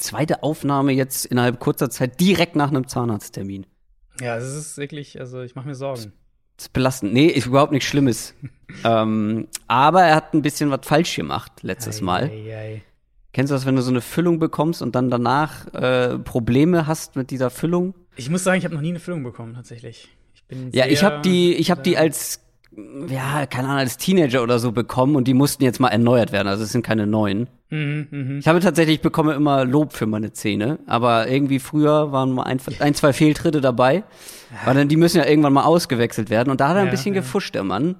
zweite 0.00 0.42
Aufnahme 0.42 0.92
jetzt 0.92 1.26
innerhalb 1.26 1.60
kurzer 1.60 1.90
Zeit 1.90 2.20
direkt 2.20 2.56
nach 2.56 2.68
einem 2.68 2.88
Zahnarzttermin. 2.88 3.66
Ja, 4.20 4.36
es 4.36 4.54
ist 4.54 4.76
wirklich, 4.76 5.20
also 5.20 5.42
ich 5.42 5.54
mache 5.54 5.66
mir 5.66 5.74
Sorgen. 5.74 6.12
Das 6.56 6.66
ist 6.66 6.72
belastend. 6.72 7.12
Nee, 7.12 7.26
ist 7.26 7.46
überhaupt 7.46 7.72
nichts 7.72 7.88
Schlimmes. 7.88 8.34
ähm, 8.84 9.48
aber 9.66 10.02
er 10.02 10.16
hat 10.16 10.34
ein 10.34 10.42
bisschen 10.42 10.70
was 10.70 10.80
falsch 10.82 11.16
gemacht 11.16 11.52
letztes 11.62 12.00
Ei, 12.00 12.04
Mal. 12.04 12.24
ei, 12.24 12.56
ei. 12.56 12.82
Kennst 13.32 13.50
du 13.50 13.54
das, 13.54 13.64
wenn 13.64 13.76
du 13.76 13.82
so 13.82 13.90
eine 13.90 14.00
Füllung 14.00 14.40
bekommst 14.40 14.82
und 14.82 14.94
dann 14.94 15.08
danach 15.08 15.72
äh, 15.72 16.18
Probleme 16.18 16.86
hast 16.86 17.14
mit 17.14 17.30
dieser 17.30 17.48
Füllung? 17.50 17.94
Ich 18.16 18.28
muss 18.28 18.42
sagen, 18.42 18.58
ich 18.58 18.64
habe 18.64 18.74
noch 18.74 18.82
nie 18.82 18.90
eine 18.90 18.98
Füllung 18.98 19.22
bekommen, 19.22 19.54
tatsächlich. 19.54 20.08
Ich 20.34 20.44
bin 20.44 20.70
Ja, 20.72 20.86
ich 20.86 21.04
habe 21.04 21.22
die, 21.22 21.54
ich 21.54 21.70
habe 21.70 21.82
die 21.82 21.96
als 21.96 22.40
ja, 23.08 23.46
keine 23.46 23.68
Ahnung, 23.68 23.80
als 23.80 23.96
Teenager 23.96 24.42
oder 24.42 24.58
so 24.58 24.72
bekommen 24.72 25.16
und 25.16 25.26
die 25.26 25.34
mussten 25.34 25.64
jetzt 25.64 25.80
mal 25.80 25.88
erneuert 25.88 26.32
werden. 26.32 26.48
Also 26.48 26.64
es 26.64 26.72
sind 26.72 26.84
keine 26.86 27.06
neuen. 27.06 27.48
Mhm, 27.70 28.06
mhm. 28.10 28.38
Ich 28.38 28.48
habe 28.48 28.60
tatsächlich, 28.60 28.96
ich 28.96 29.02
bekomme 29.02 29.32
immer 29.34 29.64
Lob 29.64 29.92
für 29.92 30.06
meine 30.06 30.32
Zähne, 30.32 30.78
aber 30.86 31.28
irgendwie 31.28 31.58
früher 31.58 32.12
waren 32.12 32.32
mal 32.32 32.44
ein, 32.44 32.60
ein 32.78 32.94
zwei 32.94 33.12
Fehltritte 33.12 33.60
dabei, 33.60 34.04
weil 34.64 34.74
dann 34.74 34.88
die 34.88 34.96
müssen 34.96 35.18
ja 35.18 35.26
irgendwann 35.26 35.52
mal 35.52 35.64
ausgewechselt 35.64 36.30
werden 36.30 36.50
und 36.50 36.60
da 36.60 36.68
hat 36.68 36.76
er 36.76 36.80
ein 36.82 36.86
Ja, 36.86 36.90
bisschen 36.92 37.14
ja. 37.14 37.20
gefuscht, 37.20 37.54
der 37.54 37.64
Mann. 37.64 37.96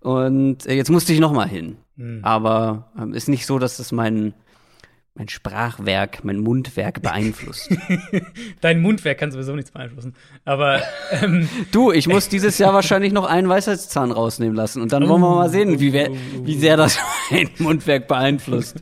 Und 0.00 0.66
äh, 0.66 0.74
jetzt 0.74 0.90
musste 0.90 1.12
ich 1.12 1.20
noch 1.20 1.32
mal 1.32 1.48
hin. 1.48 1.76
Mhm. 1.96 2.20
Aber 2.22 2.90
ähm, 2.98 3.14
ist 3.14 3.28
nicht 3.28 3.46
so, 3.46 3.58
dass 3.58 3.76
das 3.76 3.92
mein 3.92 4.34
mein 5.14 5.28
Sprachwerk, 5.28 6.24
mein 6.24 6.38
Mundwerk 6.38 7.02
beeinflusst. 7.02 7.68
Dein 8.60 8.80
Mundwerk 8.80 9.18
kann 9.18 9.30
sowieso 9.30 9.54
nichts 9.54 9.70
beeinflussen. 9.70 10.14
Aber 10.44 10.80
ähm, 11.10 11.48
du, 11.70 11.92
ich 11.92 12.08
muss 12.08 12.28
dieses 12.28 12.56
Jahr 12.58 12.72
wahrscheinlich 12.72 13.12
noch 13.12 13.26
einen 13.26 13.48
Weisheitszahn 13.48 14.10
rausnehmen 14.10 14.56
lassen 14.56 14.80
und 14.80 14.92
dann 14.92 15.08
wollen 15.08 15.20
wir 15.20 15.34
mal 15.34 15.50
sehen, 15.50 15.80
wie, 15.80 15.92
wer, 15.92 16.10
wie 16.44 16.58
sehr 16.58 16.76
das 16.76 16.98
mein 17.30 17.50
Mundwerk 17.58 18.08
beeinflusst. 18.08 18.76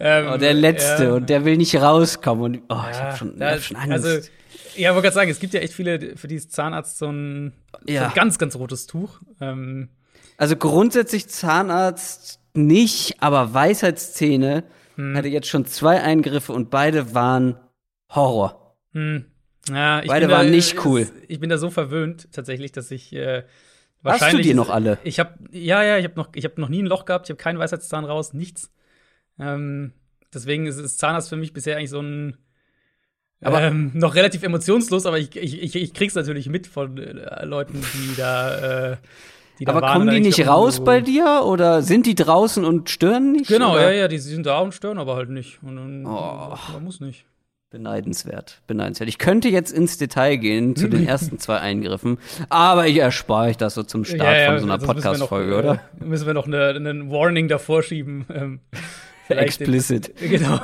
ähm, 0.00 0.26
Oh, 0.32 0.36
der 0.36 0.54
letzte 0.54 1.04
ja. 1.04 1.12
und 1.14 1.28
der 1.30 1.44
will 1.44 1.56
nicht 1.56 1.76
rauskommen 1.76 2.42
und 2.44 2.62
oh, 2.68 2.80
ich 2.90 2.96
Ja, 2.96 3.02
habe 3.04 3.16
schon, 3.16 3.36
ich 3.36 3.42
hab 3.42 3.60
schon 3.60 3.76
Angst. 3.76 3.92
Also, 4.06 4.28
ja, 4.74 4.90
wollte 4.94 5.02
gerade 5.06 5.14
sagen, 5.14 5.30
es 5.30 5.38
gibt 5.38 5.54
ja 5.54 5.60
echt 5.60 5.74
viele, 5.74 6.16
für 6.16 6.26
die 6.28 6.34
ist 6.36 6.50
Zahnarzt 6.52 6.98
so 6.98 7.06
ein, 7.06 7.52
so 7.86 7.92
Ja. 7.92 8.08
ein 8.08 8.14
ganz, 8.14 8.38
ganz 8.38 8.56
rotes 8.56 8.86
Tuch. 8.88 9.20
Ähm, 9.40 9.90
Also 10.38 10.56
grundsätzlich 10.56 11.28
Zahnarzt 11.28 12.40
nicht, 12.54 13.16
aber 13.22 13.54
Weisheitszähne 13.54 14.64
Hm. 15.10 15.16
hatte 15.16 15.28
jetzt 15.28 15.48
schon 15.48 15.64
zwei 15.66 16.00
Eingriffe 16.00 16.52
und 16.52 16.70
beide 16.70 17.14
waren 17.14 17.56
Horror. 18.10 18.76
hm, 18.92 19.24
ja, 19.68 20.00
ich 20.02 20.08
Beide 20.08 20.28
waren 20.30 20.46
da, 20.46 20.50
nicht 20.52 20.84
cool. 20.84 21.08
Ich 21.28 21.38
bin 21.40 21.48
da 21.50 21.56
so 21.58 21.70
verwöhnt, 21.70 22.28
tatsächlich, 22.32 22.72
dass 22.72 22.90
ich 22.90 23.12
äh, 23.12 23.42
Hast 23.42 23.44
du 23.44 24.04
wahrscheinlich. 24.24 24.46
die 24.48 24.54
noch 24.54 24.70
alle? 24.70 24.98
Ich 25.04 25.20
habe, 25.20 25.34
ja, 25.52 25.82
ja, 25.84 25.96
ich 25.98 26.04
habe 26.04 26.16
noch, 26.16 26.30
ich 26.34 26.44
habe 26.44 26.60
noch 26.60 26.68
nie 26.68 26.82
ein 26.82 26.86
Loch 26.86 27.04
gehabt. 27.04 27.26
Ich 27.26 27.30
habe 27.30 27.40
keinen 27.42 27.58
Weisheitszahn 27.60 28.04
raus, 28.04 28.32
nichts. 28.32 28.72
Ähm, 29.38 29.92
deswegen 30.34 30.66
ist, 30.66 30.78
ist 30.78 30.98
Zahnarzt 30.98 31.28
für 31.28 31.36
mich 31.36 31.52
bisher 31.52 31.76
eigentlich 31.76 31.90
so 31.90 32.00
ein 32.02 32.36
Aber- 33.40 33.62
ähm, 33.62 33.92
noch 33.94 34.16
relativ 34.16 34.42
emotionslos, 34.42 35.06
aber 35.06 35.18
ich, 35.20 35.36
ich, 35.36 35.62
ich, 35.62 35.76
ich 35.76 35.94
krieg's 35.94 36.16
natürlich 36.16 36.48
mit 36.48 36.66
von 36.66 36.98
äh, 36.98 37.44
Leuten, 37.44 37.80
die 37.94 38.16
da, 38.16 38.90
äh, 38.92 38.96
die 39.62 39.66
da 39.66 39.72
Aber 39.72 39.82
waren 39.82 39.92
kommen 40.00 40.10
die 40.10 40.20
nicht 40.20 40.36
so, 40.36 40.42
raus 40.42 40.80
oh. 40.80 40.84
bei 40.84 41.00
dir 41.00 41.42
oder 41.44 41.82
sind 41.82 42.04
die 42.06 42.16
draußen 42.16 42.64
und 42.64 42.90
stören 42.90 43.30
nicht? 43.32 43.46
Genau, 43.46 43.72
oder? 43.74 43.92
ja, 43.92 44.00
ja, 44.02 44.08
die 44.08 44.18
sind 44.18 44.44
da 44.44 44.58
und 44.58 44.74
stören 44.74 44.98
aber 44.98 45.14
halt 45.14 45.30
nicht. 45.30 45.60
Und 45.62 45.76
dann, 45.76 46.04
Oh. 46.06 46.56
man 46.72 46.84
muss 46.84 47.00
nicht. 47.00 47.24
Beneidenswert, 47.70 48.60
beneidenswert. 48.66 49.08
Ich 49.08 49.16
könnte 49.18 49.48
jetzt 49.48 49.70
ins 49.72 49.96
Detail 49.96 50.36
gehen 50.36 50.76
zu 50.76 50.88
den 50.88 51.06
ersten 51.08 51.38
zwei 51.38 51.58
Eingriffen, 51.60 52.18
aber 52.50 52.86
ich 52.88 52.98
erspare 52.98 53.48
euch 53.50 53.56
das 53.56 53.74
so 53.74 53.82
zum 53.82 54.04
Start 54.04 54.20
von 54.46 54.58
so 54.58 54.64
einer 54.66 54.78
sonst 54.80 54.80
müssen 54.80 54.80
wir 54.80 54.94
Podcast-Folge, 54.94 55.50
noch, 55.52 55.58
oder? 55.58 55.74
Äh, 56.00 56.04
müssen 56.04 56.26
wir 56.26 56.34
noch 56.34 56.46
eine, 56.46 56.66
einen 56.68 57.10
Warning 57.10 57.48
davor 57.48 57.82
schieben. 57.82 58.26
Ähm, 58.34 58.60
vielleicht 59.26 59.60
den- 59.60 59.72
Explicit. 59.72 60.12
Genau. 60.20 60.60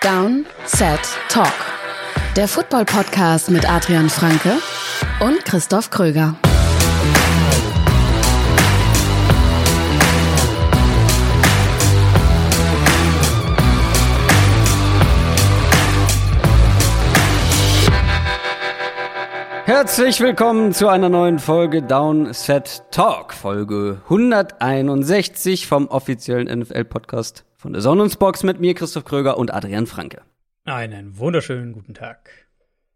Down, 0.00 0.44
Set, 0.66 1.00
Talk. 1.28 1.73
Der 2.36 2.48
Football-Podcast 2.48 3.48
mit 3.48 3.70
Adrian 3.70 4.10
Franke 4.10 4.58
und 5.20 5.44
Christoph 5.44 5.90
Kröger. 5.90 6.34
Herzlich 19.64 20.20
willkommen 20.20 20.72
zu 20.72 20.88
einer 20.88 21.08
neuen 21.08 21.38
Folge 21.38 21.82
Downset 21.82 22.82
Talk, 22.90 23.32
Folge 23.32 24.00
161 24.08 25.68
vom 25.68 25.86
offiziellen 25.86 26.48
NFL-Podcast 26.58 27.44
von 27.56 27.72
der 27.72 27.80
Sonnensbox 27.80 28.42
mit 28.42 28.58
mir, 28.58 28.74
Christoph 28.74 29.04
Kröger 29.04 29.38
und 29.38 29.54
Adrian 29.54 29.86
Franke. 29.86 30.22
Einen 30.66 31.18
wunderschönen 31.18 31.74
guten 31.74 31.92
Tag. 31.92 32.30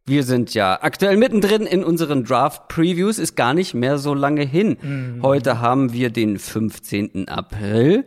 Wir 0.07 0.23
sind 0.23 0.55
ja 0.55 0.79
aktuell 0.81 1.19
mittendrin 1.19 1.67
in 1.67 1.85
unseren 1.85 2.25
Draft-Previews, 2.25 3.19
ist 3.19 3.37
gar 3.37 3.53
nicht 3.53 3.75
mehr 3.75 3.99
so 3.99 4.15
lange 4.15 4.43
hin. 4.43 5.19
Heute 5.21 5.61
haben 5.61 5.93
wir 5.93 6.09
den 6.09 6.39
15. 6.39 7.29
April. 7.29 8.07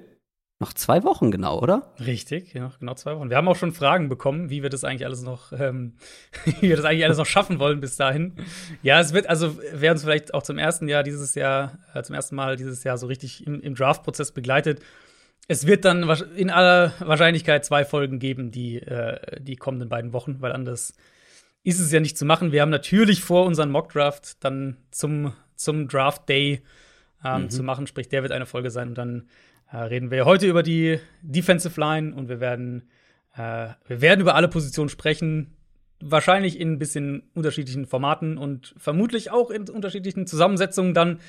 Noch 0.59 0.73
zwei 0.73 1.03
Wochen 1.03 1.29
genau, 1.29 1.59
oder? 1.59 1.94
Richtig, 1.99 2.55
ja, 2.55 2.72
genau 2.79 2.95
zwei 2.95 3.16
Wochen. 3.16 3.29
Wir 3.29 3.38
haben 3.38 3.47
auch 3.47 3.55
schon 3.55 3.72
Fragen 3.72 4.09
bekommen, 4.09 4.49
wie 4.49 4.63
wir 4.63 4.72
das 4.72 4.83
eigentlich 4.83 5.05
alles 5.05 5.22
noch, 5.22 5.53
ähm, 5.53 5.93
wie 6.45 6.69
wir 6.69 6.75
das 6.75 6.85
eigentlich 6.85 7.05
alles 7.05 7.19
noch 7.19 7.28
schaffen 7.28 7.59
wollen 7.59 7.81
bis 7.81 7.95
dahin. 7.95 8.33
Ja, 8.81 8.99
es 8.99 9.13
wird, 9.13 9.28
also 9.29 9.59
wer 9.73 9.91
uns 9.91 10.01
vielleicht 10.03 10.33
auch 10.33 10.41
zum 10.41 10.57
ersten 10.57 10.88
Jahr 10.88 11.03
dieses 11.03 11.35
Jahr, 11.35 11.78
äh, 11.93 12.01
zum 12.01 12.16
ersten 12.16 12.35
Mal 12.35 12.55
dieses 12.55 12.83
Jahr 12.83 12.97
so 12.97 13.05
richtig 13.05 13.45
im, 13.45 13.61
im 13.61 13.75
Draft-Prozess 13.75 14.31
begleitet, 14.31 14.81
es 15.51 15.67
wird 15.67 15.84
dann 15.84 16.09
in 16.38 16.50
aller 16.50 16.94
Wahrscheinlichkeit 17.00 17.66
zwei 17.66 17.84
Folgen 17.84 18.19
geben, 18.19 18.51
die 18.51 18.78
äh, 18.78 19.19
die 19.41 19.57
kommenden 19.57 19.89
beiden 19.89 20.13
Wochen, 20.13 20.38
weil 20.39 20.53
anders 20.53 20.94
ist 21.63 21.81
es 21.81 21.91
ja 21.91 22.00
nicht 22.00 22.17
zu 22.17 22.23
machen. 22.23 22.53
Wir 22.53 22.62
haben 22.62 22.69
natürlich 22.69 23.22
vor, 23.22 23.45
unseren 23.45 23.69
Mock-Draft 23.69 24.41
dann 24.45 24.78
zum, 24.91 25.34
zum 25.56 25.90
Draft-Day 25.90 26.61
ähm, 27.25 27.50
zu 27.50 27.63
machen, 27.63 27.85
sprich, 27.85 28.07
der 28.07 28.23
wird 28.23 28.31
eine 28.31 28.45
Folge 28.45 28.72
sein 28.72 28.90
und 28.90 28.97
dann 28.97 29.28
äh, 29.72 29.78
reden 29.78 30.09
wir 30.09 30.23
heute 30.23 30.47
über 30.47 30.63
die 30.63 31.00
Defensive 31.22 31.78
Line 31.78 32.16
und 32.16 32.29
wir 32.29 32.40
werden, 32.40 32.90
äh, 33.35 33.67
wir 33.88 34.00
werden 34.00 34.22
über 34.22 34.35
alle 34.35 34.47
Positionen 34.47 34.90
sprechen. 34.90 35.57
Wahrscheinlich 36.00 36.61
in 36.61 36.72
ein 36.72 36.79
bisschen 36.79 37.29
unterschiedlichen 37.35 37.85
Formaten 37.85 38.38
und 38.38 38.73
vermutlich 38.78 39.31
auch 39.31 39.51
in 39.51 39.69
unterschiedlichen 39.69 40.28
Zusammensetzungen 40.28 40.94
dann. 40.94 41.19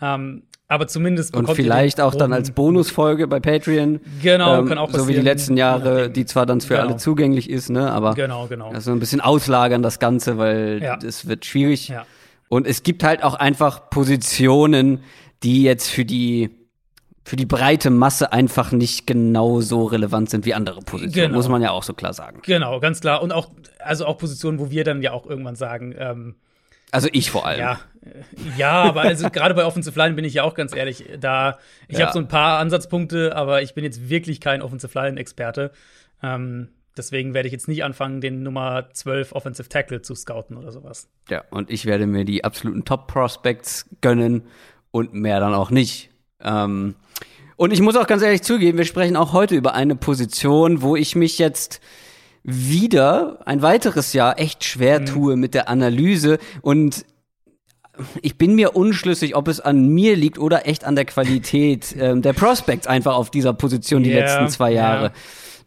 Ähm, 0.00 0.44
aber 0.72 0.86
zumindest 0.88 1.36
Und 1.36 1.50
vielleicht 1.52 2.00
auch 2.00 2.14
dann 2.14 2.32
als 2.32 2.50
Bonusfolge 2.50 3.26
bei 3.28 3.40
Patreon. 3.40 4.00
Genau, 4.22 4.58
ähm, 4.60 4.66
kann 4.68 4.78
auch 4.78 4.90
So 4.90 4.94
wie 5.06 5.12
die 5.12 5.18
passieren, 5.18 5.24
letzten 5.24 5.56
Jahre, 5.56 6.10
die 6.10 6.24
zwar 6.26 6.46
dann 6.46 6.60
für 6.60 6.74
Genau. 6.74 6.86
alle 6.88 6.96
zugänglich 6.96 7.48
ist, 7.50 7.70
ne, 7.70 7.90
aber 7.92 8.14
Genau, 8.14 8.46
genau. 8.46 8.70
also 8.70 8.90
ein 8.92 8.98
bisschen 9.00 9.20
auslagern 9.20 9.82
das 9.82 9.98
Ganze, 9.98 10.38
weil 10.38 10.80
Ja. 10.82 10.98
es 11.06 11.28
wird 11.28 11.44
schwierig. 11.44 11.88
Ja. 11.88 12.06
Und 12.48 12.66
es 12.66 12.82
gibt 12.82 13.04
halt 13.04 13.22
auch 13.22 13.34
einfach 13.34 13.90
Positionen, 13.90 15.00
die 15.42 15.62
jetzt 15.62 15.88
für 15.90 16.04
die 16.04 16.50
für 17.24 17.36
die 17.36 17.46
breite 17.46 17.90
Masse 17.90 18.32
einfach 18.32 18.72
nicht 18.72 19.06
genauso 19.06 19.84
relevant 19.84 20.28
sind 20.28 20.44
wie 20.44 20.54
andere 20.54 20.80
Positionen, 20.80 21.26
Genau. 21.28 21.36
muss 21.36 21.48
man 21.48 21.62
ja 21.62 21.70
auch 21.70 21.84
so 21.84 21.92
klar 21.94 22.12
sagen. 22.12 22.40
Genau, 22.44 22.80
ganz 22.80 23.00
klar. 23.00 23.22
Und 23.22 23.30
auch, 23.30 23.48
also 23.78 24.06
auch 24.06 24.18
Positionen, 24.18 24.58
wo 24.58 24.70
wir 24.72 24.82
dann 24.82 25.02
ja 25.02 25.12
auch 25.12 25.24
irgendwann 25.24 25.54
sagen, 25.54 25.94
ähm, 25.96 26.34
Also 26.92 27.08
ich 27.10 27.30
vor 27.32 27.46
allem. 27.46 27.58
Ja, 27.60 27.80
ja, 28.56 28.82
aber 28.82 29.00
also 29.02 29.28
gerade 29.32 29.54
bei 29.54 29.64
Offensive 29.64 29.98
Line 29.98 30.14
bin 30.14 30.24
ich 30.24 30.34
ja 30.34 30.44
auch 30.44 30.54
ganz 30.54 30.74
ehrlich, 30.74 31.04
da 31.18 31.58
ich 31.88 31.98
Ja. 31.98 32.04
habe 32.06 32.12
so 32.12 32.18
ein 32.20 32.28
paar 32.28 32.58
Ansatzpunkte, 32.60 33.34
aber 33.34 33.62
ich 33.62 33.74
bin 33.74 33.82
jetzt 33.82 34.08
wirklich 34.08 34.40
kein 34.40 34.62
Offensive 34.62 34.96
Line 34.98 35.18
Experte. 35.18 35.72
Ähm, 36.22 36.68
deswegen 36.96 37.34
werde 37.34 37.48
ich 37.48 37.52
jetzt 37.52 37.66
nicht 37.68 37.82
anfangen, 37.82 38.20
den 38.20 38.42
Nummer 38.42 38.90
12 38.92 39.32
Offensive 39.32 39.68
Tackle 39.68 40.02
zu 40.02 40.14
scouten 40.14 40.56
oder 40.56 40.70
sowas. 40.70 41.08
Ja, 41.28 41.42
und 41.50 41.70
ich 41.70 41.86
werde 41.86 42.06
mir 42.06 42.24
die 42.24 42.44
absoluten 42.44 42.84
Top-Prospects 42.84 43.86
gönnen 44.02 44.42
und 44.90 45.14
mehr 45.14 45.40
dann 45.40 45.54
auch 45.54 45.70
nicht. 45.70 46.10
Ähm, 46.40 46.94
und 47.56 47.72
ich 47.72 47.80
muss 47.80 47.96
auch 47.96 48.06
ganz 48.06 48.22
ehrlich 48.22 48.42
zugeben, 48.42 48.76
wir 48.78 48.84
sprechen 48.84 49.16
auch 49.16 49.32
heute 49.32 49.54
über 49.54 49.74
eine 49.74 49.94
Position, 49.96 50.82
wo 50.82 50.96
ich 50.96 51.16
mich 51.16 51.38
jetzt 51.38 51.80
wieder 52.44 53.38
ein 53.46 53.62
weiteres 53.62 54.12
Jahr 54.12 54.38
echt 54.38 54.64
schwer 54.64 55.04
tue 55.04 55.36
mit 55.36 55.54
der 55.54 55.68
Analyse 55.68 56.38
und 56.60 57.04
ich 58.22 58.38
bin 58.38 58.54
mir 58.54 58.74
unschlüssig, 58.74 59.36
ob 59.36 59.48
es 59.48 59.60
an 59.60 59.86
mir 59.88 60.16
liegt 60.16 60.38
oder 60.38 60.66
echt 60.66 60.84
an 60.84 60.96
der 60.96 61.04
Qualität 61.04 61.94
ähm, 62.00 62.22
der 62.22 62.32
Prospects 62.32 62.86
einfach 62.86 63.14
auf 63.16 63.30
dieser 63.30 63.52
Position 63.52 64.02
die 64.02 64.10
Ja, 64.10 64.20
letzten 64.20 64.48
zwei 64.48 64.72
Jahre. 64.72 65.04
ja. 65.06 65.12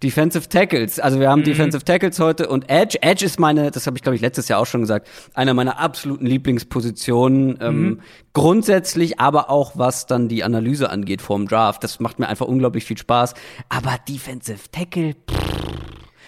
Defensive 0.03 0.49
Tackles. 0.49 0.99
Also 0.99 1.21
wir 1.21 1.29
haben 1.29 1.43
Defensive 1.43 1.83
Tackles 1.85 2.19
heute 2.19 2.49
und 2.49 2.69
Edge. 2.69 2.97
Edge 3.01 3.23
ist 3.25 3.39
meine, 3.39 3.71
das 3.71 3.87
habe 3.87 3.95
ich 3.97 4.03
glaube 4.03 4.17
ich 4.17 4.21
letztes 4.21 4.49
Jahr 4.49 4.59
auch 4.59 4.65
schon 4.65 4.81
gesagt, 4.81 5.07
einer 5.33 5.53
meiner 5.53 5.79
absoluten 5.79 6.25
Lieblingspositionen. 6.25 7.57
Ähm, 7.61 8.01
grundsätzlich, 8.33 9.19
aber 9.21 9.49
auch 9.49 9.71
was 9.75 10.05
dann 10.05 10.27
die 10.27 10.43
Analyse 10.43 10.89
angeht 10.89 11.21
vorm 11.21 11.47
Draft. 11.47 11.81
Das 11.83 12.01
macht 12.01 12.19
mir 12.19 12.27
einfach 12.27 12.45
unglaublich 12.45 12.83
viel 12.83 12.97
Spaß. 12.97 13.35
Aber 13.69 13.95
Defensive 14.07 14.69
Tackle, 14.69 15.13
pff, 15.13 15.37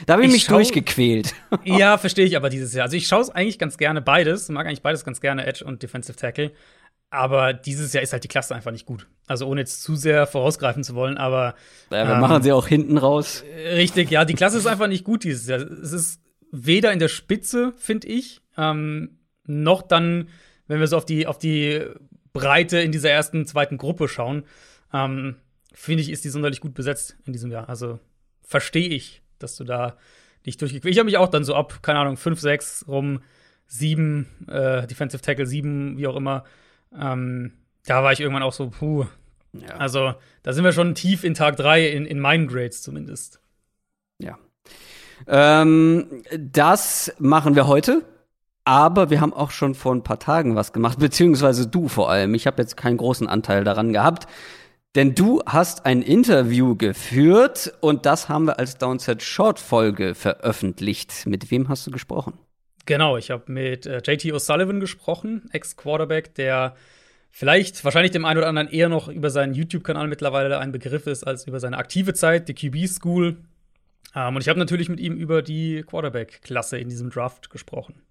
da 0.06 0.14
habe 0.14 0.24
ich, 0.24 0.28
Ich 0.30 0.34
mich 0.34 0.44
schau- 0.44 0.56
durchgequält. 0.56 1.34
ja, 1.64 1.98
verstehe 1.98 2.26
ich 2.26 2.36
aber 2.38 2.50
dieses 2.50 2.74
Jahr. 2.74 2.86
Also 2.86 2.98
ich 2.98 3.08
schaue 3.08 3.22
es 3.22 3.30
eigentlich 3.30 3.60
ganz 3.60 3.78
gerne 3.78 4.02
beides, 4.02 4.50
mag 4.50 4.66
eigentlich 4.68 4.82
beides 4.82 5.04
ganz 5.04 5.22
gerne, 5.22 5.46
Edge 5.46 5.66
und 5.66 5.82
Defensive 5.84 6.18
Tackle. 6.18 6.52
aber 7.10 7.54
dieses 7.54 7.94
Jahr 7.94 8.04
ist 8.04 8.14
halt 8.14 8.24
die 8.24 8.28
Klasse 8.28 8.54
einfach 8.56 8.72
nicht 8.72 8.86
gut. 8.86 9.08
Also 9.28 9.48
ohne 9.48 9.62
jetzt 9.62 9.82
zu 9.84 9.96
sehr 9.96 10.28
vorausgreifen 10.28 10.84
zu 10.84 10.94
wollen, 10.96 11.18
aber 11.18 11.56
ja, 11.90 12.08
wir 12.08 12.14
ähm, 12.16 12.22
machen 12.22 12.44
sie 12.44 12.52
auch 12.52 12.68
hinten 12.68 12.98
raus. 12.98 13.44
Richtig, 13.74 14.12
ja, 14.12 14.26
die 14.26 14.34
Klasse 14.36 14.58
ist 14.58 14.68
einfach 14.68 14.88
nicht 14.88 15.04
gut 15.04 15.24
dieses 15.24 15.48
Jahr. 15.48 15.60
Es 15.60 15.92
ist 15.94 16.22
weder 16.52 16.92
in 16.94 17.00
der 17.00 17.08
Spitze, 17.10 17.74
finde 17.78 18.08
ich, 18.08 18.42
ähm, 18.58 19.20
noch 19.46 19.82
dann, 19.82 20.30
wenn 20.68 20.80
wir 20.80 20.88
so 20.88 20.98
auf 20.98 21.06
die 21.06 21.28
auf 21.28 21.38
die 21.40 21.82
Breite 22.34 22.80
in 22.80 22.92
dieser 22.92 23.10
ersten, 23.10 23.46
zweiten 23.46 23.78
Gruppe 23.78 24.08
schauen, 24.08 24.44
ähm, 24.94 25.38
finde 25.74 26.04
ich, 26.04 26.10
ist 26.10 26.24
die 26.26 26.30
sonderlich 26.30 26.60
gut 26.62 26.74
besetzt 26.74 27.18
in 27.26 27.34
diesem 27.34 27.52
Jahr. 27.52 27.68
Also 27.70 28.00
verstehe 28.44 28.90
ich, 28.90 29.22
dass 29.40 29.56
du 29.56 29.64
da 29.64 29.98
dich 30.46 30.58
durchgequält. 30.58 30.94
Ich 30.94 31.00
habe 31.00 31.06
mich 31.06 31.18
auch 31.18 31.28
dann 31.28 31.44
so 31.44 31.56
ab, 31.56 31.80
keine 31.82 32.00
Ahnung, 32.00 32.18
5, 32.18 32.40
6 32.40 32.86
rum, 32.88 33.22
7, 33.68 34.28
äh, 34.48 34.88
Defensive 34.88 35.22
Tackle 35.22 35.46
7, 35.46 35.98
wie 35.98 36.08
auch 36.08 36.16
immer. 36.16 36.44
Ähm, 36.98 37.54
da 37.86 38.04
war 38.04 38.12
ich 38.12 38.20
irgendwann 38.20 38.44
auch 38.44 38.54
so, 38.54 38.70
puh. 38.70 39.06
Ja. 39.54 39.76
Also, 39.76 40.14
da 40.44 40.54
sind 40.54 40.64
wir 40.64 40.72
schon 40.72 40.96
tief 40.96 41.24
in 41.24 41.34
Tag 41.34 41.58
3, 41.58 41.88
in, 41.88 42.06
in 42.06 42.20
meinen 42.20 42.48
Grades 42.48 42.82
zumindest. 42.82 43.40
Ja. 44.20 44.38
Ähm, 45.26 46.24
das 46.38 47.14
machen 47.20 47.56
wir 47.56 47.68
heute. 47.68 48.04
Aber 48.64 49.10
wir 49.10 49.22
haben 49.22 49.34
auch 49.34 49.52
schon 49.52 49.76
vor 49.76 49.96
ein 49.96 50.04
paar 50.04 50.20
Tagen 50.20 50.58
was 50.58 50.74
gemacht, 50.74 51.00
beziehungsweise 51.00 51.68
du 51.68 51.88
vor 51.88 52.10
allem. 52.12 52.34
Ich 52.34 52.48
habe 52.48 52.62
jetzt 52.62 52.76
keinen 52.76 52.98
großen 52.98 53.28
Anteil 53.28 53.64
daran 53.64 53.94
gehabt. 53.94 54.28
Denn 54.98 55.14
du 55.14 55.44
hast 55.46 55.86
ein 55.86 56.02
Interview 56.02 56.76
geführt 56.76 57.72
und 57.82 58.08
das 58.08 58.30
haben 58.30 58.46
wir 58.46 58.58
als 58.58 58.80
Downset 58.80 59.22
Short 59.22 59.60
Folge 59.60 60.16
veröffentlicht. 60.16 61.28
Mit 61.28 61.52
wem 61.52 61.70
hast 61.70 61.86
du 61.86 61.92
gesprochen? 61.92 62.34
Genau, 62.88 63.16
ich 63.16 63.30
habe 63.30 63.44
mit 63.52 63.86
äh, 63.86 63.98
JT 63.98 64.34
O'Sullivan 64.34 64.80
gesprochen, 64.80 65.52
Ex-Quarterback, 65.52 66.34
der 66.34 66.76
vielleicht, 67.30 67.84
wahrscheinlich 67.84 68.10
dem 68.10 68.26
einen 68.26 68.40
oder 68.40 68.48
anderen 68.48 68.70
eher 68.70 68.90
noch 68.90 69.08
über 69.08 69.30
seinen 69.30 69.54
YouTube-Kanal 69.54 70.08
mittlerweile 70.08 70.58
ein 70.58 70.72
Begriff 70.72 71.06
ist 71.06 71.24
als 71.24 71.46
über 71.46 71.60
seine 71.60 71.78
aktive 71.78 72.16
Zeit, 72.16 72.50
die 72.50 72.56
QB 72.56 72.90
School. 72.90 73.38
Ähm, 74.16 74.36
und 74.36 74.42
ich 74.42 74.50
habe 74.50 74.58
natürlich 74.58 74.90
mit 74.90 75.00
ihm 75.00 75.14
über 75.14 75.44
die 75.44 75.84
Quarterback-Klasse 75.86 76.80
in 76.80 76.90
diesem 76.90 77.12
Draft 77.12 77.52
gesprochen. 77.52 78.02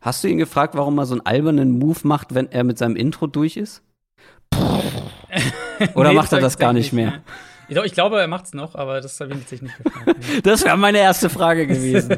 Hast 0.00 0.24
du 0.24 0.28
ihn 0.28 0.38
gefragt, 0.38 0.74
warum 0.74 0.96
er 0.96 1.04
so 1.04 1.12
einen 1.12 1.26
albernen 1.26 1.78
Move 1.78 2.00
macht, 2.04 2.34
wenn 2.34 2.50
er 2.50 2.64
mit 2.64 2.78
seinem 2.78 2.96
Intro 2.96 3.26
durch 3.26 3.58
ist? 3.58 3.82
Oder 5.94 6.10
nee, 6.10 6.14
macht 6.14 6.32
er 6.32 6.40
das 6.40 6.58
gar 6.58 6.72
nicht 6.72 6.92
mehr? 6.92 7.20
Ich, 7.68 7.76
ich 7.76 7.92
glaube, 7.92 8.20
er 8.20 8.26
macht 8.26 8.46
es 8.46 8.52
noch, 8.52 8.74
aber 8.74 9.00
das 9.00 9.20
habe 9.20 9.34
ich 9.34 9.48
sich 9.48 9.62
nicht 9.62 9.76
gefragt. 9.82 10.16
das 10.42 10.64
wäre 10.64 10.76
meine 10.76 10.98
erste 10.98 11.30
Frage 11.30 11.66
gewesen. 11.68 12.16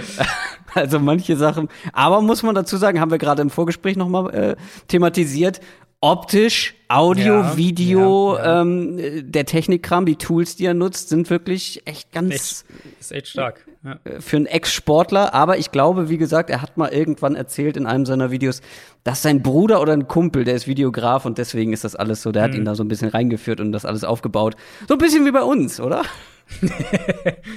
also 0.74 0.98
manche 1.00 1.36
Sachen. 1.36 1.68
Aber 1.94 2.20
muss 2.20 2.42
man 2.42 2.54
dazu 2.54 2.76
sagen, 2.76 3.00
haben 3.00 3.10
wir 3.10 3.18
gerade 3.18 3.40
im 3.40 3.48
Vorgespräch 3.48 3.96
noch 3.96 4.08
mal 4.08 4.28
äh, 4.34 4.56
thematisiert 4.88 5.60
optisch, 6.06 6.74
Audio, 6.88 7.40
ja, 7.40 7.56
Video, 7.56 8.36
ja, 8.36 8.44
ja. 8.44 8.62
Ähm, 8.62 9.32
der 9.32 9.44
Technikkram, 9.44 10.06
die 10.06 10.16
Tools, 10.16 10.56
die 10.56 10.66
er 10.66 10.74
nutzt, 10.74 11.08
sind 11.08 11.28
wirklich 11.30 11.82
echt 11.84 12.12
ganz. 12.12 12.32
Echt, 12.32 12.64
ist 13.00 13.12
echt 13.12 13.28
stark. 13.28 13.66
Äh, 14.04 14.20
für 14.20 14.36
einen 14.36 14.46
Ex-Sportler, 14.46 15.34
aber 15.34 15.58
ich 15.58 15.72
glaube, 15.72 16.08
wie 16.08 16.18
gesagt, 16.18 16.50
er 16.50 16.62
hat 16.62 16.76
mal 16.76 16.92
irgendwann 16.92 17.34
erzählt 17.34 17.76
in 17.76 17.86
einem 17.86 18.06
seiner 18.06 18.30
Videos, 18.30 18.60
dass 19.04 19.22
sein 19.22 19.42
Bruder 19.42 19.80
oder 19.80 19.92
ein 19.92 20.06
Kumpel, 20.06 20.44
der 20.44 20.54
ist 20.54 20.66
Videograf 20.66 21.24
und 21.24 21.38
deswegen 21.38 21.72
ist 21.72 21.84
das 21.84 21.96
alles 21.96 22.22
so, 22.22 22.30
der 22.32 22.42
mhm. 22.42 22.50
hat 22.50 22.56
ihn 22.56 22.64
da 22.64 22.74
so 22.74 22.84
ein 22.84 22.88
bisschen 22.88 23.08
reingeführt 23.08 23.60
und 23.60 23.72
das 23.72 23.84
alles 23.84 24.04
aufgebaut. 24.04 24.54
So 24.88 24.94
ein 24.94 24.98
bisschen 24.98 25.24
wie 25.24 25.32
bei 25.32 25.42
uns, 25.42 25.80
oder? 25.80 26.02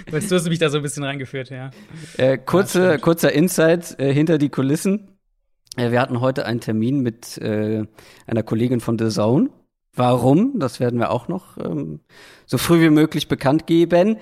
weißt 0.10 0.32
du, 0.32 0.36
hast 0.36 0.50
mich 0.50 0.58
da 0.58 0.70
so 0.70 0.78
ein 0.78 0.84
bisschen 0.84 1.04
reingeführt, 1.04 1.52
ja. 1.52 1.70
Äh, 2.18 2.40
kurze, 2.40 2.98
kurzer 2.98 3.32
Insight 3.32 4.00
äh, 4.00 4.12
hinter 4.12 4.40
die 4.40 4.50
Kulissen. 4.50 5.19
Äh, 5.80 5.92
wir 5.92 6.02
hatten 6.02 6.20
heute 6.20 6.46
einen 6.46 6.60
Termin 6.60 7.00
mit 7.02 7.38
äh, 7.38 7.86
einer 8.28 8.44
Kollegin 8.44 8.82
von 8.82 9.00
The 9.00 9.10
Zone. 9.10 9.50
Warum? 9.96 10.60
Das 10.60 10.80
werden 10.80 11.00
wir 11.00 11.12
auch 11.12 11.28
noch 11.28 11.58
ähm, 11.58 12.02
so 12.46 12.58
früh 12.58 12.82
wie 12.82 12.90
möglich 12.90 13.28
bekannt 13.28 13.66
geben. 13.66 14.18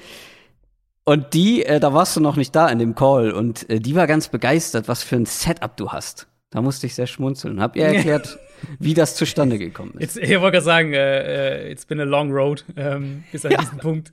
Und 1.04 1.34
die, 1.34 1.64
äh, 1.64 1.80
da 1.80 1.94
warst 1.94 2.16
du 2.16 2.20
noch 2.20 2.36
nicht 2.36 2.56
da 2.56 2.68
in 2.70 2.80
dem 2.80 2.96
Call 2.96 3.32
und 3.32 3.70
äh, 3.70 3.80
die 3.80 3.96
war 3.96 4.08
ganz 4.08 4.28
begeistert, 4.28 4.88
was 4.88 5.04
für 5.04 5.16
ein 5.16 5.26
Setup 5.26 5.76
du 5.78 5.90
hast. 5.90 6.28
Da 6.50 6.62
musste 6.62 6.86
ich 6.88 6.96
sehr 6.96 7.08
schmunzeln. 7.08 7.62
Hab 7.62 7.76
ihr 7.76 7.86
erklärt, 7.88 8.40
wie 8.80 8.94
das 8.94 9.16
zustande 9.16 9.58
gekommen 9.58 9.94
ist. 10.00 10.16
Jetzt, 10.16 10.18
ich 10.18 10.40
wollte 10.40 10.54
gerade 10.54 10.66
sagen, 10.66 10.94
äh, 10.94 11.68
äh, 11.68 11.72
it's 11.72 11.86
been 11.86 12.00
a 12.00 12.06
long 12.06 12.32
road 12.32 12.66
ähm, 12.76 13.24
bis 13.32 13.46
an 13.46 13.52
ja. 13.52 13.60
diesen 13.60 13.78
Punkt. 13.78 14.12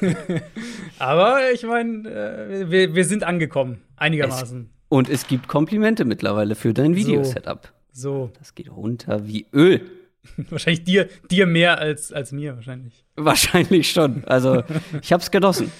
Aber 0.98 1.38
ich 1.52 1.64
meine, 1.64 2.08
äh, 2.08 2.70
wir, 2.70 2.94
wir 2.94 3.04
sind 3.04 3.24
angekommen, 3.24 3.82
einigermaßen. 3.96 4.70
Und 4.96 5.10
es 5.10 5.26
gibt 5.26 5.46
Komplimente 5.46 6.06
mittlerweile 6.06 6.54
für 6.54 6.72
dein 6.72 6.96
Videosetup. 6.96 7.70
So. 7.92 8.30
Das 8.38 8.54
geht 8.54 8.74
runter 8.74 9.26
wie 9.26 9.44
Öl. 9.52 9.82
wahrscheinlich 10.48 10.84
dir, 10.84 11.10
dir 11.30 11.46
mehr 11.46 11.78
als, 11.78 12.14
als 12.14 12.32
mir, 12.32 12.56
wahrscheinlich. 12.56 13.04
Wahrscheinlich 13.14 13.92
schon. 13.92 14.24
Also, 14.24 14.62
ich 15.02 15.12
hab's 15.12 15.30
genossen. 15.30 15.70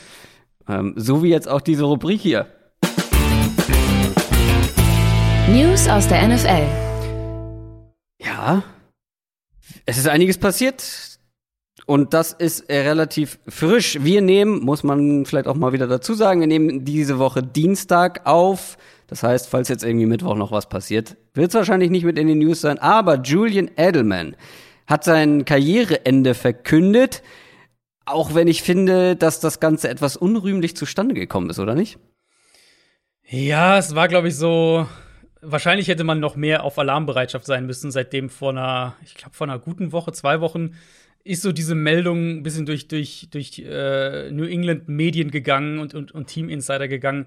Ähm, 0.68 0.92
so 0.96 1.22
wie 1.22 1.30
jetzt 1.30 1.48
auch 1.48 1.62
diese 1.62 1.84
Rubrik 1.84 2.20
hier. 2.20 2.46
News 5.48 5.88
aus 5.88 6.06
der 6.08 6.28
NFL. 6.28 6.66
Ja, 8.20 8.62
es 9.86 9.96
ist 9.96 10.08
einiges 10.08 10.36
passiert. 10.36 10.84
Und 11.86 12.12
das 12.12 12.34
ist 12.34 12.68
äh, 12.68 12.80
relativ 12.80 13.38
frisch. 13.48 13.96
Wir 14.02 14.20
nehmen, 14.20 14.60
muss 14.60 14.82
man 14.82 15.24
vielleicht 15.24 15.46
auch 15.46 15.54
mal 15.54 15.72
wieder 15.72 15.86
dazu 15.86 16.12
sagen, 16.12 16.40
wir 16.40 16.48
nehmen 16.48 16.84
diese 16.84 17.18
Woche 17.18 17.42
Dienstag 17.42 18.26
auf. 18.26 18.76
Das 19.06 19.22
heißt, 19.22 19.48
falls 19.48 19.68
jetzt 19.68 19.84
irgendwie 19.84 20.06
Mittwoch 20.06 20.34
noch 20.34 20.50
was 20.50 20.68
passiert, 20.68 21.16
wird 21.34 21.48
es 21.48 21.54
wahrscheinlich 21.54 21.90
nicht 21.90 22.04
mit 22.04 22.18
in 22.18 22.26
den 22.26 22.38
News 22.38 22.60
sein. 22.60 22.78
Aber 22.78 23.20
Julian 23.20 23.70
Edelman 23.76 24.36
hat 24.86 25.04
sein 25.04 25.44
Karriereende 25.44 26.34
verkündet. 26.34 27.22
Auch 28.04 28.34
wenn 28.34 28.48
ich 28.48 28.62
finde, 28.62 29.16
dass 29.16 29.40
das 29.40 29.60
Ganze 29.60 29.88
etwas 29.88 30.16
unrühmlich 30.16 30.76
zustande 30.76 31.14
gekommen 31.14 31.50
ist, 31.50 31.58
oder 31.58 31.74
nicht? 31.74 31.98
Ja, 33.28 33.78
es 33.78 33.94
war, 33.94 34.08
glaube 34.08 34.28
ich, 34.28 34.36
so. 34.36 34.86
Wahrscheinlich 35.42 35.88
hätte 35.88 36.04
man 36.04 36.18
noch 36.18 36.34
mehr 36.34 36.64
auf 36.64 36.78
Alarmbereitschaft 36.78 37.46
sein 37.46 37.66
müssen, 37.66 37.90
seitdem 37.90 38.30
vor 38.30 38.50
einer, 38.50 38.96
ich 39.04 39.14
glaube, 39.14 39.34
vor 39.34 39.46
einer 39.46 39.58
guten 39.58 39.92
Woche, 39.92 40.12
zwei 40.12 40.40
Wochen, 40.40 40.76
ist 41.22 41.42
so 41.42 41.52
diese 41.52 41.74
Meldung 41.74 42.38
ein 42.38 42.42
bisschen 42.42 42.66
durch, 42.66 42.88
durch, 42.88 43.28
durch 43.30 43.58
äh, 43.58 44.30
New 44.30 44.44
England 44.44 44.88
Medien 44.88 45.30
gegangen 45.30 45.78
und, 45.78 45.94
und, 45.94 46.12
und 46.12 46.26
Team 46.28 46.48
Insider 46.48 46.88
gegangen, 46.88 47.26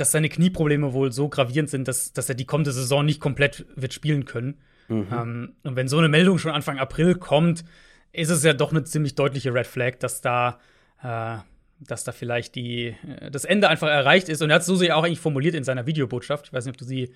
dass 0.00 0.12
seine 0.12 0.28
Knieprobleme 0.28 0.92
wohl 0.92 1.12
so 1.12 1.28
gravierend 1.28 1.70
sind, 1.70 1.86
dass, 1.86 2.12
dass 2.12 2.28
er 2.28 2.34
die 2.34 2.46
kommende 2.46 2.72
Saison 2.72 3.04
nicht 3.04 3.20
komplett 3.20 3.66
wird 3.76 3.92
spielen 3.92 4.24
können. 4.24 4.58
Mhm. 4.88 5.06
Ähm, 5.12 5.52
und 5.62 5.76
wenn 5.76 5.88
so 5.88 5.98
eine 5.98 6.08
Meldung 6.08 6.38
schon 6.38 6.52
Anfang 6.52 6.78
April 6.78 7.14
kommt, 7.14 7.64
ist 8.12 8.30
es 8.30 8.42
ja 8.42 8.52
doch 8.52 8.70
eine 8.72 8.84
ziemlich 8.84 9.14
deutliche 9.14 9.54
Red 9.54 9.66
Flag, 9.66 9.98
dass 10.00 10.20
da, 10.20 10.58
äh, 11.02 11.36
dass 11.80 12.04
da 12.04 12.12
vielleicht 12.12 12.54
die, 12.54 12.96
äh, 13.20 13.30
das 13.30 13.44
Ende 13.44 13.68
einfach 13.68 13.88
erreicht 13.88 14.28
ist. 14.28 14.42
Und 14.42 14.50
er 14.50 14.54
hat 14.56 14.62
es 14.62 14.66
so 14.66 14.82
ja 14.82 14.96
auch 14.96 15.04
eigentlich 15.04 15.20
formuliert 15.20 15.54
in 15.54 15.64
seiner 15.64 15.86
Videobotschaft. 15.86 16.46
Ich 16.46 16.52
weiß 16.52 16.64
nicht, 16.64 16.74
ob 16.74 16.78
du 16.78 16.84
sie 16.84 17.12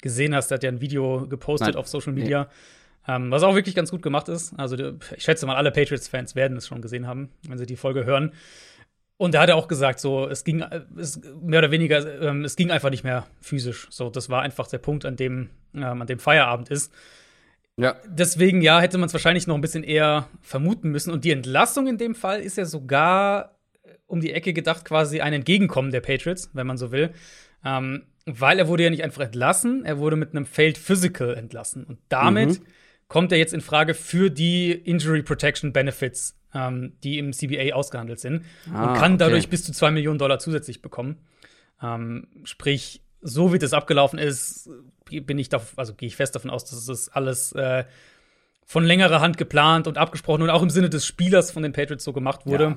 gesehen 0.00 0.34
hast. 0.34 0.50
Er 0.50 0.56
hat 0.56 0.64
ja 0.64 0.70
ein 0.70 0.80
Video 0.80 1.26
gepostet 1.28 1.68
Nein. 1.68 1.76
auf 1.76 1.86
Social 1.86 2.12
Media. 2.12 2.44
Nee. 2.44 3.14
Ähm, 3.14 3.30
was 3.30 3.42
auch 3.42 3.54
wirklich 3.54 3.74
ganz 3.74 3.90
gut 3.90 4.02
gemacht 4.02 4.28
ist. 4.28 4.54
Also, 4.56 4.76
ich 5.16 5.24
schätze 5.24 5.44
mal, 5.46 5.56
alle 5.56 5.72
Patriots-Fans 5.72 6.36
werden 6.36 6.56
es 6.56 6.68
schon 6.68 6.82
gesehen 6.82 7.06
haben, 7.06 7.30
wenn 7.48 7.58
sie 7.58 7.66
die 7.66 7.76
Folge 7.76 8.04
hören. 8.04 8.32
Und 9.16 9.34
da 9.34 9.42
hat 9.42 9.48
er 9.48 9.56
auch 9.56 9.68
gesagt, 9.68 10.00
so, 10.00 10.26
es 10.26 10.42
ging, 10.42 10.64
es, 10.96 11.20
mehr 11.40 11.60
oder 11.60 11.70
weniger, 11.70 12.20
ähm, 12.22 12.44
es 12.44 12.56
ging 12.56 12.70
einfach 12.70 12.90
nicht 12.90 13.04
mehr 13.04 13.26
physisch. 13.40 13.86
So, 13.90 14.10
das 14.10 14.30
war 14.30 14.42
einfach 14.42 14.66
der 14.66 14.78
Punkt, 14.78 15.04
an 15.04 15.16
dem, 15.16 15.50
ähm, 15.74 16.02
an 16.02 16.06
dem 16.06 16.18
Feierabend 16.18 16.70
ist. 16.70 16.92
Ja. 17.76 17.96
Deswegen, 18.06 18.62
ja, 18.62 18.80
hätte 18.80 18.98
man 18.98 19.06
es 19.06 19.12
wahrscheinlich 19.12 19.46
noch 19.46 19.54
ein 19.54 19.60
bisschen 19.60 19.84
eher 19.84 20.28
vermuten 20.40 20.90
müssen. 20.90 21.12
Und 21.12 21.24
die 21.24 21.30
Entlassung 21.30 21.86
in 21.86 21.98
dem 21.98 22.14
Fall 22.14 22.40
ist 22.40 22.56
ja 22.56 22.64
sogar 22.64 23.58
um 24.06 24.20
die 24.20 24.32
Ecke 24.32 24.52
gedacht, 24.52 24.84
quasi 24.84 25.20
ein 25.20 25.32
Entgegenkommen 25.32 25.90
der 25.90 26.00
Patriots, 26.00 26.50
wenn 26.52 26.66
man 26.66 26.76
so 26.76 26.92
will. 26.92 27.12
Ähm, 27.64 28.06
weil 28.26 28.58
er 28.58 28.68
wurde 28.68 28.84
ja 28.84 28.90
nicht 28.90 29.02
einfach 29.02 29.22
entlassen, 29.22 29.84
er 29.84 29.98
wurde 29.98 30.16
mit 30.16 30.30
einem 30.30 30.46
Failed 30.46 30.78
Physical 30.78 31.34
entlassen. 31.34 31.84
Und 31.84 31.98
damit 32.08 32.60
mhm. 32.60 32.64
kommt 33.08 33.32
er 33.32 33.38
jetzt 33.38 33.54
in 33.54 33.60
Frage 33.60 33.94
für 33.94 34.30
die 34.30 34.72
Injury 34.72 35.22
Protection 35.22 35.72
Benefits 35.72 36.36
ähm, 36.54 36.94
die 37.02 37.18
im 37.18 37.32
CBA 37.32 37.74
ausgehandelt 37.74 38.20
sind 38.20 38.44
ah, 38.72 38.92
und 38.92 38.98
kann 38.98 39.18
dadurch 39.18 39.48
bis 39.48 39.64
zu 39.64 39.72
zwei 39.72 39.90
Millionen 39.90 40.18
Dollar 40.18 40.38
zusätzlich 40.38 40.82
bekommen. 40.82 41.18
Ähm, 41.82 42.28
sprich, 42.44 43.02
so 43.20 43.52
wie 43.52 43.58
das 43.58 43.72
abgelaufen 43.72 44.18
ist, 44.18 44.68
bin 45.08 45.38
ich 45.38 45.48
da, 45.48 45.60
also 45.76 45.94
gehe 45.94 46.06
ich 46.06 46.16
fest 46.16 46.34
davon 46.34 46.50
aus, 46.50 46.64
dass 46.64 46.88
es 46.88 47.08
alles 47.08 47.52
äh, 47.52 47.84
von 48.64 48.84
längerer 48.84 49.20
Hand 49.20 49.38
geplant 49.38 49.86
und 49.86 49.98
abgesprochen 49.98 50.42
und 50.42 50.50
auch 50.50 50.62
im 50.62 50.70
Sinne 50.70 50.90
des 50.90 51.06
Spielers 51.06 51.50
von 51.50 51.62
den 51.62 51.72
Patriots 51.72 52.04
so 52.04 52.12
gemacht 52.12 52.46
wurde. 52.46 52.76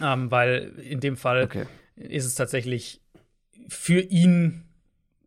Ja. 0.00 0.14
Ähm, 0.14 0.30
weil 0.30 0.72
in 0.78 1.00
dem 1.00 1.16
Fall 1.16 1.44
okay. 1.44 1.66
ist 1.96 2.24
es 2.24 2.34
tatsächlich 2.34 3.00
für 3.68 4.00
ihn, 4.00 4.64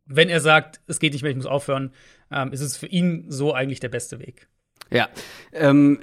wenn 0.06 0.30
er 0.30 0.40
sagt, 0.40 0.82
es 0.88 1.00
geht 1.00 1.14
nicht 1.14 1.22
mehr, 1.22 1.32
ich 1.32 1.38
muss 1.38 1.46
aufhören, 1.46 1.92
ähm, 2.32 2.52
ist 2.52 2.62
es 2.62 2.78
für 2.78 2.88
ihn 2.88 3.26
so 3.30 3.54
eigentlich 3.54 3.80
der 3.80 3.90
beste 3.90 4.20
Weg. 4.20 4.48
Ja, 4.92 5.10
ähm, 5.52 6.00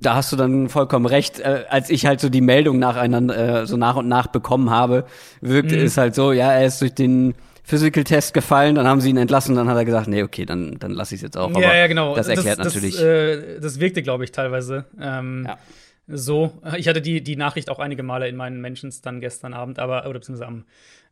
da 0.00 0.14
hast 0.14 0.32
du 0.32 0.36
dann 0.36 0.68
vollkommen 0.68 1.06
recht. 1.06 1.40
Äh, 1.40 1.64
als 1.68 1.90
ich 1.90 2.06
halt 2.06 2.20
so 2.20 2.28
die 2.28 2.40
Meldung 2.40 2.78
nacheinander 2.78 3.62
äh, 3.62 3.66
so 3.66 3.76
nach 3.76 3.96
und 3.96 4.08
nach 4.08 4.28
bekommen 4.28 4.70
habe, 4.70 5.04
wirkte 5.40 5.76
mhm. 5.76 5.84
es 5.84 5.96
halt 5.96 6.14
so, 6.14 6.32
ja, 6.32 6.52
er 6.52 6.66
ist 6.66 6.80
durch 6.80 6.94
den 6.94 7.34
Physical 7.64 8.04
Test 8.04 8.32
gefallen, 8.32 8.76
dann 8.76 8.86
haben 8.86 9.00
sie 9.00 9.10
ihn 9.10 9.16
entlassen, 9.16 9.56
dann 9.56 9.68
hat 9.68 9.76
er 9.76 9.84
gesagt, 9.84 10.06
nee, 10.06 10.22
okay, 10.22 10.46
dann, 10.46 10.78
dann 10.78 10.92
lasse 10.92 11.14
ich 11.16 11.18
es 11.18 11.22
jetzt 11.22 11.36
auch. 11.36 11.50
Aber 11.50 11.60
ja, 11.60 11.74
ja, 11.74 11.86
genau. 11.88 12.14
Das 12.14 12.28
erklärt 12.28 12.60
das, 12.60 12.66
natürlich. 12.66 12.94
Das, 12.94 13.02
äh, 13.02 13.60
das 13.60 13.80
wirkte, 13.80 14.02
glaube 14.02 14.22
ich, 14.22 14.30
teilweise. 14.30 14.84
Ähm, 15.00 15.44
ja. 15.48 15.58
So, 16.06 16.52
ich 16.76 16.86
hatte 16.86 17.02
die, 17.02 17.22
die 17.22 17.34
Nachricht 17.34 17.68
auch 17.68 17.80
einige 17.80 18.04
Male 18.04 18.28
in 18.28 18.36
meinen 18.36 18.60
Mentions 18.60 19.00
dann 19.00 19.20
gestern 19.20 19.52
Abend, 19.52 19.80
aber, 19.80 20.02
oder 20.08 20.20
beziehungsweise 20.20 20.46
am, 20.46 20.64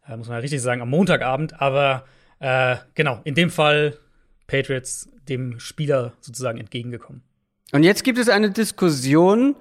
äh, 0.08 0.16
muss 0.16 0.28
man 0.28 0.36
ja 0.36 0.40
richtig 0.40 0.62
sagen, 0.62 0.80
am 0.80 0.90
Montagabend, 0.90 1.60
aber 1.60 2.04
äh, 2.38 2.76
genau, 2.94 3.20
in 3.24 3.34
dem 3.34 3.50
Fall 3.50 3.98
Patriots 4.46 5.08
dem 5.28 5.58
Spieler 5.58 6.12
sozusagen 6.20 6.58
entgegengekommen. 6.58 7.22
Und 7.72 7.82
jetzt 7.82 8.04
gibt 8.04 8.18
es 8.18 8.28
eine 8.28 8.50
Diskussion 8.50 9.56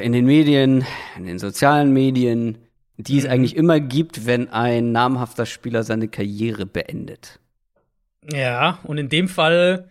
in 0.00 0.12
den 0.12 0.26
Medien, 0.26 0.84
in 1.16 1.26
den 1.26 1.38
sozialen 1.38 1.92
Medien, 1.92 2.58
die 2.96 3.18
es 3.18 3.24
mhm. 3.24 3.30
eigentlich 3.30 3.56
immer 3.56 3.80
gibt, 3.80 4.26
wenn 4.26 4.48
ein 4.48 4.92
namhafter 4.92 5.46
Spieler 5.46 5.82
seine 5.82 6.08
Karriere 6.08 6.66
beendet. 6.66 7.40
Ja, 8.30 8.78
und 8.84 8.98
in 8.98 9.08
dem 9.08 9.28
Fall 9.28 9.88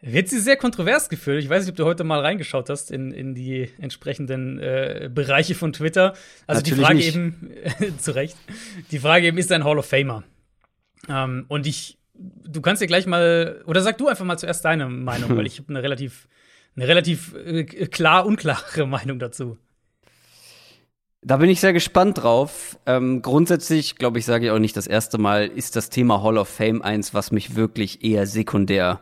wird 0.00 0.28
sie 0.28 0.38
sehr 0.38 0.56
kontrovers 0.56 1.08
geführt. 1.08 1.42
Ich 1.42 1.48
weiß 1.48 1.64
nicht, 1.64 1.70
ob 1.70 1.76
du 1.76 1.84
heute 1.84 2.04
mal 2.04 2.20
reingeschaut 2.20 2.70
hast 2.70 2.90
in, 2.90 3.10
in 3.10 3.34
die 3.34 3.70
entsprechenden 3.78 4.58
äh, 4.58 5.10
Bereiche 5.12 5.54
von 5.54 5.72
Twitter. 5.72 6.14
Also 6.46 6.60
Natürlich 6.60 6.78
die 6.78 6.84
Frage 6.84 6.96
nicht. 6.96 7.80
eben, 7.80 7.98
zu 7.98 8.14
Recht, 8.14 8.36
die 8.90 8.98
Frage 8.98 9.26
eben, 9.26 9.38
ist 9.38 9.50
er 9.50 9.56
ein 9.56 9.64
Hall 9.64 9.78
of 9.78 9.86
Famer? 9.86 10.22
Ähm, 11.08 11.46
und 11.48 11.66
ich, 11.66 11.95
du 12.18 12.60
kannst 12.60 12.82
dir 12.82 12.86
gleich 12.86 13.06
mal, 13.06 13.62
oder 13.66 13.82
sag 13.82 13.98
du 13.98 14.08
einfach 14.08 14.24
mal 14.24 14.38
zuerst 14.38 14.64
deine 14.64 14.88
Meinung, 14.88 15.30
hm. 15.30 15.36
weil 15.36 15.46
ich 15.46 15.58
habe 15.58 15.68
eine 15.70 15.82
relativ, 15.82 16.28
eine 16.76 16.88
relativ 16.88 17.34
äh, 17.34 17.64
klar 17.64 18.26
unklare 18.26 18.86
Meinung 18.86 19.18
dazu. 19.18 19.58
Da 21.22 21.38
bin 21.38 21.50
ich 21.50 21.60
sehr 21.60 21.72
gespannt 21.72 22.22
drauf. 22.22 22.78
Ähm, 22.86 23.20
grundsätzlich, 23.20 23.96
glaube 23.96 24.18
ich, 24.18 24.24
sage 24.24 24.46
ich 24.46 24.50
auch 24.52 24.60
nicht 24.60 24.76
das 24.76 24.86
erste 24.86 25.18
Mal, 25.18 25.46
ist 25.46 25.74
das 25.74 25.90
Thema 25.90 26.22
Hall 26.22 26.38
of 26.38 26.48
Fame 26.48 26.82
eins, 26.82 27.14
was 27.14 27.32
mich 27.32 27.56
wirklich 27.56 28.04
eher 28.04 28.28
sekundär, 28.28 29.00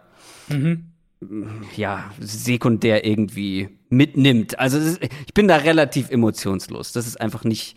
mhm. 0.48 0.86
ja, 1.76 2.10
sekundär 2.18 3.04
irgendwie 3.04 3.68
mitnimmt. 3.90 4.58
Also 4.58 4.78
ich 5.26 5.34
bin 5.34 5.48
da 5.48 5.56
relativ 5.56 6.10
emotionslos. 6.10 6.92
Das 6.92 7.06
ist 7.06 7.20
einfach 7.20 7.44
nicht, 7.44 7.76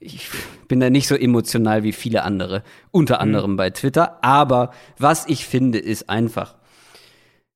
ich 0.00 0.28
bin 0.68 0.80
da 0.80 0.90
nicht 0.90 1.08
so 1.08 1.14
emotional 1.14 1.82
wie 1.82 1.92
viele 1.92 2.22
andere, 2.22 2.62
unter 2.90 3.16
mhm. 3.16 3.22
anderem 3.22 3.52
mhm. 3.52 3.56
bei 3.56 3.70
Twitter. 3.70 4.22
Aber 4.22 4.72
was 4.98 5.26
ich 5.26 5.46
finde, 5.46 5.78
ist 5.78 6.08
einfach, 6.08 6.56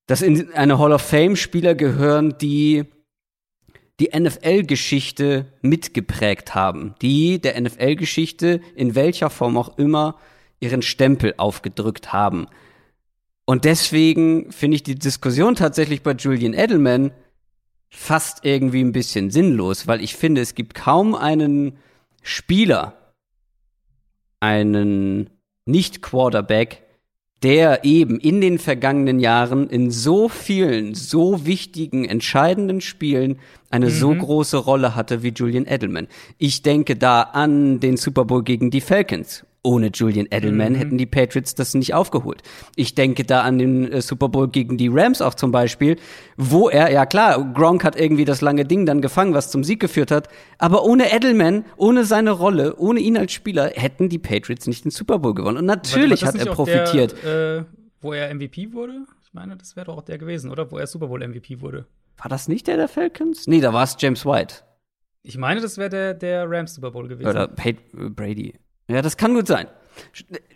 dass 0.07 0.23
in 0.23 0.53
eine 0.55 0.79
Hall 0.79 0.93
of 0.93 1.03
Fame 1.03 1.37
Spieler 1.37 1.75
gehören, 1.75 2.35
die 2.41 2.85
die 4.01 4.11
NFL-Geschichte 4.19 5.47
mitgeprägt 5.61 6.55
haben, 6.55 6.95
die 7.03 7.41
der 7.41 7.61
NFL-Geschichte 7.61 8.61
in 8.75 8.95
welcher 8.95 9.31
Form 9.31 9.57
auch 9.57 9.79
immer 9.79 10.17
ihren 10.61 10.83
Stempel 10.83 11.35
aufgedrückt 11.37 12.13
haben. 12.13 12.47
Und 13.45 13.65
deswegen 13.65 14.51
finde 14.51 14.77
ich 14.77 14.83
die 14.83 14.95
Diskussion 14.95 15.55
tatsächlich 15.55 16.03
bei 16.03 16.13
Julian 16.13 16.55
Edelman 16.55 17.13
fast 17.91 18.45
irgendwie 18.45 18.83
ein 18.83 18.93
bisschen 18.93 19.31
sinnlos, 19.31 19.87
weil 19.87 20.03
ich 20.03 20.17
finde, 20.17 20.41
es 20.41 20.55
gibt 20.55 20.75
kaum 20.75 21.15
einen 21.15 21.77
Spieler, 22.23 23.15
einen 24.41 25.31
Nicht-Quarterback, 25.67 26.83
der 27.43 27.85
eben 27.85 28.21
in 28.21 28.41
den 28.41 28.59
vergangenen 28.59 29.19
Jahren 29.19 29.69
in 29.69 29.91
so 29.91 30.29
vielen, 30.29 30.95
so 30.95 31.45
wichtigen, 31.45 32.05
entscheidenden 32.05 32.81
Spielen 32.81 33.39
eine 33.71 33.87
mhm. 33.87 33.91
so 33.91 34.15
große 34.15 34.57
Rolle 34.57 34.95
hatte 34.95 35.23
wie 35.23 35.31
Julian 35.31 35.67
Edelman. 35.67 36.07
Ich 36.39 36.63
denke 36.63 36.97
da 36.97 37.23
an 37.23 37.81
den 37.81 37.97
Super 37.97 38.25
Bowl 38.25 38.45
gegen 38.45 38.71
die 38.71 38.81
Falcons. 38.81 39.45
Ohne 39.65 39.91
Julian 39.95 40.27
Edelman 40.31 40.73
mhm. 40.73 40.77
hätten 40.77 40.99
die 40.99 41.07
Patriots 41.07 41.55
das 41.55 41.75
nicht 41.75 41.95
aufgeholt. 41.95 42.43
Ich 42.75 42.97
denke 42.97 43.23
da 43.25 43.43
an 43.43 43.59
den 43.59 43.93
äh, 43.93 44.03
Super 44.03 44.29
Bowl 44.29 44.49
gegen 44.49 44.77
die 44.77 44.89
Rams 44.89 45.23
auch 45.23 45.35
zum 45.35 45.53
Beispiel, 45.53 45.97
wo 46.37 46.69
er, 46.69 46.91
ja 46.91 47.07
klar, 47.07 47.53
Gronk 47.55 47.85
hat 47.85 47.95
irgendwie 47.95 48.25
das 48.25 48.41
lange 48.41 48.65
Ding 48.65 48.87
dann 48.87 49.01
gefangen, 49.01 49.35
was 49.35 49.53
zum 49.53 49.63
Sieg 49.63 49.79
geführt 49.79 50.11
hat, 50.11 50.29
aber 50.59 50.85
ohne 50.85 51.15
Edelman, 51.15 51.65
ohne 51.77 52.05
seine 52.05 52.33
Rolle, 52.33 52.75
ohne 52.77 52.99
ihn 52.99 53.17
als 53.17 53.33
Spieler, 53.33 53.71
hätten 53.75 54.09
die 54.09 54.19
Patriots 54.19 54.67
nicht 54.67 54.85
den 54.85 54.91
Super 54.91 55.21
Bowl 55.21 55.35
gewonnen. 55.35 55.59
Und 55.59 55.67
natürlich 55.67 56.25
hat 56.25 56.35
er 56.35 56.47
profitiert. 56.47 57.15
Der, 57.23 57.59
äh, 57.59 57.65
wo 58.01 58.13
er 58.13 58.35
MVP 58.35 58.73
wurde? 58.73 59.07
Ich 59.23 59.33
meine, 59.33 59.57
das 59.57 59.77
wäre 59.77 59.87
doch 59.87 59.99
auch 59.99 60.03
der 60.03 60.19
gewesen, 60.19 60.51
oder? 60.51 60.73
Wo 60.73 60.79
er 60.79 60.89
Super 60.89 61.07
Bowl 61.07 61.27
MVP 61.27 61.61
wurde. 61.61 61.87
War 62.19 62.29
das 62.29 62.49
nicht 62.49 62.67
der 62.67 62.77
der 62.77 62.89
Falcons? 62.89 63.47
Nee, 63.47 63.61
da 63.61 63.73
war 63.73 63.85
es 63.85 63.97
James 63.99 64.27
White. 64.27 64.57
Ich 65.23 65.39
meine, 65.39 65.61
das 65.61 65.79
wäre 65.79 65.89
der, 65.89 66.15
der 66.15 66.51
Rams 66.51 66.75
Super 66.75 66.91
Bowl 66.91 67.07
gewesen. 67.07 67.29
Oder 67.29 67.47
Pate 67.47 67.79
Brady. 67.93 68.55
Ja, 68.89 69.03
das 69.03 69.17
kann 69.17 69.35
gut 69.35 69.47
sein. 69.47 69.67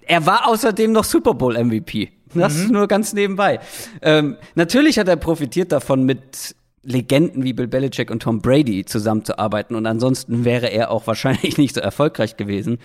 Er 0.06 0.26
war 0.26 0.49
außerdem 0.49 0.92
noch 0.92 1.04
Super 1.04 1.35
Bowl 1.35 1.62
MVP. 1.62 2.12
Das 2.35 2.54
mhm. 2.54 2.61
ist 2.62 2.71
nur 2.71 2.88
ganz 2.88 3.12
nebenbei. 3.12 3.61
Ähm, 4.02 4.37
natürlich 4.54 4.99
hat 4.99 5.09
er 5.09 5.16
profitiert 5.16 5.73
davon, 5.73 6.04
mit 6.04 6.54
Legenden 6.83 7.42
wie 7.42 7.52
Bill 7.52 7.66
Belichick 7.66 8.11
und 8.11 8.23
Tom 8.23 8.40
Brady 8.40 8.85
zusammenzuarbeiten. 8.85 9.76
Und 9.76 9.87
ansonsten 9.87 10.45
wäre 10.45 10.68
er 10.68 10.90
auch 10.90 11.06
wahrscheinlich 11.06 11.59
nicht 11.59 11.75
so 11.75 11.80
erfolgreich 11.80 12.37
gewesen. 12.37 12.78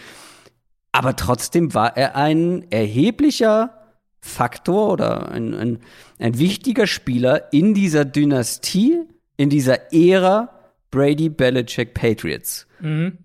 Aber 0.91 1.15
trotzdem 1.15 1.73
war 1.73 1.95
er 1.95 2.15
ein 2.15 2.69
erheblicher 2.71 3.77
Faktor 4.19 4.93
oder 4.93 5.31
ein, 5.31 5.53
ein, 5.53 5.79
ein 6.19 6.37
wichtiger 6.37 6.85
Spieler 6.85 7.51
in 7.53 7.73
dieser 7.73 8.05
Dynastie, 8.05 8.99
in 9.37 9.49
dieser 9.49 9.93
Ära 9.93 10.49
Brady 10.91 11.29
Belichick 11.29 11.93
Patriots. 11.93 12.67
Mhm. 12.79 13.17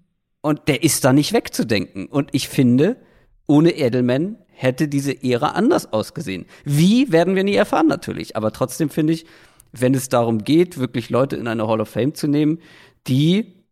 Und 0.47 0.69
der 0.69 0.85
ist 0.85 1.05
da 1.05 1.13
nicht 1.13 1.33
wegzudenken. 1.33 2.07
Und 2.07 2.29
ich 2.31 2.49
finde, 2.49 2.99
ohne 3.49 3.73
Edelman 3.73 4.39
hätte 4.47 4.87
diese 4.87 5.25
Ära 5.25 5.49
anders 5.49 5.93
ausgesehen. 5.93 6.47
Wie 6.65 7.11
werden 7.11 7.35
wir 7.35 7.43
nie 7.43 7.57
erfahren 7.57 7.89
natürlich. 7.89 8.37
Aber 8.37 8.53
trotzdem 8.53 8.89
finde 8.89 9.15
ich, 9.15 9.27
wenn 9.73 9.93
es 9.93 10.09
darum 10.09 10.45
geht, 10.45 10.79
wirklich 10.79 11.11
Leute 11.11 11.35
in 11.35 11.49
eine 11.49 11.67
Hall 11.67 11.81
of 11.81 11.89
Fame 11.89 12.15
zu 12.15 12.29
nehmen, 12.29 12.61
die 13.09 13.65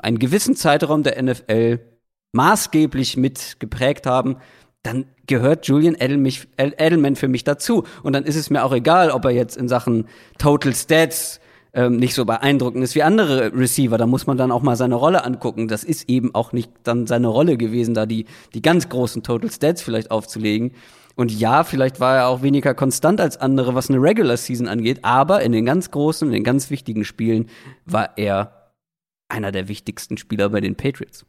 einen 0.00 0.18
gewissen 0.18 0.56
Zeitraum 0.56 1.04
der 1.04 1.22
NFL 1.22 1.78
maßgeblich 2.32 3.16
mit 3.16 3.60
geprägt 3.60 4.04
haben, 4.04 4.38
dann 4.82 5.06
gehört 5.28 5.68
Julian 5.68 5.94
Edelman 5.94 7.14
für 7.14 7.28
mich 7.28 7.44
dazu. 7.44 7.84
Und 8.02 8.14
dann 8.14 8.24
ist 8.24 8.34
es 8.34 8.50
mir 8.50 8.64
auch 8.64 8.72
egal, 8.72 9.12
ob 9.12 9.24
er 9.24 9.30
jetzt 9.30 9.56
in 9.56 9.68
Sachen 9.68 10.08
Total 10.38 10.74
Stats 10.74 11.38
ähm, 11.76 11.96
nicht 11.96 12.14
so 12.14 12.24
beeindruckend 12.24 12.82
ist 12.82 12.94
wie 12.94 13.02
andere 13.02 13.52
Receiver. 13.52 13.98
Da 13.98 14.06
muss 14.06 14.26
man 14.26 14.38
dann 14.38 14.50
auch 14.50 14.62
mal 14.62 14.76
seine 14.76 14.94
Rolle 14.94 15.24
angucken. 15.24 15.68
Das 15.68 15.84
ist 15.84 16.08
eben 16.08 16.34
auch 16.34 16.52
nicht 16.52 16.72
dann 16.82 17.06
seine 17.06 17.28
Rolle 17.28 17.58
gewesen, 17.58 17.94
da 17.94 18.06
die, 18.06 18.24
die 18.54 18.62
ganz 18.62 18.88
großen 18.88 19.22
Total 19.22 19.50
Stats 19.50 19.82
vielleicht 19.82 20.10
aufzulegen. 20.10 20.72
Und 21.16 21.30
ja, 21.38 21.64
vielleicht 21.64 22.00
war 22.00 22.16
er 22.16 22.28
auch 22.28 22.42
weniger 22.42 22.74
konstant 22.74 23.20
als 23.20 23.36
andere, 23.36 23.74
was 23.74 23.90
eine 23.90 24.00
Regular 24.00 24.36
Season 24.36 24.68
angeht, 24.68 25.00
aber 25.02 25.42
in 25.42 25.52
den 25.52 25.64
ganz 25.64 25.90
großen, 25.90 26.28
in 26.28 26.34
den 26.34 26.44
ganz 26.44 26.70
wichtigen 26.70 27.04
Spielen 27.04 27.48
war 27.84 28.18
er 28.18 28.72
einer 29.28 29.52
der 29.52 29.68
wichtigsten 29.68 30.16
Spieler 30.16 30.50
bei 30.50 30.60
den 30.60 30.76
Patriots 30.76 31.26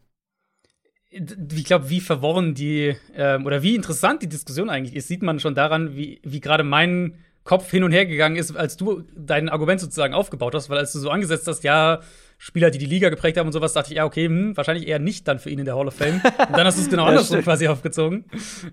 ich 1.10 1.66
glaube, 1.66 1.89
wie 1.89 2.01
verworren 2.01 2.54
die 2.54 2.96
ähm, 3.16 3.46
oder 3.46 3.63
wie 3.63 3.75
interessant 3.75 4.22
die 4.22 4.30
Diskussion 4.30 4.70
eigentlich 4.70 4.96
ist, 4.96 5.08
sieht 5.08 5.24
man 5.24 5.39
schon 5.39 5.56
daran, 5.56 5.96
wie, 5.96 6.20
wie 6.24 6.42
gerade 6.42 6.63
mein 6.63 7.16
Kopf 7.48 7.72
hin 7.72 7.84
und 7.86 7.94
her 7.94 8.06
gegangen 8.06 8.36
ist, 8.36 8.56
als 8.56 8.75
du 8.75 9.04
dein 9.16 9.48
Argument 9.48 9.80
sozusagen 9.80 10.13
aufgebaut 10.13 10.54
hast, 10.54 10.70
weil 10.70 10.77
als 10.77 10.92
du 10.92 11.00
so 11.00 11.10
angesetzt 11.10 11.48
hast, 11.48 11.63
ja, 11.63 12.01
Spieler, 12.38 12.70
die 12.70 12.77
die 12.77 12.86
Liga 12.86 13.08
geprägt 13.08 13.38
haben 13.38 13.48
und 13.48 13.54
sowas, 13.54 13.72
dachte 13.72 13.92
ich, 13.92 13.98
ja, 13.98 14.06
okay, 14.06 14.25
hm, 14.25 14.56
wahrscheinlich 14.58 14.86
eher 14.86 15.00
nicht 15.00 15.27
dann 15.30 15.39
für 15.39 15.50
ihn 15.50 15.58
in 15.58 15.66
der 15.66 15.75
Hall 15.77 15.88
of 15.88 15.96
Fame. 15.96 16.22
Und 16.24 16.58
dann 16.58 16.66
hast 16.66 16.77
du 16.77 16.82
es 16.82 16.89
genau 16.89 17.06
andersrum 17.08 17.42
quasi 17.42 17.70
aufgezogen. 17.70 18.25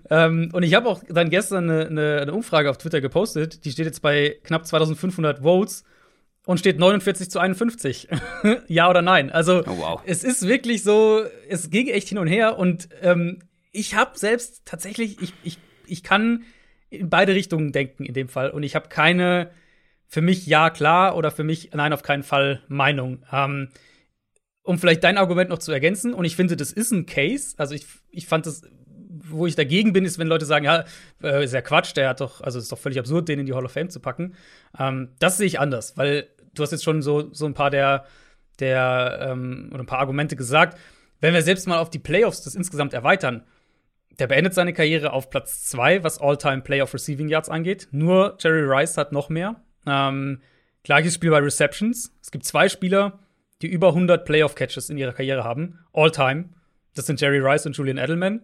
Ähm, 0.09 0.49
und 0.51 0.63
ich 0.63 0.73
habe 0.73 0.89
auch 0.89 1.01
dann 1.07 1.29
gestern 1.29 1.69
eine, 1.69 1.87
eine, 1.87 2.19
eine 2.23 2.33
Umfrage 2.33 2.69
auf 2.69 2.77
Twitter 2.77 2.99
gepostet, 2.99 3.63
die 3.63 3.71
steht 3.71 3.85
jetzt 3.85 4.01
bei 4.01 4.37
knapp 4.43 4.67
2500 4.67 5.39
Votes 5.39 5.85
und 6.45 6.59
steht 6.59 6.77
49 6.77 7.31
zu 7.31 7.39
51. 7.39 8.09
ja 8.67 8.89
oder 8.89 9.01
nein? 9.01 9.31
Also, 9.31 9.63
oh, 9.65 9.77
wow. 9.77 10.01
es 10.05 10.25
ist 10.25 10.47
wirklich 10.47 10.83
so, 10.83 11.23
es 11.47 11.69
ging 11.69 11.87
echt 11.87 12.09
hin 12.09 12.17
und 12.17 12.27
her 12.27 12.59
und 12.59 12.89
ähm, 13.01 13.39
ich 13.71 13.95
habe 13.95 14.19
selbst 14.19 14.63
tatsächlich, 14.65 15.21
ich, 15.21 15.33
ich, 15.43 15.57
ich 15.87 16.03
kann 16.03 16.43
in 16.99 17.09
beide 17.09 17.33
Richtungen 17.33 17.71
denken 17.71 18.05
in 18.05 18.13
dem 18.13 18.29
Fall 18.29 18.49
und 18.49 18.63
ich 18.63 18.75
habe 18.75 18.89
keine 18.89 19.51
für 20.07 20.21
mich 20.21 20.45
ja 20.45 20.69
klar 20.69 21.15
oder 21.17 21.31
für 21.31 21.43
mich 21.43 21.71
nein 21.73 21.93
auf 21.93 22.03
keinen 22.03 22.23
Fall 22.23 22.61
Meinung. 22.67 23.23
Ähm, 23.31 23.69
um 24.63 24.79
vielleicht 24.79 25.03
dein 25.03 25.17
Argument 25.17 25.49
noch 25.49 25.59
zu 25.59 25.71
ergänzen 25.71 26.13
und 26.13 26.25
ich 26.25 26.35
finde, 26.35 26.55
das 26.57 26.71
ist 26.71 26.91
ein 26.91 27.05
Case. 27.05 27.55
Also 27.57 27.75
ich, 27.75 27.85
ich 28.09 28.27
fand 28.27 28.45
das 28.45 28.63
wo 29.29 29.45
ich 29.47 29.55
dagegen 29.55 29.93
bin, 29.93 30.05
ist, 30.05 30.19
wenn 30.19 30.27
Leute 30.27 30.45
sagen, 30.45 30.65
ja, 30.65 30.85
äh, 31.23 31.43
ist 31.43 31.53
ja 31.53 31.61
Quatsch, 31.61 31.95
der 31.95 32.09
hat 32.09 32.21
doch, 32.21 32.41
also 32.41 32.59
ist 32.59 32.71
doch 32.71 32.77
völlig 32.77 32.99
absurd, 32.99 33.27
den 33.27 33.39
in 33.39 33.45
die 33.45 33.53
Hall 33.53 33.65
of 33.65 33.71
Fame 33.71 33.89
zu 33.89 33.99
packen. 33.99 34.35
Ähm, 34.77 35.09
das 35.19 35.37
sehe 35.37 35.47
ich 35.47 35.59
anders, 35.59 35.97
weil 35.97 36.27
du 36.53 36.63
hast 36.63 36.71
jetzt 36.71 36.83
schon 36.83 37.01
so, 37.01 37.33
so 37.33 37.45
ein 37.45 37.53
paar 37.53 37.69
der, 37.69 38.05
der 38.59 39.27
ähm, 39.31 39.69
oder 39.71 39.83
ein 39.83 39.87
paar 39.87 39.99
Argumente 39.99 40.35
gesagt. 40.35 40.77
Wenn 41.21 41.33
wir 41.33 41.41
selbst 41.41 41.67
mal 41.67 41.79
auf 41.79 41.89
die 41.89 41.99
Playoffs 41.99 42.43
das 42.43 42.55
insgesamt 42.55 42.93
erweitern, 42.93 43.43
der 44.19 44.27
beendet 44.27 44.53
seine 44.53 44.73
Karriere 44.73 45.11
auf 45.13 45.29
Platz 45.29 45.65
2, 45.65 46.03
was 46.03 46.19
All-Time 46.21 46.61
Playoff 46.61 46.93
Receiving 46.93 47.27
Yards 47.29 47.49
angeht. 47.49 47.87
Nur 47.91 48.37
Jerry 48.39 48.63
Rice 48.63 48.97
hat 48.97 49.11
noch 49.11 49.29
mehr. 49.29 49.61
Ähm, 49.85 50.41
gleiches 50.83 51.15
Spiel 51.15 51.31
bei 51.31 51.39
Receptions. 51.39 52.13
Es 52.21 52.31
gibt 52.31 52.45
zwei 52.45 52.69
Spieler, 52.69 53.19
die 53.61 53.67
über 53.67 53.89
100 53.89 54.25
Playoff 54.25 54.55
Catches 54.55 54.89
in 54.89 54.97
ihrer 54.97 55.13
Karriere 55.13 55.43
haben. 55.43 55.79
All-Time. 55.93 56.45
Das 56.95 57.05
sind 57.07 57.19
Jerry 57.19 57.39
Rice 57.39 57.65
und 57.65 57.75
Julian 57.77 57.97
Edelman. 57.97 58.41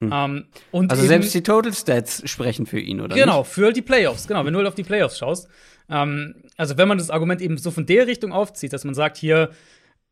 Hm. 0.00 0.10
Ähm, 0.12 0.44
und 0.72 0.90
Also 0.90 1.02
eben- 1.04 1.08
selbst 1.08 1.32
die 1.34 1.42
Total 1.42 1.72
Stats 1.72 2.28
sprechen 2.28 2.66
für 2.66 2.78
ihn, 2.78 3.00
oder 3.00 3.14
Genau, 3.16 3.40
nicht? 3.40 3.50
für 3.50 3.72
die 3.72 3.80
Playoffs. 3.82 4.28
Genau, 4.28 4.44
wenn 4.44 4.52
du 4.52 4.58
halt 4.58 4.68
auf 4.68 4.74
die 4.74 4.82
Playoffs 4.82 5.16
schaust. 5.18 5.48
Ähm, 5.88 6.42
also, 6.58 6.76
wenn 6.76 6.88
man 6.88 6.98
das 6.98 7.08
Argument 7.10 7.40
eben 7.40 7.56
so 7.56 7.70
von 7.70 7.86
der 7.86 8.06
Richtung 8.06 8.32
aufzieht, 8.32 8.72
dass 8.74 8.84
man 8.84 8.94
sagt, 8.94 9.16
hier, 9.16 9.50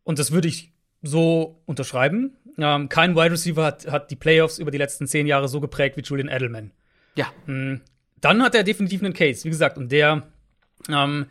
und 0.05 0.19
das 0.19 0.33
würde 0.33 0.49
ich 0.49 0.73
so 1.03 1.61
unterschreiben, 1.67 2.37
ähm, 2.59 2.89
kein 2.89 3.17
Wide 3.17 3.33
Receiver 3.33 3.65
hat, 3.65 3.91
hat 3.91 4.11
die 4.11 4.17
Playoffs 4.17 4.59
über 4.59 4.71
die 4.71 4.79
letzten 4.79 5.07
zehn 5.07 5.27
Jahre 5.27 5.49
so 5.49 5.61
geprägt 5.61 5.97
wie 5.97 6.03
Julian 6.03 6.29
Edelman. 6.29 6.71
Ja. 7.17 7.33
Dann 7.47 8.43
hat 8.43 8.55
er 8.55 8.65
definitiv 8.65 9.03
einen 9.03 9.13
Case, 9.13 9.45
wie 9.45 9.51
gesagt, 9.51 9.77
und 9.79 9.93
der, 9.93 10.23
ähm, 10.89 11.27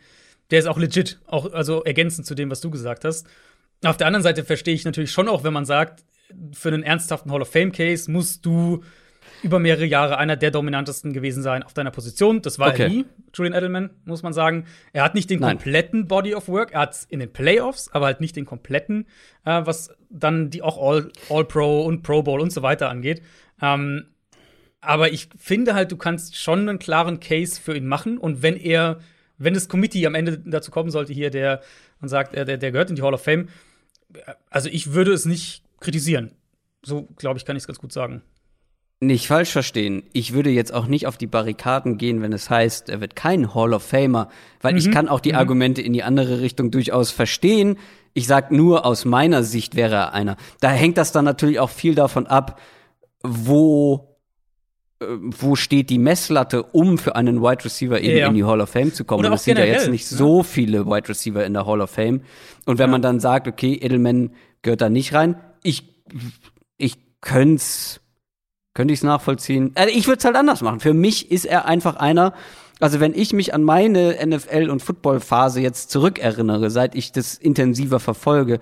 der 0.50 0.58
ist 0.58 0.66
auch 0.66 0.78
legit, 0.78 1.18
auch 1.26 1.52
also 1.52 1.82
ergänzend 1.84 2.26
zu 2.26 2.34
dem, 2.34 2.50
was 2.50 2.60
du 2.60 2.70
gesagt 2.70 3.04
hast. 3.04 3.26
Auf 3.84 3.96
der 3.96 4.06
anderen 4.06 4.22
Seite 4.22 4.44
verstehe 4.44 4.74
ich 4.74 4.84
natürlich 4.84 5.10
schon 5.10 5.28
auch, 5.28 5.44
wenn 5.44 5.52
man 5.52 5.64
sagt, 5.64 6.04
für 6.52 6.68
einen 6.68 6.82
ernsthaften 6.82 7.30
Hall 7.30 7.42
of 7.42 7.50
Fame 7.50 7.72
Case 7.72 8.10
musst 8.10 8.46
du 8.46 8.82
über 9.42 9.58
mehrere 9.58 9.84
Jahre 9.84 10.18
einer 10.18 10.36
der 10.36 10.50
dominantesten 10.50 11.12
gewesen 11.12 11.42
sein 11.42 11.62
auf 11.62 11.74
deiner 11.74 11.90
Position. 11.90 12.42
Das 12.42 12.58
war 12.58 12.68
er 12.68 12.72
Okay. 12.74 12.88
nie, 12.88 13.04
Julian 13.34 13.54
Edelman, 13.54 13.90
muss 14.04 14.22
man 14.22 14.32
sagen. 14.32 14.64
Er 14.92 15.04
hat 15.04 15.14
nicht 15.14 15.30
den 15.30 15.40
Nein. 15.40 15.56
kompletten 15.56 16.06
Body 16.08 16.34
of 16.34 16.48
Work, 16.48 16.72
er 16.72 16.80
hat 16.80 17.06
in 17.08 17.20
den 17.20 17.32
Playoffs, 17.32 17.88
aber 17.92 18.06
halt 18.06 18.20
nicht 18.20 18.36
den 18.36 18.44
kompletten, 18.46 19.06
äh, 19.44 19.62
was 19.64 19.90
dann 20.10 20.50
die 20.50 20.62
auch 20.62 20.78
All, 20.78 21.10
All 21.28 21.44
Pro 21.44 21.84
und 21.84 22.02
Pro 22.02 22.22
Bowl 22.22 22.40
und 22.40 22.52
so 22.52 22.62
weiter 22.62 22.88
angeht. 22.88 23.22
Ähm, 23.60 24.06
aber 24.80 25.12
ich 25.12 25.28
finde 25.38 25.74
halt, 25.74 25.92
du 25.92 25.96
kannst 25.96 26.36
schon 26.36 26.68
einen 26.68 26.78
klaren 26.78 27.18
Case 27.20 27.60
für 27.60 27.74
ihn 27.76 27.86
machen. 27.86 28.18
Und 28.18 28.42
wenn 28.42 28.56
er, 28.56 29.00
wenn 29.38 29.54
das 29.54 29.68
Committee 29.68 30.06
am 30.06 30.14
Ende 30.14 30.38
dazu 30.38 30.70
kommen 30.70 30.90
sollte, 30.90 31.12
hier, 31.12 31.30
der 31.30 31.62
und 32.00 32.08
sagt, 32.08 32.34
äh, 32.34 32.44
der, 32.44 32.58
der 32.58 32.70
gehört 32.72 32.90
in 32.90 32.96
die 32.96 33.02
Hall 33.02 33.14
of 33.14 33.22
Fame, 33.22 33.48
also 34.50 34.68
ich 34.68 34.92
würde 34.92 35.12
es 35.12 35.24
nicht 35.24 35.62
kritisieren. 35.80 36.32
So, 36.82 37.08
glaube 37.16 37.38
ich, 37.38 37.44
kann 37.46 37.56
ich 37.56 37.62
es 37.62 37.66
ganz 37.66 37.78
gut 37.78 37.92
sagen. 37.92 38.22
Nicht 39.06 39.26
falsch 39.26 39.50
verstehen. 39.50 40.02
Ich 40.12 40.32
würde 40.32 40.50
jetzt 40.50 40.72
auch 40.72 40.86
nicht 40.86 41.06
auf 41.06 41.16
die 41.16 41.26
Barrikaden 41.26 41.98
gehen, 41.98 42.22
wenn 42.22 42.32
es 42.32 42.48
heißt, 42.48 42.88
er 42.88 43.00
wird 43.00 43.16
kein 43.16 43.54
Hall 43.54 43.74
of 43.74 43.82
Famer, 43.82 44.28
weil 44.60 44.76
ich 44.76 44.90
kann 44.90 45.08
auch 45.08 45.20
die 45.20 45.34
Argumente 45.34 45.82
in 45.82 45.92
die 45.92 46.02
andere 46.02 46.40
Richtung 46.40 46.70
durchaus 46.70 47.10
verstehen. 47.10 47.76
Ich 48.12 48.26
sag 48.26 48.50
nur, 48.52 48.86
aus 48.86 49.04
meiner 49.04 49.42
Sicht 49.42 49.74
wäre 49.74 49.94
er 49.96 50.12
einer. 50.14 50.36
Da 50.60 50.70
hängt 50.70 50.96
das 50.96 51.12
dann 51.12 51.24
natürlich 51.24 51.58
auch 51.60 51.70
viel 51.70 51.94
davon 51.94 52.26
ab, 52.26 52.60
wo 53.22 54.16
äh, 55.00 55.06
wo 55.18 55.56
steht 55.56 55.90
die 55.90 55.98
Messlatte, 55.98 56.62
um 56.62 56.98
für 56.98 57.16
einen 57.16 57.42
Wide 57.42 57.64
Receiver 57.64 58.00
eben 58.00 58.16
Ja. 58.18 58.28
in 58.28 58.34
die 58.34 58.44
Hall 58.44 58.60
of 58.60 58.70
Fame 58.70 58.92
zu 58.92 59.04
kommen. 59.04 59.20
Oder 59.20 59.30
Und 59.30 59.34
es 59.34 59.44
sind 59.44 59.58
ja 59.58 59.64
jetzt 59.64 59.90
nicht 59.90 60.10
ne? 60.10 60.16
so 60.18 60.42
viele 60.42 60.86
Wide 60.86 61.08
Receiver 61.08 61.44
in 61.44 61.52
der 61.54 61.66
Hall 61.66 61.80
of 61.80 61.90
Fame. 61.90 62.22
Und 62.66 62.78
wenn 62.78 62.90
man 62.90 63.02
dann 63.02 63.18
sagt, 63.20 63.48
okay, 63.48 63.74
Edelman 63.74 64.30
gehört 64.62 64.80
da 64.80 64.88
nicht 64.88 65.12
rein, 65.12 65.36
ich, 65.62 65.82
ich 66.78 66.96
könnte 67.20 67.62
könnte 68.74 68.92
ich 68.92 69.00
es 69.00 69.04
nachvollziehen. 69.04 69.72
Also 69.74 69.94
ich 69.94 70.06
würde 70.06 70.18
es 70.18 70.24
halt 70.24 70.36
anders 70.36 70.60
machen. 70.60 70.80
Für 70.80 70.94
mich 70.94 71.30
ist 71.30 71.46
er 71.46 71.64
einfach 71.66 71.96
einer, 71.96 72.34
also 72.80 73.00
wenn 73.00 73.14
ich 73.14 73.32
mich 73.32 73.54
an 73.54 73.62
meine 73.62 74.20
NFL- 74.20 74.68
und 74.68 74.82
Football-Phase 74.82 75.60
jetzt 75.60 75.90
zurückerinnere, 75.90 76.70
seit 76.70 76.94
ich 76.94 77.12
das 77.12 77.36
intensiver 77.36 78.00
verfolge, 78.00 78.60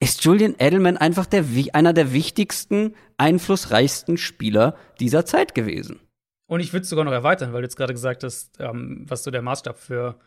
ist 0.00 0.24
Julian 0.24 0.54
Edelman 0.58 0.96
einfach 0.96 1.26
der, 1.26 1.44
einer 1.72 1.92
der 1.92 2.12
wichtigsten, 2.12 2.94
einflussreichsten 3.16 4.16
Spieler 4.16 4.76
dieser 5.00 5.26
Zeit 5.26 5.56
gewesen. 5.56 5.98
Und 6.46 6.60
ich 6.60 6.72
würde 6.72 6.84
es 6.84 6.88
sogar 6.88 7.04
noch 7.04 7.12
erweitern, 7.12 7.52
weil 7.52 7.62
du 7.62 7.66
jetzt 7.66 7.76
gerade 7.76 7.92
gesagt 7.92 8.22
hast, 8.22 8.58
ähm, 8.60 9.04
was 9.08 9.24
so 9.24 9.32
der 9.32 9.42
Maßstab 9.42 9.76
für, 9.76 10.18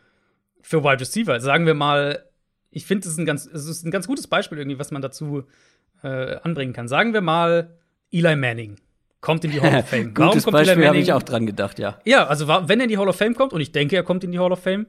für 0.60 0.84
Wide 0.84 1.00
Receiver. 1.00 1.40
Sagen 1.40 1.64
wir 1.64 1.74
mal, 1.74 2.26
ich 2.70 2.84
finde, 2.84 3.08
es 3.08 3.14
ist 3.14 3.18
ein 3.18 3.26
ganz, 3.26 3.46
ist 3.46 3.84
ein 3.84 3.90
ganz 3.90 4.06
gutes 4.06 4.26
Beispiel 4.26 4.58
irgendwie, 4.58 4.78
was 4.78 4.90
man 4.90 5.02
dazu 5.02 5.44
äh, 6.02 6.36
anbringen 6.42 6.74
kann. 6.74 6.86
Sagen 6.86 7.14
wir 7.14 7.22
mal, 7.22 7.78
Eli 8.10 8.36
Manning 8.36 8.76
kommt 9.22 9.42
in 9.46 9.50
die 9.52 9.60
Hall 9.62 9.74
of 9.78 9.88
Fame. 9.88 10.12
Gutes 10.14 10.44
Beispiel 10.44 10.86
habe 10.86 10.98
ich 10.98 11.10
auch 11.14 11.22
dran 11.22 11.46
gedacht, 11.46 11.78
ja. 11.78 11.96
Ja, 12.04 12.26
also 12.26 12.46
wenn 12.46 12.78
er 12.80 12.84
in 12.84 12.88
die 12.90 12.98
Hall 12.98 13.08
of 13.08 13.16
Fame 13.16 13.34
kommt, 13.34 13.54
und 13.54 13.62
ich 13.62 13.72
denke, 13.72 13.96
er 13.96 14.02
kommt 14.02 14.22
in 14.24 14.32
die 14.32 14.38
Hall 14.38 14.52
of 14.52 14.58
Fame, 14.62 14.86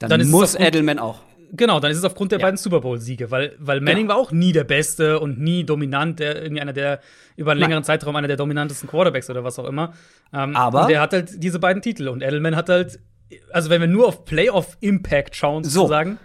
Dann, 0.00 0.10
Dann 0.10 0.20
ist 0.20 0.26
es 0.26 0.32
muss 0.32 0.54
Edelman 0.56 0.98
auch. 0.98 1.20
genau, 1.52 1.78
dann 1.78 1.92
ist 1.92 1.98
es 1.98 2.04
aufgrund 2.04 2.32
der 2.32 2.40
Ja. 2.40 2.46
beiden 2.46 2.56
Super 2.56 2.80
Bowl-Siege, 2.80 3.30
weil, 3.30 3.54
weil 3.60 3.80
Manning 3.80 4.06
Genau. 4.08 4.14
war 4.14 4.20
auch 4.20 4.32
nie 4.32 4.50
der 4.52 4.64
Beste 4.64 5.20
und 5.20 5.38
nie 5.38 5.62
dominant, 5.62 6.18
der 6.18 6.42
irgendwie 6.42 6.60
einer 6.60 6.72
der 6.72 6.98
über 7.36 7.52
einen 7.52 7.60
Nein. 7.60 7.68
längeren 7.70 7.84
Zeitraum 7.84 8.16
einer 8.16 8.26
der 8.26 8.36
dominantesten 8.36 8.88
Quarterbacks 8.88 9.30
oder 9.30 9.44
was 9.44 9.56
auch 9.60 9.66
immer. 9.68 9.92
Ähm, 10.32 10.56
Aber- 10.56 10.82
und 10.82 10.88
der 10.90 11.00
hat 11.00 11.12
halt 11.12 11.42
diese 11.42 11.60
beiden 11.60 11.80
Titel 11.80 12.08
und 12.08 12.22
Edelman 12.22 12.56
hat 12.56 12.68
halt, 12.68 12.98
also 13.52 13.70
wenn 13.70 13.80
wir 13.80 13.86
nur 13.88 14.08
auf 14.08 14.24
Playoff-Impact 14.24 15.36
schauen, 15.36 15.62
So. 15.62 15.82
sozusagen, 15.82 16.18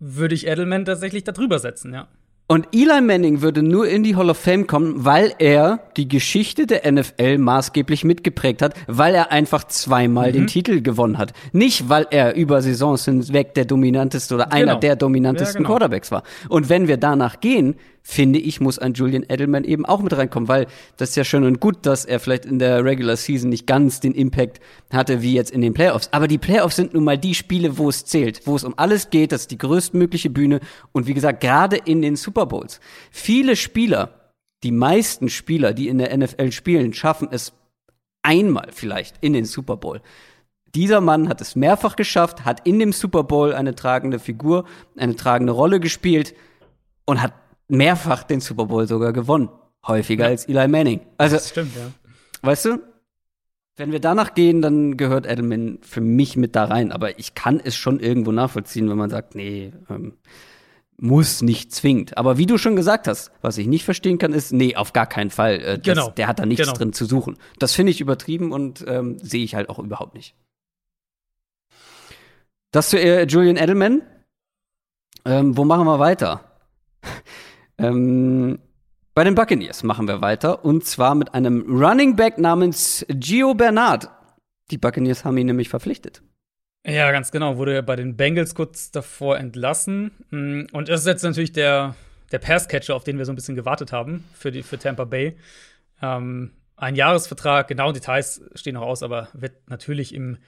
würde 0.00 0.34
ich 0.34 0.46
Edelman 0.46 0.84
tatsächlich 0.84 1.24
da 1.24 1.32
drüber 1.32 1.58
setzen, 1.58 1.94
ja. 1.94 2.08
Und 2.50 2.68
Eli 2.72 3.02
Manning 3.02 3.42
würde 3.42 3.62
nur 3.62 3.86
in 3.88 4.02
die 4.02 4.16
Hall 4.16 4.30
of 4.30 4.38
Fame 4.38 4.66
kommen, 4.66 5.04
weil 5.04 5.34
er 5.38 5.80
die 5.98 6.08
Geschichte 6.08 6.66
der 6.66 6.90
NFL 6.90 7.36
maßgeblich 7.36 8.04
mitgeprägt 8.04 8.62
hat, 8.62 8.72
weil 8.86 9.14
er 9.14 9.30
einfach 9.30 9.64
zweimal 9.64 10.28
Mhm. 10.30 10.32
den 10.32 10.46
Titel 10.46 10.80
gewonnen 10.80 11.18
hat. 11.18 11.34
Nicht, 11.52 11.90
weil 11.90 12.06
er 12.10 12.34
über 12.36 12.62
Saisons 12.62 13.04
hinweg 13.04 13.52
der 13.52 13.66
dominanteste 13.66 14.34
oder 14.34 14.50
einer 14.50 14.64
Genau. 14.66 14.80
der 14.80 14.96
dominantesten 14.96 15.56
Ja, 15.56 15.58
genau. 15.58 15.68
Quarterbacks 15.68 16.10
war. 16.10 16.22
Und 16.48 16.70
wenn 16.70 16.88
wir 16.88 16.96
danach 16.96 17.40
gehen, 17.40 17.74
finde 18.10 18.38
ich, 18.38 18.58
muss 18.58 18.78
ein 18.78 18.94
Julian 18.94 19.26
Edelman 19.28 19.64
eben 19.64 19.84
auch 19.84 20.00
mit 20.00 20.16
reinkommen, 20.16 20.48
weil 20.48 20.66
das 20.96 21.10
ist 21.10 21.16
ja 21.16 21.24
schön 21.24 21.44
und 21.44 21.60
gut, 21.60 21.84
dass 21.84 22.06
er 22.06 22.20
vielleicht 22.20 22.46
in 22.46 22.58
der 22.58 22.82
Regular 22.82 23.16
Season 23.16 23.50
nicht 23.50 23.66
ganz 23.66 24.00
den 24.00 24.14
Impact 24.14 24.60
hatte 24.90 25.20
wie 25.20 25.34
jetzt 25.34 25.50
in 25.50 25.60
den 25.60 25.74
Playoffs. 25.74 26.08
Aber 26.10 26.26
die 26.26 26.38
Playoffs 26.38 26.76
sind 26.76 26.94
nun 26.94 27.04
mal 27.04 27.18
die 27.18 27.34
Spiele, 27.34 27.76
wo 27.76 27.90
es 27.90 28.06
zählt, 28.06 28.46
wo 28.46 28.56
es 28.56 28.64
um 28.64 28.72
alles 28.78 29.10
geht, 29.10 29.30
das 29.30 29.42
ist 29.42 29.50
die 29.50 29.58
größtmögliche 29.58 30.30
Bühne. 30.30 30.60
Und 30.92 31.06
wie 31.06 31.12
gesagt, 31.12 31.42
gerade 31.42 31.76
in 31.76 32.00
den 32.00 32.16
Super 32.16 32.46
Bowls. 32.46 32.80
Viele 33.10 33.56
Spieler, 33.56 34.32
die 34.62 34.72
meisten 34.72 35.28
Spieler, 35.28 35.74
die 35.74 35.88
in 35.88 35.98
der 35.98 36.16
NFL 36.16 36.50
spielen, 36.50 36.94
schaffen 36.94 37.28
es 37.30 37.52
einmal 38.22 38.68
vielleicht 38.72 39.16
in 39.20 39.34
den 39.34 39.44
Super 39.44 39.76
Bowl. 39.76 40.00
Dieser 40.74 41.02
Mann 41.02 41.28
hat 41.28 41.42
es 41.42 41.56
mehrfach 41.56 41.94
geschafft, 41.94 42.46
hat 42.46 42.66
in 42.66 42.78
dem 42.78 42.92
Super 42.92 43.22
Bowl 43.24 43.52
eine 43.52 43.74
tragende 43.74 44.18
Figur, 44.18 44.64
eine 44.96 45.14
tragende 45.14 45.52
Rolle 45.52 45.78
gespielt 45.78 46.34
und 47.04 47.20
hat 47.20 47.34
mehrfach 47.68 48.22
den 48.24 48.40
Super 48.40 48.66
Bowl 48.66 48.86
sogar 48.88 49.12
gewonnen. 49.12 49.48
Häufiger 49.86 50.26
als 50.26 50.46
Eli 50.48 50.66
Manning. 50.68 51.00
Also, 51.18 51.36
Das 51.36 51.48
stimmt, 51.50 51.74
ja. 51.76 51.90
weißt 52.42 52.64
du, 52.66 52.82
wenn 53.76 53.92
wir 53.92 54.00
danach 54.00 54.34
gehen, 54.34 54.60
dann 54.60 54.96
gehört 54.96 55.24
Edelman 55.24 55.78
für 55.82 56.00
mich 56.00 56.36
mit 56.36 56.56
da 56.56 56.64
rein. 56.64 56.90
Aber 56.90 57.18
ich 57.18 57.34
kann 57.34 57.60
es 57.62 57.76
schon 57.76 58.00
irgendwo 58.00 58.32
nachvollziehen, 58.32 58.90
wenn 58.90 58.98
man 58.98 59.08
sagt, 59.08 59.36
nee, 59.36 59.72
ähm, 59.88 60.14
muss 61.00 61.42
nicht 61.42 61.72
zwingend. 61.72 62.18
Aber 62.18 62.38
wie 62.38 62.46
du 62.46 62.58
schon 62.58 62.74
gesagt 62.74 63.06
hast, 63.06 63.30
was 63.40 63.56
ich 63.56 63.68
nicht 63.68 63.84
verstehen 63.84 64.18
kann, 64.18 64.32
ist, 64.32 64.52
nee, 64.52 64.74
auf 64.74 64.92
gar 64.92 65.06
keinen 65.06 65.30
Fall. 65.30 65.60
Äh, 65.60 65.78
das, 65.78 65.94
Genau. 65.94 66.10
Der 66.10 66.26
hat 66.26 66.40
da 66.40 66.46
nichts 66.46 66.64
Genau. 66.66 66.76
drin 66.76 66.92
zu 66.92 67.04
suchen. 67.04 67.38
Das 67.60 67.72
finde 67.72 67.92
ich 67.92 68.00
übertrieben 68.00 68.50
und 68.50 68.84
ähm, 68.88 69.16
sehe 69.20 69.44
ich 69.44 69.54
halt 69.54 69.68
auch 69.68 69.78
überhaupt 69.78 70.14
nicht. 70.14 70.34
Das 72.72 72.90
zu 72.90 72.98
äh, 73.00 73.26
Julian 73.26 73.56
Edelman. 73.56 74.02
Ähm, 75.24 75.56
wo 75.56 75.64
machen 75.64 75.84
wir 75.86 75.98
weiter? 76.00 76.47
Ähm, 77.78 78.58
bei 79.14 79.24
den 79.24 79.34
Buccaneers 79.34 79.82
machen 79.82 80.06
wir 80.06 80.20
weiter 80.20 80.64
und 80.64 80.84
zwar 80.84 81.14
mit 81.14 81.34
einem 81.34 81.62
Running 81.68 82.16
Back 82.16 82.38
namens 82.38 83.04
Gio 83.08 83.54
Bernard. 83.54 84.08
Die 84.70 84.78
Buccaneers 84.78 85.24
haben 85.24 85.36
ihn 85.38 85.46
nämlich 85.46 85.68
verpflichtet. 85.68 86.22
Ja, 86.86 87.10
ganz 87.10 87.30
genau. 87.32 87.56
Wurde 87.56 87.82
bei 87.82 87.96
den 87.96 88.16
Bengals 88.16 88.54
kurz 88.54 88.90
davor 88.90 89.38
entlassen. 89.38 90.12
Mm, 90.30 90.62
Und 90.72 90.88
das 90.88 91.00
ist 91.00 91.06
jetzt 91.06 91.22
natürlich 91.22 91.52
der, 91.52 91.96
der 92.32 92.38
Passcatcher, 92.38 92.94
auf 92.94 93.04
den 93.04 93.18
wir 93.18 93.24
so 93.24 93.32
ein 93.32 93.34
bisschen 93.34 93.56
gewartet 93.56 93.92
haben 93.92 94.24
für, 94.34 94.50
die, 94.50 94.62
für 94.62 94.78
Tampa 94.78 95.04
Bay. 95.04 95.36
Ähm, 96.00 96.52
ein 96.76 96.94
Jahresvertrag, 96.94 97.66
genau 97.66 97.92
Details 97.92 98.40
stehen 98.54 98.74
noch 98.74 98.82
aus, 98.82 99.02
aber 99.02 99.28
wird 99.32 99.68
natürlich 99.68 100.14
im 100.14 100.38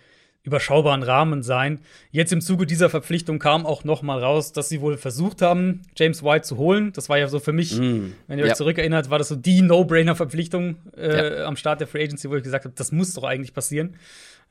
überschaubaren 0.42 1.03
Rahmen 1.03 1.42
sein. 1.42 1.81
Jetzt 2.11 2.33
im 2.33 2.40
Zuge 2.40 2.64
dieser 2.66 2.88
Verpflichtung 2.88 3.38
kam 3.38 3.66
auch 3.66 3.85
noch 3.85 4.00
mal 4.03 4.18
raus, 4.22 4.53
dass 4.53 4.68
sie 4.70 4.81
wohl 4.81 4.96
versucht 4.96 5.42
haben, 5.42 5.83
James 5.96 6.22
White 6.22 6.42
zu 6.42 6.57
holen. 6.57 6.92
Das 6.94 7.09
war 7.11 7.18
ja 7.18 7.29
so 7.29 7.40
für 7.40 7.53
mich, 7.53 7.79
wenn 7.79 8.14
ihr 8.38 8.44
euch 8.44 8.48
Ja. 8.50 8.55
zurückerinnert, 8.55 9.11
war 9.11 9.18
das 9.18 9.29
so 9.29 9.37
die 9.37 9.61
No-Brainer-Verpflichtung 9.61 10.76
äh, 10.96 11.42
am 11.42 11.57
Start 11.57 11.81
der 11.81 11.87
Free 11.88 12.03
Agency, 12.05 12.31
wo 12.31 12.37
ich 12.37 12.42
gesagt 12.42 12.64
habe, 12.64 12.74
das 12.74 12.90
muss 12.90 13.12
doch 13.12 13.24
eigentlich 13.24 13.53
passieren. 13.53 13.96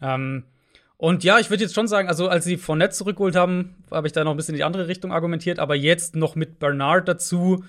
Ähm, 0.02 0.44
und 0.98 1.24
ja, 1.24 1.40
ich 1.40 1.50
würde 1.50 1.64
jetzt 1.64 1.74
schon 1.74 1.88
sagen, 1.88 2.08
also 2.08 2.28
als 2.28 2.46
sie 2.46 2.58
Fournette 2.58 2.94
zurückgeholt 2.94 3.36
haben, 3.36 3.76
habe 3.90 4.06
ich 4.06 4.14
da 4.14 4.24
noch 4.24 4.32
ein 4.32 4.38
bisschen 4.38 4.54
in 4.56 4.58
die 4.60 4.64
andere 4.66 4.88
Richtung 4.88 5.12
argumentiert, 5.12 5.58
aber 5.58 5.74
jetzt 5.76 6.16
noch 6.16 6.36
mit 6.36 6.60
Bernard 6.60 7.08
dazu, 7.08 7.64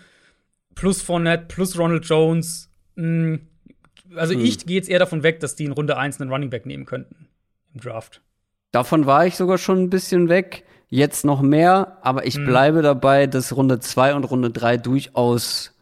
plus 0.75 1.01
Fournette, 1.01 1.47
plus 1.49 1.79
Ronald 1.79 2.05
Jones, 2.05 2.71
mh, 2.97 3.39
also 4.17 4.35
ich 4.35 4.67
gehe 4.67 4.77
jetzt 4.77 4.91
eher 4.91 4.99
davon 4.99 5.23
weg, 5.23 5.39
dass 5.41 5.55
die 5.57 5.65
in 5.65 5.73
Runde 5.73 5.97
1 5.97 6.21
einen 6.21 6.31
Running 6.31 6.51
Back 6.51 6.67
nehmen 6.67 6.85
könnten 6.85 7.29
im 7.75 7.81
Draft. 7.81 8.23
Davon 8.73 9.07
war 9.07 9.27
ich 9.27 9.37
sogar 9.37 9.59
schon 9.59 9.83
ein 9.83 9.91
bisschen 9.91 10.29
weg. 10.29 10.65
Jetzt 10.89 11.25
noch 11.25 11.41
mehr, 11.41 11.99
aber 12.03 12.27
ich 12.27 12.35
bleibe 12.35 12.83
dabei, 12.83 13.29
dass 13.29 13.57
Runde 13.57 13.79
2 13.79 14.15
und 14.15 14.25
Runde 14.25 14.51
3 14.51 14.77
durchaus 14.77 15.73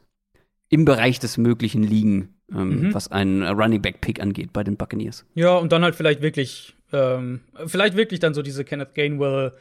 im 0.68 0.84
Bereich 0.84 1.18
des 1.18 1.38
Möglichen 1.38 1.82
liegen, 1.82 2.34
ähm, 2.52 2.92
was 2.92 3.10
einen 3.10 3.42
Running 3.42 3.80
Back 3.80 4.02
Pick 4.02 4.20
angeht 4.20 4.52
bei 4.52 4.62
den 4.62 4.76
Buccaneers. 4.76 5.24
Ja, 5.34 5.56
und 5.56 5.72
dann 5.72 5.82
halt 5.82 5.94
vielleicht 5.94 6.20
wirklich, 6.20 6.76
ähm, 6.92 7.40
vielleicht 7.66 7.96
wirklich 7.96 8.20
dann 8.20 8.34
so 8.34 8.42
diese 8.42 8.64
Kenneth 8.64 8.94
Gainwell 8.94 9.54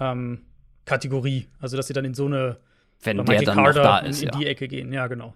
ähm, 0.00 0.40
Kategorie, 0.86 1.46
also 1.60 1.76
dass 1.76 1.88
sie 1.88 1.92
dann 1.92 2.06
in 2.06 2.14
so 2.14 2.24
eine 2.24 2.56
Wenn 3.02 3.22
der 3.22 3.42
dann 3.42 3.62
noch 3.62 3.74
da 3.74 3.98
in, 3.98 4.06
ist, 4.06 4.22
in 4.22 4.30
ja. 4.30 4.38
die 4.38 4.46
Ecke 4.46 4.66
gehen. 4.66 4.94
Ja, 4.94 5.08
genau. 5.08 5.34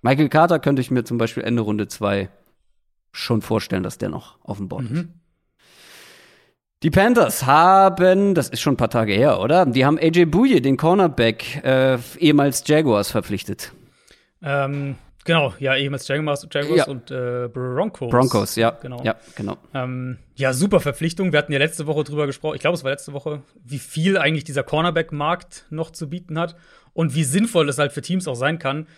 Michael 0.00 0.30
Carter 0.30 0.58
könnte 0.58 0.80
ich 0.80 0.90
mir 0.90 1.04
zum 1.04 1.18
Beispiel 1.18 1.42
Ende 1.42 1.62
Runde 1.62 1.88
2 1.88 2.30
schon 3.12 3.42
vorstellen, 3.42 3.82
dass 3.82 3.98
der 3.98 4.08
noch 4.08 4.38
auf 4.42 4.58
dem 4.58 4.68
Board 4.68 4.90
mhm. 4.90 4.96
ist. 4.96 5.08
Die 6.84 6.90
Panthers 6.90 7.46
haben, 7.46 8.34
das 8.34 8.50
ist 8.50 8.60
schon 8.60 8.74
ein 8.74 8.76
paar 8.76 8.90
Tage 8.90 9.14
her, 9.14 9.40
oder? 9.40 9.64
Die 9.64 9.86
haben 9.86 9.98
AJ 9.98 10.26
Bouye, 10.26 10.60
den 10.60 10.76
Cornerback, 10.76 11.64
äh, 11.64 11.96
ehemals 12.18 12.62
Jaguars, 12.66 13.10
verpflichtet. 13.10 13.72
Ähm, 14.42 14.96
genau, 15.24 15.54
ja, 15.58 15.76
ehemals 15.76 16.06
Jaguars, 16.06 16.46
Jaguars 16.52 16.76
ja. 16.76 16.86
und 16.86 17.10
äh, 17.10 17.48
Broncos. 17.48 18.10
Broncos, 18.10 18.56
ja. 18.56 18.72
Genau. 18.82 19.02
Ja, 19.02 19.16
genau. 19.34 19.56
Ähm, 19.72 20.18
ja, 20.34 20.52
super 20.52 20.78
Verpflichtung. 20.78 21.32
Wir 21.32 21.38
hatten 21.38 21.54
ja 21.54 21.58
letzte 21.58 21.86
Woche 21.86 22.04
drüber 22.04 22.26
gesprochen, 22.26 22.56
ich 22.56 22.60
glaube, 22.60 22.76
es 22.76 22.84
war 22.84 22.90
letzte 22.90 23.14
Woche, 23.14 23.40
wie 23.64 23.78
viel 23.78 24.18
eigentlich 24.18 24.44
dieser 24.44 24.62
Cornerback-Markt 24.62 25.64
noch 25.70 25.90
zu 25.90 26.10
bieten 26.10 26.38
hat 26.38 26.54
und 26.92 27.14
wie 27.14 27.24
sinnvoll 27.24 27.66
das 27.66 27.78
halt 27.78 27.92
für 27.92 28.02
Teams 28.02 28.28
auch 28.28 28.34
sein 28.34 28.58
kann, 28.58 28.88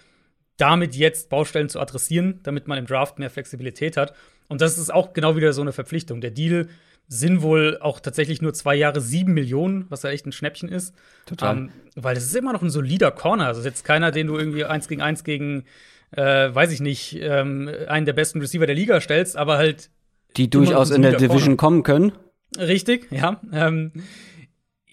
damit 0.57 0.97
jetzt 0.97 1.29
Baustellen 1.29 1.69
zu 1.69 1.79
adressieren, 1.79 2.41
damit 2.43 2.67
man 2.67 2.79
im 2.79 2.87
Draft 2.87 3.21
mehr 3.21 3.31
Flexibilität 3.31 3.97
hat. 3.97 4.13
Und 4.49 4.61
das 4.61 4.77
ist 4.77 4.93
auch 4.93 5.13
genau 5.13 5.37
wieder 5.37 5.53
so 5.53 5.63
eine 5.63 5.71
Verpflichtung. 5.71 6.21
Der 6.21 6.33
Deal 6.33 6.69
sind 7.09 7.43
wohl 7.43 7.79
auch 7.81 8.01
tatsächlich 8.01 8.43
nur 8.43 8.53
zwei 8.53 8.75
Jahre 8.75 9.01
sieben 9.01 9.35
Millionen, 9.35 9.87
was 9.91 10.03
ja 10.03 10.11
echt 10.11 10.27
ein 10.27 10.33
Schnäppchen 10.33 10.69
ist. 10.69 10.95
Total. 11.27 11.57
Ähm, 11.57 11.71
weil 11.95 12.15
das 12.15 12.25
ist 12.25 12.35
immer 12.35 12.53
noch 12.53 12.63
ein 12.63 12.71
solider 12.71 13.11
Corner. 13.11 13.47
Also 13.47 13.63
jetzt 13.63 13.85
keiner, 13.85 14.11
den 14.11 14.27
du 14.27 14.37
irgendwie 14.37 14.65
eins 14.65 14.89
gegen 14.89 15.03
eins 15.03 15.23
gegen, 15.25 15.65
äh, 16.11 16.23
weiß 16.55 16.73
ich 16.73 16.81
nicht, 16.81 17.19
ähm, 17.21 17.71
einen 17.89 18.07
der 18.07 18.13
besten 18.13 18.41
Receiver 18.41 18.67
der 18.67 18.75
Liga 18.75 19.01
stellst, 19.01 19.37
aber 19.37 19.57
halt. 19.57 19.91
Die 20.37 20.51
durchaus 20.51 20.91
in 20.91 21.03
der 21.03 21.13
Division 21.13 21.57
Corner. 21.57 21.57
kommen 21.57 21.83
können. 21.83 22.13
Richtig, 22.59 23.11
ja. 23.11 23.41
Ähm, 23.53 23.93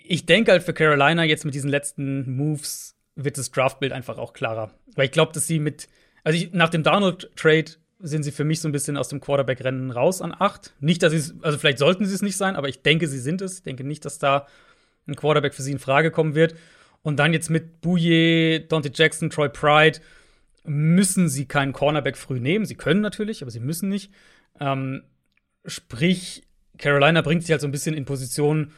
ich 0.05 0.25
denke 0.25 0.51
halt 0.51 0.63
für 0.63 0.73
Carolina 0.73 1.23
jetzt 1.23 1.45
mit 1.45 1.53
diesen 1.53 1.69
letzten 1.69 2.35
Moves 2.35 2.95
wird 3.15 3.37
das 3.37 3.51
Draftbild 3.51 3.91
einfach 3.91 4.17
auch 4.17 4.33
klarer. 4.33 4.71
Weil 4.95 5.05
ich 5.05 5.11
glaube, 5.11 5.31
dass 5.33 5.47
sie 5.47 5.59
mit, 5.59 5.87
also 6.23 6.37
ich, 6.37 6.53
nach 6.53 6.69
dem 6.69 6.83
Donald-Trade 6.83 7.71
sind 8.03 8.23
sie 8.23 8.31
für 8.31 8.43
mich 8.43 8.59
so 8.59 8.67
ein 8.67 8.73
bisschen 8.73 8.97
aus 8.97 9.07
dem 9.07 9.21
Quarterback-Rennen 9.21 9.89
raus 9.89 10.21
an 10.21 10.35
acht. 10.37 10.73
Nicht, 10.79 11.01
dass 11.01 11.13
sie 11.13 11.33
also 11.41 11.57
vielleicht 11.57 11.79
sollten 11.79 12.05
sie 12.05 12.13
es 12.13 12.21
nicht 12.21 12.37
sein, 12.37 12.55
aber 12.55 12.67
ich 12.67 12.81
denke, 12.81 13.07
sie 13.07 13.17
sind 13.17 13.41
es. 13.41 13.55
Ich 13.59 13.63
denke 13.63 13.83
nicht, 13.83 14.03
dass 14.03 14.19
da 14.19 14.45
ein 15.07 15.15
Quarterback 15.15 15.53
für 15.53 15.61
sie 15.61 15.71
in 15.71 15.79
Frage 15.79 16.11
kommen 16.11 16.35
wird. 16.35 16.55
Und 17.01 17.17
dann 17.17 17.33
jetzt 17.33 17.49
mit 17.49 17.81
Bouye, 17.81 18.65
Dante 18.67 18.91
Jackson, 18.93 19.29
Troy 19.29 19.49
Pride 19.49 19.99
müssen 20.65 21.29
sie 21.29 21.45
keinen 21.45 21.73
Cornerback 21.73 22.17
früh 22.17 22.39
nehmen. 22.39 22.65
Sie 22.65 22.75
können 22.75 23.01
natürlich, 23.01 23.41
aber 23.41 23.51
sie 23.51 23.59
müssen 23.59 23.89
nicht. 23.89 24.11
Ähm, 24.59 25.03
sprich, 25.65 26.43
Carolina 26.77 27.21
bringt 27.21 27.43
sich 27.43 27.51
halt 27.51 27.61
so 27.61 27.67
ein 27.67 27.71
bisschen 27.71 27.95
in 27.95 28.05
Position, 28.05 28.71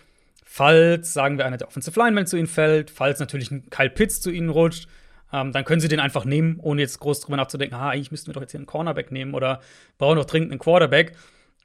falls, 0.43 1.13
sagen 1.13 1.37
wir, 1.37 1.45
einer 1.45 1.57
der 1.57 1.67
Offensive 1.67 1.99
Linemen 1.99 2.27
zu 2.27 2.37
ihnen 2.37 2.47
fällt, 2.47 2.91
falls 2.91 3.19
natürlich 3.19 3.51
ein 3.51 3.69
Kyle 3.69 3.89
Pitts 3.89 4.21
zu 4.21 4.31
ihnen 4.31 4.49
rutscht, 4.49 4.87
ähm, 5.31 5.51
dann 5.51 5.65
können 5.65 5.81
sie 5.81 5.87
den 5.87 5.99
einfach 5.99 6.25
nehmen, 6.25 6.59
ohne 6.61 6.81
jetzt 6.81 6.99
groß 6.99 7.21
drüber 7.21 7.37
nachzudenken, 7.37 7.75
ah, 7.75 7.89
eigentlich 7.89 8.11
müssten 8.11 8.27
wir 8.27 8.33
doch 8.33 8.41
jetzt 8.41 8.51
hier 8.51 8.59
einen 8.59 8.67
Cornerback 8.67 9.11
nehmen 9.11 9.33
oder 9.33 9.59
brauchen 9.97 10.17
doch 10.17 10.25
dringend 10.25 10.51
einen 10.51 10.59
Quarterback. 10.59 11.13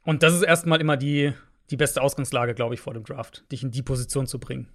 Und 0.03 0.23
das 0.23 0.33
ist 0.33 0.41
erstmal 0.41 0.81
immer 0.81 0.97
die, 0.97 1.33
die 1.69 1.77
beste 1.77 2.01
Ausgangslage, 2.01 2.53
glaube 2.53 2.73
ich, 2.73 2.81
vor 2.81 2.93
dem 2.93 3.03
Draft, 3.03 3.43
dich 3.51 3.63
in 3.63 3.71
die 3.71 3.83
Position 3.83 4.27
zu 4.27 4.39
bringen. 4.39 4.67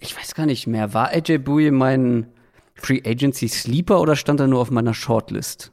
Ich 0.00 0.16
weiß 0.16 0.34
gar 0.34 0.46
nicht 0.46 0.66
mehr, 0.66 0.92
war 0.92 1.08
AJ 1.08 1.38
Bouye 1.38 1.70
mein 1.70 2.26
Free 2.74 3.00
Agency 3.04 3.48
Sleeper 3.48 4.00
oder 4.00 4.16
stand 4.16 4.40
er 4.40 4.46
nur 4.46 4.60
auf 4.60 4.70
meiner 4.70 4.92
Shortlist? 4.92 5.72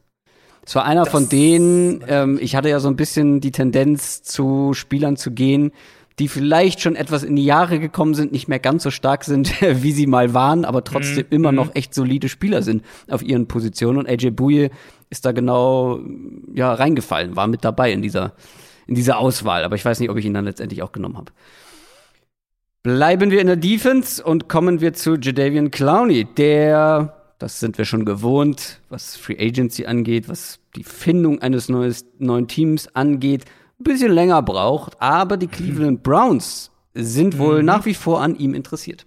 Es 0.65 0.75
war 0.75 0.85
einer 0.85 1.03
das 1.03 1.11
von 1.11 1.27
denen, 1.27 2.03
ähm, 2.07 2.39
ich 2.41 2.55
hatte 2.55 2.69
ja 2.69 2.79
so 2.79 2.87
ein 2.87 2.95
bisschen 2.95 3.41
die 3.41 3.51
Tendenz 3.51 4.23
zu 4.23 4.73
Spielern 4.73 5.17
zu 5.17 5.31
gehen, 5.31 5.71
die 6.19 6.27
vielleicht 6.27 6.81
schon 6.81 6.95
etwas 6.95 7.23
in 7.23 7.35
die 7.35 7.45
Jahre 7.45 7.79
gekommen 7.79 8.13
sind, 8.13 8.31
nicht 8.31 8.47
mehr 8.47 8.59
ganz 8.59 8.83
so 8.83 8.91
stark 8.91 9.23
sind, 9.23 9.61
wie 9.83 9.91
sie 9.91 10.07
mal 10.07 10.33
waren, 10.33 10.65
aber 10.65 10.83
trotzdem 10.83 11.25
mhm. 11.29 11.35
immer 11.35 11.51
noch 11.51 11.67
mhm. 11.67 11.75
echt 11.75 11.93
solide 11.93 12.29
Spieler 12.29 12.61
sind 12.61 12.83
auf 13.09 13.23
ihren 13.23 13.47
Positionen. 13.47 13.99
Und 13.99 14.07
AJ 14.07 14.31
Bouye 14.31 14.69
ist 15.09 15.25
da 15.25 15.31
genau 15.31 15.99
ja 16.53 16.73
reingefallen, 16.73 17.35
war 17.35 17.47
mit 17.47 17.63
dabei 17.63 17.91
in 17.91 18.01
dieser 18.01 18.33
in 18.85 18.95
dieser 18.95 19.17
Auswahl, 19.17 19.63
aber 19.63 19.75
ich 19.75 19.85
weiß 19.85 20.01
nicht, 20.01 20.09
ob 20.09 20.17
ich 20.17 20.25
ihn 20.25 20.33
dann 20.33 20.43
letztendlich 20.43 20.83
auch 20.83 20.91
genommen 20.91 21.15
habe. 21.15 21.31
Bleiben 22.83 23.31
wir 23.31 23.39
in 23.39 23.47
der 23.47 23.55
Defense 23.55 24.21
und 24.21 24.49
kommen 24.49 24.81
wir 24.81 24.93
zu 24.93 25.15
Jadavian 25.15 25.71
Clowney, 25.71 26.25
der 26.25 27.13
das 27.39 27.59
sind 27.59 27.77
wir 27.77 27.83
schon 27.83 28.05
gewohnt, 28.05 28.79
was 28.87 29.17
Free 29.17 29.37
Agency 29.37 29.85
angeht, 29.85 30.29
was 30.29 30.59
die 30.77 30.83
Findung 30.83 31.41
eines 31.41 31.67
neues, 31.67 32.05
neuen 32.17 32.47
Teams 32.47 32.87
angeht, 32.95 33.43
ein 33.79 33.83
bisschen 33.83 34.11
länger 34.11 34.41
braucht, 34.41 35.01
aber 35.01 35.37
die 35.37 35.47
Cleveland 35.47 36.03
Browns 36.03 36.71
sind 36.93 37.37
wohl 37.37 37.59
mhm. 37.59 37.65
nach 37.65 37.85
wie 37.85 37.93
vor 37.93 38.21
an 38.21 38.35
ihm 38.35 38.53
interessiert. 38.53 39.05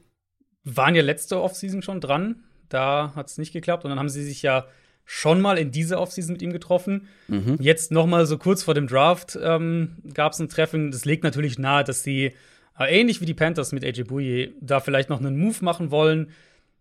Waren 0.64 0.94
ja 0.94 1.02
letzte 1.02 1.40
Offseason 1.40 1.82
schon 1.82 2.00
dran, 2.00 2.44
da 2.68 3.12
hat 3.14 3.28
es 3.28 3.38
nicht 3.38 3.52
geklappt 3.52 3.84
und 3.84 3.90
dann 3.90 3.98
haben 3.98 4.08
sie 4.08 4.24
sich 4.24 4.42
ja 4.42 4.66
schon 5.04 5.40
mal 5.40 5.56
in 5.56 5.70
dieser 5.70 6.00
Offseason 6.00 6.32
mit 6.32 6.42
ihm 6.42 6.52
getroffen. 6.52 7.06
Mhm. 7.28 7.56
Jetzt 7.60 7.92
noch 7.92 8.06
mal 8.06 8.26
so 8.26 8.38
kurz 8.38 8.64
vor 8.64 8.74
dem 8.74 8.88
Draft 8.88 9.38
ähm, 9.40 9.98
gab 10.12 10.32
es 10.32 10.40
ein 10.40 10.48
Treffen. 10.48 10.90
Das 10.90 11.04
legt 11.04 11.22
natürlich 11.22 11.58
nahe, 11.58 11.84
dass 11.84 12.02
sie 12.02 12.32
äh, 12.78 13.00
ähnlich 13.00 13.20
wie 13.20 13.24
die 13.24 13.34
Panthers 13.34 13.70
mit 13.70 13.84
AJ 13.84 14.02
Bouye 14.04 14.54
da 14.60 14.80
vielleicht 14.80 15.08
noch 15.08 15.20
einen 15.20 15.38
Move 15.38 15.64
machen 15.64 15.92
wollen, 15.92 16.30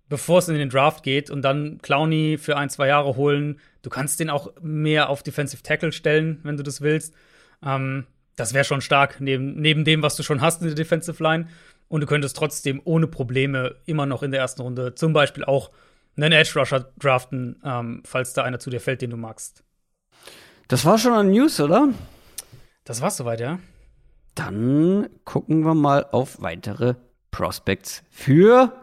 bevor 0.10 0.39
es 0.39 0.48
in 0.48 0.56
den 0.56 0.69
Draft 0.69 1.04
geht 1.04 1.30
und 1.30 1.43
dann 1.43 1.78
Clowney 1.84 2.38
für 2.39 2.58
ein, 2.58 2.71
zwei 2.71 2.88
Jahre 2.88 3.15
holen. 3.15 3.60
Du 3.84 3.91
kannst 3.91 4.19
den 4.19 4.32
auch 4.32 4.52
mehr 4.60 5.10
auf 5.10 5.21
Defensive 5.21 5.62
Tackle 5.62 5.91
stellen, 5.91 6.39
wenn 6.41 6.58
du 6.58 6.63
das 6.63 6.82
willst. 6.82 7.13
Ähm, 7.63 8.06
das 8.36 8.54
wäre 8.54 8.65
schon 8.65 8.82
stark, 8.82 9.22
neben, 9.22 9.60
neben 9.60 9.86
dem, 9.86 10.02
was 10.02 10.15
du 10.15 10.24
schon 10.24 10.41
hast 10.41 10.62
in 10.62 10.68
der 10.68 10.76
Defensive 10.76 11.22
Line. 11.22 11.48
Und 11.88 12.02
du 12.02 12.08
könntest 12.08 12.36
trotzdem 12.36 12.82
ohne 12.84 13.08
Probleme 13.08 13.76
immer 13.86 14.06
noch 14.06 14.24
in 14.24 14.32
der 14.32 14.41
ersten 14.41 14.62
Runde 14.62 14.96
zum 14.96 15.13
Beispiel 15.13 15.46
auch 15.46 15.72
einen 16.18 16.32
Edge 16.32 16.58
Rusher 16.60 16.91
draften, 16.98 17.62
ähm, 17.63 18.02
falls 18.06 18.34
da 18.34 18.44
einer 18.44 18.60
zu 18.60 18.70
dir 18.70 18.80
fällt, 18.80 19.02
den 19.02 19.12
du 19.12 19.18
magst. 19.18 19.63
Das 20.68 20.84
war 20.86 20.98
schon 20.98 21.13
an 21.13 21.30
News, 21.30 21.60
oder? 21.60 21.89
Das 22.86 23.02
war's 23.02 23.18
soweit, 23.18 23.39
ja. 23.39 23.60
Dann 24.34 25.08
gucken 25.24 25.63
wir 25.63 25.76
mal 25.76 26.06
auf 26.12 26.41
weitere 26.41 26.96
Prospects 27.32 28.04
für 28.10 28.74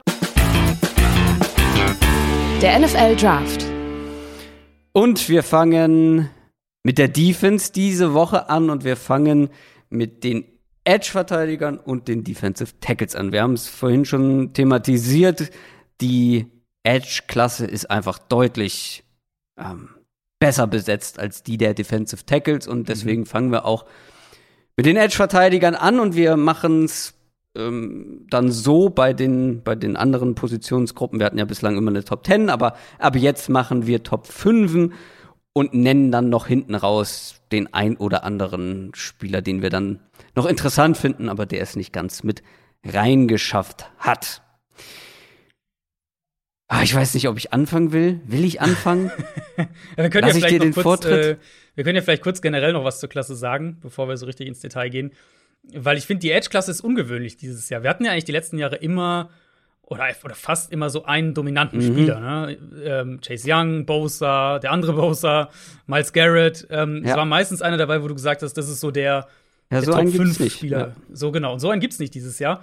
der 2.63 2.79
NFL 2.79 3.17
Draft. 3.17 3.67
Und 4.93 5.29
wir 5.29 5.43
fangen 5.43 6.31
mit 6.83 6.99
der 6.99 7.09
Defense 7.09 7.73
diese 7.73 8.14
Woche 8.14 8.49
an 8.49 8.71
und 8.71 8.85
wir 8.85 8.97
fangen 8.97 9.51
mit 9.88 10.25
den 10.25 10.45
Edge-Verteidigern 10.85 11.79
und 11.79 12.09
den 12.09 12.25
Defensive 12.25 12.73
Tackles 12.81 13.14
an. 13.14 13.33
Wir 13.33 13.42
haben 13.42 13.53
es 13.53 13.68
vorhin 13.68 14.05
schon 14.05 14.53
thematisiert. 14.53 15.51
Die 16.01 16.47
Edge-Klasse 16.83 17.66
ist 17.66 17.90
einfach 17.90 18.18
deutlich 18.18 19.05
ähm, 19.57 19.90
besser 20.40 20.66
besetzt 20.66 21.21
als 21.21 21.45
die 21.45 21.57
der 21.57 21.75
Defensive 21.75 22.27
Tackles 22.27 22.66
und 22.66 22.88
deswegen 22.88 23.23
mhm. 23.23 23.27
fangen 23.27 23.53
wir 23.53 23.64
auch 23.64 23.87
mit 24.77 24.87
den 24.87 24.97
Edge-Verteidigern 24.97 25.77
an 25.77 26.01
und 26.01 26.16
wir 26.16 26.37
machen 26.37 26.85
es 26.85 27.14
ähm, 27.57 28.27
dann 28.29 28.51
so 28.51 28.88
bei 28.88 29.12
den, 29.12 29.62
bei 29.62 29.77
den 29.77 29.97
anderen 29.97 30.35
Positionsgruppen. 30.35 31.21
Wir 31.21 31.27
hatten 31.27 31.38
ja 31.38 31.45
bislang 31.45 31.77
immer 31.77 31.90
eine 31.90 32.05
Top 32.05 32.27
10, 32.27 32.51
aber 32.51 32.75
ab 32.99 33.14
jetzt 33.14 33.51
machen 33.51 33.87
wir 33.87 34.03
Top 34.03 34.27
5 34.27 34.92
und 35.53 35.75
nennen 35.75 36.11
dann 36.11 36.29
noch 36.29 36.47
hinten 36.47 36.75
raus 36.75 37.43
den 37.53 37.73
ein 37.75 37.97
oder 37.97 38.25
anderen 38.25 38.93
Spieler, 38.95 39.43
den 39.43 39.62
wir 39.62 39.71
dann 39.71 40.01
noch 40.35 40.47
interessant 40.47 40.97
finden, 40.97 41.29
aber 41.29 41.47
der 41.47 41.61
es 41.62 41.77
nicht 41.77 41.93
ganz 41.93 42.23
mit 42.23 42.43
reingeschafft 42.85 43.91
hat. 43.99 44.43
Ah, 46.69 46.83
ich 46.83 46.95
weiß 46.95 47.12
nicht, 47.12 47.29
ob 47.29 47.37
ich 47.37 47.53
anfangen 47.53 47.93
will. 47.93 48.23
Will 48.25 48.47
ich 48.47 48.62
anfangen? 48.62 49.12
ja, 49.59 49.67
wir 49.97 50.09
können 50.09 50.29
Lass 50.29 50.38
ja 50.41 50.49
vielleicht 50.49 50.77
noch 50.77 50.83
kurz, 50.83 51.05
äh, 51.05 51.37
wir 51.75 51.85
können 51.85 51.97
ja 51.97 52.03
vielleicht 52.03 52.23
kurz 52.23 52.41
generell 52.41 52.73
noch 52.73 52.83
was 52.83 52.99
zur 52.99 53.11
Klasse 53.11 53.37
sagen, 53.37 53.77
bevor 53.83 54.09
wir 54.09 54.17
so 54.17 54.25
richtig 54.25 54.49
ins 54.49 54.61
Detail 54.61 54.88
gehen. 54.88 55.12
Weil 55.75 55.99
ich 55.99 56.07
finde, 56.07 56.21
die 56.21 56.31
Edge-Klasse 56.31 56.71
ist 56.71 56.81
ungewöhnlich 56.81 57.37
dieses 57.37 57.69
Jahr. 57.69 57.83
Wir 57.83 57.91
hatten 57.91 58.07
ja 58.07 58.12
eigentlich 58.12 58.25
die 58.25 58.33
letzten 58.33 58.57
Jahre 58.57 58.77
immer 58.77 59.29
oder, 59.93 60.09
oder 60.25 60.35
fast 60.35 60.73
immer 60.73 60.91
so 60.91 61.05
einen 61.05 61.35
dominanten 61.35 61.79
mhm. 61.79 61.93
Spieler. 61.93 62.21
Ne? 62.21 62.59
Ähm, 62.85 63.21
Chase 63.21 63.47
Young, 63.49 63.87
Bosa, 63.87 64.59
der 64.59 64.73
andere 64.73 64.93
Bosa, 64.95 65.51
Miles 65.87 66.13
Garrett. 66.13 66.67
Ähm, 66.71 67.03
ja. 67.05 67.11
Es 67.11 67.17
war 67.17 67.25
meistens 67.25 67.63
einer 67.63 67.77
dabei, 67.77 68.03
wo 68.03 68.09
du 68.09 68.15
gesagt 68.15 68.43
hast, 68.43 68.55
das 68.55 68.69
ist 68.69 68.81
so 68.81 68.91
der, 68.91 69.27
ja, 69.71 69.81
der 69.81 69.83
so 69.83 69.93
Top 69.93 70.09
5 70.09 70.53
Spieler. 70.53 70.79
Ja. 70.79 70.93
So 71.13 71.31
genau. 71.31 71.53
Und 71.53 71.61
so 71.61 71.71
einen 71.71 71.81
gibt 71.81 71.93
es 71.93 71.99
nicht 71.99 72.15
dieses 72.15 72.39
Jahr. 72.39 72.63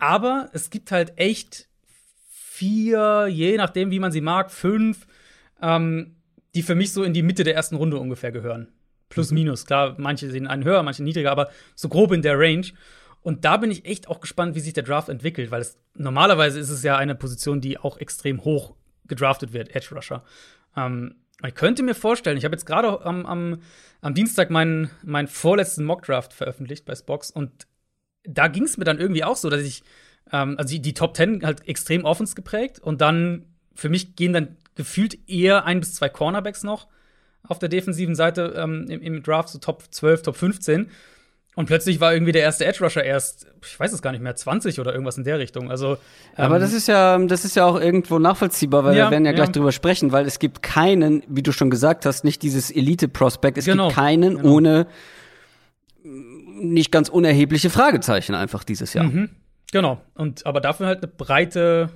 Aber 0.00 0.50
es 0.52 0.68
gibt 0.70 0.92
halt 0.92 1.14
echt 1.16 1.66
vier, 2.28 3.26
je 3.30 3.56
nachdem, 3.56 3.90
wie 3.90 4.00
man 4.00 4.12
sie 4.12 4.20
mag, 4.20 4.50
fünf, 4.50 5.06
ähm, 5.62 6.16
die 6.54 6.62
für 6.62 6.74
mich 6.74 6.92
so 6.92 7.04
in 7.04 7.12
die 7.12 7.22
Mitte 7.22 7.44
der 7.44 7.54
ersten 7.54 7.76
Runde 7.76 7.98
ungefähr 7.98 8.32
gehören. 8.32 8.68
Plus, 9.08 9.30
mhm. 9.30 9.38
minus. 9.38 9.64
Klar, 9.64 9.94
manche 9.98 10.30
sehen 10.30 10.46
einen 10.46 10.64
höher, 10.64 10.82
manche 10.82 11.02
niedriger, 11.02 11.30
aber 11.30 11.48
so 11.74 11.88
grob 11.88 12.12
in 12.12 12.22
der 12.22 12.38
Range. 12.38 12.66
Und 13.28 13.44
da 13.44 13.58
bin 13.58 13.70
ich 13.70 13.84
echt 13.84 14.08
auch 14.08 14.20
gespannt, 14.20 14.54
wie 14.54 14.60
sich 14.60 14.72
der 14.72 14.84
Draft 14.84 15.10
entwickelt, 15.10 15.50
weil 15.50 15.60
es 15.60 15.76
normalerweise 15.92 16.58
ist 16.58 16.70
es 16.70 16.82
ja 16.82 16.96
eine 16.96 17.14
Position, 17.14 17.60
die 17.60 17.76
auch 17.76 17.98
extrem 17.98 18.42
hoch 18.42 18.74
gedraftet 19.06 19.52
wird, 19.52 19.76
Edge 19.76 19.94
Rusher. 19.94 20.24
Ähm, 20.74 21.16
ich 21.46 21.54
könnte 21.54 21.82
mir 21.82 21.94
vorstellen, 21.94 22.38
ich 22.38 22.46
habe 22.46 22.54
jetzt 22.54 22.64
gerade 22.64 23.04
am, 23.04 23.26
am, 23.26 23.60
am, 24.00 24.14
Dienstag 24.14 24.48
meinen, 24.48 24.90
meinen 25.02 25.28
vorletzten 25.28 25.84
Mock-Draft 25.84 26.32
veröffentlicht 26.32 26.86
bei 26.86 26.94
Spox 26.94 27.30
und 27.30 27.66
da 28.24 28.48
ging 28.48 28.62
es 28.62 28.78
mir 28.78 28.84
dann 28.84 28.98
irgendwie 28.98 29.24
auch 29.24 29.36
so, 29.36 29.50
dass 29.50 29.60
ich, 29.60 29.82
ähm, 30.32 30.54
also 30.56 30.72
die, 30.72 30.80
die, 30.80 30.94
Top 30.94 31.14
10 31.14 31.44
halt 31.44 31.68
extrem 31.68 32.06
offens 32.06 32.34
geprägt 32.34 32.78
und 32.78 33.02
dann 33.02 33.44
für 33.74 33.90
mich 33.90 34.16
gehen 34.16 34.32
dann 34.32 34.56
gefühlt 34.74 35.28
eher 35.28 35.66
ein 35.66 35.80
bis 35.80 35.92
zwei 35.92 36.08
Cornerbacks 36.08 36.62
noch 36.62 36.88
auf 37.42 37.58
der 37.58 37.68
defensiven 37.68 38.14
Seite 38.14 38.54
ähm, 38.56 38.86
im, 38.88 39.02
im, 39.02 39.22
Draft, 39.22 39.50
so 39.50 39.58
Top 39.58 39.84
12, 39.90 40.22
Top 40.22 40.36
15. 40.36 40.90
Und 41.58 41.66
plötzlich 41.66 41.98
war 41.98 42.12
irgendwie 42.14 42.30
der 42.30 42.42
erste 42.42 42.64
Edge 42.66 42.84
Rusher 42.84 43.02
erst, 43.02 43.48
ich 43.64 43.80
weiß 43.80 43.92
es 43.92 44.00
gar 44.00 44.12
nicht 44.12 44.20
mehr, 44.20 44.36
20 44.36 44.78
oder 44.78 44.92
irgendwas 44.92 45.18
in 45.18 45.24
der 45.24 45.40
Richtung. 45.40 45.72
Also, 45.72 45.94
ähm, 45.94 46.44
aber 46.44 46.60
das 46.60 46.72
ist 46.72 46.86
ja, 46.86 47.18
das 47.18 47.44
ist 47.44 47.56
ja 47.56 47.64
auch 47.64 47.80
irgendwo 47.80 48.20
nachvollziehbar, 48.20 48.84
weil 48.84 48.96
ja, 48.96 49.06
wir 49.06 49.10
werden 49.10 49.24
ja, 49.24 49.32
ja, 49.32 49.36
gleich 49.38 49.50
drüber 49.50 49.72
sprechen, 49.72 50.12
weil 50.12 50.24
es 50.24 50.38
gibt 50.38 50.62
keinen, 50.62 51.24
wie 51.26 51.42
du 51.42 51.50
schon 51.50 51.68
gesagt 51.68 52.06
hast, 52.06 52.22
nicht 52.22 52.42
dieses 52.42 52.70
Elite-Prospect. 52.70 53.58
Es 53.58 53.64
genau, 53.64 53.88
gibt 53.88 53.96
keinen 53.96 54.36
genau. 54.36 54.52
ohne 54.52 54.86
nicht 56.04 56.92
ganz 56.92 57.08
unerhebliche 57.08 57.70
Fragezeichen 57.70 58.36
einfach 58.36 58.62
dieses 58.62 58.94
Jahr. 58.94 59.06
Mhm, 59.06 59.30
genau. 59.72 60.00
Und 60.14 60.46
aber 60.46 60.60
dafür 60.60 60.86
halt 60.86 60.98
eine 60.98 61.08
breite 61.08 61.90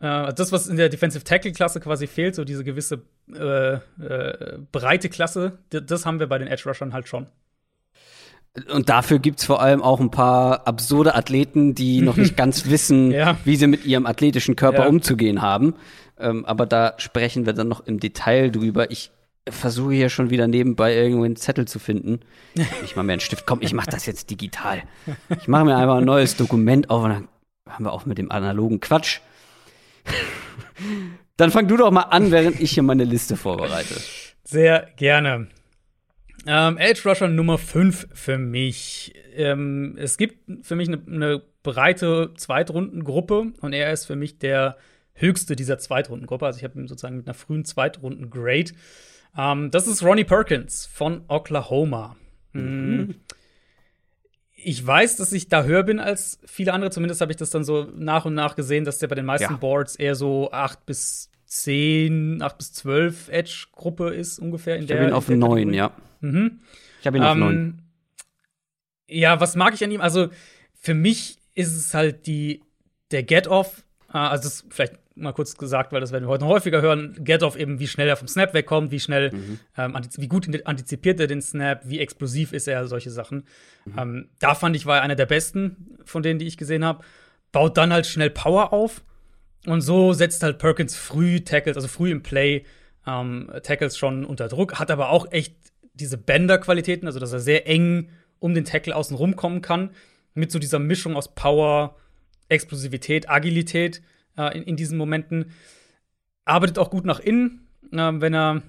äh, 0.00 0.34
das, 0.34 0.50
was 0.50 0.66
in 0.66 0.76
der 0.76 0.88
Defensive 0.88 1.22
Tackle-Klasse 1.22 1.78
quasi 1.78 2.08
fehlt, 2.08 2.34
so 2.34 2.42
diese 2.42 2.64
gewisse 2.64 3.02
äh, 3.32 3.74
äh, 3.74 4.58
breite 4.72 5.08
Klasse, 5.08 5.58
das 5.70 6.04
haben 6.04 6.18
wir 6.18 6.26
bei 6.26 6.38
den 6.38 6.48
Edge-Rushern 6.48 6.92
halt 6.92 7.06
schon. 7.06 7.28
Und 8.72 8.88
dafür 8.88 9.18
gibt's 9.18 9.44
vor 9.44 9.60
allem 9.60 9.82
auch 9.82 9.98
ein 9.98 10.10
paar 10.10 10.66
absurde 10.66 11.14
Athleten, 11.16 11.74
die 11.74 12.00
noch 12.00 12.16
nicht 12.16 12.36
ganz 12.36 12.68
wissen, 12.68 13.10
ja. 13.10 13.36
wie 13.44 13.56
sie 13.56 13.66
mit 13.66 13.84
ihrem 13.84 14.06
athletischen 14.06 14.54
Körper 14.54 14.84
ja. 14.84 14.88
umzugehen 14.88 15.42
haben. 15.42 15.74
Ähm, 16.18 16.44
aber 16.44 16.66
da 16.66 16.94
sprechen 16.98 17.46
wir 17.46 17.52
dann 17.52 17.68
noch 17.68 17.84
im 17.86 17.98
Detail 17.98 18.50
drüber. 18.50 18.90
Ich 18.92 19.10
versuche 19.48 19.94
hier 19.94 20.08
schon 20.08 20.30
wieder 20.30 20.46
nebenbei 20.46 20.94
irgendwo 20.94 21.24
einen 21.24 21.36
Zettel 21.36 21.66
zu 21.66 21.78
finden. 21.78 22.20
Ich 22.84 22.96
mache 22.96 23.04
mir 23.04 23.12
einen 23.12 23.20
Stift. 23.20 23.44
Komm, 23.46 23.60
ich 23.60 23.74
mache 23.74 23.90
das 23.90 24.06
jetzt 24.06 24.30
digital. 24.30 24.82
Ich 25.40 25.48
mache 25.48 25.64
mir 25.64 25.76
einfach 25.76 25.96
ein 25.96 26.04
neues 26.04 26.36
Dokument 26.36 26.90
auf 26.90 27.02
und 27.02 27.10
dann 27.10 27.28
haben 27.68 27.84
wir 27.84 27.92
auch 27.92 28.06
mit 28.06 28.18
dem 28.18 28.30
analogen 28.30 28.80
Quatsch. 28.80 29.20
Dann 31.36 31.50
fang 31.50 31.66
du 31.66 31.76
doch 31.76 31.90
mal 31.90 32.02
an, 32.02 32.30
während 32.30 32.60
ich 32.60 32.72
hier 32.72 32.82
meine 32.82 33.04
Liste 33.04 33.36
vorbereite. 33.36 33.96
Sehr 34.44 34.88
gerne. 34.96 35.48
Ähm, 36.46 36.78
Edge 36.78 37.08
Rusher 37.08 37.28
Nummer 37.28 37.58
5 37.58 38.08
für 38.12 38.38
mich. 38.38 39.14
Ähm, 39.34 39.96
es 39.98 40.16
gibt 40.16 40.66
für 40.66 40.76
mich 40.76 40.88
eine, 40.88 41.00
eine 41.06 41.42
breite 41.62 42.32
Zweitrundengruppe 42.36 43.52
und 43.60 43.72
er 43.72 43.92
ist 43.92 44.04
für 44.04 44.16
mich 44.16 44.38
der 44.38 44.76
höchste 45.14 45.56
dieser 45.56 45.78
Zweitrundengruppe. 45.78 46.46
Also 46.46 46.58
ich 46.58 46.64
habe 46.64 46.78
ihn 46.78 46.86
sozusagen 46.86 47.16
mit 47.16 47.26
einer 47.26 47.34
frühen 47.34 47.64
Zweitrunden-Grade. 47.64 48.72
Ähm, 49.36 49.70
das 49.70 49.86
ist 49.86 50.02
Ronnie 50.02 50.24
Perkins 50.24 50.86
von 50.86 51.24
Oklahoma. 51.28 52.16
Mhm. 52.52 52.96
Mm 52.96 53.14
ich 54.64 54.84
weiß, 54.84 55.16
dass 55.16 55.32
ich 55.32 55.48
da 55.48 55.64
höher 55.64 55.82
bin 55.82 56.00
als 56.00 56.40
viele 56.46 56.72
andere. 56.72 56.90
Zumindest 56.90 57.20
habe 57.20 57.30
ich 57.30 57.36
das 57.36 57.50
dann 57.50 57.64
so 57.64 57.86
nach 57.96 58.24
und 58.24 58.34
nach 58.34 58.56
gesehen, 58.56 58.84
dass 58.84 58.98
der 58.98 59.08
bei 59.08 59.14
den 59.14 59.26
meisten 59.26 59.52
ja. 59.52 59.58
Boards 59.58 59.94
eher 59.94 60.14
so 60.14 60.50
8 60.50 60.86
bis 60.86 61.30
10, 61.46 62.42
8 62.42 62.58
bis 62.58 62.72
12 62.72 63.28
Edge-Gruppe 63.28 64.14
ist, 64.14 64.38
ungefähr. 64.38 64.76
In 64.76 64.84
ich 64.84 64.92
habe 64.92 65.04
ihn 65.04 65.12
auf 65.12 65.28
9, 65.28 65.74
ja. 65.74 65.92
Mhm. 66.24 66.60
Ich 67.00 67.06
habe 67.06 67.18
ihn 67.18 67.22
auf 67.22 67.36
9. 67.36 67.54
Ähm, 67.54 67.78
ja, 69.08 69.40
was 69.40 69.56
mag 69.56 69.74
ich 69.74 69.84
an 69.84 69.90
ihm? 69.90 70.00
Also, 70.00 70.28
für 70.74 70.94
mich 70.94 71.38
ist 71.54 71.76
es 71.76 71.94
halt 71.94 72.26
die, 72.26 72.62
der 73.10 73.22
Get-Off. 73.22 73.84
Äh, 74.12 74.18
also, 74.18 74.44
das 74.44 74.64
vielleicht 74.70 74.94
mal 75.16 75.32
kurz 75.32 75.56
gesagt, 75.56 75.92
weil 75.92 76.00
das 76.00 76.12
werden 76.12 76.24
wir 76.24 76.28
heute 76.28 76.44
noch 76.44 76.50
häufiger 76.50 76.82
hören, 76.82 77.16
Get-Off 77.20 77.56
eben, 77.56 77.78
wie 77.78 77.86
schnell 77.86 78.08
er 78.08 78.16
vom 78.16 78.26
Snap 78.26 78.52
wegkommt, 78.52 78.90
wie 78.90 78.98
schnell, 78.98 79.30
mhm. 79.32 79.60
ähm, 79.76 79.96
wie 80.16 80.28
gut 80.28 80.48
antizipiert 80.66 81.20
er 81.20 81.26
den 81.26 81.40
Snap, 81.40 81.82
wie 81.84 82.00
explosiv 82.00 82.52
ist 82.52 82.66
er, 82.66 82.88
solche 82.88 83.10
Sachen. 83.10 83.44
Mhm. 83.84 83.98
Ähm, 83.98 84.28
da 84.40 84.54
fand 84.54 84.74
ich, 84.74 84.86
war 84.86 84.96
er 84.96 85.02
einer 85.02 85.14
der 85.14 85.26
besten 85.26 85.98
von 86.04 86.22
denen, 86.22 86.38
die 86.38 86.46
ich 86.46 86.56
gesehen 86.56 86.84
habe. 86.84 87.04
Baut 87.52 87.76
dann 87.76 87.92
halt 87.92 88.06
schnell 88.06 88.30
Power 88.30 88.72
auf 88.72 89.04
und 89.66 89.82
so 89.82 90.12
setzt 90.12 90.42
halt 90.42 90.58
Perkins 90.58 90.96
früh 90.96 91.40
Tackles, 91.40 91.76
also 91.76 91.86
früh 91.86 92.10
im 92.10 92.22
Play 92.22 92.64
ähm, 93.06 93.50
Tackles 93.62 93.96
schon 93.96 94.24
unter 94.24 94.48
Druck, 94.48 94.78
hat 94.78 94.90
aber 94.90 95.10
auch 95.10 95.30
echt 95.30 95.54
diese 95.94 96.18
Bender-Qualitäten, 96.18 97.06
also 97.06 97.18
dass 97.18 97.32
er 97.32 97.40
sehr 97.40 97.66
eng 97.66 98.10
um 98.38 98.54
den 98.54 98.64
Tackle 98.64 98.94
außen 98.94 99.16
rumkommen 99.16 99.62
kann, 99.62 99.90
mit 100.34 100.50
so 100.50 100.58
dieser 100.58 100.78
Mischung 100.78 101.16
aus 101.16 101.34
Power, 101.34 101.96
Explosivität, 102.48 103.30
Agilität 103.30 104.02
äh, 104.36 104.56
in, 104.56 104.64
in, 104.64 104.76
diesen 104.76 104.98
Momenten. 104.98 105.52
Arbeitet 106.44 106.78
auch 106.78 106.90
gut 106.90 107.04
nach 107.04 107.20
innen, 107.20 107.66
äh, 107.92 108.12
wenn 108.12 108.34
er 108.34 108.62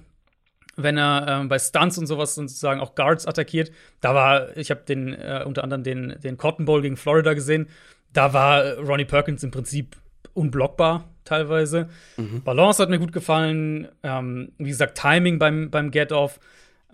wenn 0.76 0.98
er 0.98 1.42
äh, 1.42 1.46
bei 1.46 1.58
Stunts 1.58 1.96
und 1.98 2.06
sowas 2.06 2.34
sozusagen 2.34 2.80
auch 2.80 2.94
Guards 2.94 3.26
attackiert. 3.26 3.72
Da 4.00 4.14
war, 4.14 4.56
ich 4.56 4.70
habe 4.70 4.82
den 4.86 5.14
äh, 5.14 5.42
unter 5.44 5.64
anderem 5.64 5.82
den, 5.82 6.16
den 6.22 6.36
Cotton 6.36 6.66
Bowl 6.66 6.82
gegen 6.82 6.98
Florida 6.98 7.32
gesehen. 7.32 7.68
Da 8.12 8.32
war 8.34 8.74
Ronnie 8.74 9.06
Perkins 9.06 9.42
im 9.42 9.50
Prinzip 9.50 9.96
unblockbar 10.34 11.08
teilweise. 11.24 11.88
Mhm. 12.16 12.42
Balance 12.42 12.82
hat 12.82 12.90
mir 12.90 12.98
gut 12.98 13.12
gefallen. 13.12 13.88
Ähm, 14.02 14.52
wie 14.58 14.68
gesagt, 14.68 14.98
Timing 14.98 15.38
beim, 15.38 15.70
beim 15.70 15.90
Get-Off. 15.90 16.38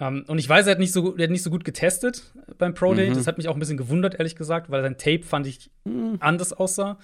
Ähm, 0.01 0.25
und 0.27 0.39
ich 0.39 0.49
weiß, 0.49 0.67
er 0.67 0.73
hat 0.73 0.79
nicht 0.79 0.93
so, 0.93 1.17
er 1.17 1.25
hat 1.25 1.31
nicht 1.31 1.43
so 1.43 1.51
gut 1.51 1.65
getestet 1.65 2.33
beim 2.59 2.75
Pro 2.75 2.95
Day. 2.95 3.11
Mhm. 3.11 3.15
Das 3.15 3.27
hat 3.27 3.39
mich 3.39 3.49
auch 3.49 3.55
ein 3.55 3.61
bisschen 3.61 3.77
gewundert, 3.77 4.15
ehrlich 4.15 4.37
gesagt, 4.37 4.71
weil 4.71 4.83
sein 4.83 4.99
Tape 4.99 5.23
fand 5.23 5.47
ich 5.47 5.71
mhm. 5.85 6.17
anders 6.21 6.53
aussah. 6.53 6.99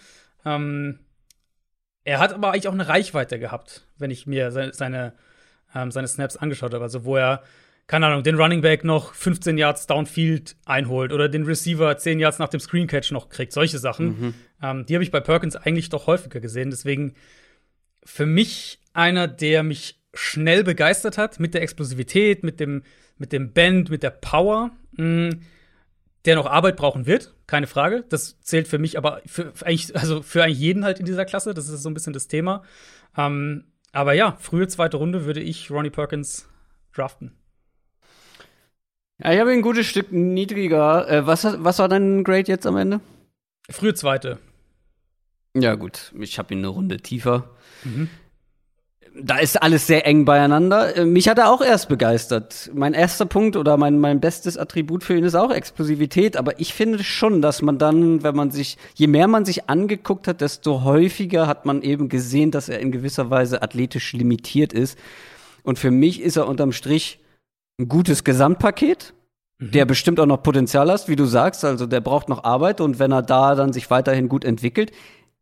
Ähm, 0.44 1.00
er 2.04 2.20
hat 2.20 2.32
aber 2.32 2.52
eigentlich 2.52 2.68
auch 2.68 2.72
eine 2.72 2.88
Reichweite 2.88 3.38
gehabt, 3.38 3.86
wenn 3.98 4.10
ich 4.10 4.26
mir 4.26 4.50
seine, 4.50 4.72
seine, 4.72 5.12
ähm, 5.74 5.90
seine 5.90 6.08
Snaps 6.08 6.36
angeschaut 6.36 6.72
habe. 6.72 6.82
Also, 6.82 7.04
wo 7.04 7.16
er, 7.16 7.42
keine 7.86 8.06
Ahnung, 8.06 8.22
den 8.22 8.36
Running 8.36 8.62
Back 8.62 8.84
noch 8.84 9.12
15 9.14 9.58
Yards 9.58 9.86
downfield 9.86 10.56
einholt 10.64 11.12
oder 11.12 11.28
den 11.28 11.44
Receiver 11.44 11.96
10 11.96 12.18
Yards 12.18 12.38
nach 12.38 12.48
dem 12.48 12.60
Screen 12.60 12.86
Catch 12.86 13.12
noch 13.12 13.28
kriegt. 13.28 13.52
Solche 13.52 13.78
Sachen. 13.78 14.06
Mhm. 14.06 14.34
Ähm, 14.62 14.86
die 14.86 14.94
habe 14.94 15.04
ich 15.04 15.10
bei 15.10 15.20
Perkins 15.20 15.56
eigentlich 15.56 15.90
doch 15.90 16.06
häufiger 16.06 16.40
gesehen. 16.40 16.70
Deswegen 16.70 17.14
für 18.04 18.24
mich 18.26 18.80
einer, 18.94 19.28
der 19.28 19.62
mich 19.62 19.97
schnell 20.14 20.64
begeistert 20.64 21.18
hat 21.18 21.38
mit 21.40 21.54
der 21.54 21.62
Explosivität, 21.62 22.42
mit 22.42 22.60
dem, 22.60 22.82
mit 23.18 23.32
dem 23.32 23.52
Bend, 23.52 23.90
mit 23.90 24.02
der 24.02 24.10
Power. 24.10 24.70
Mh, 24.92 25.30
mm, 25.30 25.40
der 26.24 26.34
noch 26.34 26.46
Arbeit 26.46 26.76
brauchen 26.76 27.06
wird, 27.06 27.34
keine 27.46 27.66
Frage. 27.66 28.04
Das 28.08 28.40
zählt 28.40 28.68
für 28.68 28.78
mich 28.78 28.98
aber 28.98 29.22
für, 29.24 29.52
für, 29.54 29.64
eigentlich, 29.64 29.96
also 29.96 30.20
für 30.20 30.42
eigentlich 30.42 30.58
jeden 30.58 30.84
halt 30.84 30.98
in 31.00 31.06
dieser 31.06 31.24
Klasse. 31.24 31.54
Das 31.54 31.68
ist 31.68 31.82
so 31.82 31.88
ein 31.88 31.94
bisschen 31.94 32.12
das 32.12 32.28
Thema. 32.28 32.64
Ähm, 33.16 33.64
aber 33.92 34.12
ja, 34.12 34.36
frühe 34.38 34.68
zweite 34.68 34.98
Runde 34.98 35.24
würde 35.24 35.40
ich 35.40 35.70
Ronnie 35.70 35.90
Perkins 35.90 36.48
draften. 36.92 37.32
Ja, 39.22 39.32
ich 39.32 39.40
habe 39.40 39.52
ihn 39.52 39.60
ein 39.60 39.62
gutes 39.62 39.86
Stück 39.86 40.12
niedriger. 40.12 41.08
Äh, 41.08 41.26
was, 41.26 41.44
was 41.44 41.78
war 41.78 41.88
dein 41.88 42.24
Grade 42.24 42.48
jetzt 42.48 42.66
am 42.66 42.76
Ende? 42.76 43.00
Frühe 43.70 43.94
zweite. 43.94 44.38
Ja, 45.54 45.76
gut. 45.76 46.12
Ich 46.20 46.38
habe 46.38 46.52
ihn 46.52 46.58
eine 46.58 46.68
Runde 46.68 46.98
tiefer. 46.98 47.56
Mhm 47.84 48.10
da 49.14 49.38
ist 49.38 49.60
alles 49.60 49.86
sehr 49.86 50.06
eng 50.06 50.24
beieinander. 50.24 50.96
Äh, 50.96 51.04
mich 51.04 51.28
hat 51.28 51.38
er 51.38 51.50
auch 51.50 51.60
erst 51.60 51.88
begeistert. 51.88 52.70
Mein 52.74 52.94
erster 52.94 53.26
Punkt 53.26 53.56
oder 53.56 53.76
mein, 53.76 53.98
mein 53.98 54.20
bestes 54.20 54.56
Attribut 54.56 55.04
für 55.04 55.16
ihn 55.16 55.24
ist 55.24 55.34
auch 55.34 55.50
Explosivität. 55.50 56.36
Aber 56.36 56.60
ich 56.60 56.74
finde 56.74 57.02
schon, 57.02 57.42
dass 57.42 57.62
man 57.62 57.78
dann, 57.78 58.22
wenn 58.22 58.36
man 58.36 58.50
sich, 58.50 58.78
je 58.94 59.06
mehr 59.06 59.28
man 59.28 59.44
sich 59.44 59.68
angeguckt 59.68 60.28
hat, 60.28 60.40
desto 60.40 60.84
häufiger 60.84 61.46
hat 61.46 61.66
man 61.66 61.82
eben 61.82 62.08
gesehen, 62.08 62.50
dass 62.50 62.68
er 62.68 62.80
in 62.80 62.92
gewisser 62.92 63.30
Weise 63.30 63.62
athletisch 63.62 64.12
limitiert 64.12 64.72
ist. 64.72 64.98
Und 65.62 65.78
für 65.78 65.90
mich 65.90 66.20
ist 66.20 66.36
er 66.36 66.48
unterm 66.48 66.72
Strich 66.72 67.20
ein 67.78 67.88
gutes 67.88 68.24
Gesamtpaket, 68.24 69.14
mhm. 69.58 69.70
der 69.72 69.84
bestimmt 69.84 70.20
auch 70.20 70.26
noch 70.26 70.42
Potenzial 70.42 70.90
hast, 70.90 71.08
wie 71.08 71.16
du 71.16 71.24
sagst. 71.24 71.64
Also 71.64 71.86
der 71.86 72.00
braucht 72.00 72.28
noch 72.28 72.44
Arbeit 72.44 72.80
und 72.80 72.98
wenn 72.98 73.12
er 73.12 73.22
da 73.22 73.54
dann 73.54 73.72
sich 73.72 73.90
weiterhin 73.90 74.28
gut 74.28 74.44
entwickelt, 74.44 74.92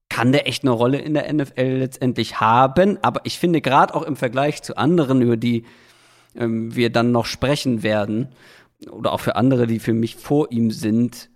kann 0.09 0.33
der 0.33 0.47
echt 0.47 0.63
eine 0.63 0.71
Rolle 0.71 0.99
in 0.99 1.15
der 1.15 1.33
NFL 1.33 1.79
letztendlich 1.79 2.41
haben. 2.41 2.99
Aber 3.03 3.21
ich 3.25 3.39
finde 3.39 3.61
gerade 3.61 3.95
auch 3.95 4.03
im 4.03 4.17
Vergleich 4.17 4.63
zu 4.63 4.77
anderen, 4.77 5.21
über 5.21 5.37
die 5.37 5.65
ähm, 6.37 6.75
wir 6.75 6.91
dann 6.91 7.13
noch 7.13 7.27
sprechen 7.27 7.83
werden, 7.83 8.29
oder 8.91 9.13
auch 9.13 9.21
für 9.21 9.37
andere, 9.37 9.67
die 9.67 9.79
für 9.79 9.95
mich 9.95 10.17
vor 10.17 10.53
ihm 10.53 10.71
sind, 10.71 11.31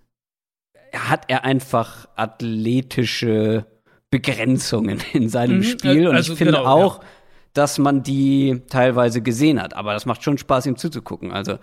hat 0.93 1.25
er 1.27 1.43
einfach 1.43 2.07
athletische 2.15 3.65
Begrenzungen 4.09 5.01
in 5.13 5.29
seinem 5.29 5.57
mhm, 5.57 5.63
Spiel. 5.63 6.07
Und 6.07 6.15
also 6.15 6.33
ich 6.33 6.37
finde 6.37 6.53
genau, 6.53 6.65
auch, 6.65 6.99
ja. 6.99 7.05
dass 7.53 7.77
man 7.77 8.03
die 8.03 8.61
teilweise 8.69 9.21
gesehen 9.21 9.61
hat. 9.61 9.75
Aber 9.75 9.93
das 9.93 10.05
macht 10.05 10.23
schon 10.23 10.37
Spaß, 10.37 10.65
ihm 10.65 10.75
zuzugucken. 10.75 11.31
Also, 11.31 11.57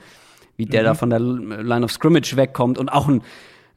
wie 0.56 0.66
der 0.66 0.82
mhm. 0.82 0.86
da 0.86 0.94
von 0.94 1.10
der 1.10 1.20
Line 1.20 1.84
of 1.84 1.92
Scrimmage 1.92 2.36
wegkommt 2.36 2.78
und 2.78 2.88
auch 2.88 3.08
ein 3.08 3.22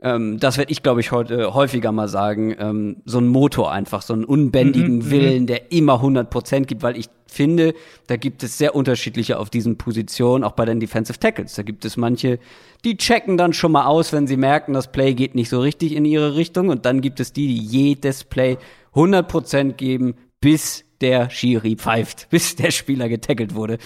ähm, 0.01 0.39
das 0.39 0.57
werde 0.57 0.71
ich, 0.71 0.81
glaube 0.81 0.99
ich, 0.99 1.11
heute 1.11 1.53
häufiger 1.53 1.91
mal 1.91 2.07
sagen, 2.07 2.55
ähm, 2.57 2.97
so 3.05 3.19
ein 3.19 3.27
Motor 3.27 3.71
einfach, 3.71 4.01
so 4.01 4.13
einen 4.13 4.25
unbändigen 4.25 4.97
mhm. 4.97 5.11
Willen, 5.11 5.47
der 5.47 5.71
immer 5.71 5.95
100 5.95 6.29
Prozent 6.29 6.67
gibt, 6.67 6.81
weil 6.81 6.97
ich 6.97 7.07
finde, 7.27 7.75
da 8.07 8.17
gibt 8.17 8.41
es 8.43 8.57
sehr 8.57 8.75
unterschiedliche 8.75 9.37
auf 9.39 9.49
diesen 9.49 9.77
Positionen, 9.77 10.43
auch 10.43 10.53
bei 10.53 10.65
den 10.65 10.79
Defensive 10.79 11.19
Tackles. 11.19 11.53
Da 11.53 11.61
gibt 11.61 11.85
es 11.85 11.97
manche, 11.97 12.39
die 12.83 12.97
checken 12.97 13.37
dann 13.37 13.53
schon 13.53 13.71
mal 13.71 13.85
aus, 13.85 14.11
wenn 14.11 14.25
sie 14.25 14.37
merken, 14.37 14.73
das 14.73 14.91
Play 14.91 15.13
geht 15.13 15.35
nicht 15.35 15.49
so 15.49 15.61
richtig 15.61 15.93
in 15.93 16.03
ihre 16.03 16.35
Richtung. 16.35 16.69
Und 16.69 16.85
dann 16.85 17.01
gibt 17.01 17.19
es 17.19 17.31
die, 17.31 17.47
die 17.47 17.63
jedes 17.63 18.23
Play 18.23 18.57
100 18.93 19.27
Prozent 19.27 19.77
geben, 19.77 20.15
bis 20.41 20.83
der 20.99 21.29
Schiri 21.29 21.75
pfeift, 21.75 22.27
bis 22.31 22.55
der 22.55 22.71
Spieler 22.71 23.07
getackelt 23.07 23.53
wurde. 23.53 23.77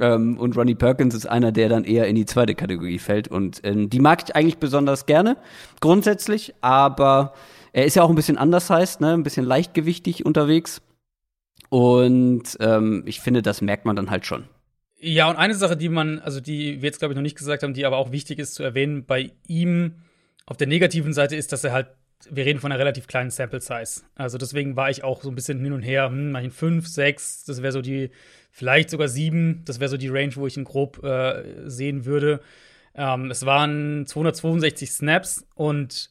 Ähm, 0.00 0.38
und 0.38 0.56
Ronnie 0.56 0.74
Perkins 0.74 1.14
ist 1.14 1.26
einer, 1.26 1.52
der 1.52 1.68
dann 1.68 1.84
eher 1.84 2.06
in 2.06 2.16
die 2.16 2.26
zweite 2.26 2.54
Kategorie 2.54 2.98
fällt. 2.98 3.28
Und 3.28 3.60
ähm, 3.64 3.90
die 3.90 4.00
mag 4.00 4.22
ich 4.24 4.36
eigentlich 4.36 4.58
besonders 4.58 5.06
gerne, 5.06 5.36
grundsätzlich, 5.80 6.54
aber 6.60 7.34
er 7.72 7.84
ist 7.84 7.96
ja 7.96 8.02
auch 8.02 8.08
ein 8.08 8.16
bisschen 8.16 8.38
anders 8.38 8.70
heißt, 8.70 9.00
ne? 9.00 9.12
ein 9.12 9.22
bisschen 9.22 9.44
leichtgewichtig 9.44 10.24
unterwegs. 10.24 10.82
Und 11.68 12.56
ähm, 12.60 13.02
ich 13.06 13.20
finde, 13.20 13.42
das 13.42 13.60
merkt 13.60 13.84
man 13.84 13.96
dann 13.96 14.10
halt 14.10 14.24
schon. 14.24 14.44
Ja, 15.00 15.30
und 15.30 15.36
eine 15.36 15.54
Sache, 15.54 15.76
die 15.76 15.88
man, 15.88 16.18
also 16.18 16.40
die 16.40 16.82
wir 16.82 16.88
jetzt, 16.88 16.98
glaube 16.98 17.12
ich, 17.12 17.16
noch 17.16 17.22
nicht 17.22 17.38
gesagt 17.38 17.62
haben, 17.62 17.74
die 17.74 17.86
aber 17.86 17.98
auch 17.98 18.10
wichtig 18.10 18.38
ist 18.38 18.54
zu 18.54 18.62
erwähnen, 18.62 19.04
bei 19.04 19.30
ihm 19.46 19.94
auf 20.46 20.56
der 20.56 20.66
negativen 20.66 21.12
Seite 21.12 21.36
ist, 21.36 21.52
dass 21.52 21.62
er 21.62 21.72
halt, 21.72 21.88
wir 22.28 22.44
reden 22.44 22.58
von 22.58 22.72
einer 22.72 22.80
relativ 22.80 23.06
kleinen 23.06 23.30
Sample 23.30 23.60
Size. 23.60 24.02
Also 24.16 24.38
deswegen 24.38 24.74
war 24.74 24.90
ich 24.90 25.04
auch 25.04 25.22
so 25.22 25.28
ein 25.28 25.36
bisschen 25.36 25.62
hin 25.62 25.72
und 25.72 25.82
her, 25.82 26.06
hm, 26.06 26.32
mach 26.32 26.40
ich 26.40 26.52
fünf, 26.52 26.88
sechs, 26.88 27.44
das 27.44 27.62
wäre 27.62 27.72
so 27.72 27.80
die, 27.80 28.10
vielleicht 28.58 28.90
sogar 28.90 29.06
sieben, 29.06 29.62
das 29.66 29.78
wäre 29.78 29.88
so 29.88 29.96
die 29.96 30.08
Range, 30.08 30.34
wo 30.34 30.48
ich 30.48 30.56
ihn 30.56 30.64
grob 30.64 31.04
äh, 31.04 31.68
sehen 31.70 32.04
würde. 32.04 32.40
Ähm, 32.92 33.30
es 33.30 33.46
waren 33.46 34.04
262 34.04 34.90
Snaps 34.90 35.46
und 35.54 36.10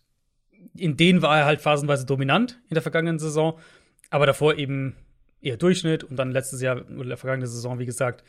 in 0.77 0.95
denen 0.95 1.21
war 1.21 1.39
er 1.39 1.45
halt 1.45 1.59
phasenweise 1.59 2.05
dominant 2.05 2.61
in 2.69 2.75
der 2.75 2.81
vergangenen 2.81 3.19
Saison, 3.19 3.59
aber 4.11 4.25
davor 4.25 4.55
eben 4.55 4.95
eher 5.41 5.57
Durchschnitt 5.57 6.05
und 6.05 6.15
dann 6.15 6.31
letztes 6.31 6.61
Jahr 6.61 6.89
oder 6.89 7.09
der 7.09 7.17
vergangenen 7.17 7.49
Saison, 7.49 7.79
wie 7.79 7.85
gesagt, 7.85 8.23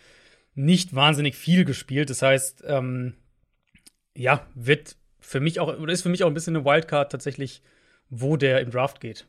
nicht 0.57 0.97
wahnsinnig 0.97 1.37
viel 1.37 1.65
gespielt. 1.65 2.11
Das 2.11 2.21
heißt, 2.21 2.65
ähm, 2.67 3.15
ja, 4.17 4.45
wird 4.57 4.97
für 5.21 5.39
mich 5.39 5.61
auch, 5.61 5.79
oder 5.79 5.93
ist 5.93 6.03
für 6.03 6.09
mich 6.09 6.25
auch 6.25 6.29
ein 6.29 6.35
bisschen 6.35 6.57
eine 6.57 6.65
Wildcard 6.65 7.13
tatsächlich, 7.13 7.63
wo 8.11 8.37
der 8.37 8.63
im 8.63 8.73
Draft 8.73 9.01
geht. 9.01 9.29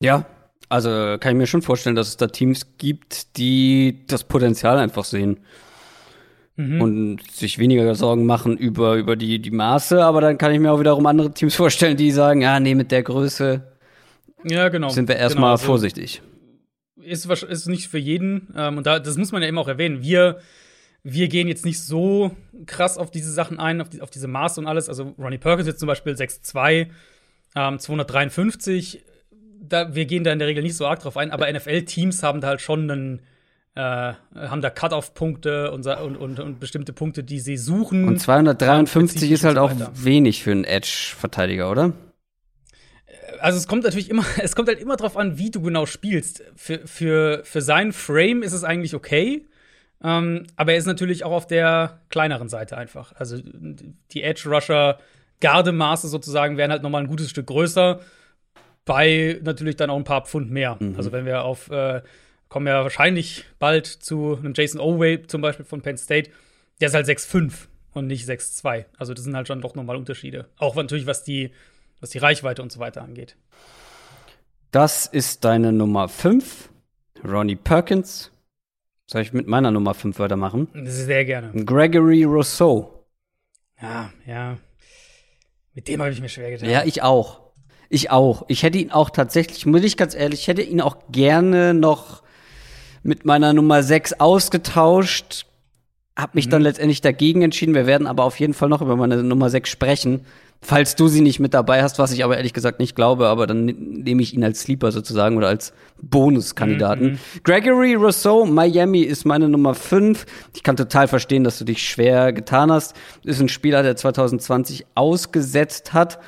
Ja, 0.00 0.26
also 0.68 1.16
kann 1.20 1.32
ich 1.32 1.38
mir 1.38 1.46
schon 1.46 1.62
vorstellen, 1.62 1.96
dass 1.96 2.08
es 2.08 2.16
da 2.16 2.26
Teams 2.26 2.76
gibt, 2.78 3.36
die 3.36 4.04
das 4.06 4.24
Potenzial 4.24 4.78
einfach 4.78 5.04
sehen. 5.04 5.38
Mhm. 6.56 6.80
Und 6.80 7.30
sich 7.30 7.58
weniger 7.58 7.94
Sorgen 7.94 8.24
machen 8.24 8.56
über, 8.56 8.94
über 8.96 9.14
die, 9.14 9.40
die 9.40 9.50
Maße, 9.50 10.02
aber 10.02 10.22
dann 10.22 10.38
kann 10.38 10.52
ich 10.52 10.58
mir 10.58 10.72
auch 10.72 10.80
wiederum 10.80 11.04
andere 11.06 11.32
Teams 11.32 11.54
vorstellen, 11.56 11.96
die 11.96 12.10
sagen, 12.10 12.40
ja, 12.40 12.58
nee, 12.60 12.74
mit 12.74 12.90
der 12.90 13.02
Größe 13.02 13.62
ja, 14.44 14.68
genau. 14.68 14.88
sind 14.88 15.08
wir 15.08 15.16
erstmal 15.16 15.42
genau, 15.42 15.52
also 15.52 15.66
vorsichtig. 15.66 16.22
Ist, 16.96 17.26
ist 17.26 17.68
nicht 17.68 17.88
für 17.88 17.98
jeden, 17.98 18.54
ähm, 18.56 18.78
und 18.78 18.86
da, 18.86 18.98
das 18.98 19.16
muss 19.16 19.32
man 19.32 19.42
ja 19.42 19.48
eben 19.48 19.58
auch 19.58 19.68
erwähnen. 19.68 20.02
Wir, 20.02 20.40
wir 21.02 21.28
gehen 21.28 21.46
jetzt 21.46 21.64
nicht 21.64 21.80
so 21.80 22.34
krass 22.64 22.96
auf 22.96 23.10
diese 23.10 23.32
Sachen 23.32 23.60
ein, 23.60 23.80
auf, 23.80 23.90
die, 23.90 24.00
auf 24.00 24.10
diese 24.10 24.26
Maße 24.26 24.60
und 24.60 24.66
alles. 24.66 24.88
Also 24.88 25.14
Ronnie 25.18 25.38
Perkins 25.38 25.68
jetzt 25.68 25.78
zum 25.78 25.86
Beispiel 25.86 26.14
6'2, 26.14 26.88
ähm, 27.54 27.78
253. 27.78 29.04
Da, 29.68 29.94
wir 29.94 30.06
gehen 30.06 30.24
da 30.24 30.32
in 30.32 30.38
der 30.38 30.48
Regel 30.48 30.62
nicht 30.62 30.76
so 30.76 30.86
arg 30.86 31.00
drauf 31.00 31.16
ein, 31.16 31.30
aber 31.30 31.50
NFL-Teams 31.52 32.22
haben 32.22 32.40
da 32.40 32.48
halt 32.48 32.60
schon 32.60 32.90
einen 32.90 33.22
äh, 33.76 34.14
haben 34.34 34.62
da 34.62 34.70
Cut-off-Punkte 34.70 35.70
und, 35.70 35.86
und, 35.86 36.16
und, 36.16 36.40
und, 36.40 36.60
bestimmte 36.60 36.94
Punkte, 36.94 37.22
die 37.22 37.40
sie 37.40 37.58
suchen. 37.58 38.08
Und 38.08 38.18
253 38.18 39.30
ist 39.30 39.44
halt 39.44 39.58
auch 39.58 39.70
wenig 39.92 40.42
für 40.42 40.52
einen 40.52 40.64
Edge-Verteidiger, 40.64 41.70
oder? 41.70 41.92
Also 43.40 43.58
es 43.58 43.68
kommt 43.68 43.84
natürlich 43.84 44.08
immer, 44.08 44.24
es 44.42 44.56
kommt 44.56 44.68
halt 44.68 44.80
immer 44.80 44.96
drauf 44.96 45.16
an, 45.16 45.36
wie 45.36 45.50
du 45.50 45.60
genau 45.60 45.84
spielst. 45.84 46.42
Für, 46.56 46.86
für, 46.86 47.42
für 47.44 47.60
seinen 47.60 47.92
Frame 47.92 48.42
ist 48.42 48.54
es 48.54 48.64
eigentlich 48.64 48.94
okay. 48.94 49.46
Ähm, 50.02 50.44
aber 50.56 50.72
er 50.72 50.78
ist 50.78 50.86
natürlich 50.86 51.24
auch 51.24 51.32
auf 51.32 51.46
der 51.46 52.00
kleineren 52.08 52.48
Seite 52.48 52.78
einfach. 52.78 53.12
Also 53.16 53.38
die 53.42 54.22
Edge-Rusher 54.22 54.98
Gardemaße 55.40 56.08
sozusagen 56.08 56.56
wären 56.56 56.70
halt 56.70 56.82
noch 56.82 56.90
mal 56.90 57.00
ein 57.00 57.08
gutes 57.08 57.28
Stück 57.28 57.46
größer. 57.46 58.00
Bei 58.86 59.38
natürlich 59.42 59.76
dann 59.76 59.90
auch 59.90 59.96
ein 59.96 60.04
paar 60.04 60.24
Pfund 60.24 60.50
mehr. 60.50 60.78
Mhm. 60.80 60.96
Also 60.96 61.12
wenn 61.12 61.26
wir 61.26 61.44
auf 61.44 61.70
äh, 61.70 62.00
kommen 62.48 62.66
ja 62.66 62.82
wahrscheinlich 62.82 63.44
bald 63.58 63.86
zu 63.86 64.36
einem 64.36 64.54
Jason 64.54 64.80
Oway 64.80 65.26
zum 65.26 65.40
Beispiel 65.40 65.64
von 65.64 65.82
Penn 65.82 65.98
State. 65.98 66.30
Der 66.80 66.88
ist 66.88 66.94
halt 66.94 67.06
6'5 67.06 67.52
und 67.92 68.06
nicht 68.06 68.28
6'2. 68.28 68.84
Also 68.98 69.14
das 69.14 69.24
sind 69.24 69.34
halt 69.34 69.48
schon 69.48 69.60
doch 69.60 69.74
nochmal 69.74 69.96
Unterschiede. 69.96 70.48
Auch 70.58 70.74
natürlich, 70.74 71.06
was 71.06 71.24
die, 71.24 71.52
was 72.00 72.10
die 72.10 72.18
Reichweite 72.18 72.62
und 72.62 72.70
so 72.70 72.78
weiter 72.78 73.02
angeht. 73.02 73.36
Das 74.70 75.06
ist 75.06 75.44
deine 75.44 75.72
Nummer 75.72 76.08
5, 76.08 76.70
Ronnie 77.24 77.56
Perkins. 77.56 78.30
Soll 79.06 79.22
ich 79.22 79.32
mit 79.32 79.46
meiner 79.46 79.70
Nummer 79.70 79.94
5 79.94 80.18
weitermachen? 80.18 80.68
Sehr 80.84 81.24
gerne. 81.24 81.64
Gregory 81.64 82.24
Rousseau. 82.24 83.06
Ja, 83.80 84.12
ja. 84.26 84.58
Mit 85.72 85.88
dem 85.88 86.00
habe 86.00 86.10
ich 86.10 86.20
mir 86.20 86.28
schwer 86.28 86.50
getan. 86.50 86.68
Ja, 86.68 86.84
ich 86.84 87.02
auch. 87.02 87.45
Ich 87.88 88.10
auch. 88.10 88.44
Ich 88.48 88.62
hätte 88.62 88.78
ihn 88.78 88.90
auch 88.90 89.10
tatsächlich, 89.10 89.66
muss 89.66 89.82
ich 89.82 89.96
ganz 89.96 90.14
ehrlich, 90.14 90.40
ich 90.40 90.48
hätte 90.48 90.62
ihn 90.62 90.80
auch 90.80 90.96
gerne 91.10 91.74
noch 91.74 92.22
mit 93.02 93.24
meiner 93.24 93.52
Nummer 93.52 93.82
6 93.82 94.14
ausgetauscht, 94.14 95.46
habe 96.16 96.32
mich 96.34 96.46
mhm. 96.46 96.50
dann 96.50 96.62
letztendlich 96.62 97.00
dagegen 97.00 97.42
entschieden. 97.42 97.74
Wir 97.74 97.86
werden 97.86 98.06
aber 98.06 98.24
auf 98.24 98.40
jeden 98.40 98.54
Fall 98.54 98.68
noch 98.68 98.82
über 98.82 98.96
meine 98.96 99.22
Nummer 99.22 99.50
6 99.50 99.68
sprechen. 99.68 100.22
Falls 100.62 100.96
du 100.96 101.06
sie 101.06 101.20
nicht 101.20 101.38
mit 101.38 101.54
dabei 101.54 101.82
hast, 101.82 101.98
was 101.98 102.12
ich 102.12 102.24
aber 102.24 102.38
ehrlich 102.38 102.54
gesagt 102.54 102.80
nicht 102.80 102.96
glaube, 102.96 103.28
aber 103.28 103.46
dann 103.46 103.66
nehme 103.66 104.22
ich 104.22 104.34
ihn 104.34 104.42
als 104.42 104.62
Sleeper 104.62 104.90
sozusagen 104.90 105.36
oder 105.36 105.48
als 105.48 105.74
Bonuskandidaten. 106.00 107.12
Mhm. 107.12 107.18
Gregory 107.44 107.94
Rousseau, 107.94 108.46
Miami 108.46 109.02
ist 109.02 109.26
meine 109.26 109.48
Nummer 109.48 109.74
5. 109.74 110.24
Ich 110.54 110.62
kann 110.62 110.76
total 110.76 111.08
verstehen, 111.08 111.44
dass 111.44 111.58
du 111.58 111.64
dich 111.64 111.86
schwer 111.86 112.32
getan 112.32 112.72
hast. 112.72 112.96
Ist 113.22 113.40
ein 113.40 113.50
Spieler, 113.50 113.82
der 113.82 113.96
2020 113.96 114.86
ausgesetzt 114.94 115.92
hat. 115.92 116.18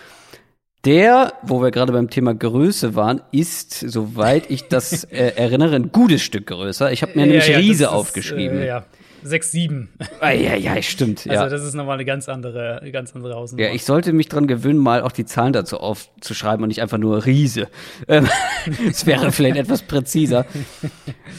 Der, 0.89 1.35
wo 1.43 1.61
wir 1.61 1.71
gerade 1.71 1.93
beim 1.93 2.09
Thema 2.09 2.35
Größe 2.35 2.95
waren, 2.95 3.21
ist, 3.31 3.79
soweit 3.79 4.51
ich 4.51 4.69
das 4.69 5.05
äh, 5.11 5.35
erinnere, 5.37 5.77
ein 5.77 5.93
gutes 5.93 6.23
Stück 6.23 6.47
größer. 6.47 6.91
Ich 6.93 7.03
habe 7.03 7.13
mir 7.15 7.21
ja, 7.21 7.27
nämlich 7.27 7.49
ja, 7.49 7.59
Riese 7.59 7.91
aufgeschrieben. 7.91 8.57
Ist, 8.57 8.65
äh, 8.65 8.69
ja. 8.69 8.85
6, 9.23 9.51
7. 9.53 9.89
Ah, 10.21 10.31
ja, 10.31 10.55
ja, 10.55 10.81
stimmt. 10.81 11.27
Also, 11.29 11.43
ja. 11.43 11.49
das 11.51 11.63
ist 11.63 11.75
nochmal 11.75 11.95
eine 11.95 12.07
ganz 12.07 12.27
andere, 12.31 12.81
eine 12.81 12.91
ganz 12.91 13.15
andere 13.15 13.35
Hausnummer. 13.35 13.65
Ja, 13.65 13.75
ich 13.75 13.85
sollte 13.85 14.15
mich 14.15 14.29
dran 14.31 14.47
gewöhnen, 14.47 14.79
mal 14.79 15.03
auch 15.03 15.13
die 15.13 15.27
Zahlen 15.27 15.53
dazu 15.53 15.79
aufzuschreiben 15.79 16.63
und 16.63 16.69
nicht 16.69 16.81
einfach 16.81 16.97
nur 16.97 17.27
Riese. 17.27 17.69
Ähm, 18.07 18.27
es 18.89 19.05
wäre 19.05 19.31
vielleicht 19.31 19.57
etwas 19.57 19.83
präziser. 19.83 20.47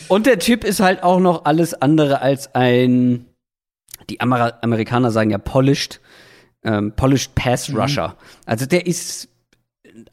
Und 0.10 0.28
der 0.28 0.38
Typ 0.38 0.64
ist 0.64 0.80
halt 0.80 1.02
auch 1.02 1.20
noch 1.20 1.46
alles 1.46 1.74
andere 1.74 2.22
als 2.22 2.54
ein, 2.54 3.26
die 4.12 4.22
Amer 4.22 4.60
Amerikaner 4.62 5.10
sagen 5.10 5.32
ja 5.32 5.40
polished, 5.40 6.02
ähm, 6.64 6.92
polished 6.96 7.34
Pass 7.34 7.70
mhm. 7.70 7.80
Rusher. 7.80 8.10
Mhm. 8.10 8.44
Also 8.46 8.66
der 8.68 8.86
ist 8.86 9.30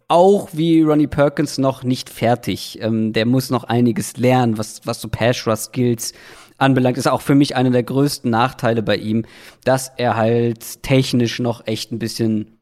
auch 0.09 0.49
wie 0.53 0.83
Ronnie 0.83 1.07
Perkins 1.07 1.59
noch 1.59 1.83
nicht 1.83 2.11
fertig. 2.11 2.79
Ähm, 2.81 3.13
der 3.13 3.27
muss 3.27 3.51
noch 3.51 3.65
einiges 3.65 4.17
lernen, 4.17 4.59
was, 4.59 4.81
was 4.85 5.01
so 5.01 5.09
Pass 5.09 5.47
Rush 5.47 5.61
Skills 5.61 6.13
anbelangt. 6.59 6.99
Ist 6.99 7.09
auch 7.09 7.23
für 7.23 7.35
mich 7.35 7.57
einer 7.57 7.71
der 7.71 7.83
größten 7.83 8.31
Nachteile 8.31 8.83
bei 8.83 8.97
ihm, 8.97 9.25
dass 9.65 9.91
er 9.97 10.17
halt 10.17 10.83
technisch 10.83 11.39
noch 11.39 11.67
echt 11.67 11.93
ein 11.93 11.99
bisschen 11.99 12.59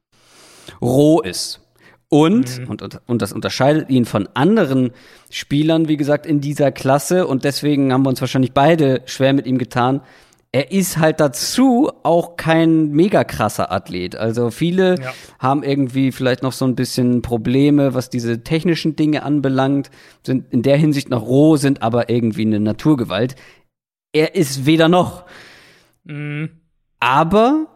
roh 0.80 1.20
ist. 1.20 1.60
Und, 2.08 2.60
mhm. 2.60 2.68
und, 2.68 3.00
und 3.06 3.22
das 3.22 3.32
unterscheidet 3.32 3.90
ihn 3.90 4.04
von 4.04 4.28
anderen 4.34 4.92
Spielern, 5.30 5.88
wie 5.88 5.96
gesagt, 5.96 6.26
in 6.26 6.40
dieser 6.40 6.70
Klasse. 6.70 7.26
Und 7.26 7.44
deswegen 7.44 7.92
haben 7.92 8.04
wir 8.04 8.10
uns 8.10 8.20
wahrscheinlich 8.20 8.52
beide 8.52 9.02
schwer 9.06 9.32
mit 9.32 9.46
ihm 9.46 9.58
getan 9.58 10.00
er 10.54 10.70
ist 10.70 10.98
halt 10.98 11.18
dazu 11.18 11.90
auch 12.04 12.36
kein 12.36 12.90
mega 12.90 13.24
krasser 13.24 13.72
Athlet. 13.72 14.14
Also 14.14 14.52
viele 14.52 15.00
ja. 15.00 15.12
haben 15.40 15.64
irgendwie 15.64 16.12
vielleicht 16.12 16.44
noch 16.44 16.52
so 16.52 16.64
ein 16.64 16.76
bisschen 16.76 17.22
Probleme, 17.22 17.92
was 17.92 18.08
diese 18.08 18.44
technischen 18.44 18.94
Dinge 18.94 19.24
anbelangt, 19.24 19.90
sind 20.24 20.52
in 20.52 20.62
der 20.62 20.76
Hinsicht 20.76 21.10
noch 21.10 21.22
roh, 21.22 21.56
sind 21.56 21.82
aber 21.82 22.08
irgendwie 22.08 22.42
eine 22.42 22.60
Naturgewalt. 22.60 23.34
Er 24.12 24.36
ist 24.36 24.64
weder 24.64 24.88
noch. 24.88 25.24
Mhm. 26.04 26.50
Aber 27.00 27.66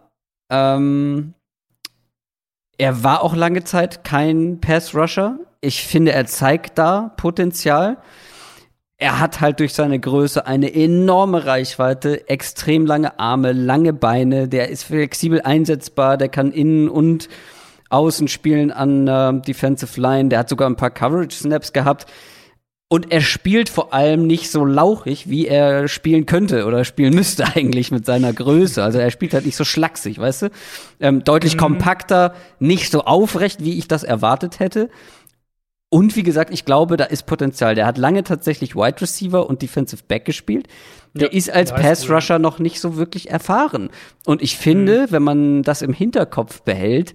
ähm, 0.49 1.35
er 2.77 3.03
war 3.03 3.25
auch 3.25 3.35
lange 3.35 3.65
Zeit 3.65 4.05
kein 4.05 4.61
Pass-Rusher. 4.61 5.41
Ich 5.61 5.85
finde, 5.85 6.13
er 6.13 6.27
zeigt 6.27 6.79
da 6.79 7.13
Potenzial 7.17 7.97
er 8.99 9.21
hat 9.21 9.41
halt 9.41 9.61
durch 9.61 9.75
seine 9.75 10.01
Größe 10.01 10.45
eine 10.45 10.75
enorme 10.75 11.47
Reichweite, 11.47 12.29
extrem 12.29 12.85
lange 12.85 13.19
Arme, 13.21 13.53
lange 13.53 13.93
Beine, 13.93 14.49
der 14.49 14.71
ist 14.71 14.83
flexibel 14.83 15.41
einsetzbar, 15.41 16.17
der 16.17 16.29
kann 16.29 16.51
innen 16.51 16.89
und 16.89 17.29
außen 17.91 18.27
spielen 18.27 18.73
an 18.73 19.07
äh, 19.07 19.41
Defensive 19.41 19.99
Line, 20.01 20.31
der 20.31 20.41
hat 20.41 20.49
sogar 20.49 20.69
ein 20.69 20.77
paar 20.77 20.91
Coverage 20.91 21.37
Snaps 21.37 21.73
gehabt. 21.73 22.07
Und 22.91 23.13
er 23.13 23.21
spielt 23.21 23.69
vor 23.69 23.93
allem 23.93 24.27
nicht 24.27 24.51
so 24.51 24.65
lauchig, 24.65 25.29
wie 25.29 25.47
er 25.47 25.89
spielen 25.89 26.25
könnte 26.25 26.65
oder 26.65 26.85
spielen 26.85 27.15
müsste 27.15 27.45
eigentlich 27.55 27.93
mit 27.93 28.05
seiner 28.05 28.33
Größe. 28.33 28.83
Also 28.83 28.99
er 28.99 29.11
spielt 29.11 29.33
halt 29.33 29.47
nicht 29.47 29.57
so 29.57 29.65
schlaksig, 29.65 30.19
weißt 30.19 30.43
du? 30.43 30.51
Ähm, 30.99 31.23
deutlich 31.23 31.55
mhm. 31.55 31.61
kompakter, 31.61 32.35
nicht 32.59 32.91
so 32.91 33.05
aufrecht, 33.05 33.63
wie 33.63 33.79
ich 33.79 33.87
das 33.89 34.03
erwartet 34.03 34.59
hätte. 34.59 34.89
Und 35.91 36.17
wie 36.17 36.23
gesagt, 36.23 36.53
ich 36.53 36.67
glaube, 36.67 36.99
da 36.99 37.05
ist 37.05 37.25
Potenzial. 37.25 37.75
Der 37.75 37.87
hat 37.87 37.97
lange 37.97 38.23
tatsächlich 38.23 38.77
Wide 38.77 39.01
Receiver 39.01 39.49
und 39.49 39.63
Defensive 39.63 40.03
Back 40.07 40.27
gespielt. 40.27 40.69
Der 41.15 41.29
ja, 41.29 41.33
ist 41.33 41.51
als 41.51 41.73
Pass 41.73 42.11
Rusher 42.11 42.37
cool. 42.37 42.41
noch 42.43 42.59
nicht 42.59 42.81
so 42.81 42.97
wirklich 42.97 43.31
erfahren. 43.31 43.89
Und 44.27 44.43
ich 44.43 44.59
finde, 44.59 45.07
mhm. 45.07 45.11
wenn 45.13 45.23
man 45.23 45.63
das 45.63 45.81
im 45.81 45.95
Hinterkopf 45.95 46.61
behält, 46.63 47.15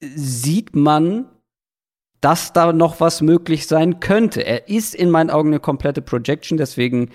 sieht 0.00 0.76
man, 0.76 1.26
dass 2.20 2.52
da 2.52 2.72
noch 2.72 3.00
was 3.00 3.22
möglich 3.22 3.66
sein 3.66 4.00
könnte. 4.00 4.42
Er 4.42 4.68
ist 4.68 4.94
in 4.94 5.10
meinen 5.10 5.30
Augen 5.30 5.48
eine 5.48 5.60
komplette 5.60 6.02
Projection, 6.02 6.58
deswegen 6.58 7.10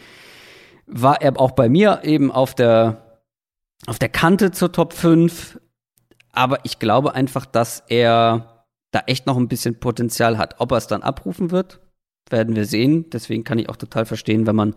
war 0.88 1.22
er 1.22 1.40
auch 1.40 1.52
bei 1.52 1.70
mir 1.70 2.02
eben 2.04 2.32
auf 2.32 2.56
der, 2.56 3.20
auf 3.86 4.00
der 4.00 4.10
Kante 4.10 4.52
zur 4.52 4.72
Top 4.72 4.94
5. 4.94 5.60
Aber 6.32 6.60
ich 6.64 6.80
glaube 6.80 7.14
einfach, 7.14 7.46
dass 7.46 7.84
er 7.88 8.57
da 8.92 9.04
echt 9.08 9.26
noch 9.26 9.38
ein 9.38 9.48
bisschen 9.48 9.80
Potenzial 9.80 10.38
hat. 10.38 10.56
Ob 10.60 10.72
er 10.72 10.78
es 10.78 10.88
dann 10.88 11.02
abrufen 11.02 11.52
wird, 11.52 11.80
werden 12.30 12.56
wir 12.56 12.66
sehen. 12.66 13.10
Deswegen 13.12 13.44
kann 13.44 13.60
ich 13.60 13.70
auch 13.70 13.76
total 13.76 14.06
verstehen, 14.06 14.48
wenn 14.48 14.56
man 14.56 14.76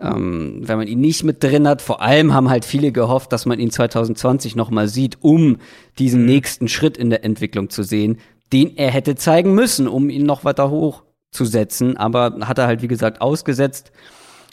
ähm, 0.00 0.60
wenn 0.62 0.78
man 0.78 0.86
ihn 0.86 1.00
nicht 1.00 1.24
mit 1.24 1.42
drin 1.42 1.66
hat. 1.66 1.82
Vor 1.82 2.00
allem 2.00 2.32
haben 2.32 2.50
halt 2.50 2.64
viele 2.64 2.92
gehofft, 2.92 3.32
dass 3.32 3.46
man 3.46 3.58
ihn 3.58 3.70
2020 3.70 4.56
noch 4.56 4.70
mal 4.70 4.88
sieht, 4.88 5.18
um 5.22 5.58
diesen 5.98 6.20
mhm. 6.20 6.26
nächsten 6.26 6.68
Schritt 6.68 6.96
in 6.96 7.10
der 7.10 7.24
Entwicklung 7.24 7.70
zu 7.70 7.82
sehen, 7.82 8.18
den 8.52 8.76
er 8.76 8.90
hätte 8.90 9.16
zeigen 9.16 9.54
müssen, 9.54 9.88
um 9.88 10.08
ihn 10.08 10.24
noch 10.24 10.44
weiter 10.44 10.70
hochzusetzen. 10.70 11.96
Aber 11.96 12.38
hat 12.46 12.58
er 12.58 12.66
halt, 12.66 12.82
wie 12.82 12.88
gesagt, 12.88 13.20
ausgesetzt. 13.20 13.92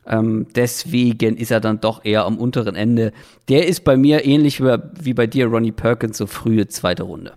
Ähm, 0.08 0.48
deswegen 0.56 1.38
ist 1.38 1.52
er 1.52 1.60
dann 1.60 1.80
doch 1.80 2.04
eher 2.06 2.26
am 2.26 2.38
unteren 2.38 2.76
Ende. 2.76 3.12
Der 3.48 3.68
ist 3.68 3.84
bei 3.84 3.98
mir 3.98 4.26
ähnlich 4.26 4.62
wie 4.62 5.14
bei 5.14 5.28
dir, 5.28 5.48
Ronnie 5.48 5.72
Perkins, 5.72 6.18
so 6.18 6.28
frühe 6.28 6.68
zweite 6.68 7.04
Runde. 7.04 7.34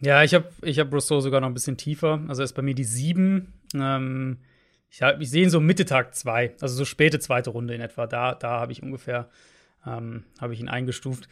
Ja, 0.00 0.22
ich 0.22 0.34
habe 0.34 0.46
ich 0.62 0.78
hab 0.78 0.92
Rousseau 0.92 1.20
sogar 1.20 1.40
noch 1.40 1.48
ein 1.48 1.54
bisschen 1.54 1.76
tiefer. 1.76 2.20
Also 2.28 2.42
er 2.42 2.44
ist 2.44 2.52
bei 2.52 2.62
mir 2.62 2.74
die 2.74 2.84
sieben. 2.84 3.54
Ähm, 3.74 4.38
ich, 4.90 5.00
ich 5.20 5.30
sehe 5.30 5.42
ihn 5.42 5.50
so 5.50 5.60
Mitte 5.60 5.84
Tag 5.84 6.14
zwei, 6.14 6.54
also 6.60 6.74
so 6.74 6.84
späte 6.84 7.18
zweite 7.18 7.50
Runde 7.50 7.74
in 7.74 7.80
etwa. 7.80 8.06
Da, 8.06 8.34
da 8.34 8.60
habe 8.60 8.72
ich 8.72 8.82
ungefähr 8.82 9.28
ähm, 9.86 10.24
habe 10.40 10.52
ich 10.52 10.60
ihn 10.60 10.68
eingestuft. 10.68 11.28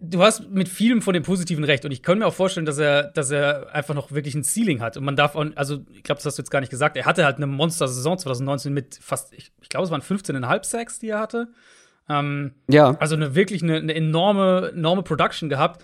Du 0.00 0.22
hast 0.22 0.50
mit 0.50 0.68
vielem 0.68 1.00
von 1.00 1.14
dem 1.14 1.22
Positiven 1.22 1.64
recht 1.64 1.84
und 1.84 1.92
ich 1.92 2.02
könnte 2.02 2.20
mir 2.20 2.26
auch 2.26 2.34
vorstellen, 2.34 2.66
dass 2.66 2.78
er, 2.78 3.04
dass 3.04 3.30
er 3.30 3.72
einfach 3.72 3.94
noch 3.94 4.12
wirklich 4.12 4.34
ein 4.34 4.42
Ceiling 4.42 4.80
hat. 4.80 4.96
Und 4.96 5.04
man 5.04 5.16
darf 5.16 5.36
auch, 5.36 5.46
also 5.54 5.84
ich 5.92 6.02
glaube, 6.02 6.18
das 6.18 6.26
hast 6.26 6.36
du 6.36 6.42
jetzt 6.42 6.50
gar 6.50 6.60
nicht 6.60 6.70
gesagt, 6.70 6.96
er 6.96 7.06
hatte 7.06 7.24
halt 7.24 7.36
eine 7.36 7.46
Monster-Saison 7.46 8.18
2019 8.18 8.74
mit 8.74 8.98
fast, 9.00 9.32
ich, 9.32 9.52
ich 9.62 9.68
glaube, 9.68 9.84
es 9.84 9.90
waren 9.90 10.02
15,5 10.02 10.64
Sacks, 10.64 10.98
die 10.98 11.10
er 11.10 11.20
hatte. 11.20 11.48
Ähm, 12.08 12.52
ja. 12.68 12.96
Also 12.98 13.14
eine 13.14 13.34
wirklich 13.34 13.62
eine, 13.62 13.76
eine 13.76 13.94
enorme, 13.94 14.72
enorme 14.74 15.02
Production 15.02 15.48
gehabt. 15.48 15.82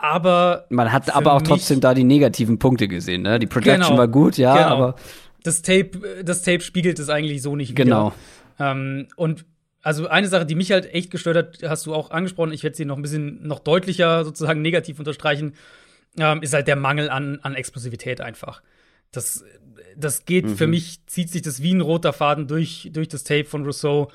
Aber 0.00 0.66
man 0.70 0.92
hat 0.92 1.14
aber 1.14 1.32
auch 1.32 1.42
trotzdem 1.42 1.80
da 1.80 1.92
die 1.92 2.04
negativen 2.04 2.60
Punkte 2.60 2.86
gesehen, 2.86 3.22
ne? 3.22 3.40
Die 3.40 3.46
Production 3.46 3.80
genau, 3.80 3.98
war 3.98 4.06
gut, 4.06 4.38
ja, 4.38 4.54
genau. 4.54 4.68
aber 4.68 4.94
das 5.42 5.60
Tape, 5.62 6.22
das 6.24 6.42
Tape 6.42 6.60
spiegelt 6.60 7.00
es 7.00 7.08
eigentlich 7.08 7.42
so 7.42 7.56
nicht 7.56 7.74
genau. 7.74 8.12
wieder. 8.12 8.14
Genau. 8.58 8.70
Ähm, 8.70 9.08
und 9.16 9.44
also 9.82 10.06
eine 10.06 10.28
Sache, 10.28 10.46
die 10.46 10.54
mich 10.54 10.70
halt 10.70 10.92
echt 10.94 11.10
gestört 11.10 11.36
hat, 11.36 11.68
hast 11.68 11.86
du 11.86 11.94
auch 11.94 12.12
angesprochen, 12.12 12.52
ich 12.52 12.62
werde 12.62 12.76
sie 12.76 12.84
noch 12.84 12.96
ein 12.96 13.02
bisschen 13.02 13.44
noch 13.44 13.58
deutlicher 13.58 14.24
sozusagen 14.24 14.62
negativ 14.62 15.00
unterstreichen, 15.00 15.54
ähm, 16.16 16.42
ist 16.42 16.54
halt 16.54 16.68
der 16.68 16.76
Mangel 16.76 17.10
an, 17.10 17.40
an 17.42 17.56
Explosivität 17.56 18.20
einfach. 18.20 18.62
Das, 19.10 19.44
das 19.96 20.26
geht 20.26 20.46
mhm. 20.46 20.56
für 20.56 20.68
mich, 20.68 21.04
zieht 21.06 21.30
sich 21.30 21.42
das 21.42 21.60
wie 21.60 21.74
ein 21.74 21.80
roter 21.80 22.12
Faden 22.12 22.46
durch, 22.46 22.90
durch 22.92 23.08
das 23.08 23.24
Tape 23.24 23.46
von 23.46 23.64
Rousseau. 23.64 24.12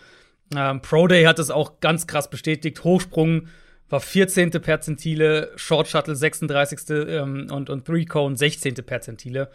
Ähm, 0.56 0.82
Pro 0.82 1.08
Day 1.08 1.26
hat 1.26 1.40
das 1.40 1.52
auch 1.52 1.82
ganz 1.82 2.08
krass 2.08 2.30
bestätigt. 2.30 2.84
Hochsprung 2.86 3.48
war 3.94 4.02
14. 4.02 4.52
Perzentile, 4.52 5.52
Short 5.56 5.88
Shuttle 5.88 6.16
36. 6.16 6.80
Ähm, 6.90 7.48
und, 7.50 7.70
und 7.70 7.86
Three 7.86 8.06
Cone 8.06 8.36
16. 8.36 8.76
Perzentile. 8.76 9.50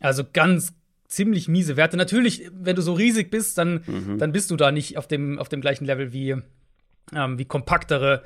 Also 0.00 0.24
ganz, 0.32 0.72
ziemlich 1.10 1.48
miese 1.48 1.76
Werte. 1.76 1.96
Natürlich, 1.96 2.50
wenn 2.52 2.76
du 2.76 2.82
so 2.82 2.94
riesig 2.94 3.30
bist, 3.30 3.58
dann, 3.58 3.82
mhm. 3.86 4.18
dann 4.18 4.32
bist 4.32 4.50
du 4.50 4.56
da 4.56 4.72
nicht 4.72 4.96
auf 4.96 5.06
dem, 5.06 5.38
auf 5.38 5.48
dem 5.48 5.60
gleichen 5.60 5.84
Level 5.84 6.12
wie, 6.12 6.36
ähm, 7.14 7.38
wie 7.38 7.44
kompaktere 7.44 8.22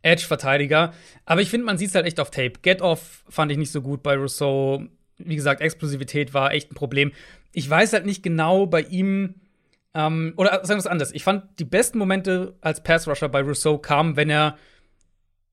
Edge-Verteidiger. 0.00 0.94
Aber 1.26 1.42
ich 1.42 1.50
finde, 1.50 1.66
man 1.66 1.78
sieht 1.78 1.90
es 1.90 1.94
halt 1.94 2.06
echt 2.06 2.18
auf 2.18 2.30
Tape. 2.30 2.54
Get-Off 2.62 3.24
fand 3.28 3.52
ich 3.52 3.58
nicht 3.58 3.70
so 3.70 3.82
gut 3.82 4.02
bei 4.02 4.16
Rousseau. 4.16 4.82
Wie 5.18 5.36
gesagt, 5.36 5.60
Explosivität 5.60 6.34
war 6.34 6.52
echt 6.52 6.72
ein 6.72 6.74
Problem. 6.74 7.12
Ich 7.52 7.68
weiß 7.68 7.92
halt 7.92 8.06
nicht 8.06 8.22
genau 8.22 8.66
bei 8.66 8.80
ihm, 8.80 9.34
ähm, 9.94 10.32
oder 10.36 10.52
sagen 10.64 10.78
wir 10.78 10.78
es 10.78 10.86
anders. 10.86 11.12
Ich 11.12 11.22
fand, 11.22 11.58
die 11.60 11.66
besten 11.66 11.98
Momente 11.98 12.56
als 12.62 12.82
Pass-Rusher 12.82 13.28
bei 13.28 13.42
Rousseau 13.42 13.76
kamen, 13.76 14.16
wenn 14.16 14.30
er 14.30 14.56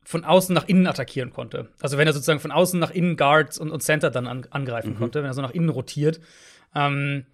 von 0.10 0.26
außen 0.26 0.56
nach 0.56 0.68
innen 0.68 0.88
attackieren 0.88 1.30
konnte. 1.30 1.68
Also 1.82 2.00
wenn 2.00 2.08
er 2.08 2.14
sozusagen 2.14 2.40
von 2.40 2.50
außen 2.50 2.80
nach 2.80 2.90
innen 2.90 3.16
Guards 3.16 3.60
und, 3.60 3.70
und 3.70 3.84
Center 3.84 4.10
dann 4.10 4.26
an, 4.26 4.48
angreifen 4.50 4.94
mhm. 4.94 4.98
konnte, 4.98 5.20
wenn 5.20 5.30
er 5.30 5.36
so 5.36 5.44
nach 5.44 5.52
innen 5.52 5.70
rotiert. 5.70 6.20
Ähm, 6.74 7.28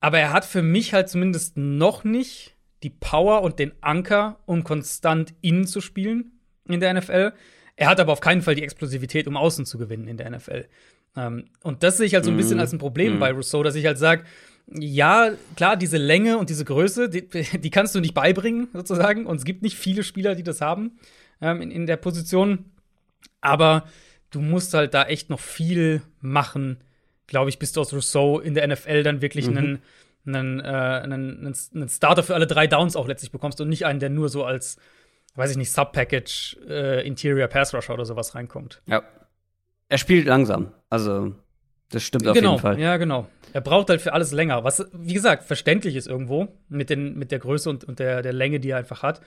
aber 0.00 0.18
er 0.18 0.32
hat 0.32 0.44
für 0.44 0.62
mich 0.62 0.92
halt 0.94 1.08
zumindest 1.08 1.56
noch 1.56 2.02
nicht 2.02 2.56
die 2.82 2.90
Power 2.90 3.42
und 3.42 3.60
den 3.60 3.70
Anker, 3.82 4.40
um 4.46 4.64
konstant 4.64 5.32
innen 5.42 5.64
zu 5.64 5.80
spielen 5.80 6.40
in 6.68 6.80
der 6.80 6.92
NFL. 6.92 7.34
Er 7.76 7.88
hat 7.88 8.00
aber 8.00 8.10
auf 8.10 8.20
keinen 8.20 8.42
Fall 8.42 8.56
die 8.56 8.64
Explosivität, 8.64 9.28
um 9.28 9.36
außen 9.36 9.64
zu 9.64 9.78
gewinnen 9.78 10.08
in 10.08 10.16
der 10.16 10.28
NFL. 10.30 10.66
Ähm, 11.16 11.44
und 11.62 11.84
das 11.84 11.98
sehe 11.98 12.06
ich 12.06 12.16
halt 12.16 12.24
so 12.24 12.32
ein 12.32 12.36
bisschen 12.36 12.56
mhm. 12.56 12.62
als 12.62 12.72
ein 12.72 12.78
Problem 12.80 13.18
mm. 13.18 13.20
bei 13.20 13.30
Rousseau, 13.30 13.62
dass 13.62 13.76
ich 13.76 13.86
halt 13.86 13.98
sage, 13.98 14.24
ja, 14.66 15.30
klar, 15.54 15.76
diese 15.76 15.98
Länge 15.98 16.36
und 16.38 16.50
diese 16.50 16.64
Größe, 16.64 17.08
die, 17.08 17.28
die, 17.28 17.70
kannst 17.70 17.94
du 17.94 18.00
nicht 18.00 18.14
beibringen, 18.14 18.66
sozusagen. 18.72 19.26
Und 19.26 19.36
es 19.36 19.44
gibt 19.44 19.62
nicht 19.62 19.76
viele 19.76 20.02
Spieler, 20.02 20.34
die 20.34 20.42
das 20.42 20.60
haben 20.60 20.98
ähm, 21.44 21.60
in, 21.60 21.70
in 21.70 21.86
der 21.86 21.96
Position. 21.96 22.64
Aber 23.40 23.84
du 24.30 24.40
musst 24.40 24.74
halt 24.74 24.94
da 24.94 25.04
echt 25.04 25.30
noch 25.30 25.40
viel 25.40 26.02
machen, 26.20 26.78
glaube 27.26 27.50
ich, 27.50 27.58
bis 27.58 27.72
du 27.72 27.80
aus 27.80 27.92
Rousseau 27.92 28.40
in 28.40 28.54
der 28.54 28.66
NFL 28.66 29.02
dann 29.02 29.22
wirklich 29.22 29.48
mhm. 29.48 29.56
einen, 29.56 29.82
einen, 30.26 30.60
äh, 30.60 30.64
einen, 30.64 31.54
einen, 31.74 31.88
Starter 31.88 32.22
für 32.22 32.34
alle 32.34 32.46
drei 32.46 32.66
Downs 32.66 32.96
auch 32.96 33.06
letztlich 33.06 33.30
bekommst 33.30 33.60
und 33.60 33.68
nicht 33.68 33.86
einen, 33.86 34.00
der 34.00 34.10
nur 34.10 34.28
so 34.28 34.44
als, 34.44 34.78
weiß 35.34 35.50
ich 35.50 35.56
nicht, 35.56 35.70
Sub-Package 35.70 36.56
äh, 36.68 37.06
Interior 37.06 37.48
Pass 37.48 37.74
Rusher 37.74 37.94
oder 37.94 38.06
sowas 38.06 38.34
reinkommt. 38.34 38.82
Ja. 38.86 39.02
Er 39.88 39.98
spielt 39.98 40.26
langsam. 40.26 40.72
Also, 40.88 41.34
das 41.90 42.02
stimmt 42.02 42.26
auf 42.26 42.34
genau, 42.34 42.52
jeden 42.52 42.62
Fall. 42.62 42.80
Ja, 42.80 42.96
genau. 42.96 43.28
Er 43.52 43.60
braucht 43.60 43.90
halt 43.90 44.00
für 44.00 44.14
alles 44.14 44.32
länger, 44.32 44.64
was, 44.64 44.84
wie 44.92 45.12
gesagt, 45.12 45.44
verständlich 45.44 45.94
ist 45.94 46.08
irgendwo 46.08 46.48
mit, 46.68 46.90
den, 46.90 47.16
mit 47.16 47.30
der 47.30 47.38
Größe 47.38 47.68
und, 47.68 47.84
und 47.84 47.98
der, 47.98 48.22
der 48.22 48.32
Länge, 48.32 48.58
die 48.58 48.70
er 48.70 48.78
einfach 48.78 49.02
hat. 49.02 49.20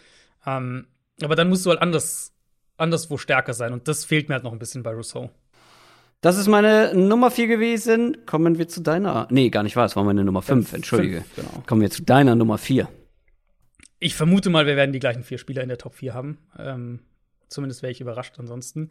Ähm, 0.45 0.87
aber 1.21 1.35
dann 1.35 1.49
musst 1.49 1.65
du 1.65 1.69
halt 1.69 1.81
anders, 1.81 2.33
anderswo 2.77 3.17
stärker 3.17 3.53
sein 3.53 3.73
und 3.73 3.87
das 3.87 4.05
fehlt 4.05 4.29
mir 4.29 4.35
halt 4.35 4.43
noch 4.43 4.53
ein 4.53 4.59
bisschen 4.59 4.83
bei 4.83 4.91
Rousseau. 4.91 5.29
Das 6.21 6.37
ist 6.37 6.47
meine 6.47 6.93
Nummer 6.95 7.29
4 7.29 7.47
gewesen. 7.47 8.25
Kommen 8.25 8.57
wir 8.57 8.67
zu 8.67 8.81
deiner. 8.81 9.27
Nee, 9.29 9.49
gar 9.49 9.63
nicht 9.63 9.75
wahr, 9.75 9.85
es 9.85 9.95
war 9.95 10.03
meine 10.03 10.23
Nummer 10.23 10.41
5, 10.41 10.73
entschuldige. 10.73 11.21
Fünf, 11.21 11.35
genau. 11.35 11.63
Kommen 11.67 11.81
wir 11.81 11.91
zu 11.91 12.03
deiner 12.03 12.35
Nummer 12.35 12.57
4. 12.57 12.89
Ich 13.99 14.15
vermute 14.15 14.49
mal, 14.49 14.65
wir 14.65 14.75
werden 14.75 14.93
die 14.93 14.99
gleichen 14.99 15.23
vier 15.23 15.37
Spieler 15.37 15.63
in 15.63 15.69
der 15.69 15.77
Top 15.77 15.95
4 15.95 16.13
haben. 16.13 16.37
Ähm, 16.57 16.99
zumindest 17.49 17.81
wäre 17.81 17.91
ich 17.91 18.01
überrascht 18.01 18.35
ansonsten. 18.37 18.89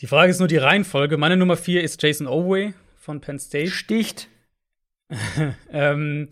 Die 0.00 0.06
Frage 0.06 0.30
ist 0.30 0.38
nur 0.38 0.48
die 0.48 0.56
Reihenfolge. 0.56 1.16
Meine 1.16 1.36
Nummer 1.36 1.56
4 1.56 1.82
ist 1.82 2.02
Jason 2.02 2.28
Oway 2.28 2.74
von 2.96 3.20
Penn 3.20 3.38
State. 3.38 3.70
Sticht. 3.70 4.28
ähm, 5.72 6.28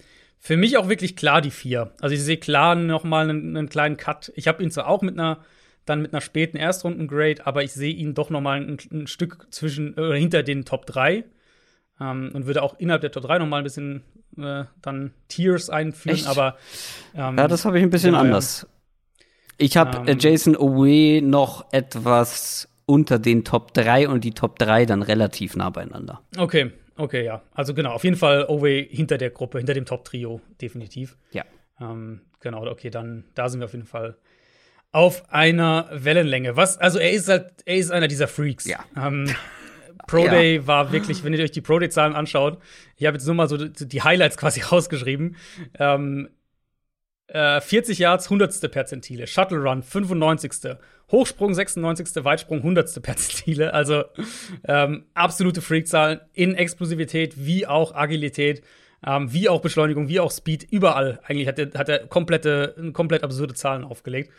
für 0.47 0.57
mich 0.57 0.77
auch 0.77 0.89
wirklich 0.89 1.17
klar 1.17 1.41
die 1.41 1.51
4. 1.51 1.91
Also 2.01 2.15
ich 2.15 2.23
sehe 2.23 2.37
klar 2.37 2.77
noch 2.77 3.03
mal 3.03 3.29
einen, 3.29 3.57
einen 3.57 3.69
kleinen 3.69 3.97
Cut. 3.97 4.33
Ich 4.37 4.47
habe 4.47 4.63
ihn 4.63 4.71
zwar 4.71 4.87
auch 4.87 5.03
mit 5.03 5.19
einer 5.19 5.39
dann 5.87 6.03
mit 6.03 6.13
einer 6.13 6.21
späten 6.21 6.57
Erstrunden-Grade, 6.57 7.45
aber 7.47 7.65
ich 7.65 7.73
sehe 7.73 7.93
ihn 7.93 8.15
doch 8.15 8.31
noch 8.31 8.41
mal 8.41 8.61
ein, 8.61 8.79
ein 8.93 9.07
Stück 9.09 9.49
zwischen 9.51 9.99
äh, 9.99 10.17
hinter 10.17 10.45
den 10.45 10.65
Top 10.65 10.87
3 10.87 11.25
ähm, 12.01 12.31
und 12.33 12.47
würde 12.47 12.63
auch 12.63 12.79
innerhalb 12.79 13.01
der 13.01 13.11
Top 13.11 13.25
3 13.25 13.41
noch 13.41 13.49
mal 13.49 13.59
ein 13.59 13.65
bisschen 13.65 14.05
äh, 14.37 14.65
dann 14.83 15.15
Tiers 15.27 15.69
einführen, 15.69 16.17
Echt? 16.17 16.29
aber 16.29 16.57
ähm, 17.15 17.37
Ja, 17.37 17.49
das 17.49 17.65
habe 17.65 17.79
ich 17.79 17.83
ein 17.83 17.91
bisschen 17.91 18.15
ja, 18.15 18.21
anders. 18.21 18.69
Ich 19.59 19.77
habe 19.77 20.07
äh, 20.07 20.13
ähm, 20.13 20.19
Jason 20.21 20.57
Owe 20.57 21.23
noch 21.23 21.73
etwas 21.73 22.69
unter 22.85 23.19
den 23.19 23.43
Top 23.43 23.75
3 23.75 24.09
und 24.09 24.23
die 24.23 24.33
Top 24.33 24.61
3 24.61 24.87
dann 24.87 25.03
relativ 25.03 25.57
nah 25.57 25.71
beieinander. 25.71 26.23
Okay, 26.37 26.71
okay, 26.97 27.25
ja. 27.25 27.43
Also 27.55 27.75
genau, 27.75 27.93
auf 27.93 28.05
jeden 28.05 28.17
Fall 28.17 28.47
Owe 28.49 28.87
hinter 28.89 29.19
der 29.19 29.31
Gruppe, 29.31 29.59
hinter 29.59 29.75
dem 29.75 29.85
Top-Trio, 29.85 30.41
definitiv. 30.61 31.17
Ja. 31.33 31.45
Ähm, 31.81 32.23
genau, 32.41 32.67
okay, 32.67 32.91
dann 32.91 33.25
da 33.35 33.49
sind 33.49 33.61
wir 33.61 33.67
auf 33.67 33.73
jeden 33.73 33.87
Fall 33.87 34.17
auf 34.93 35.31
einer 35.31 35.89
Wellenlänge. 35.93 36.57
Was, 36.57 36.79
also 36.79 36.99
er 36.99 37.11
ist 37.11 37.29
halt, 37.29 37.53
er 37.67 37.77
ist 37.77 37.91
einer 37.91 38.09
dieser 38.09 38.29
Freaks. 38.29 38.67
Ja. 38.67 38.85
Ähm, 38.97 39.31
Pro 40.07 40.19
ja. 40.25 40.31
Day 40.31 40.67
war 40.67 40.93
wirklich, 40.93 41.23
wenn 41.23 41.35
ihr 41.35 41.43
euch 41.43 41.51
die 41.51 41.61
Pro 41.61 41.79
Day-Zahlen 41.79 42.15
anschaut, 42.15 42.59
ich 42.97 43.07
habe 43.07 43.17
jetzt 43.17 43.27
nur 43.27 43.35
mal 43.35 43.49
so 43.49 43.57
die 43.59 44.03
Highlights 44.03 44.37
quasi 44.37 44.61
rausgeschrieben. 44.73 45.37
Ähm, 45.79 46.31
äh, 47.29 47.61
40 47.61 47.99
Yards, 47.99 48.27
100. 48.27 48.71
Perzentile. 48.71 49.27
Shuttle 49.27 49.59
Run, 49.59 49.83
95. 49.83 50.77
Hochsprung, 51.11 51.55
96. 51.55 52.25
Weitsprung, 52.25 52.59
100. 52.59 53.03
Perzentile. 53.03 53.73
Also 53.77 54.05
ähm, 54.67 55.07
absolute 55.15 55.61
Freak-Zahlen 55.61 56.21
in 56.33 56.55
Explosivität 56.55 57.35
wie 57.37 57.67
auch 57.67 57.95
Agilität. 57.95 58.63
Ähm, 59.07 59.33
wie 59.33 59.49
auch 59.49 59.61
Beschleunigung, 59.61 60.09
wie 60.09 60.21
auch 60.21 60.33
Speed, 60.33 60.67
überall 60.71 61.21
eigentlich 61.25 61.47
hat 61.47 61.59
er, 61.59 61.71
hat 61.79 61.89
er 61.89 62.07
komplette, 62.07 62.75
komplett 62.93 63.23
absurde 63.23 63.55
Zahlen 63.55 63.85
aufgelegt. 63.85 64.33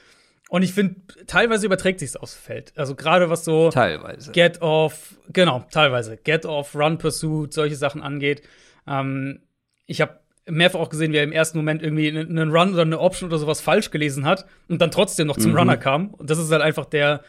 Und 0.49 0.63
ich 0.63 0.73
finde, 0.73 0.95
teilweise 1.27 1.65
überträgt 1.65 1.99
sich 1.99 2.15
aufs 2.17 2.33
Feld. 2.33 2.73
Also 2.75 2.95
gerade 2.95 3.29
was 3.29 3.45
so 3.45 3.69
teilweise. 3.69 4.31
Get 4.31 4.61
off, 4.61 5.15
genau, 5.31 5.65
teilweise. 5.71 6.17
Get 6.17 6.45
off, 6.45 6.73
Run 6.73 6.97
Pursuit, 6.97 7.53
solche 7.53 7.75
Sachen 7.75 8.01
angeht. 8.01 8.41
Ähm, 8.87 9.41
ich 9.85 10.01
habe 10.01 10.19
mehrfach 10.49 10.79
auch 10.79 10.89
gesehen, 10.89 11.11
wie 11.11 11.17
er 11.17 11.23
im 11.23 11.31
ersten 11.31 11.57
Moment 11.57 11.81
irgendwie 11.81 12.09
einen 12.09 12.51
Run 12.51 12.73
oder 12.73 12.83
eine 12.83 12.99
Option 12.99 13.29
oder 13.29 13.37
sowas 13.37 13.61
falsch 13.61 13.91
gelesen 13.91 14.25
hat 14.25 14.45
und 14.67 14.81
dann 14.81 14.91
trotzdem 14.91 15.27
noch 15.27 15.37
zum 15.37 15.51
mhm. 15.51 15.57
Runner 15.57 15.77
kam. 15.77 16.13
Und 16.13 16.29
das 16.29 16.37
ist 16.37 16.51
halt 16.51 16.61
einfach 16.61 16.85
der, 16.85 17.21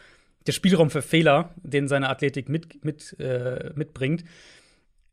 der 0.47 0.51
Spielraum 0.51 0.89
für 0.89 1.01
Fehler, 1.01 1.53
den 1.57 1.87
seine 1.87 2.09
Athletik 2.09 2.49
mit, 2.49 2.83
mit, 2.83 3.19
äh, 3.19 3.71
mitbringt. 3.75 4.23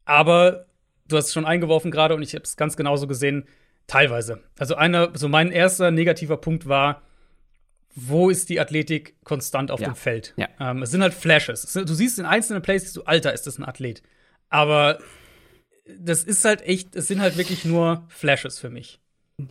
Aber 0.04 0.66
du 1.09 1.16
hast 1.16 1.26
es 1.26 1.32
schon 1.32 1.44
eingeworfen 1.44 1.90
gerade 1.90 2.14
und 2.14 2.22
ich 2.22 2.34
habe 2.34 2.44
es 2.44 2.57
ganz 2.57 2.76
genauso 2.76 3.07
gesehen, 3.07 3.44
teilweise. 3.86 4.40
Also 4.59 4.74
einer, 4.74 5.11
so 5.14 5.28
mein 5.28 5.52
erster 5.52 5.90
negativer 5.90 6.36
Punkt 6.36 6.68
war, 6.68 7.02
wo 7.94 8.28
ist 8.28 8.50
die 8.50 8.61
Athletik 8.61 9.16
konstant 9.24 9.70
auf 9.70 9.80
ja. 9.80 9.88
dem 9.88 9.96
Feld? 9.96 10.34
Ja. 10.36 10.48
Ähm, 10.61 10.82
es 10.82 10.90
sind 10.90 11.02
halt 11.02 11.14
Flashes. 11.14 11.62
du 11.72 11.94
siehst 11.94 12.18
in 12.18 12.26
einzelnen 12.26 12.62
Plays, 12.62 12.92
du, 12.92 13.02
Alter, 13.04 13.32
ist 13.32 13.46
das 13.46 13.59
ein 13.59 13.64
Athlet. 13.64 14.02
Aber 14.50 14.98
das 15.99 16.24
ist 16.24 16.45
halt 16.45 16.62
echt, 16.62 16.97
es 16.97 17.09
sind 17.09 17.20
halt 17.20 17.37
wirklich 17.37 17.64
nur 17.64 18.05
Flashes 18.09 18.59
für 18.59 18.70
mich. 18.70 19.01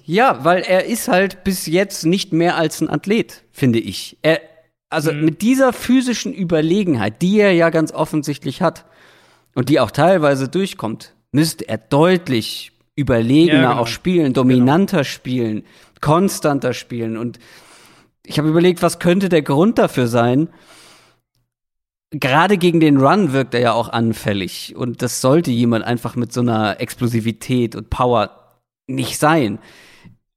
Ja, 0.03 0.43
weil 0.43 0.63
er 0.63 0.85
ist 0.85 1.07
halt 1.07 1.43
bis 1.43 1.67
jetzt 1.67 2.05
nicht 2.05 2.33
mehr 2.33 2.57
als 2.57 2.81
ein 2.81 2.89
Athlet, 2.89 3.43
finde 3.51 3.79
ich. 3.79 4.17
Er, 4.21 4.41
also 4.89 5.11
mhm. 5.11 5.25
mit 5.25 5.41
dieser 5.41 5.73
physischen 5.73 6.33
Überlegenheit, 6.33 7.21
die 7.21 7.39
er 7.39 7.51
ja 7.51 7.69
ganz 7.69 7.91
offensichtlich 7.91 8.61
hat 8.61 8.85
und 9.53 9.69
die 9.69 9.79
auch 9.79 9.91
teilweise 9.91 10.49
durchkommt, 10.49 11.13
müsste 11.31 11.67
er 11.69 11.77
deutlich 11.77 12.71
überlegener 12.95 13.61
ja, 13.61 13.69
genau. 13.71 13.81
auch 13.81 13.87
spielen, 13.87 14.33
dominanter 14.33 14.97
genau. 14.97 15.09
spielen, 15.09 15.63
konstanter 16.01 16.73
spielen. 16.73 17.17
Und 17.17 17.39
ich 18.25 18.39
habe 18.39 18.49
überlegt, 18.49 18.81
was 18.81 18.99
könnte 18.99 19.29
der 19.29 19.41
Grund 19.41 19.77
dafür 19.77 20.07
sein? 20.07 20.49
Gerade 22.19 22.57
gegen 22.57 22.79
den 22.79 22.97
Run 22.97 23.33
wirkt 23.33 23.53
er 23.53 23.59
ja 23.59 23.73
auch 23.73 23.89
anfällig. 23.89 24.73
Und 24.75 25.01
das 25.01 25.19
sollte 25.19 25.51
jemand 25.51 25.83
einfach 25.83 26.15
mit 26.15 26.31
so 26.31 26.41
einer 26.41 26.79
Explosivität 26.79 27.75
und 27.75 27.89
Power 27.89 28.29
nicht 28.87 29.17
sein. 29.17 29.59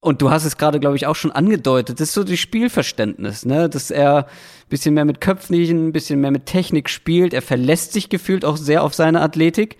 Und 0.00 0.22
du 0.22 0.30
hast 0.30 0.44
es 0.44 0.56
gerade, 0.56 0.80
glaube 0.80 0.96
ich, 0.96 1.06
auch 1.06 1.14
schon 1.14 1.30
angedeutet. 1.30 2.00
Das 2.00 2.08
ist 2.08 2.14
so 2.14 2.24
das 2.24 2.38
Spielverständnis, 2.38 3.44
ne? 3.44 3.68
Dass 3.68 3.90
er 3.90 4.26
ein 4.26 4.68
bisschen 4.68 4.94
mehr 4.94 5.04
mit 5.04 5.20
Köpfen, 5.20 5.56
ein 5.56 5.92
bisschen 5.92 6.20
mehr 6.20 6.30
mit 6.30 6.46
Technik 6.46 6.88
spielt. 6.88 7.32
Er 7.32 7.42
verlässt 7.42 7.92
sich 7.92 8.08
gefühlt 8.08 8.44
auch 8.44 8.56
sehr 8.56 8.82
auf 8.82 8.94
seine 8.94 9.20
Athletik. 9.20 9.76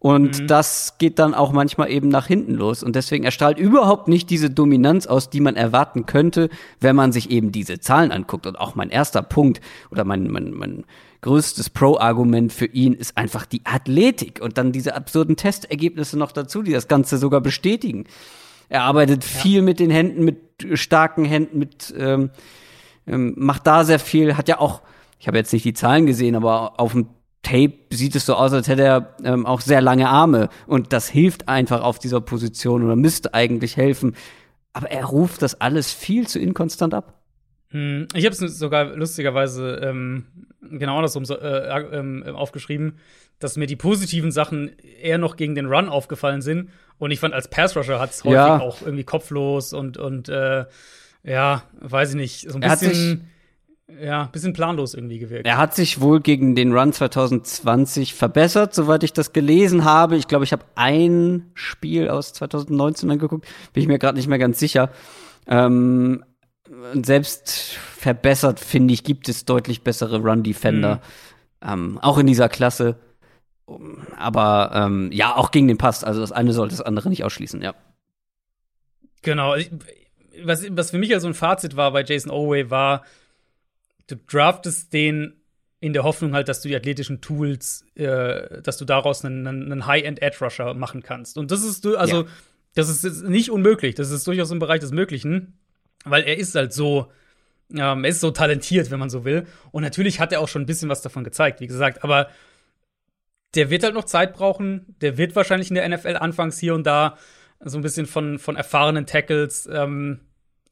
Und 0.00 0.40
mhm. 0.40 0.46
das 0.46 0.96
geht 0.98 1.18
dann 1.18 1.34
auch 1.34 1.52
manchmal 1.52 1.90
eben 1.90 2.08
nach 2.08 2.26
hinten 2.26 2.54
los. 2.54 2.82
Und 2.82 2.96
deswegen 2.96 3.24
erstrahlt 3.24 3.58
überhaupt 3.58 4.08
nicht 4.08 4.30
diese 4.30 4.48
Dominanz 4.50 5.06
aus, 5.06 5.28
die 5.30 5.40
man 5.40 5.56
erwarten 5.56 6.06
könnte, 6.06 6.50
wenn 6.80 6.96
man 6.96 7.12
sich 7.12 7.30
eben 7.30 7.50
diese 7.52 7.80
Zahlen 7.80 8.12
anguckt. 8.12 8.46
Und 8.46 8.58
auch 8.58 8.74
mein 8.74 8.90
erster 8.90 9.22
Punkt 9.22 9.60
oder 9.90 10.04
mein, 10.04 10.30
mein, 10.30 10.52
mein 10.52 10.84
größtes 11.20 11.70
Pro-Argument 11.70 12.52
für 12.52 12.66
ihn 12.66 12.92
ist 12.92 13.16
einfach 13.16 13.46
die 13.46 13.62
Athletik 13.64 14.40
und 14.40 14.58
dann 14.58 14.72
diese 14.72 14.94
absurden 14.94 15.36
Testergebnisse 15.36 16.18
noch 16.18 16.32
dazu, 16.32 16.62
die 16.62 16.72
das 16.72 16.88
Ganze 16.88 17.18
sogar 17.18 17.40
bestätigen. 17.40 18.04
Er 18.68 18.82
arbeitet 18.82 19.24
ja. 19.24 19.40
viel 19.40 19.62
mit 19.62 19.80
den 19.80 19.90
Händen, 19.90 20.24
mit 20.24 20.38
starken 20.74 21.24
Händen, 21.24 21.58
mit 21.58 21.94
ähm, 21.96 22.30
ähm, 23.06 23.34
macht 23.36 23.66
da 23.66 23.84
sehr 23.84 23.98
viel, 23.98 24.36
hat 24.36 24.48
ja 24.48 24.60
auch, 24.60 24.82
ich 25.18 25.26
habe 25.26 25.38
jetzt 25.38 25.52
nicht 25.52 25.64
die 25.64 25.72
Zahlen 25.72 26.06
gesehen, 26.06 26.36
aber 26.36 26.78
auf 26.78 26.92
dem 26.92 27.08
Tape 27.42 27.74
sieht 27.90 28.14
es 28.14 28.26
so 28.26 28.34
aus, 28.34 28.52
als 28.52 28.68
hätte 28.68 28.82
er 28.82 29.16
ähm, 29.24 29.46
auch 29.46 29.60
sehr 29.60 29.80
lange 29.80 30.08
Arme. 30.08 30.48
Und 30.66 30.92
das 30.92 31.08
hilft 31.08 31.48
einfach 31.48 31.82
auf 31.82 31.98
dieser 31.98 32.20
Position 32.20 32.84
oder 32.84 32.96
müsste 32.96 33.32
eigentlich 33.32 33.76
helfen. 33.76 34.16
Aber 34.72 34.90
er 34.90 35.06
ruft 35.06 35.42
das 35.42 35.60
alles 35.60 35.92
viel 35.92 36.26
zu 36.26 36.38
inkonstant 36.38 36.94
ab. 36.94 37.14
Hm, 37.70 38.08
ich 38.14 38.24
habe 38.24 38.34
es 38.34 38.58
sogar 38.58 38.96
lustigerweise 38.96 39.80
ähm, 39.82 40.26
genau 40.70 40.96
andersrum 40.96 41.24
so, 41.24 41.38
äh, 41.38 41.68
äh, 41.68 42.30
aufgeschrieben, 42.30 42.98
dass 43.38 43.56
mir 43.56 43.66
die 43.66 43.76
positiven 43.76 44.32
Sachen 44.32 44.72
eher 45.00 45.18
noch 45.18 45.36
gegen 45.36 45.54
den 45.54 45.66
Run 45.66 45.88
aufgefallen 45.88 46.42
sind. 46.42 46.70
Und 46.98 47.10
ich 47.10 47.20
fand, 47.20 47.34
als 47.34 47.48
Pass-Rusher 47.48 48.00
hat 48.00 48.10
es 48.10 48.24
häufig 48.24 48.34
ja. 48.34 48.60
auch 48.60 48.82
irgendwie 48.82 49.04
kopflos 49.04 49.72
und, 49.72 49.96
und 49.98 50.28
äh, 50.28 50.64
ja, 51.22 51.62
weiß 51.80 52.10
ich 52.10 52.16
nicht, 52.16 52.50
so 52.50 52.58
ein 52.58 52.60
bisschen 52.60 53.28
ja, 54.02 54.24
bisschen 54.24 54.52
planlos 54.52 54.94
irgendwie 54.94 55.18
gewirkt. 55.18 55.46
Er 55.46 55.56
hat 55.56 55.74
sich 55.74 56.00
wohl 56.00 56.20
gegen 56.20 56.54
den 56.54 56.72
Run 56.72 56.92
2020 56.92 58.14
verbessert, 58.14 58.74
soweit 58.74 59.02
ich 59.02 59.14
das 59.14 59.32
gelesen 59.32 59.84
habe. 59.84 60.16
Ich 60.16 60.28
glaube, 60.28 60.44
ich 60.44 60.52
habe 60.52 60.64
ein 60.74 61.50
Spiel 61.54 62.10
aus 62.10 62.34
2019 62.34 63.10
angeguckt, 63.10 63.46
bin 63.72 63.82
ich 63.82 63.88
mir 63.88 63.98
gerade 63.98 64.18
nicht 64.18 64.28
mehr 64.28 64.38
ganz 64.38 64.58
sicher. 64.58 64.90
Ähm, 65.46 66.22
selbst 67.02 67.78
verbessert, 67.96 68.60
finde 68.60 68.94
ich, 68.94 69.04
gibt 69.04 69.28
es 69.28 69.44
deutlich 69.44 69.82
bessere 69.82 70.20
Run-Defender. 70.20 70.96
Mhm. 71.62 71.68
Ähm, 71.68 71.98
auch 71.98 72.18
in 72.18 72.26
dieser 72.26 72.48
Klasse. 72.48 72.96
Aber 74.16 74.70
ähm, 74.74 75.10
ja, 75.12 75.36
auch 75.36 75.50
gegen 75.50 75.68
den 75.68 75.78
Pass. 75.78 76.04
Also 76.04 76.20
das 76.20 76.32
eine 76.32 76.52
sollte 76.52 76.76
das 76.76 76.84
andere 76.84 77.08
nicht 77.08 77.24
ausschließen, 77.24 77.60
ja. 77.60 77.74
Genau. 79.22 79.56
Was, 80.42 80.64
was 80.70 80.90
für 80.90 80.98
mich 80.98 81.10
ja 81.10 81.20
so 81.20 81.28
ein 81.28 81.34
Fazit 81.34 81.76
war 81.76 81.92
bei 81.92 82.04
Jason 82.04 82.30
Oway 82.30 82.70
war, 82.70 83.04
du 84.06 84.16
draftest 84.16 84.92
den 84.92 85.34
in 85.80 85.92
der 85.92 86.02
Hoffnung 86.02 86.32
halt, 86.32 86.48
dass 86.48 86.60
du 86.60 86.68
die 86.68 86.76
athletischen 86.76 87.20
Tools, 87.20 87.84
äh, 87.94 88.62
dass 88.62 88.78
du 88.78 88.84
daraus 88.84 89.24
einen, 89.24 89.46
einen 89.46 89.86
High-End-Edge-Rusher 89.86 90.74
machen 90.74 91.02
kannst. 91.02 91.38
Und 91.38 91.50
das 91.50 91.62
ist, 91.62 91.86
also, 91.86 92.22
ja. 92.22 92.28
das 92.74 92.88
ist 92.88 93.24
nicht 93.24 93.50
unmöglich. 93.50 93.94
Das 93.94 94.10
ist 94.10 94.26
durchaus 94.26 94.50
im 94.50 94.58
Bereich 94.58 94.80
des 94.80 94.90
Möglichen, 94.90 95.58
weil 96.04 96.22
er 96.22 96.36
ist 96.38 96.54
halt 96.54 96.72
so, 96.72 97.10
ähm, 97.72 98.04
er 98.04 98.10
ist 98.10 98.20
so 98.20 98.30
talentiert, 98.30 98.90
wenn 98.90 98.98
man 98.98 99.10
so 99.10 99.24
will. 99.24 99.46
Und 99.70 99.82
natürlich 99.82 100.20
hat 100.20 100.32
er 100.32 100.40
auch 100.40 100.48
schon 100.48 100.62
ein 100.62 100.66
bisschen 100.66 100.88
was 100.88 101.02
davon 101.02 101.24
gezeigt, 101.24 101.60
wie 101.60 101.66
gesagt. 101.66 102.04
Aber 102.04 102.28
der 103.54 103.70
wird 103.70 103.82
halt 103.82 103.94
noch 103.94 104.04
Zeit 104.04 104.34
brauchen. 104.34 104.94
Der 105.00 105.18
wird 105.18 105.36
wahrscheinlich 105.36 105.70
in 105.70 105.74
der 105.74 105.88
NFL 105.88 106.16
anfangs 106.16 106.58
hier 106.58 106.74
und 106.74 106.86
da 106.86 107.16
so 107.60 107.78
ein 107.78 107.82
bisschen 107.82 108.06
von, 108.06 108.38
von 108.38 108.56
erfahrenen 108.56 109.06
Tackles 109.06 109.68
ähm, 109.72 110.20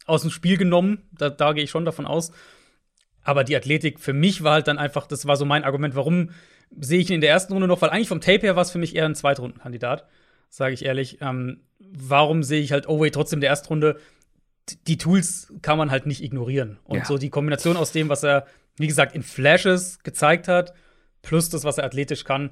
aus 0.06 0.22
dem 0.22 0.30
Spiel 0.30 0.56
genommen. 0.56 1.02
Da, 1.12 1.30
da 1.30 1.52
gehe 1.52 1.64
ich 1.64 1.70
schon 1.70 1.84
davon 1.84 2.06
aus. 2.06 2.32
Aber 3.22 3.42
die 3.42 3.56
Athletik 3.56 3.98
für 3.98 4.12
mich 4.12 4.44
war 4.44 4.54
halt 4.54 4.68
dann 4.68 4.78
einfach, 4.78 5.06
das 5.06 5.26
war 5.26 5.36
so 5.36 5.44
mein 5.44 5.64
Argument, 5.64 5.96
warum 5.96 6.30
sehe 6.78 7.00
ich 7.00 7.10
ihn 7.10 7.16
in 7.16 7.20
der 7.20 7.30
ersten 7.30 7.52
Runde 7.52 7.66
noch, 7.66 7.82
weil 7.82 7.90
eigentlich 7.90 8.08
vom 8.08 8.20
Tape 8.20 8.42
her 8.42 8.56
war 8.56 8.62
es 8.62 8.70
für 8.70 8.78
mich 8.78 8.94
eher 8.94 9.04
ein 9.04 9.14
Zweitrundenkandidat, 9.14 10.06
sage 10.48 10.74
ich 10.74 10.84
ehrlich. 10.84 11.18
Ähm, 11.20 11.62
warum 11.80 12.42
sehe 12.42 12.60
ich 12.60 12.72
halt 12.72 12.88
Oway 12.88 13.10
trotzdem 13.10 13.38
in 13.38 13.42
der 13.42 13.50
ersten 13.50 13.68
Runde? 13.68 13.98
Die 14.86 14.98
Tools 14.98 15.52
kann 15.62 15.78
man 15.78 15.90
halt 15.90 16.06
nicht 16.06 16.22
ignorieren. 16.22 16.78
Und 16.84 16.98
ja. 16.98 17.04
so 17.04 17.18
die 17.18 17.30
Kombination 17.30 17.76
aus 17.76 17.92
dem, 17.92 18.08
was 18.08 18.22
er, 18.22 18.46
wie 18.76 18.86
gesagt, 18.86 19.14
in 19.14 19.22
Flashes 19.22 20.00
gezeigt 20.00 20.48
hat, 20.48 20.74
plus 21.22 21.48
das, 21.50 21.64
was 21.64 21.78
er 21.78 21.84
athletisch 21.84 22.24
kann, 22.24 22.50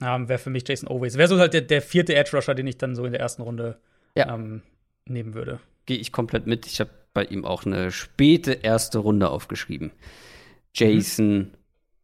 ähm, 0.00 0.28
wäre 0.28 0.38
für 0.38 0.50
mich 0.50 0.66
Jason 0.66 0.88
Owais. 0.88 1.16
Wäre 1.16 1.28
so 1.28 1.38
halt 1.38 1.54
der, 1.54 1.62
der 1.62 1.82
vierte 1.82 2.14
Edge 2.14 2.36
Rusher, 2.36 2.54
den 2.54 2.66
ich 2.66 2.78
dann 2.78 2.94
so 2.94 3.04
in 3.04 3.12
der 3.12 3.20
ersten 3.20 3.42
Runde 3.42 3.78
ja. 4.14 4.32
ähm, 4.34 4.62
nehmen 5.06 5.34
würde. 5.34 5.60
Gehe 5.86 5.98
ich 5.98 6.12
komplett 6.12 6.46
mit. 6.46 6.66
Ich 6.66 6.80
habe 6.80 6.90
bei 7.14 7.24
ihm 7.24 7.44
auch 7.44 7.64
eine 7.64 7.90
späte 7.90 8.52
erste 8.52 8.98
Runde 8.98 9.30
aufgeschrieben. 9.30 9.92
Jason 10.74 11.38
mhm. 11.38 11.50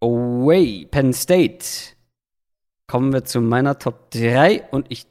Away, 0.00 0.86
Penn 0.90 1.12
State. 1.12 1.94
Kommen 2.86 3.12
wir 3.12 3.24
zu 3.24 3.40
meiner 3.40 3.78
Top 3.78 4.10
3 4.10 4.64
und 4.70 4.86
ich 4.88 5.06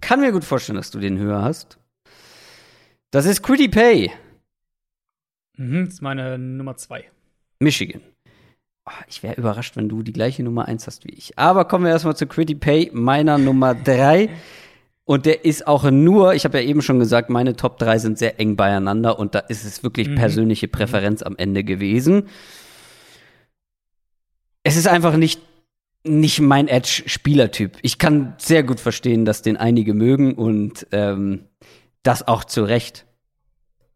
kann 0.00 0.20
mir 0.20 0.32
gut 0.32 0.44
vorstellen, 0.44 0.76
dass 0.76 0.90
du 0.90 0.98
den 0.98 1.18
höher 1.18 1.42
hast. 1.42 1.78
Das 3.10 3.24
ist 3.24 3.42
Quiddy 3.42 3.68
Pay. 3.68 4.10
Mhm, 5.56 5.84
das 5.84 5.94
ist 5.94 6.02
meine 6.02 6.38
Nummer 6.38 6.76
2. 6.76 7.04
Michigan. 7.60 8.02
Oh, 8.84 8.92
ich 9.08 9.22
wäre 9.22 9.34
überrascht, 9.34 9.76
wenn 9.76 9.88
du 9.88 10.02
die 10.02 10.12
gleiche 10.12 10.42
Nummer 10.42 10.66
1 10.66 10.86
hast 10.86 11.04
wie 11.04 11.12
ich. 11.12 11.38
Aber 11.38 11.64
kommen 11.64 11.84
wir 11.84 11.92
erstmal 11.92 12.16
zu 12.16 12.26
Quiddy 12.26 12.54
Pay, 12.54 12.90
meiner 12.92 13.38
Nummer 13.38 13.74
3. 13.84 14.28
Und 15.04 15.24
der 15.24 15.44
ist 15.44 15.68
auch 15.68 15.88
nur, 15.88 16.34
ich 16.34 16.44
habe 16.44 16.60
ja 16.60 16.68
eben 16.68 16.82
schon 16.82 16.98
gesagt, 16.98 17.30
meine 17.30 17.54
Top 17.54 17.78
3 17.78 17.98
sind 17.98 18.18
sehr 18.18 18.40
eng 18.40 18.56
beieinander 18.56 19.20
und 19.20 19.36
da 19.36 19.38
ist 19.38 19.64
es 19.64 19.84
wirklich 19.84 20.08
mhm. 20.08 20.16
persönliche 20.16 20.66
Präferenz 20.66 21.22
am 21.22 21.36
Ende 21.36 21.62
gewesen. 21.62 22.24
Es 24.64 24.76
ist 24.76 24.88
einfach 24.88 25.16
nicht, 25.16 25.40
nicht 26.02 26.40
mein 26.40 26.66
Edge-Spielertyp. 26.66 27.78
Ich 27.82 27.98
kann 27.98 28.34
sehr 28.38 28.64
gut 28.64 28.80
verstehen, 28.80 29.24
dass 29.24 29.42
den 29.42 29.56
einige 29.56 29.94
mögen 29.94 30.34
und 30.34 30.88
ähm, 30.90 31.44
das 32.06 32.26
auch 32.26 32.44
zu 32.44 32.64
Recht. 32.64 33.06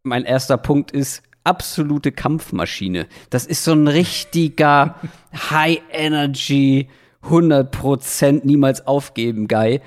Mein 0.02 0.24
erster 0.24 0.56
Punkt 0.56 0.90
ist 0.90 1.22
absolute 1.44 2.12
Kampfmaschine. 2.12 3.06
Das 3.30 3.46
ist 3.46 3.64
so 3.64 3.72
ein 3.72 3.88
richtiger 3.88 4.96
High 5.50 5.80
Energy, 5.90 6.88
100% 7.22 8.40
niemals 8.44 8.86
aufgeben 8.86 9.48
Guy 9.48 9.80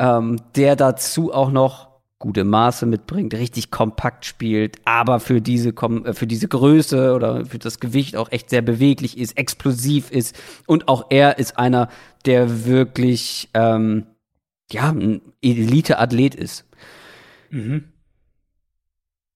ähm, 0.00 0.40
der 0.56 0.76
dazu 0.76 1.32
auch 1.32 1.50
noch 1.50 1.90
gute 2.18 2.44
Maße 2.44 2.86
mitbringt, 2.86 3.34
richtig 3.34 3.70
kompakt 3.70 4.24
spielt, 4.24 4.78
aber 4.84 5.20
für 5.20 5.40
diese, 5.40 5.70
äh, 5.70 6.12
für 6.12 6.26
diese 6.26 6.48
Größe 6.48 7.14
oder 7.14 7.44
für 7.46 7.58
das 7.58 7.80
Gewicht 7.80 8.16
auch 8.16 8.32
echt 8.32 8.50
sehr 8.50 8.62
beweglich 8.62 9.18
ist, 9.18 9.38
explosiv 9.38 10.10
ist. 10.10 10.34
Und 10.66 10.88
auch 10.88 11.06
er 11.10 11.38
ist 11.38 11.58
einer, 11.58 11.88
der 12.24 12.64
wirklich 12.66 13.50
ähm, 13.54 14.06
ja, 14.70 14.90
ein 14.90 15.20
Elite-Athlet 15.42 16.34
ist. 16.34 16.66
Mhm. 17.50 17.92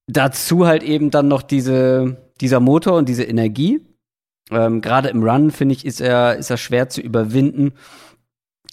Dazu 0.06 0.66
halt 0.66 0.82
eben 0.82 1.10
dann 1.10 1.28
noch 1.28 1.42
diese, 1.42 2.30
dieser 2.40 2.60
Motor 2.60 2.96
und 2.98 3.08
diese 3.08 3.24
Energie. 3.24 3.80
Ähm, 4.50 4.80
Gerade 4.80 5.08
im 5.08 5.22
Run, 5.22 5.50
finde 5.50 5.74
ich, 5.74 5.84
ist 5.84 6.00
er, 6.00 6.36
ist 6.36 6.50
er 6.50 6.56
schwer 6.56 6.88
zu 6.88 7.00
überwinden. 7.00 7.72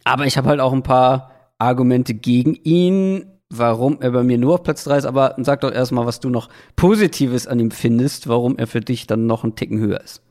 Aber 0.04 0.26
ich 0.26 0.38
habe 0.38 0.50
halt 0.50 0.60
auch 0.60 0.74
ein 0.74 0.84
paar 0.84 1.54
Argumente 1.58 2.14
gegen 2.14 2.56
ihn, 2.56 3.26
warum 3.50 4.02
er 4.02 4.12
bei 4.12 4.24
mir 4.24 4.38
nur 4.38 4.56
auf 4.56 4.64
Platz 4.64 4.84
3 4.86 4.98
ist, 4.98 5.06
aber 5.06 5.36
sag 5.40 5.62
doch 5.62 5.72
erstmal, 5.72 6.06
was 6.06 6.20
du 6.20 6.30
noch 6.30 6.50
Positives 6.76 7.48
an 7.48 7.60
ihm 7.60 7.72
findest, 7.72 8.28
warum 8.28 8.58
er 8.58 8.66
für 8.66 8.82
dich 8.82 9.08
dann 9.08 9.28
noch 9.28 9.44
einen 9.44 9.56
Ticken 9.56 9.80
höher 9.80 10.02
ist. 10.02 10.24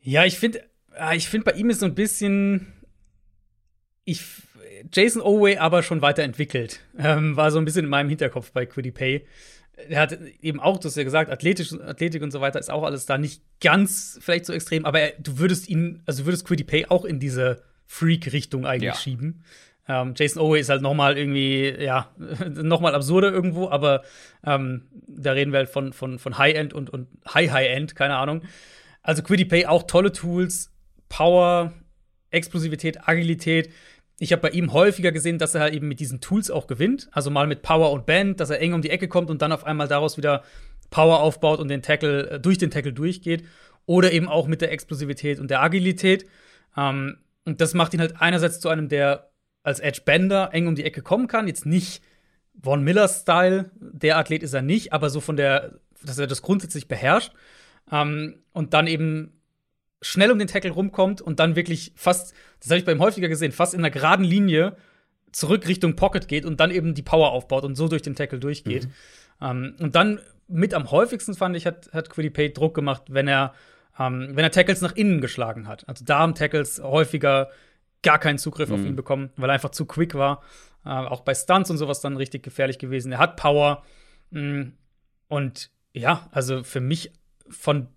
Ja, 0.00 0.24
ich 0.24 0.38
finde, 0.38 0.62
ah, 0.96 1.14
ich 1.14 1.28
finde 1.28 1.50
bei 1.50 1.58
ihm 1.58 1.70
ist 1.70 1.80
so 1.80 1.86
ein 1.86 1.94
bisschen, 1.94 2.72
ich, 4.04 4.22
Jason 4.92 5.22
Oway 5.22 5.58
aber 5.58 5.82
schon 5.82 6.02
weiterentwickelt, 6.02 6.80
ähm, 6.98 7.36
war 7.36 7.50
so 7.50 7.58
ein 7.58 7.64
bisschen 7.64 7.84
in 7.84 7.90
meinem 7.90 8.08
Hinterkopf 8.08 8.52
bei 8.52 8.66
Quiddy 8.66 8.90
Pay. 8.90 9.26
Er 9.88 10.00
hat 10.00 10.18
eben 10.40 10.60
auch, 10.60 10.78
du 10.78 10.86
hast 10.86 10.96
ja 10.96 11.04
gesagt, 11.04 11.30
Athletisch, 11.30 11.72
Athletik 11.72 12.22
und 12.22 12.30
so 12.30 12.40
weiter 12.40 12.58
ist 12.58 12.70
auch 12.70 12.82
alles 12.82 13.06
da 13.06 13.18
nicht 13.18 13.42
ganz 13.60 14.18
vielleicht 14.20 14.46
so 14.46 14.52
extrem, 14.52 14.84
aber 14.84 15.00
er, 15.00 15.12
du 15.18 15.38
würdest 15.38 15.68
ihn, 15.68 16.02
also 16.06 16.22
du 16.22 16.26
würdest 16.26 16.46
Quiddy 16.46 16.64
Pay 16.64 16.86
auch 16.86 17.04
in 17.04 17.20
diese 17.20 17.62
Freak-Richtung 17.86 18.66
eigentlich 18.66 18.94
ja. 18.94 18.94
schieben. 18.94 19.44
Ähm, 19.88 20.14
Jason 20.16 20.40
Owe 20.40 20.58
ist 20.58 20.68
halt 20.68 20.82
noch 20.82 20.94
mal 20.94 21.18
irgendwie, 21.18 21.74
ja, 21.80 22.10
noch 22.48 22.80
mal 22.80 22.94
absurder 22.94 23.32
irgendwo, 23.32 23.68
aber 23.68 24.02
ähm, 24.44 24.86
da 25.08 25.32
reden 25.32 25.52
wir 25.52 25.58
halt 25.58 25.70
von, 25.70 25.92
von, 25.92 26.18
von 26.18 26.38
High-End 26.38 26.72
und, 26.72 26.90
und 26.90 27.08
High-High-End, 27.32 27.96
keine 27.96 28.16
Ahnung. 28.16 28.42
Also 29.02 29.22
Quiddy 29.22 29.44
Pay 29.44 29.66
auch 29.66 29.82
tolle 29.84 30.12
Tools, 30.12 30.72
Power, 31.08 31.72
Explosivität, 32.30 33.08
Agilität. 33.08 33.70
Ich 34.22 34.30
habe 34.30 34.42
bei 34.42 34.50
ihm 34.50 34.72
häufiger 34.72 35.10
gesehen, 35.10 35.38
dass 35.38 35.56
er 35.56 35.72
eben 35.72 35.88
mit 35.88 35.98
diesen 35.98 36.20
Tools 36.20 36.48
auch 36.48 36.68
gewinnt. 36.68 37.08
Also 37.10 37.28
mal 37.28 37.48
mit 37.48 37.62
Power 37.62 37.90
und 37.90 38.06
Band, 38.06 38.38
dass 38.38 38.50
er 38.50 38.60
eng 38.60 38.72
um 38.72 38.80
die 38.80 38.90
Ecke 38.90 39.08
kommt 39.08 39.30
und 39.30 39.42
dann 39.42 39.50
auf 39.50 39.64
einmal 39.64 39.88
daraus 39.88 40.16
wieder 40.16 40.44
Power 40.90 41.18
aufbaut 41.18 41.58
und 41.58 41.66
den 41.66 41.82
Tackle, 41.82 42.30
äh, 42.30 42.38
durch 42.38 42.56
den 42.56 42.70
Tackle 42.70 42.92
durchgeht. 42.92 43.44
Oder 43.84 44.12
eben 44.12 44.28
auch 44.28 44.46
mit 44.46 44.60
der 44.60 44.70
Explosivität 44.70 45.40
und 45.40 45.50
der 45.50 45.60
Agilität. 45.60 46.24
Ähm, 46.76 47.16
und 47.44 47.60
das 47.60 47.74
macht 47.74 47.94
ihn 47.94 48.00
halt 48.00 48.20
einerseits 48.20 48.60
zu 48.60 48.68
einem, 48.68 48.88
der 48.88 49.32
als 49.64 49.80
Edge 49.80 50.02
Bender 50.04 50.50
eng 50.52 50.68
um 50.68 50.76
die 50.76 50.84
Ecke 50.84 51.02
kommen 51.02 51.26
kann. 51.26 51.48
Jetzt 51.48 51.66
nicht 51.66 52.00
Von 52.62 52.84
Miller-Style, 52.84 53.72
der 53.80 54.18
Athlet 54.18 54.44
ist 54.44 54.52
er 54.52 54.62
nicht, 54.62 54.92
aber 54.92 55.10
so 55.10 55.18
von 55.18 55.36
der, 55.36 55.80
dass 56.00 56.18
er 56.18 56.28
das 56.28 56.42
grundsätzlich 56.42 56.86
beherrscht. 56.86 57.32
Ähm, 57.90 58.36
und 58.52 58.72
dann 58.72 58.86
eben 58.86 59.41
schnell 60.02 60.30
um 60.30 60.38
den 60.38 60.48
Tackle 60.48 60.72
rumkommt 60.72 61.22
und 61.22 61.40
dann 61.40 61.56
wirklich 61.56 61.92
fast, 61.96 62.34
das 62.60 62.70
habe 62.70 62.78
ich 62.78 62.84
bei 62.84 62.92
ihm 62.92 63.00
häufiger 63.00 63.28
gesehen, 63.28 63.52
fast 63.52 63.72
in 63.72 63.80
einer 63.80 63.90
geraden 63.90 64.24
Linie 64.24 64.76
zurück 65.30 65.66
Richtung 65.66 65.96
Pocket 65.96 66.28
geht 66.28 66.44
und 66.44 66.60
dann 66.60 66.70
eben 66.70 66.94
die 66.94 67.02
Power 67.02 67.32
aufbaut 67.32 67.64
und 67.64 67.76
so 67.76 67.88
durch 67.88 68.02
den 68.02 68.14
Tackle 68.14 68.38
durchgeht. 68.38 68.86
Mhm. 68.86 68.90
Ähm, 69.40 69.76
und 69.80 69.94
dann 69.94 70.20
mit 70.48 70.74
am 70.74 70.90
häufigsten 70.90 71.34
fand 71.34 71.56
ich, 71.56 71.66
hat, 71.66 71.90
hat 71.92 72.10
Quiddy 72.10 72.30
Pay 72.30 72.52
Druck 72.52 72.74
gemacht, 72.74 73.04
wenn 73.08 73.28
er, 73.28 73.54
ähm, 73.98 74.30
wenn 74.32 74.44
er 74.44 74.50
Tackles 74.50 74.82
nach 74.82 74.94
innen 74.94 75.20
geschlagen 75.20 75.66
hat. 75.68 75.88
Also 75.88 76.04
da 76.04 76.18
haben 76.18 76.34
Tackles 76.34 76.82
häufiger 76.82 77.48
gar 78.02 78.18
keinen 78.18 78.38
Zugriff 78.38 78.68
mhm. 78.68 78.74
auf 78.74 78.80
ihn 78.80 78.96
bekommen, 78.96 79.30
weil 79.36 79.48
er 79.48 79.54
einfach 79.54 79.70
zu 79.70 79.86
quick 79.86 80.14
war. 80.14 80.42
Äh, 80.84 80.90
auch 80.90 81.20
bei 81.20 81.34
Stunts 81.34 81.70
und 81.70 81.78
sowas 81.78 82.00
dann 82.00 82.16
richtig 82.16 82.42
gefährlich 82.42 82.78
gewesen. 82.78 83.12
Er 83.12 83.18
hat 83.18 83.36
Power. 83.36 83.82
Mh, 84.30 84.40
mm, 84.40 84.72
und 85.28 85.70
ja, 85.94 86.28
also 86.32 86.64
für 86.64 86.80
mich 86.80 87.12
von, 87.48 87.88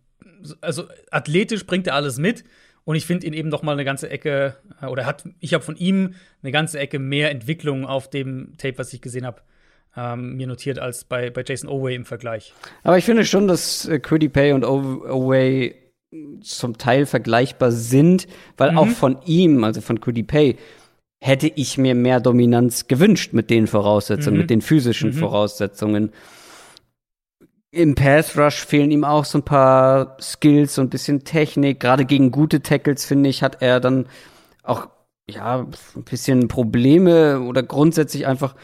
also 0.62 0.86
athletisch 1.12 1.66
bringt 1.66 1.88
er 1.88 1.96
alles 1.96 2.18
mit. 2.18 2.44
Und 2.84 2.96
ich 2.96 3.06
finde 3.06 3.26
ihn 3.26 3.34
eben 3.34 3.50
noch 3.50 3.64
mal 3.64 3.72
eine 3.72 3.84
ganze 3.84 4.10
Ecke, 4.10 4.56
äh, 4.82 4.86
oder 4.86 5.06
hat, 5.06 5.28
ich 5.40 5.54
habe 5.54 5.64
von 5.64 5.76
ihm 5.76 6.14
eine 6.44 6.52
ganze 6.52 6.80
Ecke 6.80 7.00
mehr 7.00 7.32
Entwicklung 7.32 7.86
auf 7.86 8.10
dem 8.10 8.54
Tape, 8.58 8.78
was 8.78 8.94
ich 8.94 9.02
gesehen 9.02 9.26
habe, 9.26 9.42
ähm, 9.98 10.36
mir 10.36 10.46
notiert 10.46 10.78
als 10.78 11.04
bei, 11.04 11.30
bei 11.32 11.44
Jason 11.46 11.70
Oway 11.70 11.96
im 11.96 12.06
Vergleich. 12.06 12.54
Aber 12.84 12.98
ich 12.98 13.06
finde 13.06 13.26
schon, 13.26 13.48
dass 13.48 13.88
äh, 13.88 14.00
Quiddy 14.00 14.30
Pay 14.30 14.54
und 14.54 14.64
Oway 14.64 15.76
zum 16.42 16.78
Teil 16.78 17.06
vergleichbar 17.06 17.72
sind, 17.72 18.28
weil 18.58 18.72
mhm. 18.72 18.78
auch 18.78 18.88
von 18.88 19.18
ihm, 19.26 19.64
also 19.64 19.82
von 19.82 20.00
Quiddy 20.00 20.24
Pay, 20.24 20.58
hätte 21.20 21.48
ich 21.48 21.78
mir 21.78 21.96
mehr 21.96 22.20
Dominanz 22.20 22.88
gewünscht 22.88 23.34
mit 23.34 23.50
den 23.50 23.68
Voraussetzungen, 23.68 24.36
mhm. 24.36 24.42
mit 24.42 24.50
den 24.50 24.62
physischen 24.62 25.10
mhm. 25.10 25.16
Voraussetzungen. 25.16 26.12
Im 27.76 27.94
Pass 27.94 28.38
Rush 28.38 28.66
fehlen 28.66 28.90
ihm 28.90 29.04
auch 29.04 29.26
so 29.26 29.40
ein 29.40 29.44
paar 29.44 30.16
Skills, 30.22 30.76
so 30.76 30.82
ein 30.82 30.90
bisschen 30.90 31.26
Technik. 31.26 31.82
Gerade 31.82 32.06
gegen 32.06 32.32
gute 32.32 32.62
Tackles, 32.62 33.04
finde 33.04 33.30
ich, 33.30 33.44
hat 33.44 33.62
er 33.62 33.82
dann 33.82 34.06
auch 34.64 34.88
ja 35.30 35.66
ein 35.96 36.04
bisschen 36.04 36.48
Probleme 36.48 37.42
oder 37.42 37.64
grundsätzlich 37.64 38.28
einfach 38.28 38.56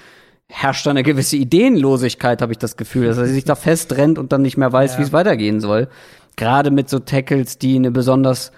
herrscht 0.48 0.86
da 0.86 0.92
eine 0.92 1.04
gewisse 1.04 1.36
Ideenlosigkeit, 1.36 2.42
habe 2.42 2.54
ich 2.54 2.58
das 2.58 2.78
Gefühl, 2.78 3.08
dass 3.08 3.18
er 3.18 3.26
sich 3.26 3.44
da 3.44 3.56
festrennt 3.56 4.18
und 4.18 4.32
dann 4.32 4.44
nicht 4.44 4.56
mehr 4.56 4.72
weiß, 4.72 4.94
ja. 4.94 5.00
wie 5.00 5.04
es 5.04 5.12
weitergehen 5.12 5.60
soll. 5.60 5.90
Gerade 6.38 6.72
mit 6.72 6.90
so 6.90 7.00
Tackles, 7.00 7.58
die 7.58 7.76
eine 7.76 7.92
besonders 7.92 8.54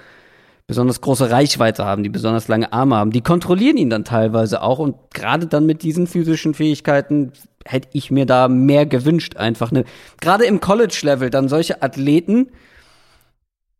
besonders 0.67 1.01
große 1.01 1.29
Reichweite 1.29 1.83
haben, 1.83 2.03
die 2.03 2.09
besonders 2.09 2.47
lange 2.47 2.71
Arme 2.71 2.95
haben, 2.95 3.11
die 3.11 3.21
kontrollieren 3.21 3.77
ihn 3.77 3.89
dann 3.89 4.05
teilweise 4.05 4.61
auch 4.61 4.79
und 4.79 4.95
gerade 5.13 5.47
dann 5.47 5.65
mit 5.65 5.83
diesen 5.83 6.07
physischen 6.07 6.53
Fähigkeiten 6.53 7.33
hätte 7.65 7.89
ich 7.93 8.11
mir 8.11 8.25
da 8.25 8.47
mehr 8.47 8.85
gewünscht 8.85 9.37
einfach 9.37 9.71
eine 9.71 9.85
gerade 10.21 10.45
im 10.45 10.59
College 10.59 10.99
Level 11.03 11.29
dann 11.29 11.49
solche 11.49 11.81
Athleten, 11.81 12.47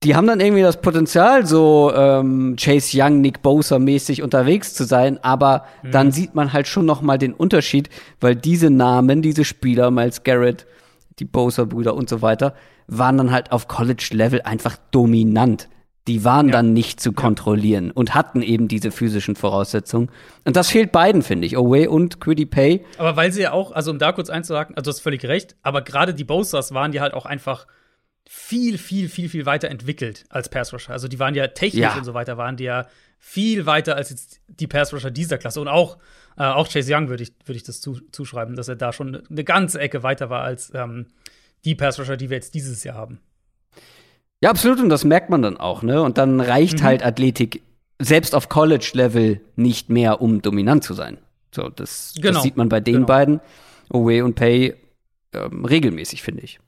die 0.04 0.16
haben 0.16 0.28
dann 0.28 0.42
irgendwie 0.42 0.64
das 0.64 0.82
Potenzial, 0.82 1.46
so 1.46 1.92
ähm, 1.96 2.56
Chase 2.60 2.98
Young, 3.00 3.22
Nick 3.22 3.42
Bosa 3.42 3.80
mäßig 3.80 4.22
unterwegs 4.22 4.74
zu 4.74 4.84
sein, 4.84 5.18
aber 5.24 5.66
mhm. 5.82 5.92
dann 5.92 6.12
sieht 6.12 6.36
man 6.36 6.52
halt 6.52 6.68
schon 6.68 6.86
noch 6.86 7.02
mal 7.02 7.18
den 7.18 7.34
Unterschied, 7.34 7.90
weil 8.20 8.36
diese 8.36 8.70
Namen, 8.70 9.22
diese 9.22 9.46
Spieler, 9.46 9.92
Miles 9.92 10.24
Garrett, 10.24 10.66
die 11.20 11.26
Bosa-Brüder 11.26 11.96
und 11.96 12.10
so 12.10 12.22
weiter, 12.22 12.54
waren 12.88 13.18
dann 13.18 13.32
halt 13.32 13.52
auf 13.52 13.68
College-Level 13.68 14.42
einfach 14.42 14.76
dominant. 14.92 15.70
Die 16.08 16.26
waren 16.26 16.48
ja. 16.48 16.54
dann 16.54 16.74
nicht 16.74 17.00
zu 17.00 17.14
kontrollieren 17.14 17.92
und 17.92 18.14
hatten 18.14 18.42
eben 18.42 18.68
diese 18.68 18.92
physischen 18.92 19.36
Voraussetzungen. 19.36 20.10
Und 20.44 20.56
das 20.58 20.70
fehlt 20.70 20.92
beiden, 20.92 21.22
finde 21.22 21.48
ich, 21.48 21.56
Away 21.56 21.88
und 21.88 22.20
Quiddy 22.20 22.46
Pay. 22.46 22.86
Aber 22.98 23.16
weil 23.16 23.32
sie 23.32 23.44
ja 23.44 23.54
auch, 23.54 23.72
also 23.72 23.92
um 23.92 24.00
da 24.00 24.12
kurz 24.12 24.30
einzuhaken, 24.30 24.76
also 24.76 24.92
du 24.92 24.96
hast 24.96 25.02
völlig 25.02 25.24
recht, 25.26 25.56
aber 25.62 25.82
gerade 25.82 26.14
die 26.14 26.26
Bosas 26.26 26.74
waren 26.74 26.92
die 26.92 27.00
halt 27.00 27.14
auch 27.14 27.26
einfach 27.26 27.68
viel, 28.28 28.78
viel, 28.78 29.10
viel, 29.10 29.30
viel 29.30 29.46
weiter 29.46 29.70
entwickelt 29.70 30.26
als 30.30 30.50
Pass 30.50 30.74
Rusher. 30.74 30.92
Also 30.92 31.08
die 31.08 31.20
waren 31.20 31.36
ja 31.36 31.48
technisch 31.48 31.82
ja. 31.82 31.96
und 31.96 32.04
so 32.04 32.14
weiter, 32.14 32.38
waren 32.38 32.58
die 32.58 32.66
ja 32.66 32.88
viel 33.20 33.66
weiter 33.66 33.96
als 33.96 34.10
jetzt 34.10 34.42
die 34.48 34.68
Pass 34.68 34.94
Rusher 34.94 35.12
dieser 35.12 35.38
Klasse. 35.38 35.62
Und 35.62 35.68
auch, 35.70 35.98
äh, 36.38 36.44
auch 36.44 36.70
Chase 36.70 36.94
Young 36.94 37.10
würde 37.10 37.24
ich, 37.24 37.34
würd 37.46 37.56
ich 37.56 37.64
das 37.64 37.80
zu, 37.80 38.00
zuschreiben, 38.12 38.56
dass 38.56 38.68
er 38.68 38.76
da 38.76 38.92
schon 38.92 39.24
eine 39.30 39.44
ganze 39.44 39.80
Ecke 39.80 40.04
weiter 40.04 40.30
war 40.30 40.42
als 40.42 40.72
ähm, 40.74 41.08
die 41.64 41.76
Pass 41.76 42.00
Rusher, 42.00 42.18
die 42.18 42.30
wir 42.30 42.36
jetzt 42.36 42.54
dieses 42.54 42.84
Jahr 42.84 42.96
haben. 42.96 43.20
Ja, 44.44 44.50
absolut, 44.50 44.82
und 44.82 44.90
das 44.90 45.06
merkt 45.06 45.30
man 45.30 45.42
dann 45.42 45.56
auch, 45.56 45.84
ne? 45.84 46.02
Und 46.02 46.18
dann 46.18 46.42
reicht 46.42 46.80
mhm. 46.80 46.84
halt 46.84 47.06
Athletik 47.06 47.62
selbst 47.98 48.36
auf 48.36 48.50
College-Level 48.50 49.40
nicht 49.56 49.90
mehr, 49.90 50.22
um 50.22 50.42
dominant 50.42 50.84
zu 50.84 50.94
sein. 50.94 51.18
So, 51.56 51.70
das, 51.70 52.14
genau. 52.18 52.34
das 52.34 52.44
sieht 52.44 52.58
man 52.58 52.68
bei 52.68 52.82
den 52.82 52.94
genau. 52.96 53.06
beiden, 53.06 53.40
Owe 53.90 54.22
und 54.22 54.36
Pay, 54.36 54.74
ähm, 55.32 55.64
regelmäßig, 55.64 56.24
finde 56.24 56.42
ich. 56.42 56.60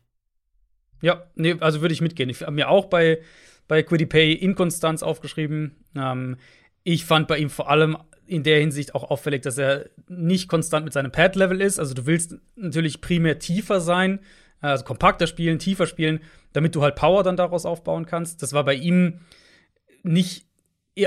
Ja, 1.01 1.23
nee, 1.35 1.57
also 1.59 1.81
würde 1.81 1.93
ich 1.93 1.99
mitgehen. 1.99 2.29
Ich 2.29 2.43
habe 2.43 2.53
mir 2.53 2.69
auch 2.69 2.85
bei, 2.85 3.19
bei 3.67 3.83
Quiddy 3.83 4.05
Pay 4.05 4.31
Inkonstanz 4.35 5.03
aufgeschrieben. 5.03 5.75
Ähm, 5.97 6.37
ich 6.85 7.03
fand 7.03 7.27
bei 7.27 7.39
ihm 7.39 7.49
vor 7.49 7.69
allem 7.69 7.97
in 8.25 8.43
der 8.43 8.61
Hinsicht 8.61 8.95
auch 8.95 9.11
auffällig, 9.11 9.41
dass 9.41 9.57
er 9.57 9.89
nicht 10.07 10.47
konstant 10.47 10.85
mit 10.85 10.93
seinem 10.93 11.11
Pad-Level 11.11 11.59
ist. 11.59 11.79
Also 11.79 11.93
du 11.93 12.05
willst 12.05 12.37
natürlich 12.55 13.01
primär 13.01 13.37
tiefer 13.37 13.81
sein, 13.81 14.21
also 14.61 14.83
kompakter 14.83 15.27
spielen, 15.27 15.59
tiefer 15.59 15.87
spielen, 15.87 16.19
damit 16.53 16.75
du 16.75 16.81
halt 16.81 16.95
Power 16.95 17.23
dann 17.23 17.37
daraus 17.37 17.65
aufbauen 17.65 18.05
kannst. 18.05 18.41
Das 18.41 18.53
war 18.53 18.63
bei 18.63 18.75
ihm 18.75 19.19
nicht, 20.03 20.47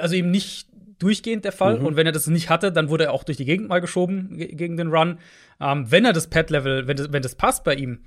also 0.01 0.15
eben 0.15 0.31
nicht 0.31 0.69
durchgehend 0.99 1.45
der 1.45 1.53
Fall. 1.53 1.79
Mhm. 1.79 1.87
Und 1.87 1.97
wenn 1.97 2.07
er 2.07 2.13
das 2.13 2.27
nicht 2.27 2.51
hatte, 2.51 2.73
dann 2.73 2.89
wurde 2.89 3.05
er 3.05 3.13
auch 3.13 3.25
durch 3.25 3.39
die 3.39 3.45
Gegend 3.45 3.69
mal 3.69 3.81
geschoben 3.81 4.37
gegen 4.37 4.77
den 4.77 4.89
Run. 4.89 5.19
Ähm, 5.61 5.91
wenn 5.91 6.05
er 6.05 6.13
das 6.13 6.27
Pad-Level, 6.29 6.87
wenn 6.87 6.97
das, 6.97 7.13
wenn 7.13 7.23
das 7.23 7.35
passt 7.35 7.65
bei 7.65 7.75
ihm, 7.75 8.01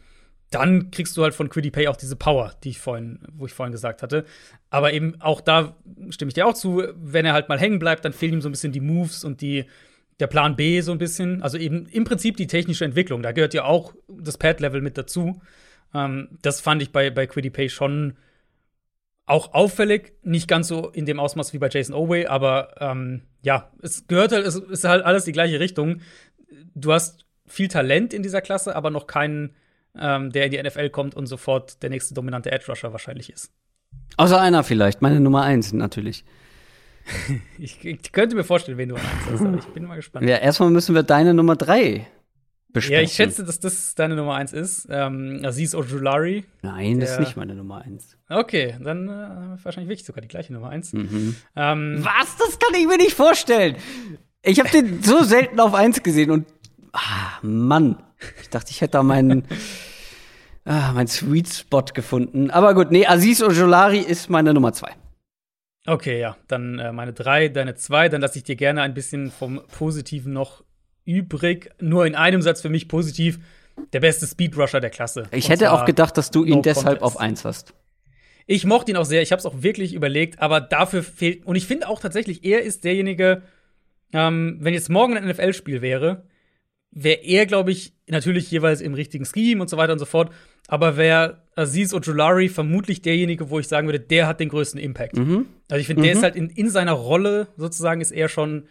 dann 0.51 0.91
kriegst 0.91 1.15
du 1.15 1.23
halt 1.23 1.33
von 1.33 1.49
Quiddy 1.49 1.71
Pay 1.71 1.87
auch 1.87 1.95
diese 1.95 2.17
Power, 2.17 2.53
die 2.63 2.69
ich 2.69 2.79
vorhin, 2.79 3.19
wo 3.31 3.45
ich 3.45 3.53
vorhin 3.53 3.71
gesagt 3.71 4.03
hatte. 4.03 4.25
Aber 4.69 4.91
eben 4.91 5.19
auch 5.21 5.39
da 5.39 5.77
stimme 6.09 6.27
ich 6.27 6.33
dir 6.33 6.45
auch 6.45 6.53
zu, 6.53 6.83
wenn 6.93 7.25
er 7.25 7.33
halt 7.33 7.47
mal 7.47 7.57
hängen 7.57 7.79
bleibt, 7.79 8.03
dann 8.03 8.11
fehlen 8.11 8.33
ihm 8.33 8.41
so 8.41 8.49
ein 8.49 8.51
bisschen 8.51 8.73
die 8.73 8.81
Moves 8.81 9.23
und 9.23 9.39
die, 9.39 9.65
der 10.21 10.27
Plan 10.27 10.55
B 10.55 10.81
so 10.81 10.91
ein 10.91 10.97
bisschen. 10.97 11.41
Also 11.41 11.57
eben 11.57 11.87
im 11.87 12.03
Prinzip 12.05 12.37
die 12.37 12.47
technische 12.47 12.85
Entwicklung. 12.85 13.21
Da 13.21 13.31
gehört 13.31 13.53
ja 13.53 13.65
auch 13.65 13.93
das 14.07 14.37
Pad-Level 14.37 14.81
mit 14.81 14.97
dazu. 14.97 15.41
Ähm, 15.93 16.29
das 16.41 16.61
fand 16.61 16.81
ich 16.81 16.91
bei, 16.91 17.09
bei 17.09 17.27
Quiddy 17.27 17.69
schon 17.69 18.15
auch 19.25 19.53
auffällig. 19.53 20.13
Nicht 20.23 20.47
ganz 20.47 20.67
so 20.67 20.89
in 20.89 21.05
dem 21.05 21.19
Ausmaß 21.19 21.53
wie 21.53 21.57
bei 21.57 21.69
Jason 21.69 21.95
Oway, 21.95 22.27
aber 22.27 22.75
ähm, 22.79 23.23
ja, 23.41 23.71
es 23.81 24.07
gehört 24.07 24.31
halt, 24.31 24.45
es 24.45 24.55
ist 24.55 24.83
halt 24.83 25.03
alles 25.03 25.25
die 25.25 25.31
gleiche 25.31 25.59
Richtung. 25.59 26.01
Du 26.75 26.93
hast 26.93 27.25
viel 27.47 27.67
Talent 27.67 28.13
in 28.13 28.23
dieser 28.23 28.41
Klasse, 28.41 28.75
aber 28.75 28.89
noch 28.89 29.07
keinen 29.07 29.55
ähm, 29.99 30.31
der 30.31 30.45
in 30.45 30.51
die 30.51 30.61
NFL 30.61 30.89
kommt 30.89 31.15
und 31.15 31.25
sofort 31.27 31.81
der 31.83 31.89
nächste 31.89 32.13
dominante 32.13 32.51
Edge 32.51 32.65
Rusher 32.67 32.91
wahrscheinlich 32.91 33.31
ist. 33.31 33.51
Außer 34.17 34.39
einer 34.39 34.63
vielleicht, 34.63 35.01
meine 35.01 35.19
Nummer 35.19 35.43
eins 35.43 35.73
natürlich. 35.73 36.23
ich, 37.57 37.83
ich, 37.85 38.11
könnte 38.11 38.35
mir 38.35 38.43
vorstellen, 38.43 38.77
wen 38.77 38.89
du 38.89 38.95
eins 38.95 39.05
hast, 39.31 39.41
aber 39.41 39.57
ich 39.57 39.65
bin 39.65 39.85
mal 39.85 39.95
gespannt. 39.95 40.27
Ja, 40.27 40.37
erstmal 40.37 40.69
müssen 40.69 40.95
wir 40.95 41.03
deine 41.03 41.33
Nummer 41.33 41.55
drei 41.55 42.07
besprechen. 42.71 42.99
Ja, 42.99 43.01
ich 43.01 43.13
schätze, 43.13 43.43
dass 43.43 43.59
das 43.59 43.95
deine 43.95 44.15
Nummer 44.15 44.35
eins 44.35 44.53
ist. 44.53 44.87
Ähm, 44.89 45.41
Aziz 45.43 45.75
Ojulari. 45.75 46.45
Nein, 46.61 46.99
das 46.99 47.11
ist 47.11 47.19
nicht 47.19 47.37
meine 47.37 47.55
Nummer 47.55 47.81
eins. 47.81 48.17
Okay, 48.29 48.75
dann 48.81 49.07
äh, 49.07 49.63
wahrscheinlich 49.63 49.89
wirklich 49.89 50.05
sogar 50.05 50.21
die 50.21 50.27
gleiche 50.27 50.53
Nummer 50.53 50.69
eins. 50.69 50.93
Mhm. 50.93 51.35
Ähm, 51.55 51.99
Was? 52.01 52.37
Das 52.37 52.59
kann 52.59 52.79
ich 52.79 52.87
mir 52.87 52.97
nicht 52.97 53.13
vorstellen. 53.13 53.75
Ich 54.43 54.59
habe 54.59 54.69
den 54.69 55.03
so 55.03 55.23
selten 55.23 55.59
auf 55.59 55.73
eins 55.73 56.01
gesehen 56.01 56.31
und 56.31 56.47
ah, 56.93 57.39
Mann. 57.41 58.01
Ich 58.41 58.49
dachte, 58.49 58.71
ich 58.71 58.81
hätte 58.81 58.93
da 58.93 59.03
meinen 59.03 59.43
ah, 60.65 60.91
mein 60.93 61.07
Sweet 61.07 61.49
Spot 61.49 61.85
gefunden. 61.93 62.49
Aber 62.51 62.73
gut, 62.73 62.91
nee, 62.91 63.05
Aziz 63.05 63.41
Ojolari 63.41 63.99
ist 63.99 64.29
meine 64.29 64.53
Nummer 64.53 64.73
zwei. 64.73 64.91
Okay, 65.87 66.19
ja, 66.19 66.37
dann 66.47 66.77
äh, 66.79 66.91
meine 66.91 67.13
drei, 67.13 67.47
deine 67.47 67.75
zwei. 67.75 68.09
Dann 68.09 68.21
lasse 68.21 68.37
ich 68.37 68.43
dir 68.43 68.55
gerne 68.55 68.81
ein 68.81 68.93
bisschen 68.93 69.31
vom 69.31 69.61
Positiven 69.77 70.33
noch 70.33 70.63
übrig. 71.05 71.71
Nur 71.79 72.05
in 72.05 72.15
einem 72.15 72.41
Satz 72.41 72.61
für 72.61 72.69
mich 72.69 72.87
positiv. 72.87 73.39
Der 73.93 73.99
beste 73.99 74.27
Speedrusher 74.27 74.79
der 74.79 74.89
Klasse. 74.89 75.23
Ich 75.31 75.49
hätte 75.49 75.71
auch 75.71 75.85
gedacht, 75.85 76.17
dass 76.17 76.29
du 76.29 76.43
ihn 76.43 76.55
no 76.55 76.61
deshalb 76.61 76.99
contest. 76.99 77.03
auf 77.03 77.19
eins 77.19 77.45
hast. 77.45 77.73
Ich 78.45 78.65
mochte 78.65 78.91
ihn 78.91 78.97
auch 78.97 79.05
sehr. 79.05 79.21
Ich 79.21 79.31
habe 79.31 79.39
es 79.39 79.45
auch 79.45 79.63
wirklich 79.63 79.93
überlegt, 79.93 80.39
aber 80.39 80.61
dafür 80.61 81.03
fehlt. 81.03 81.45
Und 81.45 81.55
ich 81.55 81.65
finde 81.65 81.87
auch 81.87 81.99
tatsächlich, 81.99 82.43
er 82.43 82.61
ist 82.61 82.83
derjenige, 82.83 83.41
ähm, 84.13 84.57
wenn 84.59 84.73
jetzt 84.73 84.89
morgen 84.89 85.17
ein 85.17 85.27
NFL-Spiel 85.27 85.81
wäre, 85.81 86.23
wäre 86.91 87.21
er, 87.23 87.45
glaube 87.45 87.71
ich, 87.71 87.93
natürlich 88.07 88.51
jeweils 88.51 88.81
im 88.81 88.93
richtigen 88.93 89.25
Scheme 89.25 89.61
und 89.61 89.69
so 89.69 89.77
weiter 89.77 89.93
und 89.93 89.99
so 89.99 90.05
fort. 90.05 90.31
Aber 90.67 90.97
wäre 90.97 91.41
Aziz 91.55 91.93
Ojulari 91.93 92.49
vermutlich 92.49 93.01
derjenige, 93.01 93.49
wo 93.49 93.59
ich 93.59 93.67
sagen 93.67 93.87
würde, 93.87 93.99
der 93.99 94.27
hat 94.27 94.39
den 94.39 94.49
größten 94.49 94.79
Impact. 94.79 95.17
Mhm. 95.17 95.47
Also 95.69 95.81
ich 95.81 95.87
finde, 95.87 96.03
der 96.03 96.13
ist 96.13 96.23
halt 96.23 96.35
in, 96.35 96.49
in 96.49 96.69
seiner 96.69 96.93
Rolle 96.93 97.47
sozusagen, 97.57 98.01
ist 98.01 98.11
er 98.11 98.29
schon 98.29 98.63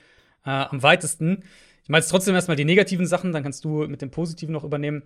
äh, 0.44 0.50
am 0.50 0.82
weitesten. 0.82 1.44
Ich 1.82 1.88
meine 1.88 2.00
jetzt 2.00 2.10
trotzdem 2.10 2.34
erstmal 2.34 2.56
die 2.56 2.64
negativen 2.64 3.06
Sachen, 3.06 3.32
dann 3.32 3.42
kannst 3.42 3.64
du 3.64 3.86
mit 3.86 4.02
dem 4.02 4.10
Positiven 4.10 4.52
noch 4.52 4.64
übernehmen. 4.64 5.02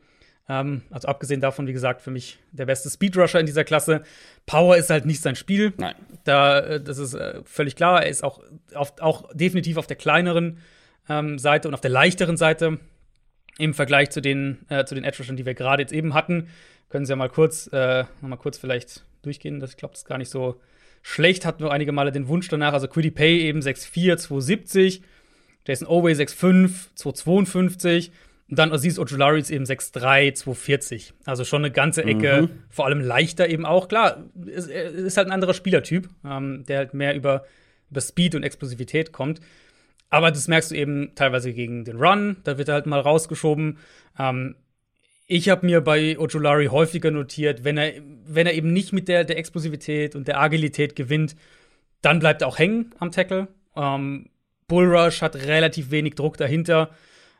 Ähm, 0.49 0.83
also 0.91 1.09
abgesehen 1.09 1.41
davon, 1.41 1.67
wie 1.67 1.73
gesagt, 1.73 2.03
für 2.03 2.11
mich 2.11 2.39
der 2.53 2.67
beste 2.67 2.91
Speedrusher 2.91 3.41
in 3.41 3.47
dieser 3.47 3.65
Klasse. 3.65 4.03
Power 4.47 4.77
ist 4.77 4.91
halt 4.91 5.07
nicht 5.07 5.23
sein 5.23 5.37
Spiel. 5.37 5.73
Nein. 5.79 5.95
Da, 6.25 6.59
äh, 6.59 6.81
das 6.81 6.99
ist 6.99 7.15
äh, 7.15 7.41
völlig 7.45 7.77
klar. 7.77 8.03
Er 8.03 8.11
ist 8.11 8.23
auch, 8.23 8.43
auf, 8.75 8.95
auch 9.01 9.33
definitiv 9.33 9.79
auf 9.79 9.87
der 9.87 9.97
kleineren 9.97 10.59
ähm, 11.09 11.39
Seite 11.39 11.69
und 11.69 11.75
auf 11.75 11.81
der 11.81 11.91
leichteren 11.91 12.37
Seite 12.37 12.79
im 13.59 13.75
Vergleich 13.75 14.11
zu 14.11 14.21
den, 14.21 14.59
äh, 14.69 14.85
zu 14.85 14.95
den 14.95 15.05
Edge 15.05 15.19
Rushern, 15.19 15.37
die 15.37 15.47
wir 15.47 15.55
gerade 15.55 15.83
jetzt 15.83 15.93
eben 15.93 16.15
hatten. 16.15 16.49
Können 16.89 17.07
Sie 17.07 17.11
ja 17.11 17.17
mal 17.17 17.29
kurz, 17.29 17.69
äh, 17.73 18.05
noch 18.21 18.29
mal 18.29 18.37
kurz 18.37 18.59
vielleicht 18.59 19.05
durchgehen. 19.23 19.61
Das, 19.61 19.71
ich 19.71 19.77
glaube, 19.77 19.93
das 19.93 20.01
ist 20.03 20.07
gar 20.09 20.19
nicht 20.19 20.31
so 20.31 20.61
schlecht. 21.03 21.45
Hatten 21.47 21.63
wir 21.63 21.71
einige 21.71 21.93
Male 21.93 22.13
den 22.13 22.29
Wunsch 22.29 22.49
danach. 22.49 22.73
Also 22.73 22.89
Quiddy 22.89 23.11
Pay 23.11 23.41
eben 23.43 23.61
6'4, 23.61 24.17
270. 24.17 25.03
Jason 25.67 25.89
Oway 25.89 26.13
6'5, 26.15 26.89
252. 26.95 28.11
Und 28.51 28.59
dann 28.59 28.73
Aziz 28.73 28.99
Ojulari 28.99 29.41
ist 29.41 29.51
eben 29.51 29.65
6'3, 29.65 30.35
240. 30.35 31.15
Also 31.25 31.45
schon 31.45 31.65
eine 31.65 31.73
ganze 31.73 32.05
Ecke, 32.05 32.43
Mhm. 32.43 32.51
vor 32.69 32.85
allem 32.87 33.01
leichter 33.01 33.49
eben 33.49 33.65
auch. 33.65 33.89
Klar, 33.89 34.25
ist, 34.45 34.69
ist 34.69 35.17
halt 35.17 35.29
ein 35.29 35.33
anderer 35.33 35.55
Spielertyp, 35.55 36.09
ähm, 36.25 36.65
der 36.69 36.79
halt 36.79 36.95
mehr 36.95 37.15
über, 37.15 37.45
über 37.91 38.01
Speed 38.03 38.35
und 38.35 38.43
Explosivität 38.43 39.13
kommt. 39.13 39.41
Aber 40.11 40.31
das 40.31 40.49
merkst 40.49 40.71
du 40.71 40.75
eben 40.77 41.13
teilweise 41.15 41.53
gegen 41.53 41.85
den 41.85 41.97
Run, 41.97 42.37
da 42.45 42.59
wird 42.59 42.69
er 42.69 42.75
halt 42.75 42.87
mal 42.87 43.01
rausgeschoben. 43.01 43.79
Ähm, 44.19 44.55
ich 45.27 45.49
habe 45.49 45.67
mir 45.67 45.81
bei 45.81 46.19
Ojulari 46.19 46.67
häufiger 46.67 47.11
notiert, 47.11 47.65
wenn 47.65 47.79
er, 47.79 47.95
wenn 48.27 48.47
er 48.47 48.55
eben 48.55 48.73
nicht 48.73 48.93
mit 48.93 49.09
der, 49.09 49.25
der 49.25 49.39
Explosivität 49.39 50.15
und 50.15 50.29
der 50.29 50.41
Agilität 50.41 50.95
gewinnt, 50.97 51.35
dann 52.03 52.19
bleibt 52.19 52.43
er 52.43 52.49
auch 52.49 52.59
hängen 52.59 52.95
am 52.99 53.11
Tackle. 53.11 53.49
Ähm, 53.75 54.29
Bullrush 54.69 55.23
hat 55.23 55.37
relativ 55.37 55.91
wenig 55.91 56.15
Druck 56.15 56.37
dahinter. 56.37 56.91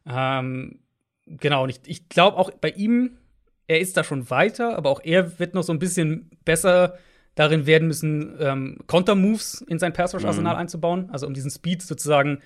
Ähm, 0.07 0.81
genau, 1.27 1.65
und 1.65 1.71
ich, 1.71 1.81
ich 1.87 2.09
glaube 2.09 2.39
auch 2.39 2.51
bei 2.51 2.71
ihm, 2.71 3.19
er 3.67 3.81
ist 3.81 3.97
da 3.97 4.05
schon 4.05 4.31
weiter, 4.31 4.77
aber 4.77 4.91
auch 4.91 5.01
er 5.03 5.39
wird 5.39 5.55
noch 5.55 5.63
so 5.63 5.73
ein 5.73 5.79
bisschen 5.79 6.31
besser 6.45 6.99
darin 7.35 7.67
werden 7.67 7.89
müssen, 7.89 8.37
ähm, 8.39 8.79
Konter-Moves 8.87 9.63
in 9.63 9.79
sein 9.79 9.93
Pass-Rush-Arsenal 9.93 10.57
einzubauen, 10.57 11.11
also 11.11 11.27
um 11.27 11.35
diesen 11.35 11.51
Speed 11.51 11.83
sozusagen 11.83 12.41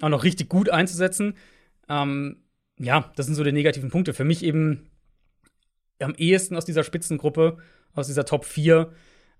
auch 0.00 0.08
noch 0.08 0.24
richtig 0.24 0.48
gut 0.48 0.70
einzusetzen. 0.70 1.34
Ähm, 1.88 2.38
ja, 2.78 3.12
das 3.16 3.26
sind 3.26 3.34
so 3.34 3.44
die 3.44 3.52
negativen 3.52 3.90
Punkte. 3.90 4.14
Für 4.14 4.24
mich 4.24 4.42
eben 4.42 4.90
am 5.98 6.14
ehesten 6.14 6.56
aus 6.56 6.64
dieser 6.64 6.84
Spitzengruppe, 6.84 7.58
aus 7.94 8.06
dieser 8.06 8.24
Top 8.24 8.46
4, 8.46 8.90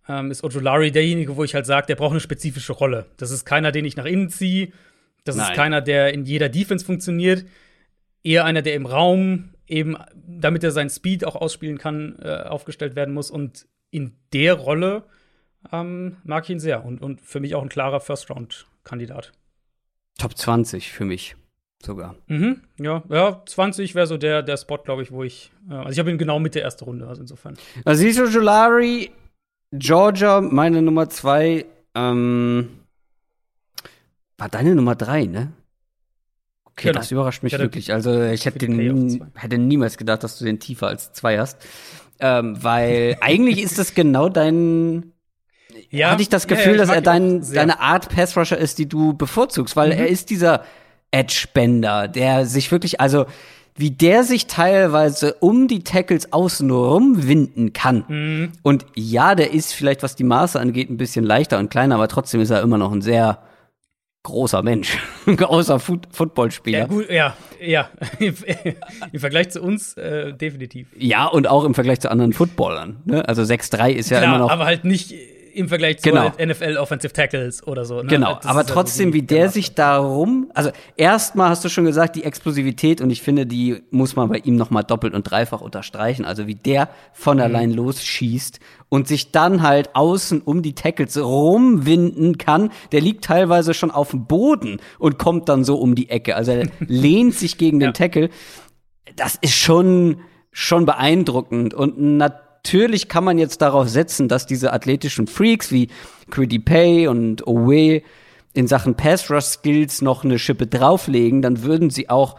ähm, 0.08 0.30
ist 0.30 0.44
Ojolari 0.44 0.90
derjenige, 0.90 1.36
wo 1.36 1.44
ich 1.44 1.54
halt 1.54 1.66
sage, 1.66 1.86
der 1.86 1.96
braucht 1.96 2.12
eine 2.12 2.20
spezifische 2.20 2.72
Rolle. 2.72 3.06
Das 3.16 3.30
ist 3.30 3.44
keiner, 3.44 3.72
den 3.72 3.84
ich 3.84 3.96
nach 3.96 4.04
innen 4.04 4.28
ziehe. 4.28 4.72
Das 5.24 5.36
Nein. 5.36 5.50
ist 5.50 5.56
keiner, 5.56 5.80
der 5.80 6.12
in 6.12 6.24
jeder 6.24 6.48
Defense 6.48 6.84
funktioniert. 6.84 7.44
Eher 8.22 8.44
einer, 8.44 8.62
der 8.62 8.74
im 8.74 8.86
Raum 8.86 9.54
eben, 9.66 9.96
damit 10.26 10.64
er 10.64 10.72
seinen 10.72 10.90
Speed 10.90 11.24
auch 11.24 11.36
ausspielen 11.36 11.78
kann, 11.78 12.18
äh, 12.20 12.42
aufgestellt 12.42 12.96
werden 12.96 13.14
muss. 13.14 13.30
Und 13.30 13.66
in 13.90 14.16
der 14.32 14.54
Rolle 14.54 15.04
ähm, 15.72 16.16
mag 16.24 16.44
ich 16.44 16.50
ihn 16.50 16.60
sehr. 16.60 16.84
Und, 16.84 17.02
und 17.02 17.20
für 17.20 17.40
mich 17.40 17.54
auch 17.54 17.62
ein 17.62 17.68
klarer 17.68 18.00
First-Round-Kandidat. 18.00 19.32
Top 20.18 20.36
20 20.36 20.90
für 20.92 21.04
mich 21.04 21.36
sogar. 21.82 22.14
Mhm, 22.26 22.60
ja, 22.78 23.02
ja, 23.08 23.42
20 23.46 23.94
wäre 23.94 24.06
so 24.06 24.16
der, 24.18 24.42
der 24.42 24.56
Spot, 24.56 24.78
glaube 24.78 25.02
ich, 25.02 25.12
wo 25.12 25.22
ich. 25.22 25.50
Äh, 25.70 25.74
also 25.74 25.90
ich 25.90 25.98
habe 25.98 26.10
ihn 26.10 26.18
genau 26.18 26.38
mit 26.38 26.54
der 26.54 26.62
ersten 26.62 26.84
Runde, 26.84 27.06
also 27.06 27.22
insofern. 27.22 27.56
Aziz 27.84 28.18
Ojulari, 28.18 29.10
Georgia, 29.72 30.40
meine 30.40 30.82
Nummer 30.82 31.08
2. 31.08 31.64
Ähm, 31.94 32.68
war 34.38 34.48
deine 34.48 34.74
Nummer 34.74 34.94
3, 34.94 35.24
ne? 35.26 35.52
Okay, 36.64 36.88
Genau. 36.88 37.00
das 37.00 37.10
überrascht 37.10 37.42
mich 37.42 37.58
wirklich. 37.58 37.92
Also 37.92 38.22
ich 38.22 38.46
hätte, 38.46 38.58
zwei. 38.66 39.26
hätte 39.34 39.58
niemals 39.58 39.98
gedacht, 39.98 40.22
dass 40.22 40.38
du 40.38 40.44
den 40.44 40.60
tiefer 40.60 40.86
als 40.86 41.12
2 41.12 41.38
hast. 41.38 41.58
Ähm, 42.20 42.56
weil 42.62 43.16
eigentlich 43.20 43.62
ist 43.62 43.78
das 43.78 43.94
genau 43.94 44.28
dein 44.28 45.12
Ja, 45.90 46.10
hatte 46.10 46.22
ich 46.22 46.28
das 46.28 46.44
ja, 46.44 46.50
ja, 46.50 46.56
Gefühl, 46.56 46.74
ich 46.74 46.80
dass 46.80 46.90
er 46.90 47.00
dein, 47.02 47.42
deine 47.52 47.80
Art 47.80 48.08
Passrusher 48.08 48.58
ist, 48.58 48.78
die 48.78 48.88
du 48.88 49.14
bevorzugst, 49.14 49.76
weil 49.76 49.88
Mhm. 49.92 49.98
er 49.98 50.08
ist 50.08 50.30
dieser 50.30 50.64
Edge-Bender, 51.10 52.08
der 52.08 52.46
sich 52.46 52.70
wirklich, 52.70 53.00
also 53.00 53.26
wie 53.76 53.90
der 53.90 54.24
sich 54.24 54.46
teilweise 54.46 55.34
um 55.40 55.66
die 55.66 55.82
Tackles 55.84 56.32
außen 56.32 56.70
rumwinden 56.70 57.72
kann. 57.72 58.04
Mhm. 58.08 58.52
Und 58.62 58.84
ja, 58.94 59.34
der 59.34 59.52
ist 59.52 59.72
vielleicht, 59.72 60.02
was 60.02 60.16
die 60.16 60.24
Maße 60.24 60.58
angeht, 60.60 60.90
ein 60.90 60.96
bisschen 60.96 61.24
leichter 61.24 61.58
und 61.58 61.70
kleiner, 61.70 61.94
aber 61.94 62.08
trotzdem 62.08 62.40
ist 62.40 62.50
er 62.50 62.62
immer 62.62 62.78
noch 62.78 62.92
ein 62.92 63.00
sehr 63.02 63.38
großer 64.22 64.62
Mensch, 64.62 64.98
großer 65.26 65.80
Foot 65.80 66.08
Footballspieler. 66.12 66.80
Ja, 66.80 66.86
gut, 66.86 67.10
ja, 67.10 67.36
ja. 67.60 67.88
Im 69.12 69.20
Vergleich 69.20 69.50
zu 69.50 69.62
uns 69.62 69.96
äh, 69.96 70.32
definitiv. 70.34 70.88
Ja, 70.96 71.26
und 71.26 71.46
auch 71.48 71.64
im 71.64 71.74
Vergleich 71.74 72.00
zu 72.00 72.10
anderen 72.10 72.32
Footballern. 72.32 73.00
Ne? 73.04 73.26
Also 73.28 73.42
6'3 73.42 73.90
ist 73.92 74.10
ja 74.10 74.18
Klar, 74.18 74.34
immer 74.34 74.44
noch. 74.44 74.50
aber 74.50 74.66
halt 74.66 74.84
nicht 74.84 75.14
im 75.54 75.68
Vergleich 75.68 75.98
zu 75.98 76.08
Genau. 76.10 76.30
NFL 76.38 76.76
Offensive 76.78 77.12
Tackles 77.12 77.66
oder 77.66 77.84
so. 77.84 77.96
Ne? 78.02 78.08
Genau, 78.08 78.34
Das 78.36 78.46
aber 78.46 78.60
ja 78.60 78.66
trotzdem, 78.66 79.12
wie 79.12 79.22
der 79.22 79.48
sich 79.48 79.74
darum, 79.74 80.50
also 80.54 80.70
erstmal 80.96 81.48
hast 81.50 81.64
du 81.64 81.68
schon 81.68 81.84
gesagt, 81.84 82.16
die 82.16 82.24
Explosivität 82.24 83.00
und 83.00 83.10
ich 83.10 83.22
finde, 83.22 83.46
die 83.46 83.82
muss 83.90 84.16
man 84.16 84.28
bei 84.28 84.38
ihm 84.38 84.56
noch 84.56 84.70
mal 84.70 84.82
doppelt 84.82 85.14
und 85.14 85.22
dreifach 85.30 85.60
unterstreichen. 85.60 86.24
Also 86.24 86.46
wie 86.46 86.54
der 86.54 86.88
von 87.12 87.36
Mhm. 87.38 87.42
allein 87.42 87.70
losschießt 87.72 88.60
und 88.88 89.06
sich 89.08 89.32
dann 89.32 89.62
halt 89.62 89.94
außen 89.94 90.40
um 90.42 90.62
die 90.62 90.74
Tackles 90.74 91.16
rumwinden 91.18 92.38
kann. 92.38 92.70
Der 92.92 93.00
liegt 93.00 93.24
teilweise 93.24 93.74
schon 93.74 93.90
auf 93.90 94.10
dem 94.10 94.26
Boden 94.26 94.80
und 94.98 95.18
kommt 95.18 95.48
dann 95.48 95.64
so 95.64 95.76
um 95.76 95.94
die 95.94 96.10
Ecke. 96.10 96.36
Also 96.36 96.52
er 96.52 96.66
lehnt 96.80 97.34
sich 97.34 97.58
gegen 97.58 97.78
den 97.80 97.88
Ja. 97.88 97.92
Tackle. 97.92 98.30
Das 99.16 99.36
ist 99.40 99.54
schon 99.54 100.20
schon 100.52 100.84
beeindruckend 100.86 101.74
und 101.74 101.98
natürlich 101.98 102.44
kann 103.08 103.24
man 103.24 103.38
jetzt 103.38 103.62
darauf 103.62 103.88
setzen, 103.88 104.28
dass 104.28 104.46
diese 104.46 104.72
athletischen 104.72 105.26
Freaks 105.26 105.72
wie 105.72 105.88
Quiddy 106.30 106.58
Pay 106.58 107.08
und 107.08 107.46
Owe 107.46 108.02
in 108.52 108.66
Sachen 108.66 108.94
Pass 108.96 109.30
Rush 109.30 109.44
Skills 109.44 110.02
noch 110.02 110.24
eine 110.24 110.38
Schippe 110.38 110.66
drauflegen, 110.66 111.42
dann 111.42 111.62
würden 111.62 111.90
sie 111.90 112.10
auch 112.10 112.36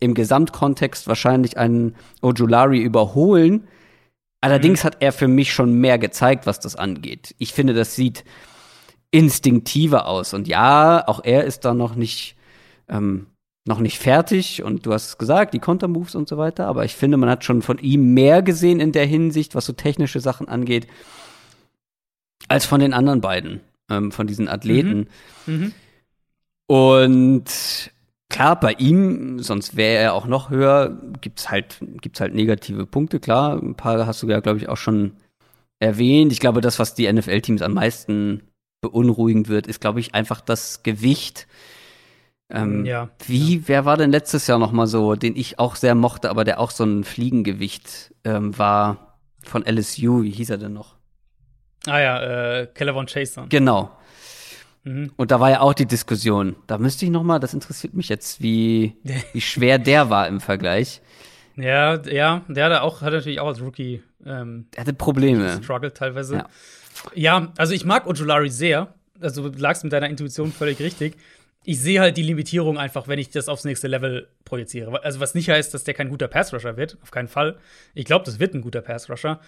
im 0.00 0.14
Gesamtkontext 0.14 1.08
wahrscheinlich 1.08 1.56
einen 1.56 1.96
Ojulari 2.20 2.78
überholen. 2.78 3.66
Allerdings 4.40 4.84
hat 4.84 4.98
er 5.00 5.12
für 5.12 5.28
mich 5.28 5.54
schon 5.54 5.72
mehr 5.72 5.98
gezeigt, 5.98 6.46
was 6.46 6.60
das 6.60 6.76
angeht. 6.76 7.34
Ich 7.38 7.54
finde, 7.54 7.72
das 7.72 7.94
sieht 7.94 8.24
instinktiver 9.10 10.06
aus. 10.06 10.34
Und 10.34 10.48
ja, 10.48 11.06
auch 11.06 11.24
er 11.24 11.44
ist 11.44 11.64
da 11.64 11.72
noch 11.72 11.94
nicht, 11.94 12.36
ähm, 12.88 13.28
noch 13.66 13.80
nicht 13.80 13.98
fertig. 13.98 14.62
Und 14.62 14.86
du 14.86 14.92
hast 14.92 15.06
es 15.06 15.18
gesagt, 15.18 15.54
die 15.54 15.58
Kontermoves 15.58 16.14
und 16.14 16.28
so 16.28 16.36
weiter. 16.36 16.66
Aber 16.66 16.84
ich 16.84 16.94
finde, 16.94 17.16
man 17.16 17.30
hat 17.30 17.44
schon 17.44 17.62
von 17.62 17.78
ihm 17.78 18.14
mehr 18.14 18.42
gesehen 18.42 18.80
in 18.80 18.92
der 18.92 19.06
Hinsicht, 19.06 19.54
was 19.54 19.66
so 19.66 19.72
technische 19.72 20.20
Sachen 20.20 20.48
angeht, 20.48 20.86
als 22.48 22.66
von 22.66 22.80
den 22.80 22.92
anderen 22.92 23.20
beiden, 23.20 23.60
ähm, 23.90 24.12
von 24.12 24.26
diesen 24.26 24.48
Athleten. 24.48 25.08
Mhm. 25.46 25.72
Und 26.66 27.90
klar, 28.28 28.58
bei 28.58 28.72
ihm, 28.72 29.38
sonst 29.40 29.76
wäre 29.76 30.02
er 30.02 30.14
auch 30.14 30.26
noch 30.26 30.50
höher, 30.50 31.00
gibt's 31.20 31.50
halt, 31.50 31.78
gibt's 32.00 32.20
halt 32.20 32.34
negative 32.34 32.86
Punkte, 32.86 33.20
klar. 33.20 33.60
Ein 33.62 33.74
paar 33.74 34.06
hast 34.06 34.22
du 34.22 34.28
ja, 34.28 34.40
glaube 34.40 34.58
ich, 34.58 34.68
auch 34.68 34.76
schon 34.76 35.12
erwähnt. 35.78 36.32
Ich 36.32 36.40
glaube, 36.40 36.60
das, 36.60 36.78
was 36.78 36.94
die 36.94 37.10
NFL-Teams 37.10 37.62
am 37.62 37.74
meisten 37.74 38.42
beunruhigend 38.80 39.48
wird, 39.48 39.66
ist, 39.66 39.80
glaube 39.80 40.00
ich, 40.00 40.14
einfach 40.14 40.40
das 40.40 40.82
Gewicht. 40.82 41.46
Ähm, 42.54 42.84
Ja. 42.84 43.10
Wie, 43.26 43.66
wer 43.68 43.84
war 43.84 43.96
denn 43.96 44.10
letztes 44.10 44.46
Jahr 44.46 44.58
noch 44.58 44.72
mal 44.72 44.86
so, 44.86 45.14
den 45.14 45.36
ich 45.36 45.58
auch 45.58 45.76
sehr 45.76 45.94
mochte, 45.94 46.30
aber 46.30 46.44
der 46.44 46.60
auch 46.60 46.70
so 46.70 46.84
ein 46.84 47.04
Fliegengewicht 47.04 48.14
ähm, 48.24 48.56
war 48.58 49.18
von 49.42 49.64
LSU, 49.66 50.22
wie 50.22 50.30
hieß 50.30 50.50
er 50.50 50.58
denn 50.58 50.72
noch? 50.72 50.94
Ah 51.86 52.00
ja, 52.00 52.22
äh, 52.60 52.66
Kellervon 52.72 53.06
Chase 53.06 53.34
dann. 53.36 53.48
Genau. 53.50 53.90
Mhm. 54.84 55.12
Und 55.16 55.30
da 55.30 55.40
war 55.40 55.50
ja 55.50 55.60
auch 55.60 55.74
die 55.74 55.86
Diskussion. 55.86 56.56
Da 56.66 56.78
müsste 56.78 57.04
ich 57.04 57.10
noch 57.10 57.22
mal, 57.22 57.38
das 57.38 57.54
interessiert 57.54 57.94
mich 57.94 58.08
jetzt, 58.08 58.40
wie, 58.42 58.96
wie 59.32 59.40
schwer 59.40 59.78
der 59.78 60.08
war 60.10 60.28
im 60.28 60.40
Vergleich. 60.40 61.00
Ja, 61.56 62.00
ja, 62.02 62.42
der 62.48 62.64
hat 62.72 62.80
auch, 62.80 63.00
hat 63.02 63.12
natürlich 63.12 63.38
auch 63.40 63.46
als 63.48 63.60
Rookie 63.60 64.02
ähm, 64.26 64.66
Er 64.74 64.80
hatte 64.80 64.92
Probleme. 64.92 65.60
struggled 65.62 65.94
teilweise. 65.96 66.36
Ja. 66.36 66.48
Ja. 67.14 67.52
also 67.56 67.74
ich 67.74 67.84
mag 67.84 68.06
Ojulari 68.06 68.48
sehr. 68.50 68.94
Also 69.20 69.48
du 69.48 69.58
lagst 69.58 69.84
mit 69.84 69.92
deiner 69.92 70.08
Intuition 70.08 70.52
völlig 70.52 70.80
richtig. 70.80 71.16
Ich 71.64 71.80
sehe 71.80 72.00
halt 72.00 72.16
die 72.16 72.22
Limitierung 72.22 72.78
einfach, 72.78 73.08
wenn 73.08 73.18
ich 73.18 73.30
das 73.30 73.48
aufs 73.48 73.64
nächste 73.64 73.88
Level 73.88 74.28
projiziere. 74.44 75.02
Also 75.02 75.20
was 75.20 75.34
nicht 75.34 75.48
heißt, 75.48 75.72
dass 75.72 75.84
der 75.84 75.94
kein 75.94 76.10
guter 76.10 76.28
Pass-Rusher 76.28 76.76
wird, 76.76 76.98
auf 77.02 77.10
keinen 77.10 77.28
Fall. 77.28 77.58
Ich 77.94 78.04
glaube, 78.04 78.24
das 78.24 78.38
wird 78.38 78.54
ein 78.54 78.60
guter 78.60 78.82
Pass-Rusher. 78.82 79.40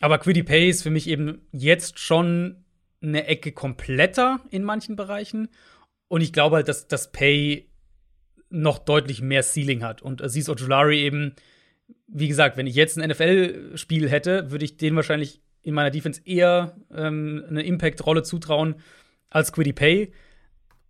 Aber 0.00 0.18
Quiddy 0.18 0.42
Pay 0.42 0.68
ist 0.68 0.82
für 0.82 0.90
mich 0.90 1.08
eben 1.08 1.46
jetzt 1.52 1.98
schon 1.98 2.64
eine 3.00 3.26
Ecke 3.26 3.52
kompletter 3.52 4.40
in 4.50 4.64
manchen 4.64 4.96
Bereichen. 4.96 5.48
und 6.08 6.20
ich 6.20 6.32
glaube 6.32 6.56
halt, 6.56 6.68
dass 6.68 6.86
das 6.86 7.10
Pay 7.12 7.70
noch 8.50 8.78
deutlich 8.78 9.20
mehr 9.20 9.42
Ceiling 9.42 9.82
hat. 9.82 10.02
Und 10.02 10.22
Aziz 10.22 10.48
Ojulari 10.48 11.00
eben, 11.00 11.34
wie 12.06 12.28
gesagt, 12.28 12.56
wenn 12.56 12.66
ich 12.66 12.74
jetzt 12.74 12.98
ein 12.98 13.08
NFL-Spiel 13.08 14.08
hätte, 14.08 14.50
würde 14.50 14.64
ich 14.64 14.76
den 14.76 14.94
wahrscheinlich 14.96 15.40
in 15.62 15.74
meiner 15.74 15.90
Defense 15.90 16.20
eher 16.24 16.76
ähm, 16.94 17.44
eine 17.48 17.62
Impact-Rolle 17.62 18.22
zutrauen 18.22 18.76
als 19.30 19.52
Quiddy 19.52 19.72
Pay. 19.72 20.12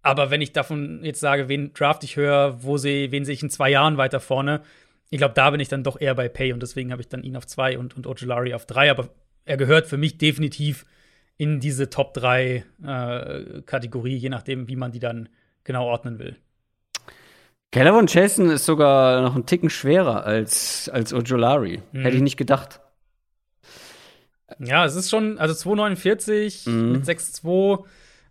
Aber 0.04 0.30
wenn 0.30 0.42
ich 0.42 0.52
davon 0.52 1.00
jetzt 1.02 1.20
sage, 1.20 1.48
wen 1.48 1.72
draft 1.72 2.04
ich 2.04 2.16
höher, 2.16 2.62
wo 2.62 2.76
sehe, 2.76 3.10
wen 3.10 3.24
sehe 3.24 3.32
ich 3.32 3.42
in 3.42 3.48
zwei 3.48 3.70
Jahren 3.70 3.96
weiter 3.96 4.20
vorne, 4.20 4.60
ich 5.08 5.18
glaube, 5.18 5.34
da 5.34 5.50
bin 5.50 5.60
ich 5.60 5.68
dann 5.68 5.82
doch 5.82 5.98
eher 5.98 6.14
bei 6.14 6.28
Pay 6.28 6.52
und 6.52 6.62
deswegen 6.62 6.92
habe 6.92 7.00
ich 7.00 7.08
dann 7.08 7.22
ihn 7.22 7.36
auf 7.36 7.46
zwei 7.46 7.78
und, 7.78 7.96
und 7.96 8.06
Ojulari 8.06 8.52
auf 8.52 8.66
drei. 8.66 8.90
Aber 8.90 9.08
er 9.46 9.56
gehört 9.56 9.86
für 9.86 9.96
mich 9.96 10.18
definitiv 10.18 10.84
in 11.38 11.58
diese 11.58 11.88
Top 11.88 12.12
3 12.14 12.64
äh, 12.84 13.62
Kategorie, 13.62 14.16
je 14.16 14.28
nachdem, 14.28 14.68
wie 14.68 14.76
man 14.76 14.92
die 14.92 14.98
dann 14.98 15.30
genau 15.64 15.86
ordnen 15.86 16.18
will. 16.18 16.36
Calvin 17.72 18.06
Jason 18.06 18.50
ist 18.50 18.66
sogar 18.66 19.22
noch 19.22 19.34
einen 19.34 19.46
Ticken 19.46 19.70
schwerer 19.70 20.24
als, 20.24 20.90
als 20.90 21.14
Ojolari. 21.14 21.80
Mhm. 21.92 22.02
Hätte 22.02 22.16
ich 22.16 22.22
nicht 22.22 22.36
gedacht. 22.36 22.80
Ja, 24.58 24.84
es 24.84 24.94
ist 24.96 25.10
schon, 25.10 25.38
also 25.38 25.54
2,49 25.54 26.68
mhm. 26.68 26.92
mit 26.92 27.04
6,2 27.04 27.84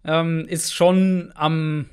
ähm, 0.06 0.46
ist 0.48 0.74
schon 0.74 1.32
am 1.36 1.90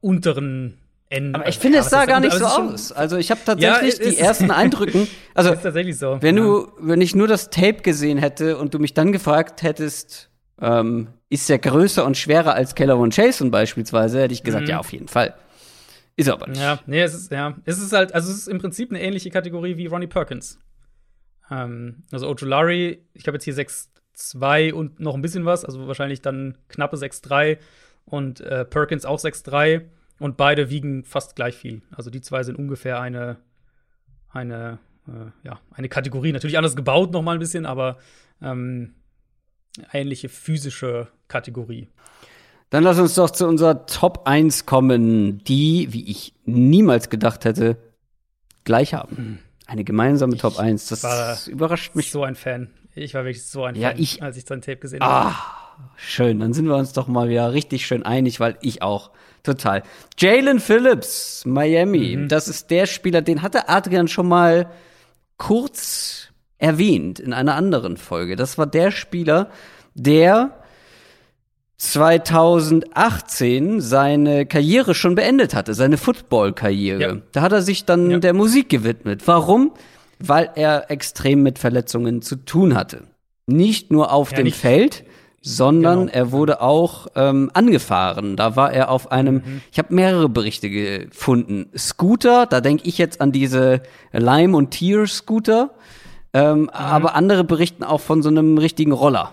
unteren 0.00 0.78
Ende. 1.08 1.38
Aber 1.38 1.48
ich 1.48 1.58
finde, 1.58 1.78
es 1.78 1.90
sah 1.90 2.06
gar 2.06 2.20
nicht 2.20 2.32
so 2.32 2.46
aus. 2.46 2.90
Also 2.90 3.18
ich 3.18 3.30
habe 3.30 3.40
tatsächlich 3.44 3.98
ja, 3.98 4.10
die 4.10 4.16
ersten 4.16 4.50
Eindrücken. 4.50 5.06
Also 5.34 5.52
ist 5.52 5.62
tatsächlich 5.62 5.98
so. 5.98 6.18
Wenn 6.20 6.36
du, 6.36 6.72
wenn 6.78 7.00
ich 7.00 7.14
nur 7.14 7.28
das 7.28 7.50
Tape 7.50 7.82
gesehen 7.82 8.18
hätte 8.18 8.56
und 8.56 8.72
du 8.74 8.78
mich 8.78 8.94
dann 8.94 9.12
gefragt 9.12 9.62
hättest, 9.62 10.30
ähm, 10.60 11.08
ist 11.28 11.50
er 11.50 11.58
größer 11.58 12.04
und 12.04 12.16
schwerer 12.16 12.54
als 12.54 12.74
Keller 12.74 12.96
und 12.96 13.14
Jason 13.16 13.50
beispielsweise, 13.50 14.22
hätte 14.22 14.32
ich 14.32 14.42
gesagt, 14.42 14.64
mhm. 14.64 14.70
ja, 14.70 14.78
auf 14.78 14.92
jeden 14.92 15.08
Fall. 15.08 15.34
Ist 16.16 16.28
er 16.28 16.34
aber 16.34 16.46
nicht. 16.46 16.60
Ja, 16.60 16.78
nee, 16.86 17.00
es 17.00 17.14
ist, 17.14 17.30
ja, 17.30 17.56
es 17.64 17.78
ist 17.78 17.92
halt, 17.92 18.14
also 18.14 18.30
es 18.30 18.38
ist 18.38 18.48
im 18.48 18.58
Prinzip 18.58 18.90
eine 18.90 19.00
ähnliche 19.00 19.30
Kategorie 19.30 19.76
wie 19.76 19.86
Ronnie 19.86 20.06
Perkins. 20.06 20.58
Ähm, 21.50 22.04
also 22.10 22.28
Ojulari, 22.28 23.04
ich 23.14 23.26
habe 23.26 23.36
jetzt 23.36 23.44
hier 23.44 23.54
6-2 24.22 24.72
und 24.72 25.00
noch 25.00 25.14
ein 25.14 25.22
bisschen 25.22 25.44
was, 25.44 25.64
also 25.64 25.86
wahrscheinlich 25.86 26.22
dann 26.22 26.58
knappe 26.68 26.96
6-3 26.96 27.58
und 28.04 28.40
äh, 28.40 28.64
Perkins 28.64 29.04
auch 29.04 29.18
6-3 29.18 29.82
und 30.18 30.36
beide 30.36 30.70
wiegen 30.70 31.04
fast 31.04 31.36
gleich 31.36 31.56
viel. 31.56 31.82
Also 31.90 32.10
die 32.10 32.20
zwei 32.20 32.42
sind 32.42 32.56
ungefähr 32.56 33.00
eine, 33.00 33.38
eine, 34.28 34.78
äh, 35.08 35.46
ja, 35.46 35.60
eine 35.72 35.88
Kategorie. 35.88 36.32
Natürlich 36.32 36.56
anders 36.56 36.76
gebaut 36.76 37.12
noch 37.12 37.22
mal 37.22 37.32
ein 37.32 37.40
bisschen, 37.40 37.66
aber 37.66 37.98
ähm, 38.40 38.94
ähnliche 39.92 40.28
physische 40.28 41.08
Kategorie. 41.28 41.88
Dann 42.70 42.84
lass 42.84 42.98
uns 42.98 43.14
doch 43.14 43.30
zu 43.30 43.46
unserer 43.46 43.86
Top 43.86 44.26
1 44.26 44.64
kommen, 44.64 45.44
die, 45.44 45.88
wie 45.90 46.10
ich 46.10 46.34
niemals 46.44 47.10
gedacht 47.10 47.44
hätte, 47.44 47.76
gleich 48.64 48.94
haben. 48.94 49.16
Hm. 49.16 49.38
Eine 49.66 49.84
gemeinsame 49.84 50.36
Top 50.36 50.58
1. 50.58 50.88
Das 50.88 51.48
überrascht 51.48 51.94
mich. 51.94 52.10
So 52.10 52.24
ein 52.24 52.34
Fan. 52.34 52.70
Ich 52.94 53.14
war 53.14 53.24
wirklich 53.24 53.46
so 53.46 53.64
ein 53.64 53.74
ja, 53.74 53.90
Fan, 53.90 53.98
ich, 53.98 54.22
als 54.22 54.36
ich 54.36 54.44
sein 54.44 54.60
Tape 54.60 54.76
gesehen 54.76 55.02
ah, 55.02 55.24
habe. 55.24 55.34
Schön, 55.96 56.40
dann 56.40 56.52
sind 56.52 56.66
wir 56.66 56.76
uns 56.76 56.92
doch 56.92 57.08
mal 57.08 57.28
wieder 57.28 57.52
richtig 57.52 57.86
schön 57.86 58.02
einig, 58.02 58.38
weil 58.38 58.56
ich 58.60 58.82
auch 58.82 59.10
total. 59.42 59.82
Jalen 60.18 60.60
Phillips, 60.60 61.44
Miami. 61.46 62.16
Mhm. 62.16 62.28
Das 62.28 62.48
ist 62.48 62.70
der 62.70 62.86
Spieler, 62.86 63.22
den 63.22 63.42
hatte 63.42 63.68
Adrian 63.68 64.08
schon 64.08 64.28
mal 64.28 64.70
kurz 65.38 66.28
erwähnt 66.58 67.18
in 67.18 67.32
einer 67.32 67.54
anderen 67.54 67.96
Folge. 67.96 68.36
Das 68.36 68.58
war 68.58 68.66
der 68.66 68.90
Spieler, 68.90 69.50
der 69.94 70.58
2018 71.78 73.80
seine 73.80 74.46
Karriere 74.46 74.94
schon 74.94 75.16
beendet 75.16 75.54
hatte, 75.54 75.74
seine 75.74 75.96
Football-Karriere. 75.96 77.02
Ja. 77.02 77.16
Da 77.32 77.42
hat 77.42 77.50
er 77.50 77.62
sich 77.62 77.84
dann 77.84 78.10
ja. 78.10 78.18
der 78.18 78.34
Musik 78.34 78.68
gewidmet. 78.68 79.26
Warum? 79.26 79.72
Weil 80.28 80.50
er 80.54 80.90
extrem 80.90 81.42
mit 81.42 81.58
Verletzungen 81.58 82.22
zu 82.22 82.36
tun 82.36 82.74
hatte. 82.74 83.04
Nicht 83.46 83.90
nur 83.90 84.12
auf 84.12 84.30
ja, 84.30 84.38
dem 84.38 84.52
Feld, 84.52 85.04
sondern 85.40 86.06
genau. 86.06 86.12
er 86.12 86.32
wurde 86.32 86.60
auch 86.60 87.08
ähm, 87.16 87.50
angefahren. 87.52 88.36
Da 88.36 88.54
war 88.56 88.72
er 88.72 88.90
auf 88.90 89.10
einem, 89.10 89.36
mhm. 89.36 89.62
ich 89.72 89.78
habe 89.78 89.94
mehrere 89.94 90.28
Berichte 90.28 90.70
gefunden. 90.70 91.70
Scooter, 91.76 92.46
da 92.46 92.60
denke 92.60 92.86
ich 92.86 92.98
jetzt 92.98 93.20
an 93.20 93.32
diese 93.32 93.82
Lime- 94.12 94.56
und 94.56 94.70
Tier-Scooter. 94.70 95.70
Ähm, 96.32 96.62
mhm. 96.62 96.68
Aber 96.70 97.14
andere 97.14 97.44
berichten 97.44 97.82
auch 97.82 98.00
von 98.00 98.22
so 98.22 98.28
einem 98.28 98.56
richtigen 98.56 98.92
Roller. 98.92 99.32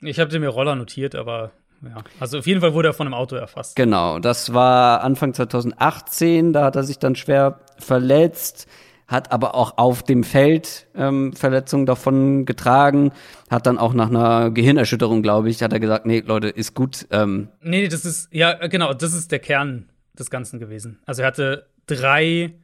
Ich 0.00 0.18
habe 0.18 0.38
mir 0.38 0.48
Roller 0.48 0.74
notiert, 0.74 1.14
aber 1.14 1.52
ja. 1.82 2.02
Also 2.18 2.38
auf 2.38 2.46
jeden 2.46 2.60
Fall 2.60 2.74
wurde 2.74 2.88
er 2.88 2.94
von 2.94 3.06
einem 3.06 3.14
Auto 3.14 3.36
erfasst. 3.36 3.76
Genau, 3.76 4.18
das 4.18 4.54
war 4.54 5.02
Anfang 5.02 5.34
2018, 5.34 6.52
da 6.52 6.64
hat 6.64 6.76
er 6.76 6.84
sich 6.84 6.98
dann 6.98 7.14
schwer 7.14 7.60
verletzt, 7.78 8.66
hat 9.06 9.32
aber 9.32 9.54
auch 9.54 9.76
auf 9.76 10.02
dem 10.02 10.24
Feld 10.24 10.86
ähm, 10.94 11.34
Verletzungen 11.34 11.86
davon 11.86 12.46
getragen, 12.46 13.12
hat 13.50 13.66
dann 13.66 13.78
auch 13.78 13.92
nach 13.92 14.08
einer 14.08 14.50
Gehirnerschütterung, 14.50 15.22
glaube 15.22 15.50
ich, 15.50 15.62
hat 15.62 15.72
er 15.72 15.80
gesagt, 15.80 16.06
nee, 16.06 16.20
Leute, 16.20 16.48
ist 16.48 16.74
gut. 16.74 17.06
Ähm. 17.10 17.48
Nee, 17.60 17.88
das 17.88 18.04
ist, 18.04 18.32
ja, 18.32 18.66
genau, 18.66 18.94
das 18.94 19.12
ist 19.12 19.30
der 19.30 19.40
Kern 19.40 19.88
des 20.18 20.30
Ganzen 20.30 20.58
gewesen. 20.58 21.00
Also 21.04 21.22
er 21.22 21.28
hatte 21.28 21.66
drei 21.86 22.54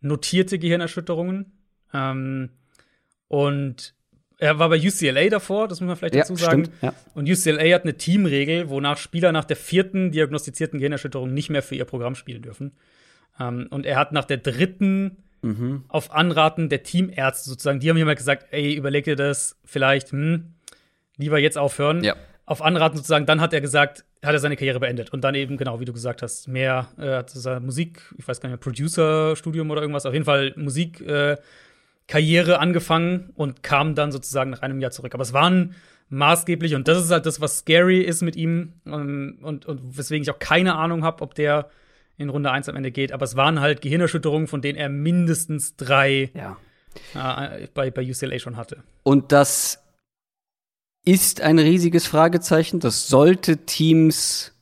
notierte 0.00 0.58
Gehirnerschütterungen. 0.58 1.52
Ähm, 1.94 2.50
und 3.28 3.94
er 4.38 4.58
war 4.58 4.68
bei 4.68 4.78
UCLA 4.78 5.28
davor, 5.28 5.66
das 5.66 5.80
muss 5.80 5.88
man 5.88 5.96
vielleicht 5.96 6.14
ja, 6.14 6.20
dazu 6.22 6.36
sagen. 6.36 6.66
Stimmt, 6.66 6.82
ja. 6.82 6.94
Und 7.14 7.28
UCLA 7.28 7.74
hat 7.74 7.84
eine 7.84 7.96
Teamregel, 7.96 8.68
wonach 8.68 8.98
Spieler 8.98 9.32
nach 9.32 9.44
der 9.44 9.56
vierten 9.56 10.10
diagnostizierten 10.10 10.78
Gehirnerschütterung 10.78 11.32
nicht 11.32 11.48
mehr 11.48 11.62
für 11.62 11.74
ihr 11.74 11.86
Programm 11.86 12.14
spielen 12.14 12.42
dürfen. 12.42 12.72
Ähm, 13.40 13.68
und 13.70 13.86
er 13.86 13.96
hat 13.96 14.12
nach 14.12 14.24
der 14.24 14.38
dritten 14.38 15.16
mhm. 15.46 15.84
auf 15.88 16.12
Anraten 16.12 16.68
der 16.68 16.82
Teamärzte 16.82 17.50
sozusagen, 17.50 17.80
die 17.80 17.88
haben 17.88 17.96
ihm 17.96 18.06
mal 18.06 18.14
gesagt, 18.14 18.46
ey, 18.50 18.74
überleg 18.74 19.04
dir 19.04 19.16
das 19.16 19.56
vielleicht, 19.64 20.12
hm, 20.12 20.54
lieber 21.16 21.38
jetzt 21.38 21.58
aufhören. 21.58 22.04
Ja. 22.04 22.16
Auf 22.44 22.62
Anraten 22.62 22.96
sozusagen, 22.96 23.26
dann 23.26 23.40
hat 23.40 23.52
er 23.52 23.60
gesagt, 23.60 24.04
hat 24.24 24.32
er 24.32 24.38
seine 24.38 24.56
Karriere 24.56 24.80
beendet. 24.80 25.12
Und 25.12 25.22
dann 25.22 25.34
eben, 25.34 25.56
genau, 25.56 25.80
wie 25.80 25.84
du 25.84 25.92
gesagt 25.92 26.22
hast, 26.22 26.48
mehr 26.48 26.88
äh, 26.98 27.60
Musik, 27.60 28.02
ich 28.18 28.26
weiß 28.26 28.40
gar 28.40 28.48
nicht 28.48 28.54
mehr, 28.54 28.72
Producer-Studium 28.72 29.70
oder 29.70 29.80
irgendwas, 29.80 30.06
auf 30.06 30.12
jeden 30.12 30.24
Fall 30.24 30.52
Musik 30.56 31.00
äh, 31.00 31.36
Karriere 32.06 32.60
angefangen 32.60 33.30
und 33.34 33.62
kam 33.62 33.94
dann 33.94 34.12
sozusagen 34.12 34.50
nach 34.50 34.62
einem 34.62 34.80
Jahr 34.80 34.92
zurück. 34.92 35.14
Aber 35.14 35.22
es 35.22 35.32
waren 35.32 35.74
maßgeblich, 36.08 36.74
und 36.74 36.86
das 36.86 37.02
ist 37.04 37.10
halt 37.10 37.26
das, 37.26 37.40
was 37.40 37.58
scary 37.58 38.00
ist 38.00 38.22
mit 38.22 38.36
ihm 38.36 38.74
ähm, 38.86 39.38
und, 39.42 39.66
und 39.66 39.98
weswegen 39.98 40.22
ich 40.22 40.30
auch 40.30 40.38
keine 40.38 40.76
Ahnung 40.76 41.02
habe, 41.02 41.22
ob 41.22 41.34
der 41.34 41.68
in 42.18 42.28
Runde 42.28 42.50
1 42.50 42.68
am 42.68 42.76
Ende 42.76 42.90
geht. 42.90 43.12
Aber 43.12 43.24
es 43.24 43.36
waren 43.36 43.60
halt 43.60 43.80
Gehirnerschütterungen, 43.80 44.48
von 44.48 44.62
denen 44.62 44.78
er 44.78 44.88
mindestens 44.88 45.76
drei 45.76 46.30
ja. 46.34 46.56
äh, 47.14 47.68
bei, 47.74 47.90
bei 47.90 48.02
UCLA 48.02 48.38
schon 48.38 48.56
hatte. 48.56 48.82
Und 49.02 49.32
das 49.32 49.82
ist 51.04 51.40
ein 51.40 51.58
riesiges 51.58 52.06
Fragezeichen. 52.06 52.80
Das 52.80 53.08
sollte 53.08 53.58
Teams 53.58 54.52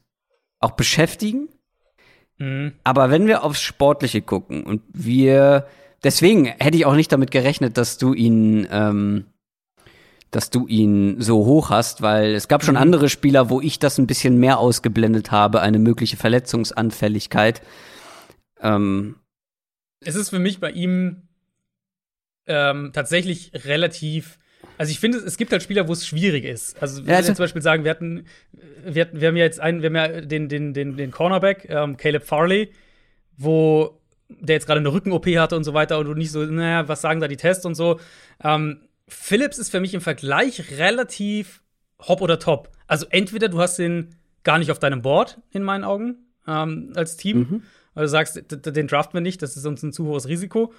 auch 0.61 0.73
beschäftigen. 0.73 1.49
Mhm. 2.39 2.73
Aber 2.85 3.11
wenn 3.11 3.27
wir 3.27 3.45
aufs 3.45 3.63
Sportliche 3.63 4.23
gucken 4.23 4.65
und 4.65 4.83
wir 4.93 5.67
deswegen 6.05 6.45
hätte 6.45 6.77
ich 6.77 6.87
auch 6.87 6.95
nicht 6.95 7.11
damit 7.11 7.31
gerechnet, 7.31 7.77
dass 7.77 7.99
du 7.99 8.15
ihn, 8.15 8.69
ähm, 8.71 9.25
dass 10.35 10.51
du 10.51 10.67
ihn 10.67 11.21
so 11.21 11.45
hoch 11.45 11.71
hast, 11.71 12.03
weil 12.03 12.35
es 12.35 12.49
gab 12.49 12.65
schon 12.65 12.75
mhm. 12.75 12.83
andere 12.83 13.09
Spieler, 13.09 13.51
wo 13.51 13.61
ich 13.61 13.79
das 13.79 13.99
ein 13.99 14.07
bisschen 14.07 14.39
mehr 14.39 14.59
ausgeblendet 14.59 15.31
habe, 15.31 15.61
eine 15.61 15.79
mögliche 15.79 16.17
Verletzungsanfälligkeit. 16.17 17.63
Ähm, 18.61 19.17
es 20.01 20.17
ist 20.17 20.31
für 20.31 20.39
mich 20.39 20.59
bei 20.59 20.71
ihm 20.71 21.29
ähm, 22.47 22.91
tatsächlich 22.93 23.53
relativ. 23.55 24.39
Also 24.77 24.91
ich 24.91 24.99
finde, 24.99 25.19
es 25.19 25.37
gibt 25.37 25.53
halt 25.53 25.63
Spieler, 25.63 25.87
wo 25.87 25.93
es 25.93 26.07
schwierig 26.07 26.45
ist. 26.45 26.83
Also 26.83 27.03
wenn 27.03 27.11
ja, 27.11 27.17
also 27.17 27.29
wir 27.29 27.35
zum 27.37 27.43
Beispiel 27.45 27.63
sagen, 27.63 27.85
wir 27.85 27.91
hatten, 27.91 28.27
wir, 28.85 29.03
hatten, 29.03 29.21
wir 29.21 29.29
haben 29.29 29.37
ja 29.37 29.45
jetzt 29.45 29.61
einen, 29.61 29.83
wir 29.83 29.87
haben 29.89 29.97
ja 29.97 30.21
den, 30.21 30.49
den, 30.49 30.75
den, 30.75 30.97
den 30.97 31.11
Cornerback, 31.11 31.67
ähm, 31.69 31.97
Caleb 31.97 32.25
Farley, 32.25 32.73
wo 33.37 34.01
der 34.29 34.57
jetzt 34.57 34.67
gerade 34.67 34.81
eine 34.81 34.93
Rücken-OP 34.93 35.27
hatte 35.37 35.55
und 35.55 35.65
so 35.65 35.75
weiter 35.75 35.99
und 35.99 36.07
du 36.07 36.15
nicht 36.15 36.33
so, 36.33 36.45
naja, 36.45 36.89
was 36.89 37.03
sagen 37.03 37.21
da 37.21 37.29
die 37.29 37.37
Tests 37.37 37.65
und 37.67 37.75
so. 37.75 38.01
Ähm, 38.43 38.81
Phillips 39.09 39.59
ist 39.59 39.71
für 39.71 39.81
mich 39.81 39.95
im 39.95 40.01
Vergleich 40.01 40.79
relativ 40.79 41.63
hopp 42.01 42.21
oder 42.21 42.39
top. 42.39 42.71
Also 42.87 43.07
entweder 43.11 43.49
du 43.49 43.61
hast 43.61 43.79
den 43.79 44.17
gar 44.43 44.59
nicht 44.59 44.71
auf 44.71 44.79
deinem 44.79 45.03
Board, 45.03 45.41
in 45.51 45.63
meinen 45.63 45.85
Augen, 45.85 46.17
ähm, 46.47 46.93
als 46.95 47.17
Team, 47.17 47.39
mhm. 47.39 47.63
weil 47.95 48.05
du 48.05 48.09
sagst, 48.09 48.43
den 48.51 48.87
draften 48.87 49.15
wir 49.15 49.21
nicht, 49.21 49.43
das 49.43 49.57
ist 49.57 49.67
uns 49.67 49.83
ein 49.83 49.93
zu 49.93 50.07
hohes 50.07 50.29
Risiko. 50.29 50.73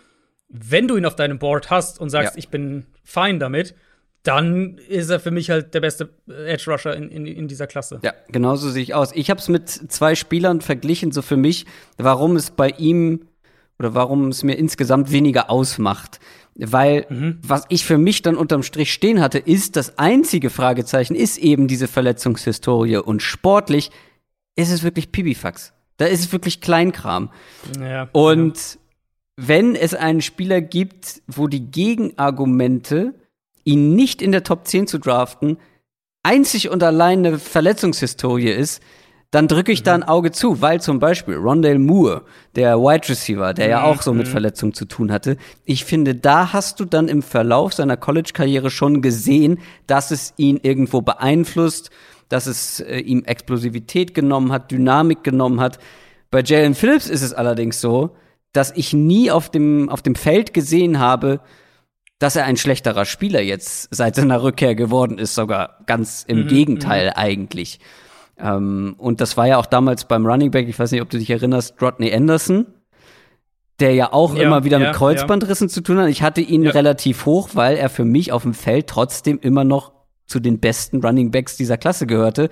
Wenn 0.47 0.87
du 0.87 0.95
ihn 0.95 1.05
auf 1.05 1.15
deinem 1.15 1.39
Board 1.39 1.71
hast 1.71 1.99
und 1.99 2.09
sagst, 2.09 2.35
ja. 2.35 2.39
ich 2.39 2.49
bin 2.49 2.85
fein 3.03 3.39
damit, 3.39 3.75
dann 4.21 4.79
ist 4.89 5.09
er 5.09 5.19
für 5.19 5.31
mich 5.31 5.49
halt 5.51 5.73
der 5.73 5.81
beste 5.81 6.09
Edge 6.27 6.71
Rusher 6.71 6.95
in, 6.95 7.09
in, 7.09 7.25
in 7.27 7.47
dieser 7.47 7.67
Klasse. 7.67 7.99
Ja, 8.03 8.13
genauso 8.29 8.69
sehe 8.69 8.81
ich 8.81 8.93
aus. 8.93 9.11
Ich 9.13 9.29
habe 9.29 9.39
es 9.39 9.49
mit 9.49 9.69
zwei 9.69 10.15
Spielern 10.15 10.61
verglichen, 10.61 11.11
so 11.11 11.21
für 11.21 11.37
mich, 11.37 11.65
warum 11.97 12.35
es 12.35 12.49
bei 12.49 12.69
ihm 12.69 13.27
oder 13.79 13.93
warum 13.93 14.29
es 14.29 14.43
mir 14.43 14.53
insgesamt 14.53 15.11
weniger 15.11 15.49
ausmacht. 15.49 16.19
Weil 16.55 17.05
mhm. 17.09 17.39
was 17.41 17.65
ich 17.67 17.83
für 17.83 17.97
mich 17.97 18.21
dann 18.21 18.37
unterm 18.37 18.63
Strich 18.63 18.93
stehen 18.93 19.19
hatte, 19.19 19.39
ist 19.39 19.75
das 19.75 19.97
einzige 19.97 20.49
Fragezeichen, 20.49 21.13
ist 21.15 21.37
eben 21.37 21.67
diese 21.67 21.87
Verletzungshistorie. 21.87 22.97
Und 22.97 23.21
sportlich 23.21 23.91
ist 24.55 24.71
es 24.71 24.83
wirklich 24.83 25.11
Pibifax. 25.11 25.73
Da 25.97 26.05
ist 26.05 26.21
es 26.21 26.31
wirklich 26.31 26.61
Kleinkram. 26.61 27.29
Ja, 27.79 28.09
Und 28.13 28.55
ja. 28.55 28.79
wenn 29.35 29.75
es 29.75 29.93
einen 29.93 30.21
Spieler 30.21 30.61
gibt, 30.61 31.21
wo 31.27 31.47
die 31.47 31.71
Gegenargumente, 31.71 33.15
ihn 33.65 33.95
nicht 33.95 34.21
in 34.21 34.31
der 34.31 34.43
Top 34.43 34.65
10 34.65 34.87
zu 34.87 34.97
draften, 34.97 35.57
einzig 36.23 36.69
und 36.69 36.83
allein 36.83 37.25
eine 37.25 37.37
Verletzungshistorie 37.37 38.49
ist, 38.49 38.81
dann 39.31 39.47
drücke 39.47 39.71
ich 39.71 39.83
da 39.83 39.93
ein 39.93 40.03
Auge 40.03 40.31
zu, 40.31 40.61
weil 40.61 40.79
zum 40.81 40.99
Beispiel 40.99 41.35
Rondale 41.35 41.79
Moore, 41.79 42.23
der 42.55 42.77
Wide 42.77 43.09
Receiver, 43.09 43.53
der 43.53 43.67
ja 43.67 43.83
auch 43.83 44.01
so 44.01 44.13
mit 44.13 44.27
Verletzungen 44.27 44.73
zu 44.73 44.85
tun 44.85 45.11
hatte, 45.11 45.37
ich 45.65 45.83
finde, 45.83 46.15
da 46.15 46.53
hast 46.53 46.79
du 46.79 46.85
dann 46.85 47.07
im 47.07 47.21
Verlauf 47.21 47.73
seiner 47.73 47.97
College-Karriere 47.97 48.69
schon 48.69 49.01
gesehen, 49.01 49.59
dass 49.87 50.11
es 50.11 50.33
ihn 50.37 50.59
irgendwo 50.61 51.01
beeinflusst, 51.01 51.89
dass 52.29 52.47
es 52.47 52.79
äh, 52.79 52.99
ihm 52.99 53.23
Explosivität 53.23 54.13
genommen 54.13 54.51
hat, 54.51 54.71
Dynamik 54.71 55.23
genommen 55.23 55.59
hat. 55.59 55.79
Bei 56.31 56.41
Jalen 56.41 56.75
Phillips 56.75 57.09
ist 57.09 57.21
es 57.21 57.33
allerdings 57.33 57.81
so, 57.81 58.15
dass 58.53 58.71
ich 58.71 58.93
nie 58.93 59.31
auf 59.31 59.49
dem, 59.49 59.89
auf 59.89 60.01
dem 60.01 60.15
Feld 60.15 60.53
gesehen 60.53 60.99
habe, 60.99 61.41
dass 62.19 62.35
er 62.35 62.45
ein 62.45 62.57
schlechterer 62.57 63.05
Spieler 63.05 63.41
jetzt 63.41 63.89
seit 63.91 64.15
seiner 64.15 64.41
Rückkehr 64.41 64.75
geworden 64.75 65.17
ist, 65.17 65.35
sogar 65.35 65.79
ganz 65.85 66.23
im 66.25 66.47
Gegenteil 66.47 67.11
eigentlich. 67.13 67.79
Ähm, 68.37 68.95
und 68.97 69.21
das 69.21 69.37
war 69.37 69.47
ja 69.47 69.57
auch 69.57 69.65
damals 69.65 70.05
beim 70.05 70.25
Running 70.25 70.51
Back, 70.51 70.67
ich 70.67 70.77
weiß 70.77 70.91
nicht, 70.91 71.01
ob 71.01 71.09
du 71.09 71.17
dich 71.17 71.29
erinnerst, 71.29 71.81
Rodney 71.81 72.13
Anderson, 72.13 72.65
der 73.79 73.93
ja 73.93 74.11
auch 74.13 74.35
Ja, 74.35 74.43
immer 74.43 74.63
wieder 74.63 74.79
ja, 74.79 74.87
mit 74.87 74.95
Kreuzbandrissen 74.95 75.69
zu 75.69 75.81
tun 75.81 75.97
hat. 75.99 76.09
Ich 76.09 76.21
hatte 76.21 76.41
ihn 76.41 76.63
Ja. 76.63 76.71
relativ 76.71 77.25
hoch, 77.25 77.49
weil 77.53 77.77
er 77.77 77.89
für 77.89 78.05
mich 78.05 78.31
auf 78.31 78.43
dem 78.43 78.53
Feld 78.53 78.87
trotzdem 78.87 79.39
immer 79.39 79.63
noch 79.63 79.93
zu 80.27 80.39
den 80.39 80.59
besten 80.59 81.01
Running 81.03 81.31
Backs 81.31 81.55
dieser 81.55 81.77
Klasse 81.77 82.07
gehörte. 82.07 82.49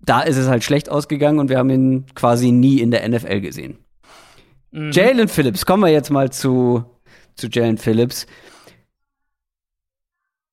Da 0.00 0.20
ist 0.22 0.36
es 0.36 0.48
halt 0.48 0.64
schlecht 0.64 0.88
ausgegangen 0.90 1.38
und 1.38 1.48
wir 1.50 1.58
haben 1.58 1.70
ihn 1.70 2.06
quasi 2.14 2.52
nie 2.52 2.80
in 2.80 2.90
der 2.90 3.08
NFL 3.08 3.40
gesehen. 3.40 3.78
Mhm. 4.70 4.92
Jalen 4.92 5.28
Phillips, 5.28 5.66
kommen 5.66 5.82
wir 5.82 5.90
jetzt 5.90 6.10
mal 6.10 6.30
zu, 6.30 6.84
zu 7.36 7.48
Jalen 7.48 7.78
Phillips. 7.78 8.26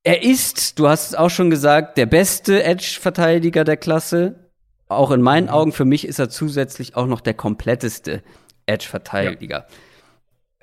Er 0.04 0.24
ist, 0.24 0.80
du 0.80 0.88
hast 0.88 1.10
es 1.10 1.16
auch 1.16 1.30
schon 1.30 1.50
gesagt, 1.50 1.98
der 1.98 2.06
beste 2.06 2.64
Edge-Verteidiger 2.64 3.64
der 3.64 3.78
Klasse. 3.78 4.47
Auch 4.88 5.12
in 5.12 5.20
Mhm. 5.20 5.26
meinen 5.26 5.50
Augen, 5.50 5.72
für 5.72 5.86
mich 5.86 6.08
ist 6.08 6.20
er 6.20 6.30
zusätzlich 6.30 6.96
auch 6.96 7.08
noch 7.08 7.22
der 7.22 7.34
kompletteste 7.34 8.24
Edge-Verteidiger. 8.66 9.68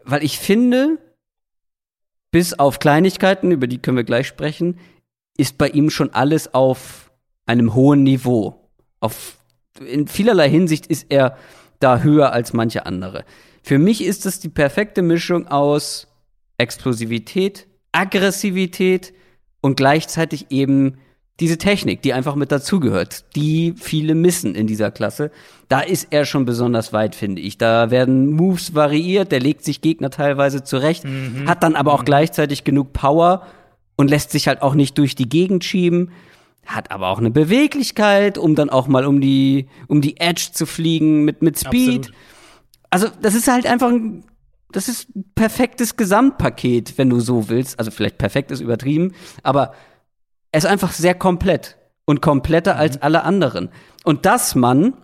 Weil 0.05 0.25
ich 0.25 0.39
finde, 0.39 0.99
bis 2.31 2.55
auf 2.55 2.79
Kleinigkeiten, 2.79 3.51
über 3.51 3.67
die 3.67 3.79
können 3.79 3.97
wir 3.97 4.05
gleich 4.05 4.27
sprechen, 4.27 4.79
ist 5.37 5.59
bei 5.59 5.69
ihm 5.69 5.91
schon 5.91 6.13
alles 6.13 6.53
auf 6.55 7.11
einem 7.47 7.75
hohen 7.75 8.03
Niveau. 8.03 8.69
Auf, 9.01 9.39
in 9.81 10.09
vielerlei 10.09 10.49
Hinsicht 10.49 10.87
ist 10.87 11.07
er 11.11 11.37
da 11.81 12.01
höher 12.01 12.33
als 12.33 12.53
manche 12.53 12.87
andere. 12.87 13.25
Für 13.63 13.79
mich 13.79 14.05
ist 14.05 14.27
es 14.27 14.41
die 14.41 14.49
perfekte 14.49 15.03
Mischung 15.03 15.49
aus 15.49 16.07
Explosivität, 16.59 17.67
Aggressivität 17.93 19.13
und 19.61 19.77
gleichzeitig 19.77 20.51
eben 20.51 20.99
diese 21.41 21.59
Technik, 21.59 22.03
die 22.03 22.13
einfach 22.13 22.37
mit 22.37 22.53
dazugehört, 22.53 23.25
die 23.35 23.75
viele 23.77 24.15
missen 24.15 24.55
in 24.55 24.69
dieser 24.69 24.93
Klasse. 24.93 25.33
Da 25.69 25.81
ist 25.81 26.09
er 26.11 26.25
schon 26.27 26.45
besonders 26.45 26.93
weit, 26.93 27.17
finde 27.17 27.43
ich. 27.43 27.59
Da 27.59 27.91
werden 27.91 28.31
Moves 28.31 28.75
variiert, 28.75 29.33
der 29.33 29.41
legt 29.41 29.65
sich 29.65 29.81
Gegner 29.81 30.11
teilweise 30.11 30.63
zurecht, 30.63 31.05
hat 31.47 31.63
dann 31.65 31.75
aber 31.75 31.93
auch 31.93 32.05
gleichzeitig 32.05 32.63
genug 32.63 32.93
Power 32.93 33.47
und 33.97 34.11
lässt 34.11 34.31
sich 34.31 34.47
halt 34.47 34.63
auch 34.63 34.75
nicht 34.75 34.97
durch 34.99 35.17
die 35.17 35.29
Gegend 35.29 35.65
schieben, 35.65 36.11
hat 36.67 36.91
aber 36.91 37.09
auch 37.09 37.19
eine 37.19 37.31
Beweglichkeit, 37.31 38.39
um 38.39 38.55
dann 38.55 38.71
auch 38.71 38.87
mal 38.87 39.05
um 39.05 39.21
die, 39.21 39.67
um 39.89 40.01
die 40.01 40.21
Edge 40.21 40.51
zu 40.53 40.67
fliegen 40.67 41.25
mit, 41.25 41.43
mit 41.43 41.59
Speed. 41.59 42.07
Absolut. 42.07 42.15
Also, 42.91 43.09
das 43.21 43.35
ist 43.35 43.49
halt 43.49 43.67
einfach 43.67 43.89
ein, 43.89 44.25
das 44.71 44.89
ist 44.89 45.15
ein 45.15 45.25
perfektes 45.35 45.97
Gesamtpaket, 45.97 46.97
wenn 46.97 47.11
du 47.11 47.21
so 47.21 47.49
willst. 47.49 47.79
Also, 47.79 47.91
vielleicht 47.91 48.19
perfekt 48.19 48.51
ist 48.51 48.61
übertrieben, 48.61 49.15
aber 49.43 49.75
er 50.55 50.59
ist 50.59 50.67
einfach 50.67 50.93
sehr 50.93 51.17
komplett 51.17 51.77
und 52.05 52.23
kompletter 52.23 52.77
als 52.77 53.03
alle 53.03 53.25
anderen. 53.25 53.71
Und 54.05 54.25
dass 54.25 54.55
man, 54.55 54.95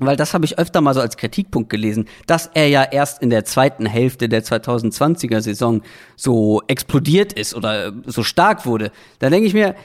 weil 0.00 0.16
das 0.16 0.34
habe 0.34 0.44
ich 0.44 0.58
öfter 0.58 0.82
mal 0.82 0.92
so 0.92 1.00
als 1.00 1.16
Kritikpunkt 1.16 1.70
gelesen, 1.70 2.08
dass 2.26 2.50
er 2.52 2.68
ja 2.68 2.82
erst 2.82 3.22
in 3.22 3.30
der 3.30 3.46
zweiten 3.46 3.86
Hälfte 3.86 4.28
der 4.28 4.44
2020er 4.44 5.40
Saison 5.40 5.80
so 6.14 6.60
explodiert 6.66 7.32
ist 7.32 7.54
oder 7.54 7.94
so 8.04 8.22
stark 8.22 8.66
wurde, 8.66 8.92
da 9.18 9.30
denke 9.30 9.46
ich 9.46 9.54
mir, 9.54 9.76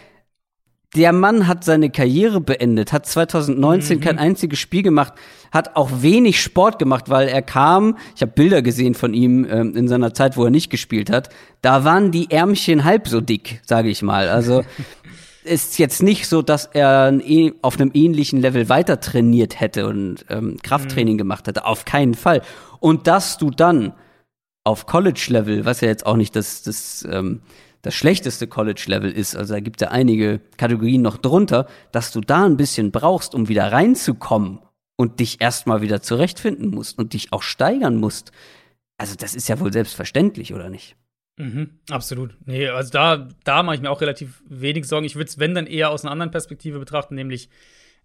der 0.96 1.12
Mann 1.12 1.48
hat 1.48 1.64
seine 1.64 1.90
Karriere 1.90 2.40
beendet, 2.40 2.94
hat 2.94 3.06
2019 3.06 4.00
kein 4.00 4.18
einziges 4.18 4.60
Spiel 4.60 4.84
gemacht, 4.84 5.14
hat 5.52 5.76
auch 5.76 5.90
wenig 6.02 6.42
Sport 6.42 6.80
gemacht, 6.80 7.10
weil 7.10 7.28
er 7.28 7.42
kam, 7.42 7.98
ich 8.16 8.22
habe 8.22 8.32
Bilder 8.32 8.62
gesehen 8.62 8.96
von 8.96 9.14
ihm 9.14 9.46
ähm, 9.50 9.76
in 9.76 9.88
seiner 9.88 10.14
Zeit, 10.14 10.38
wo 10.38 10.46
er 10.46 10.50
nicht 10.50 10.70
gespielt 10.70 11.10
hat, 11.10 11.30
da 11.62 11.84
waren 11.84 12.12
die 12.12 12.32
Ärmchen 12.32 12.86
halb 12.86 13.08
so 13.08 13.20
dick, 13.20 13.62
sage 13.66 13.90
ich 13.90 14.02
mal. 14.02 14.30
Also 14.30 14.64
ist 15.48 15.80
jetzt 15.80 16.04
nicht 16.04 16.28
so, 16.28 16.42
dass 16.42 16.66
er 16.66 17.12
eh- 17.24 17.54
auf 17.62 17.80
einem 17.80 17.92
ähnlichen 17.94 18.42
Level 18.42 18.70
weiter 18.70 19.00
trainiert 19.00 19.60
hätte 19.60 19.88
und 19.88 20.26
ähm, 20.30 20.58
Krafttraining 20.62 21.18
gemacht 21.18 21.48
hätte. 21.48 21.66
Auf 21.66 21.86
keinen 21.86 22.14
Fall. 22.14 22.42
Und 22.80 23.08
dass 23.08 23.38
du 23.38 23.50
dann 23.50 23.94
auf 24.64 24.86
College-Level, 24.86 25.66
was 25.66 25.82
ja 25.82 25.88
jetzt 25.88 26.06
auch 26.06 26.18
nicht 26.18 26.36
das, 26.36 26.62
das, 26.64 27.08
ähm, 27.10 27.42
das 27.82 27.96
schlechteste 27.96 28.48
College-Level 28.48 29.12
ist, 29.12 29.36
also 29.36 29.54
da 29.54 29.60
gibt 29.60 29.82
es 29.82 29.86
ja 29.86 29.92
einige 29.92 30.40
Kategorien 30.58 31.02
noch 31.02 31.18
drunter, 31.18 31.68
dass 31.92 32.12
du 32.12 32.22
da 32.22 32.46
ein 32.46 32.58
bisschen 32.58 32.92
brauchst, 32.92 33.34
um 33.34 33.48
wieder 33.48 33.72
reinzukommen 33.72 34.60
und 34.98 35.20
dich 35.20 35.40
erstmal 35.40 35.82
wieder 35.82 36.02
zurechtfinden 36.02 36.70
musst 36.72 37.00
und 37.00 37.14
dich 37.14 37.32
auch 37.32 37.44
steigern 37.44 37.96
musst. 37.96 38.32
Also 38.98 39.16
das 39.16 39.36
ist 39.36 39.48
ja 39.48 39.60
wohl 39.60 39.72
selbstverständlich, 39.72 40.54
oder 40.54 40.70
nicht? 40.70 40.98
Mhm, 41.38 41.70
absolut. 41.90 42.36
Nee, 42.46 42.68
also 42.68 42.92
da, 42.92 43.28
da 43.44 43.64
mache 43.64 43.76
ich 43.76 43.82
mir 43.82 43.92
auch 43.92 44.02
relativ 44.02 44.42
wenig 44.50 44.88
Sorgen. 44.88 45.06
Ich 45.06 45.16
würde 45.16 45.30
es, 45.30 45.40
wenn, 45.40 45.54
dann 45.54 45.68
eher 45.68 45.92
aus 45.92 46.04
einer 46.04 46.12
anderen 46.12 46.32
Perspektive 46.32 46.80
betrachten, 46.80 47.16
nämlich 47.16 47.50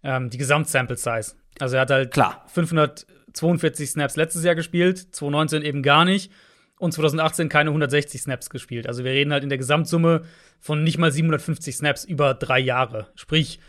ähm, 0.03 0.29
die 0.29 0.37
Gesamtsample-Size. 0.37 1.35
Also 1.59 1.75
er 1.75 1.81
hat 1.81 1.89
halt 1.89 2.13
Klar. 2.13 2.43
542 2.47 3.89
Snaps 3.89 4.15
letztes 4.15 4.43
Jahr 4.43 4.55
gespielt, 4.55 4.99
2019 5.15 5.63
eben 5.63 5.81
gar 5.81 6.05
nicht 6.05 6.31
und 6.77 6.91
2018 6.91 7.49
keine 7.49 7.69
160 7.69 8.21
Snaps 8.21 8.49
gespielt. 8.49 8.87
Also 8.87 9.03
wir 9.03 9.11
reden 9.11 9.31
halt 9.31 9.43
in 9.43 9.49
der 9.49 9.57
Gesamtsumme 9.57 10.23
von 10.59 10.83
nicht 10.83 10.97
mal 10.97 11.11
750 11.11 11.75
Snaps 11.75 12.03
über 12.03 12.33
drei 12.35 12.59
Jahre. 12.59 13.07
Sprich, 13.15 13.59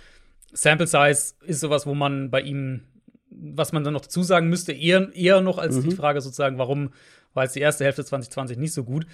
Sample 0.52 0.86
Size 0.86 1.34
ist 1.42 1.60
sowas, 1.60 1.86
wo 1.86 1.94
man 1.94 2.30
bei 2.30 2.40
ihm, 2.40 2.82
was 3.30 3.72
man 3.72 3.82
dann 3.82 3.94
noch 3.94 4.02
dazu 4.02 4.22
sagen 4.22 4.48
müsste, 4.48 4.72
eher, 4.72 5.14
eher 5.14 5.40
noch 5.40 5.58
als 5.58 5.80
die 5.80 5.90
Frage 5.90 6.20
sozusagen, 6.20 6.58
warum 6.58 6.90
war 7.34 7.44
jetzt 7.44 7.56
die 7.56 7.60
erste 7.60 7.84
Hälfte 7.84 8.04
2020 8.04 8.58
nicht 8.58 8.72
so 8.72 8.84
gut. 8.84 9.06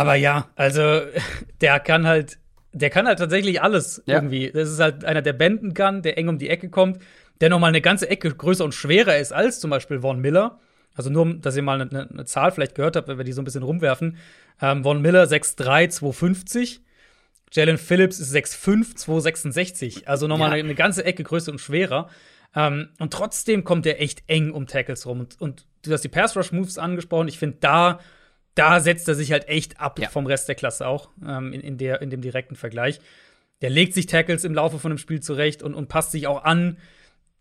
Aber 0.00 0.14
ja, 0.14 0.48
also 0.56 0.82
der 1.60 1.80
kann 1.80 2.06
halt, 2.06 2.38
der 2.72 2.90
kann 2.90 3.06
halt 3.06 3.18
tatsächlich 3.18 3.62
alles 3.62 4.02
Ja. 4.06 4.16
irgendwie. 4.16 4.50
Das 4.50 4.68
ist 4.68 4.80
halt 4.80 5.04
einer, 5.04 5.22
der 5.22 5.32
benden 5.32 5.74
kann, 5.74 6.02
der 6.02 6.18
eng 6.18 6.28
um 6.28 6.38
die 6.38 6.48
Ecke 6.50 6.68
kommt, 6.70 6.98
der 7.40 7.50
noch 7.50 7.58
mal 7.58 7.68
eine 7.68 7.80
ganze 7.80 8.08
Ecke 8.10 8.34
größer 8.34 8.64
und 8.64 8.74
schwerer 8.74 9.16
ist 9.18 9.32
als 9.32 9.60
zum 9.60 9.70
Beispiel 9.70 10.00
Von 10.00 10.20
Miller. 10.20 10.58
Also 10.94 11.10
nur, 11.10 11.34
dass 11.34 11.56
ihr 11.56 11.62
mal 11.62 11.80
eine, 11.80 12.08
eine 12.10 12.24
Zahl 12.24 12.50
vielleicht 12.50 12.74
gehört 12.74 12.96
habt, 12.96 13.06
wenn 13.06 13.18
wir 13.18 13.24
die 13.24 13.32
so 13.32 13.40
ein 13.40 13.44
bisschen 13.44 13.62
rumwerfen. 13.62 14.16
Ähm, 14.60 14.82
Von 14.82 15.00
Miller 15.00 15.24
6'3, 15.24 15.88
250. 15.90 16.80
Jalen 17.52 17.78
Phillips 17.78 18.18
ist 18.18 18.34
6'5, 18.34 18.96
266. 18.96 20.08
Also 20.08 20.26
nochmal 20.26 20.48
Ja. 20.50 20.54
eine, 20.54 20.64
eine 20.64 20.74
ganze 20.74 21.04
Ecke 21.04 21.22
größer 21.22 21.52
und 21.52 21.60
schwerer. 21.60 22.08
Ähm, 22.54 22.88
und 22.98 23.12
trotzdem 23.12 23.62
kommt 23.64 23.86
er 23.86 24.00
echt 24.00 24.22
eng 24.26 24.50
um 24.50 24.66
Tackles 24.66 25.06
rum. 25.06 25.20
Und, 25.20 25.40
und 25.40 25.66
du 25.84 25.92
hast 25.92 26.02
die 26.02 26.08
Pass-Rush-Moves 26.08 26.78
angesprochen. 26.78 27.28
Ich 27.28 27.38
finde, 27.38 27.58
da, 27.60 28.00
da 28.58 28.80
setzt 28.80 29.08
er 29.08 29.14
sich 29.14 29.32
halt 29.32 29.48
echt 29.48 29.80
ab 29.80 29.98
Ja. 29.98 30.08
vom 30.08 30.26
Rest 30.26 30.48
der 30.48 30.54
Klasse 30.54 30.86
auch, 30.86 31.10
ähm, 31.26 31.52
in, 31.52 31.60
in, 31.60 31.78
der, 31.78 32.02
in 32.02 32.10
dem 32.10 32.20
direkten 32.20 32.56
Vergleich. 32.56 33.00
Der 33.62 33.70
legt 33.70 33.94
sich 33.94 34.06
Tackles 34.06 34.44
im 34.44 34.54
Laufe 34.54 34.78
von 34.78 34.90
dem 34.90 34.98
Spiel 34.98 35.20
zurecht 35.20 35.62
und, 35.62 35.74
und 35.74 35.88
passt 35.88 36.12
sich 36.12 36.26
auch 36.26 36.44
an. 36.44 36.76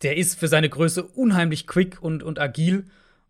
Der 0.02 0.18
ist 0.18 0.40
für 0.40 0.48
seine 0.48 0.70
Größe 0.70 1.04
unheimlich 1.04 1.68
quick 1.68 2.02
und, 2.02 2.24
und 2.24 2.40
agil. 2.40 2.86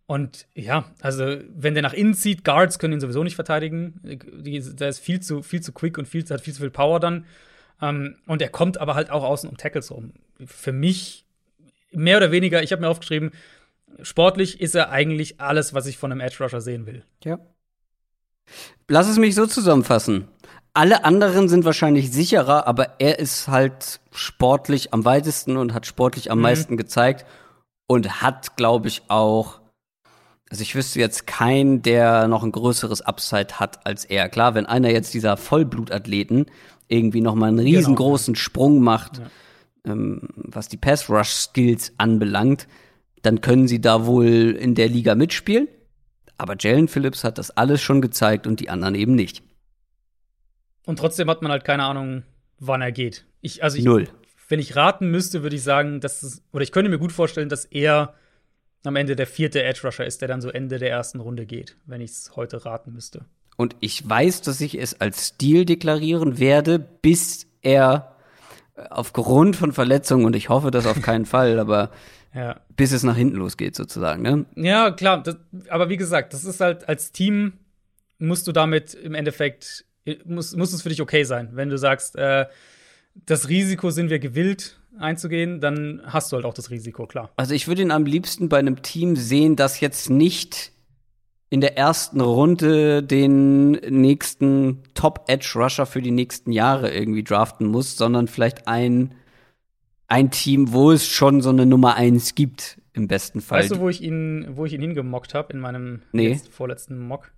Und 0.06 0.48
ja, 0.54 0.90
also 1.02 1.38
wenn 1.50 1.74
der 1.74 1.84
nach 1.84 1.94
innen 1.94 2.14
zieht, 2.14 2.46
Guards 2.46 2.80
können 2.80 2.94
ihn 2.94 3.00
sowieso 3.02 3.24
nicht 3.24 3.36
verteidigen. 3.36 4.00
Der 4.04 4.88
ist 4.90 5.00
viel 5.00 5.20
zu, 5.20 5.42
viel 5.42 5.62
zu 5.62 5.74
quick 5.74 5.98
und 5.98 6.08
viel, 6.08 6.24
hat 6.30 6.42
viel 6.42 6.54
zu 6.54 6.62
viel 6.62 6.70
Power 6.70 7.00
dann. 7.00 7.26
Ähm, 7.82 8.16
und 8.26 8.42
er 8.42 8.50
kommt 8.50 8.78
aber 8.80 8.96
halt 8.96 9.10
auch 9.10 9.24
außen 9.24 9.50
um 9.50 9.58
Tackles 9.58 9.92
rum. 9.92 10.14
Für 10.46 10.72
mich 10.72 11.26
mehr 11.92 12.18
oder 12.18 12.32
weniger, 12.32 12.64
ich 12.64 12.72
habe 12.72 12.82
mir 12.82 12.90
aufgeschrieben, 12.90 13.32
sportlich 14.02 14.62
ist 14.62 14.76
er 14.76 14.92
eigentlich 14.92 15.42
alles, 15.42 15.74
was 15.74 15.88
ich 15.88 15.98
von 15.98 16.12
einem 16.12 16.22
Edge 16.22 16.38
Rusher 16.44 16.62
sehen 16.62 16.86
will. 16.86 17.04
Ja. 17.24 17.40
Lass 18.88 19.08
es 19.08 19.18
mich 19.18 19.36
so 19.36 19.46
zusammenfassen. 19.46 20.28
Alle 20.74 21.04
anderen 21.04 21.50
sind 21.50 21.66
wahrscheinlich 21.66 22.12
sicherer, 22.12 22.68
aber 22.68 23.00
er 23.00 23.20
ist 23.20 23.48
halt 23.48 24.00
sportlich 24.12 24.94
am 24.94 25.06
weitesten 25.06 25.58
und 25.58 25.74
hat 25.74 25.88
sportlich 25.88 26.30
am 26.30 26.40
meisten 26.40 26.78
gezeigt 26.78 27.26
und 27.88 28.22
hat, 28.22 28.58
glaube 28.58 28.88
ich, 28.88 29.04
auch. 29.08 29.60
Also 30.50 30.62
ich 30.62 30.76
wüsste 30.76 31.00
jetzt 31.00 31.26
keinen, 31.26 31.82
der 31.82 32.28
noch 32.28 32.44
ein 32.44 32.52
größeres 32.52 33.02
Upside 33.02 33.56
hat 33.56 33.86
als 33.86 34.06
er. 34.06 34.30
Klar, 34.30 34.54
wenn 34.54 34.66
einer 34.66 34.92
jetzt 34.92 35.14
dieser 35.14 35.36
Vollblutathleten 35.36 36.46
irgendwie 36.88 37.22
noch 37.22 37.36
mal 37.36 37.48
einen 37.48 37.60
riesengroßen 37.60 38.36
Sprung 38.36 38.80
macht, 38.80 39.22
ähm, 39.84 40.30
was 40.36 40.68
die 40.68 40.78
Pass-Rush-Skills 40.78 41.94
anbelangt, 41.98 42.68
dann 43.24 43.42
können 43.42 43.68
sie 43.68 43.82
da 43.82 44.06
wohl 44.06 44.56
in 44.58 44.76
der 44.76 44.90
Liga 44.90 45.16
mitspielen. 45.16 45.68
Aber 46.38 46.56
Jalen 46.60 46.88
Phillips 46.88 47.24
hat 47.24 47.38
das 47.38 47.52
alles 47.52 47.82
schon 47.82 48.02
gezeigt 48.02 48.48
und 48.48 48.60
die 48.60 48.70
anderen 48.70 48.96
eben 48.96 49.16
nicht. 49.16 49.44
Und 50.86 51.00
trotzdem 51.00 51.30
hat 51.30 51.42
man 51.42 51.52
halt 51.52 51.66
keine 51.66 51.84
Ahnung, 51.84 52.24
wann 52.60 52.82
er 52.82 52.92
geht. 52.92 53.26
Ich, 53.42 53.64
also 53.64 53.78
ich, 53.78 53.84
Null. 53.84 54.08
Wenn 54.48 54.60
ich 54.60 54.76
raten 54.76 55.12
müsste, 55.12 55.44
würde 55.44 55.56
ich 55.56 55.64
sagen, 55.64 56.00
dass 56.00 56.24
es, 56.24 56.42
oder 56.54 56.64
ich 56.64 56.72
könnte 56.72 56.90
mir 56.90 57.00
gut 57.00 57.12
vorstellen, 57.12 57.50
dass 57.50 57.66
er 57.66 58.14
am 58.86 58.96
Ende 58.96 59.16
der 59.16 59.28
vierte 59.28 59.62
Edge 59.64 59.82
Rusher 59.84 60.06
ist, 60.06 60.22
der 60.22 60.30
dann 60.30 60.42
so 60.42 60.50
Ende 60.50 60.78
der 60.78 60.90
ersten 60.90 61.20
Runde 61.20 61.46
geht, 61.46 61.76
wenn 61.86 62.00
ich 62.00 62.12
es 62.12 62.36
heute 62.36 62.64
raten 62.66 62.94
müsste. 62.94 63.26
Und 63.58 63.76
ich 63.82 64.08
weiß, 64.08 64.42
dass 64.44 64.62
ich 64.62 64.80
es 64.80 65.02
als 65.02 65.28
Stil 65.28 65.66
deklarieren 65.66 66.40
werde, 66.40 66.80
bis 66.80 67.48
er 67.62 68.16
aufgrund 68.90 69.56
von 69.56 69.74
Verletzungen, 69.74 70.26
und 70.26 70.36
ich 70.36 70.50
hoffe 70.50 70.72
das 70.72 70.86
auf 70.86 71.02
keinen 71.02 71.26
Fall, 71.26 71.60
aber 71.60 71.90
Ja. 72.38 72.62
bis 72.76 72.92
es 72.92 73.02
nach 73.02 73.18
hinten 73.18 73.38
losgeht 73.38 73.76
sozusagen, 73.76 74.22
ne? 74.22 74.46
Ja, 74.56 74.92
klar, 74.92 75.24
das, 75.24 75.38
aber 75.70 75.90
wie 75.90 75.98
gesagt, 75.98 76.34
das 76.34 76.46
ist 76.46 76.60
halt 76.62 76.88
als 76.88 77.12
Team 77.12 77.54
musst 78.20 78.48
du 78.48 78.52
damit 78.52 78.94
im 78.94 79.16
Endeffekt 79.16 79.86
muss, 80.26 80.56
muss 80.56 80.74
es 80.74 80.82
für 80.82 80.90
dich 80.90 81.02
okay 81.02 81.24
sein. 81.24 81.50
Wenn 81.54 81.70
du 81.70 81.78
sagst, 81.78 82.16
äh, 82.16 82.46
das 83.26 83.50
Risiko 83.50 83.90
sind 83.90 84.10
wir 84.10 84.20
gewillt 84.20 84.80
einzugehen, 85.00 85.60
dann 85.60 86.02
hast 86.06 86.32
du 86.32 86.36
halt 86.36 86.46
auch 86.46 86.54
das 86.54 86.70
Risiko, 86.70 87.06
klar. 87.06 87.32
Also 87.36 87.54
ich 87.54 87.68
würde 87.68 87.82
ihn 87.82 87.92
am 87.92 88.06
liebsten 88.06 88.50
bei 88.50 88.58
einem 88.58 88.82
Team 88.82 89.16
sehen, 89.16 89.56
das 89.56 89.80
jetzt 89.80 90.10
nicht 90.10 90.72
in 91.50 91.62
der 91.62 91.78
ersten 91.78 92.20
Runde 92.20 93.04
den 93.04 93.72
nächsten 93.72 94.84
Top-Edge-Rusher 94.96 95.86
für 95.86 96.02
die 96.02 96.12
nächsten 96.12 96.52
Jahre 96.52 96.94
irgendwie 96.94 97.24
draften 97.24 97.68
muss, 97.68 97.96
sondern 97.96 98.28
vielleicht 98.28 98.68
ein, 98.68 99.14
ein 100.08 100.32
Team, 100.32 100.72
wo 100.72 100.92
es 100.92 101.08
schon 101.08 101.42
so 101.42 101.50
eine 101.50 101.66
Nummer 101.66 101.96
eins 101.96 102.36
gibt, 102.36 102.80
im 102.94 103.08
besten 103.08 103.42
Fall. 103.42 103.60
Weißt 103.60 103.72
du, 103.72 103.80
wo 103.80 103.90
ich 103.90 104.02
ihn, 104.02 104.48
wo 104.52 104.66
ich 104.66 104.74
ihn 104.74 104.82
hingemockt 104.82 105.34
habe 105.34 105.54
in 105.54 105.60
meinem 105.60 106.02
Nee. 106.12 106.30
jetzt 106.30 106.50
vorletzten 106.54 107.00
Mock? 107.00 107.32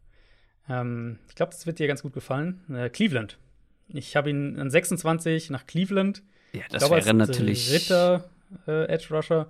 Ähm, 0.69 1.17
ich 1.27 1.35
glaube, 1.35 1.51
das 1.51 1.65
wird 1.65 1.79
dir 1.79 1.87
ganz 1.87 2.01
gut 2.03 2.13
gefallen. 2.13 2.61
Äh, 2.73 2.89
Cleveland. 2.89 3.37
Ich 3.87 4.15
habe 4.15 4.29
ihn 4.29 4.59
an 4.59 4.69
26 4.69 5.49
nach 5.49 5.65
Cleveland. 5.65 6.21
ja, 6.53 6.61
das 6.69 6.79
glaube, 6.81 6.95
als 6.95 7.05
wäre 7.05 7.15
natürlich. 7.15 7.69
dritter 7.69 8.29
äh, 8.67 8.85
Edge 8.85 9.07
Rusher. 9.11 9.47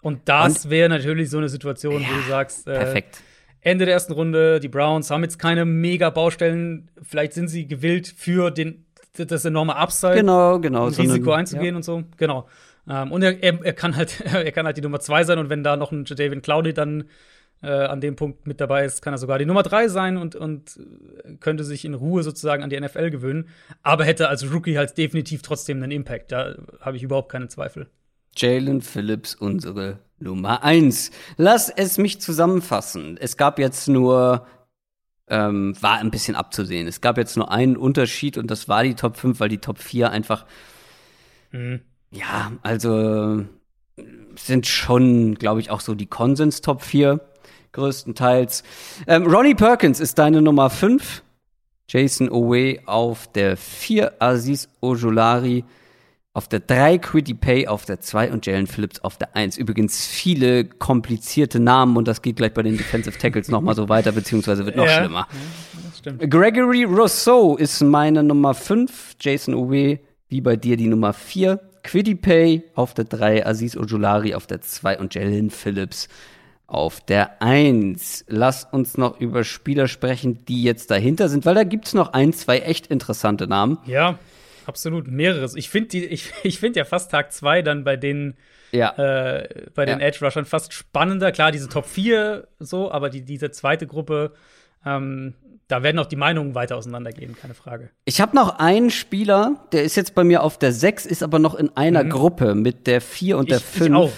Und 0.00 0.20
das 0.26 0.68
wäre 0.70 0.88
natürlich 0.88 1.30
so 1.30 1.38
eine 1.38 1.48
Situation, 1.48 2.02
wo 2.02 2.14
du 2.14 2.28
sagst, 2.28 2.66
äh, 2.66 2.74
Perfekt. 2.78 3.20
Ende 3.60 3.86
der 3.86 3.94
ersten 3.94 4.12
Runde, 4.12 4.60
die 4.60 4.68
Browns 4.68 5.10
haben 5.10 5.22
jetzt 5.22 5.38
keine 5.38 5.64
mega 5.64 6.10
Baustellen. 6.10 6.90
Vielleicht 7.02 7.32
sind 7.32 7.48
sie 7.48 7.66
gewillt 7.66 8.06
für 8.14 8.50
den, 8.50 8.84
das 9.16 9.44
enorme 9.44 9.76
Upside, 9.76 10.14
Genau, 10.16 10.58
genau. 10.60 10.86
ein 10.86 10.92
so 10.92 11.02
eine- 11.02 11.12
Risiko 11.12 11.32
einzugehen 11.32 11.76
und 11.76 11.84
so. 11.84 12.04
Genau. 12.16 12.48
Ähm, 12.88 13.12
und 13.12 13.22
er, 13.22 13.42
er, 13.42 13.72
kann 13.72 13.96
halt, 13.96 14.20
er 14.24 14.52
kann 14.52 14.66
halt 14.66 14.76
die 14.76 14.82
Nummer 14.82 15.00
zwei 15.00 15.24
sein 15.24 15.38
und 15.38 15.48
wenn 15.50 15.62
da 15.64 15.76
noch 15.76 15.92
ein 15.92 16.04
Jadavion 16.04 16.42
Clowney 16.42 16.74
dann 16.74 17.04
äh, 17.62 17.68
an 17.68 18.00
dem 18.02 18.14
Punkt 18.16 18.46
mit 18.46 18.60
dabei 18.60 18.84
ist, 18.84 19.00
kann 19.00 19.14
er 19.14 19.18
sogar 19.18 19.38
die 19.38 19.46
Nummer 19.46 19.62
drei 19.62 19.88
sein 19.88 20.18
und, 20.18 20.36
und 20.36 20.78
äh, 21.24 21.36
könnte 21.36 21.64
sich 21.64 21.84
in 21.86 21.94
Ruhe 21.94 22.22
sozusagen 22.22 22.62
an 22.62 22.68
die 22.70 22.78
NFL 22.78 23.10
gewöhnen. 23.10 23.48
Aber 23.82 24.04
hätte 24.04 24.28
als 24.28 24.52
Rookie 24.52 24.76
halt 24.76 24.98
definitiv 24.98 25.40
trotzdem 25.42 25.82
einen 25.82 25.92
Impact. 25.92 26.32
Da 26.32 26.56
habe 26.80 26.96
ich 26.98 27.02
überhaupt 27.02 27.30
keine 27.32 27.48
Zweifel. 27.48 27.86
Jalen 28.36 28.82
Phillips, 28.82 29.34
unsere 29.34 30.00
Nummer 30.18 30.62
eins. 30.64 31.10
Lass 31.36 31.70
es 31.70 31.96
mich 31.98 32.20
zusammenfassen. 32.20 33.16
Es 33.18 33.36
gab 33.36 33.58
jetzt 33.58 33.88
nur, 33.88 34.46
ähm, 35.28 35.74
war 35.80 35.98
ein 35.98 36.10
bisschen 36.10 36.36
abzusehen. 36.36 36.86
Es 36.86 37.00
gab 37.00 37.16
jetzt 37.16 37.36
nur 37.36 37.50
einen 37.50 37.76
Unterschied 37.76 38.36
und 38.38 38.50
das 38.50 38.68
war 38.68 38.82
die 38.84 38.94
Top 38.94 39.16
5, 39.16 39.40
weil 39.40 39.48
die 39.48 39.58
Top 39.58 39.78
4 39.78 40.10
einfach, 40.10 40.44
Mhm. 41.52 41.80
ja, 42.10 42.52
also 42.62 43.44
sind 44.36 44.66
schon, 44.66 45.36
glaube 45.36 45.60
ich, 45.60 45.70
auch 45.70 45.80
so 45.80 45.94
die 45.94 46.06
Konsens-Top 46.06 46.82
4 46.82 47.20
größtenteils. 47.72 48.62
Ähm, 49.06 49.26
Ronnie 49.26 49.54
Perkins 49.54 50.00
ist 50.00 50.18
deine 50.18 50.42
Nummer 50.42 50.70
5. 50.70 51.22
Jason 51.88 52.30
Owe 52.30 52.78
auf 52.86 53.30
der 53.32 53.56
4, 53.56 54.14
Aziz 54.20 54.68
Ojolari 54.80 55.64
auf 56.34 56.48
der 56.48 56.58
3, 56.60 56.98
Quiddy 56.98 57.34
Pay 57.34 57.68
auf 57.68 57.84
der 57.84 58.00
2 58.00 58.32
und 58.32 58.44
Jalen 58.44 58.66
Phillips 58.66 58.98
auf 59.00 59.16
der 59.16 59.36
1. 59.36 59.56
Übrigens 59.56 60.04
viele 60.04 60.64
komplizierte 60.64 61.60
Namen 61.60 61.96
und 61.96 62.08
das 62.08 62.22
geht 62.22 62.36
gleich 62.36 62.52
bei 62.52 62.62
den 62.62 62.76
Defensive 62.76 63.16
Tackles 63.16 63.48
noch 63.48 63.60
mal 63.60 63.76
so 63.76 63.88
weiter, 63.88 64.10
beziehungsweise 64.10 64.66
wird 64.66 64.74
noch 64.76 64.84
Ja. 64.84 64.98
schlimmer. 64.98 65.28
Stimmt. 65.96 66.28
Gregory 66.28 66.84
Rousseau 66.84 67.56
ist 67.56 67.80
meine 67.82 68.24
Nummer 68.24 68.52
5, 68.52 69.14
Jason 69.20 69.54
Owe 69.54 70.00
wie 70.28 70.40
bei 70.40 70.56
dir 70.56 70.76
die 70.76 70.88
Nummer 70.88 71.12
4, 71.12 71.60
Quiddy 71.84 72.16
Pay 72.16 72.64
auf 72.74 72.94
der 72.94 73.04
3, 73.04 73.46
Aziz 73.46 73.76
Ojulari 73.76 74.34
auf 74.34 74.48
der 74.48 74.60
2 74.60 74.98
und 74.98 75.14
Jalen 75.14 75.50
Phillips 75.50 76.08
auf 76.66 77.00
der 77.00 77.40
1. 77.42 78.24
Lass 78.26 78.64
uns 78.64 78.96
noch 78.96 79.20
über 79.20 79.44
Spieler 79.44 79.86
sprechen, 79.86 80.44
die 80.48 80.64
jetzt 80.64 80.90
dahinter 80.90 81.28
sind, 81.28 81.46
weil 81.46 81.54
da 81.54 81.62
gibt's 81.62 81.94
noch 81.94 82.12
ein, 82.12 82.32
zwei 82.32 82.58
echt 82.58 82.88
interessante 82.88 83.46
Namen. 83.46 83.78
Ja, 83.86 84.18
absolut. 84.68 85.08
Mehreres. 85.08 85.54
Ich 85.54 85.68
finde 85.68 85.96
ich, 85.98 86.32
ich 86.42 86.58
find 86.58 86.76
ja 86.76 86.84
fast 86.84 87.10
Tag 87.10 87.32
2 87.32 87.62
dann 87.62 87.84
bei 87.84 87.96
den 87.96 88.34
Ja. 88.72 88.90
äh, 88.96 89.66
bei 89.74 89.84
den 89.84 90.00
Ja. 90.00 90.06
Edge 90.06 90.24
Rushern 90.24 90.44
fast 90.44 90.72
spannender. 90.72 91.32
Klar, 91.32 91.52
diese 91.52 91.68
Top 91.68 91.86
4 91.86 92.46
so, 92.58 92.90
aber 92.90 93.10
die, 93.10 93.22
diese 93.22 93.50
zweite 93.50 93.86
Gruppe, 93.86 94.32
ähm, 94.84 95.34
da 95.68 95.82
werden 95.82 95.98
auch 95.98 96.06
die 96.06 96.16
Meinungen 96.16 96.54
weiter 96.54 96.76
auseinandergehen, 96.76 97.36
keine 97.40 97.54
Frage. 97.54 97.90
Ich 98.04 98.20
habe 98.20 98.36
noch 98.36 98.58
einen 98.58 98.90
Spieler, 98.90 99.66
der 99.72 99.84
ist 99.84 99.96
jetzt 99.96 100.14
bei 100.14 100.22
mir 100.22 100.42
auf 100.42 100.58
der 100.58 100.72
6, 100.72 101.06
ist 101.06 101.22
aber 101.22 101.38
noch 101.38 101.54
in 101.54 101.74
einer 101.76 102.04
Gruppe 102.04 102.54
mit 102.54 102.86
der 102.86 103.00
4 103.00 103.38
und 103.38 103.50
der 103.50 103.58
ich, 103.58 103.64
5. 103.64 103.86
ich 103.88 103.94
auch. 103.94 104.12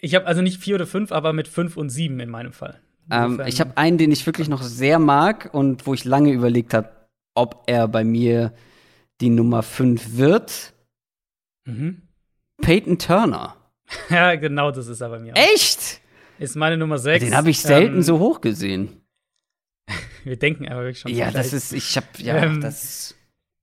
Ich 0.00 0.14
habe 0.14 0.26
also 0.26 0.42
nicht 0.42 0.60
4 0.62 0.74
oder 0.76 0.86
5, 0.86 1.10
aber 1.10 1.32
mit 1.32 1.48
5 1.48 1.76
und 1.76 1.88
7 1.90 2.20
in 2.20 2.28
meinem 2.30 2.52
Fall. 2.52 2.78
Ähm, 3.10 3.40
ich 3.46 3.60
habe 3.60 3.76
einen, 3.76 3.96
den 3.96 4.12
ich 4.12 4.26
wirklich 4.26 4.48
noch 4.48 4.62
sehr 4.62 4.98
mag 4.98 5.48
und 5.52 5.86
wo 5.86 5.94
ich 5.94 6.04
lange 6.04 6.32
überlegt 6.32 6.74
habe, 6.74 6.90
ob 7.34 7.64
er 7.66 7.88
bei 7.88 8.04
mir 8.04 8.52
die 9.20 9.30
Nummer 9.30 9.62
5 9.62 10.16
wird. 10.16 10.72
Mhm. 11.64 12.02
Peyton 12.62 12.98
Turner. 12.98 13.54
Ja, 14.10 14.34
genau 14.34 14.70
das 14.70 14.86
ist 14.86 15.00
er 15.00 15.08
bei 15.08 15.18
mir. 15.18 15.32
auch. 15.32 15.38
Echt? 15.54 16.02
Ist 16.38 16.56
meine 16.56 16.76
Nummer 16.76 16.98
6. 16.98 17.24
Den 17.24 17.34
habe 17.34 17.48
ich 17.48 17.60
selten 17.60 17.96
ähm, 17.96 18.02
so 18.02 18.18
hoch 18.18 18.42
gesehen. 18.42 19.00
Wir 20.24 20.36
denken 20.38 20.68
aber 20.68 20.82
wirklich 20.82 20.98
schon. 21.00 21.10
Ja, 21.14 21.30
das 21.30 21.54
ist, 21.54 21.72
ich 21.72 21.96
habe, 21.96 22.06
ja, 22.18 22.36
Ähm, 22.36 22.60
das 22.60 22.84
ist 22.84 23.16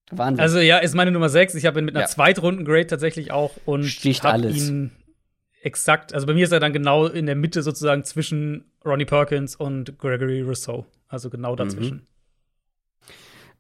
Wahnsinn. 0.09 0.41
Also 0.41 0.57
ja, 0.59 0.79
ist 0.79 0.95
meine 0.95 1.11
Nummer 1.11 1.29
6. 1.29 1.53
Ich 1.53 1.67
habe 1.67 1.77
ihn 1.79 1.85
mit 1.85 1.95
einer 1.95 2.05
Ja. 2.05 2.09
Zweitrunden-Grade 2.09 2.87
tatsächlich 2.87 3.31
auch 3.31 3.51
und 3.65 3.85
alles. 4.23 4.57
ihn 4.67 4.91
exakt, 5.61 6.13
also 6.15 6.25
bei 6.25 6.33
mir 6.33 6.45
ist 6.45 6.51
er 6.51 6.59
dann 6.59 6.73
genau 6.73 7.05
in 7.05 7.27
der 7.27 7.35
Mitte 7.35 7.61
sozusagen 7.61 8.03
zwischen 8.03 8.65
Ronnie 8.83 9.05
Perkins 9.05 9.55
und 9.55 9.99
Gregory 9.99 10.41
Rousseau. 10.41 10.85
Also 11.07 11.29
genau 11.29 11.55
dazwischen. 11.55 12.07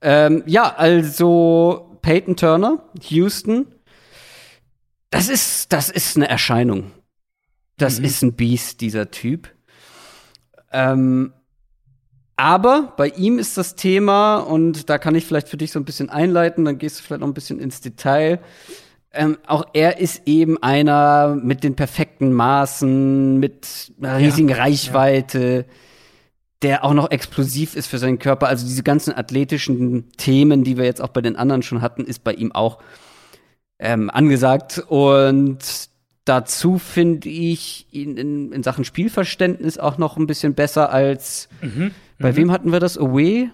Ähm, 0.01 0.43
ja, 0.45 0.75
also 0.75 1.84
Peyton 2.05 2.35
Turner, 2.35 2.83
Houston. 3.09 3.65
Das 5.09 5.27
ist, 5.27 5.73
das 5.73 5.89
ist 5.89 6.15
eine 6.17 6.29
Erscheinung. 6.29 6.91
Das 7.77 7.97
Mhm. 7.97 8.05
ist 8.05 8.21
ein 8.21 8.33
Biest, 8.33 8.81
dieser 8.81 9.09
Typ. 9.09 9.49
Ähm, 10.71 11.33
aber 12.37 12.93
bei 12.95 13.07
ihm 13.07 13.39
ist 13.39 13.57
das 13.57 13.73
Thema, 13.75 14.37
und 14.37 14.87
da 14.87 14.99
kann 14.99 15.15
ich 15.15 15.25
vielleicht 15.25 15.49
für 15.49 15.57
dich 15.57 15.71
so 15.71 15.79
ein 15.79 15.85
bisschen 15.85 16.11
einleiten, 16.11 16.63
dann 16.63 16.77
gehst 16.77 16.99
du 16.99 17.03
vielleicht 17.03 17.21
noch 17.21 17.27
ein 17.27 17.33
bisschen 17.33 17.59
ins 17.59 17.81
Detail. 17.81 18.39
Ähm, 19.11 19.39
auch 19.47 19.65
er 19.73 19.97
ist 19.99 20.21
eben 20.27 20.61
einer 20.61 21.35
mit 21.41 21.63
den 21.63 21.75
perfekten 21.75 22.33
Maßen, 22.33 23.39
mit 23.39 23.93
einer 23.99 24.19
riesigen 24.19 24.51
Reichweite, 24.53 25.65
der 26.65 26.83
auch 26.83 26.95
noch 26.95 27.11
explosiv 27.11 27.75
ist 27.75 27.85
für 27.85 27.99
seinen 27.99 28.17
Körper. 28.17 28.47
Also 28.47 28.65
diese 28.65 28.81
ganzen 28.81 29.13
athletischen 29.15 30.09
Themen, 30.17 30.63
die 30.63 30.77
wir 30.77 30.85
jetzt 30.85 30.99
auch 30.99 31.09
bei 31.09 31.21
den 31.21 31.35
anderen 31.35 31.61
schon 31.61 31.81
hatten, 31.81 32.05
ist 32.05 32.23
bei 32.23 32.33
ihm 32.33 32.51
auch 32.51 32.79
ähm, 33.77 34.09
angesagt. 34.09 34.83
Und 34.87 35.59
dazu 36.25 36.79
finde 36.79 37.29
ich 37.29 37.85
ihn 37.91 38.17
in, 38.17 38.51
in 38.51 38.63
Sachen 38.63 38.83
Spielverständnis 38.83 39.77
auch 39.77 39.99
noch 39.99 40.17
ein 40.17 40.25
bisschen 40.25 40.55
besser 40.55 40.91
als 40.91 41.49
bei 42.17 42.35
wem 42.35 42.51
hatten 42.51 42.71
wir 42.71 42.79
das? 42.79 42.97
Away? 42.97 43.51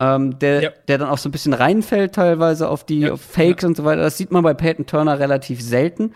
Ähm, 0.00 0.36
der, 0.40 0.62
Ja. 0.62 0.70
der 0.88 0.98
dann 0.98 1.10
auch 1.10 1.18
so 1.18 1.28
ein 1.28 1.32
bisschen 1.32 1.52
reinfällt 1.52 2.16
teilweise 2.16 2.68
auf 2.68 2.84
die 2.84 3.00
Ja, 3.02 3.12
auf 3.12 3.20
Fakes 3.20 3.62
und 3.62 3.76
so 3.76 3.84
weiter. 3.84 4.02
Das 4.02 4.18
sieht 4.18 4.32
man 4.32 4.42
bei 4.42 4.52
Peyton 4.52 4.86
Turner 4.86 5.20
relativ 5.20 5.62
selten. 5.62 6.12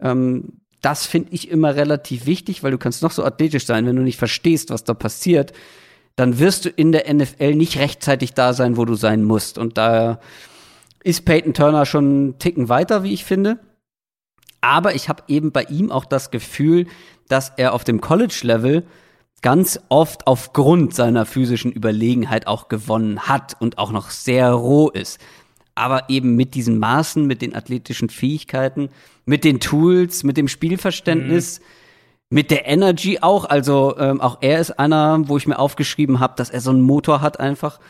Ähm, 0.00 0.60
das 0.80 1.06
finde 1.06 1.32
ich 1.32 1.50
immer 1.50 1.74
relativ 1.74 2.26
wichtig, 2.26 2.62
weil 2.62 2.70
du 2.70 2.78
kannst 2.78 3.02
noch 3.02 3.10
so 3.10 3.24
athletisch 3.24 3.66
sein, 3.66 3.86
wenn 3.86 3.96
du 3.96 4.02
nicht 4.02 4.18
verstehst, 4.18 4.70
was 4.70 4.84
da 4.84 4.94
passiert, 4.94 5.52
dann 6.16 6.38
wirst 6.38 6.64
du 6.64 6.68
in 6.68 6.92
der 6.92 7.12
NFL 7.12 7.54
nicht 7.54 7.78
rechtzeitig 7.78 8.34
da 8.34 8.52
sein, 8.52 8.76
wo 8.76 8.84
du 8.84 8.94
sein 8.94 9.24
musst. 9.24 9.58
Und 9.58 9.78
da 9.78 10.20
ist 11.02 11.24
Peyton 11.24 11.54
Turner 11.54 11.86
schon 11.86 12.04
einen 12.04 12.38
Ticken 12.38 12.68
weiter, 12.68 13.02
wie 13.02 13.12
ich 13.12 13.24
finde. 13.24 13.58
Aber 14.60 14.94
ich 14.94 15.08
habe 15.08 15.22
eben 15.28 15.52
bei 15.52 15.62
ihm 15.64 15.92
auch 15.92 16.04
das 16.04 16.30
Gefühl, 16.30 16.86
dass 17.28 17.52
er 17.56 17.72
auf 17.72 17.84
dem 17.84 18.00
College-Level 18.00 18.84
ganz 19.42 19.78
oft 19.88 20.26
aufgrund 20.26 20.94
seiner 20.94 21.24
physischen 21.26 21.70
Überlegenheit 21.70 22.46
auch 22.46 22.68
gewonnen 22.68 23.28
hat 23.28 23.56
und 23.60 23.78
auch 23.78 23.92
noch 23.92 24.10
sehr 24.10 24.50
roh 24.50 24.88
ist. 24.88 25.20
Aber 25.78 26.08
eben 26.08 26.36
mit 26.36 26.54
diesen 26.54 26.78
Maßen, 26.78 27.26
mit 27.26 27.42
den 27.42 27.54
athletischen 27.54 28.10
Fähigkeiten, 28.10 28.90
mit 29.24 29.44
den 29.44 29.60
Tools, 29.60 30.24
mit 30.24 30.36
dem 30.36 30.48
Spielverständnis 30.48 31.60
mit 32.30 32.50
der 32.50 32.66
Energy 32.66 33.18
auch. 33.20 33.44
Also 33.44 33.96
ähm, 33.98 34.20
auch 34.20 34.38
er 34.40 34.60
ist 34.60 34.78
einer, 34.78 35.28
wo 35.28 35.36
ich 35.36 35.46
mir 35.46 35.58
aufgeschrieben 35.58 36.20
habe, 36.20 36.34
dass 36.36 36.50
er 36.50 36.60
so 36.60 36.70
einen 36.70 36.80
Motor 36.80 37.20
hat 37.20 37.40
einfach, 37.40 37.80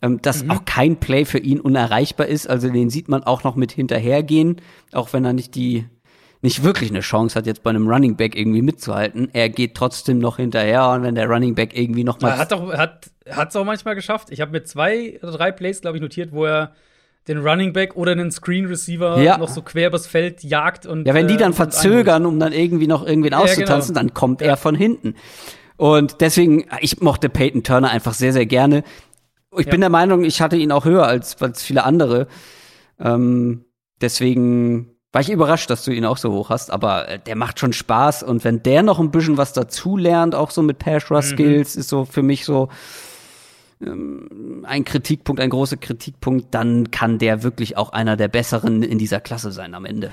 ähm, 0.00 0.20
dass 0.22 0.44
mhm. 0.44 0.50
auch 0.50 0.64
kein 0.64 0.96
Play 0.96 1.24
für 1.24 1.38
ihn 1.38 1.60
unerreichbar 1.60 2.26
ist. 2.26 2.48
Also 2.48 2.70
den 2.70 2.90
sieht 2.90 3.08
man 3.08 3.22
auch 3.22 3.44
noch 3.44 3.56
mit 3.56 3.72
hinterhergehen, 3.72 4.60
auch 4.92 5.12
wenn 5.12 5.24
er 5.24 5.32
nicht 5.32 5.54
die 5.54 5.86
nicht 6.44 6.64
wirklich 6.64 6.90
eine 6.90 7.02
Chance 7.02 7.36
hat, 7.36 7.46
jetzt 7.46 7.62
bei 7.62 7.70
einem 7.70 7.86
Running 7.86 8.16
Back 8.16 8.34
irgendwie 8.34 8.62
mitzuhalten. 8.62 9.28
Er 9.32 9.48
geht 9.48 9.76
trotzdem 9.76 10.18
noch 10.18 10.38
hinterher 10.38 10.88
und 10.88 11.04
wenn 11.04 11.14
der 11.14 11.28
Running 11.28 11.54
Back 11.54 11.78
irgendwie 11.78 12.02
noch 12.02 12.20
mal. 12.20 12.30
Er 12.30 12.38
hat 12.38 12.50
doch, 12.50 12.72
hat, 12.72 13.10
hat's 13.30 13.54
auch 13.54 13.64
manchmal 13.64 13.94
geschafft. 13.94 14.30
Ich 14.32 14.40
habe 14.40 14.50
mir 14.50 14.64
zwei 14.64 15.20
oder 15.22 15.30
drei 15.30 15.52
Plays, 15.52 15.82
glaube 15.82 15.98
ich, 15.98 16.02
notiert, 16.02 16.32
wo 16.32 16.44
er 16.44 16.72
den 17.28 17.38
Running 17.38 17.72
Back 17.72 17.96
oder 17.96 18.12
einen 18.12 18.30
Screen 18.30 18.66
Receiver 18.66 19.20
ja. 19.20 19.38
noch 19.38 19.48
so 19.48 19.62
quer 19.62 19.88
übers 19.88 20.06
Feld 20.06 20.42
jagt 20.42 20.86
und. 20.86 21.06
Ja, 21.06 21.14
wenn 21.14 21.28
die 21.28 21.36
dann 21.36 21.52
äh, 21.52 21.54
verzögern, 21.54 22.26
um 22.26 22.38
dann 22.40 22.52
irgendwie 22.52 22.86
noch 22.86 23.06
irgendwen 23.06 23.34
auszutanzen, 23.34 23.94
ja, 23.94 24.00
genau. 24.00 24.10
dann 24.10 24.14
kommt 24.14 24.40
ja. 24.40 24.48
er 24.48 24.56
von 24.56 24.74
hinten. 24.74 25.14
Und 25.76 26.20
deswegen, 26.20 26.66
ich 26.80 27.00
mochte 27.00 27.28
Peyton 27.28 27.62
Turner 27.62 27.90
einfach 27.90 28.14
sehr, 28.14 28.32
sehr 28.32 28.46
gerne. 28.46 28.84
Ich 29.56 29.66
bin 29.66 29.80
der 29.80 29.90
Meinung, 29.90 30.24
ich 30.24 30.40
hatte 30.40 30.56
ihn 30.56 30.72
auch 30.72 30.84
höher 30.84 31.06
als, 31.06 31.40
als 31.42 31.62
viele 31.62 31.84
andere. 31.84 32.26
Ähm, 32.98 33.64
deswegen 34.00 34.92
war 35.12 35.20
ich 35.20 35.30
überrascht, 35.30 35.68
dass 35.68 35.84
du 35.84 35.92
ihn 35.92 36.06
auch 36.06 36.16
so 36.16 36.32
hoch 36.32 36.48
hast, 36.48 36.70
aber 36.70 37.08
äh, 37.08 37.18
der 37.18 37.36
macht 37.36 37.60
schon 37.60 37.72
Spaß 37.72 38.22
und 38.22 38.44
wenn 38.44 38.62
der 38.62 38.82
noch 38.82 38.98
ein 38.98 39.10
bisschen 39.10 39.36
was 39.36 39.52
dazu 39.52 39.96
lernt, 39.96 40.34
auch 40.34 40.50
so 40.50 40.62
mit 40.62 40.78
Pass 40.78 41.10
Rush 41.10 41.26
Skills, 41.26 41.74
mhm. 41.74 41.80
ist 41.80 41.88
so 41.88 42.04
für 42.04 42.22
mich 42.22 42.44
so 42.44 42.68
ein 43.84 44.84
Kritikpunkt, 44.84 45.40
ein 45.40 45.50
großer 45.50 45.76
Kritikpunkt, 45.76 46.54
dann 46.54 46.90
kann 46.90 47.18
der 47.18 47.42
wirklich 47.42 47.76
auch 47.76 47.90
einer 47.90 48.16
der 48.16 48.28
besseren 48.28 48.82
in 48.82 48.98
dieser 48.98 49.20
Klasse 49.20 49.52
sein 49.52 49.74
am 49.74 49.84
Ende. 49.84 50.12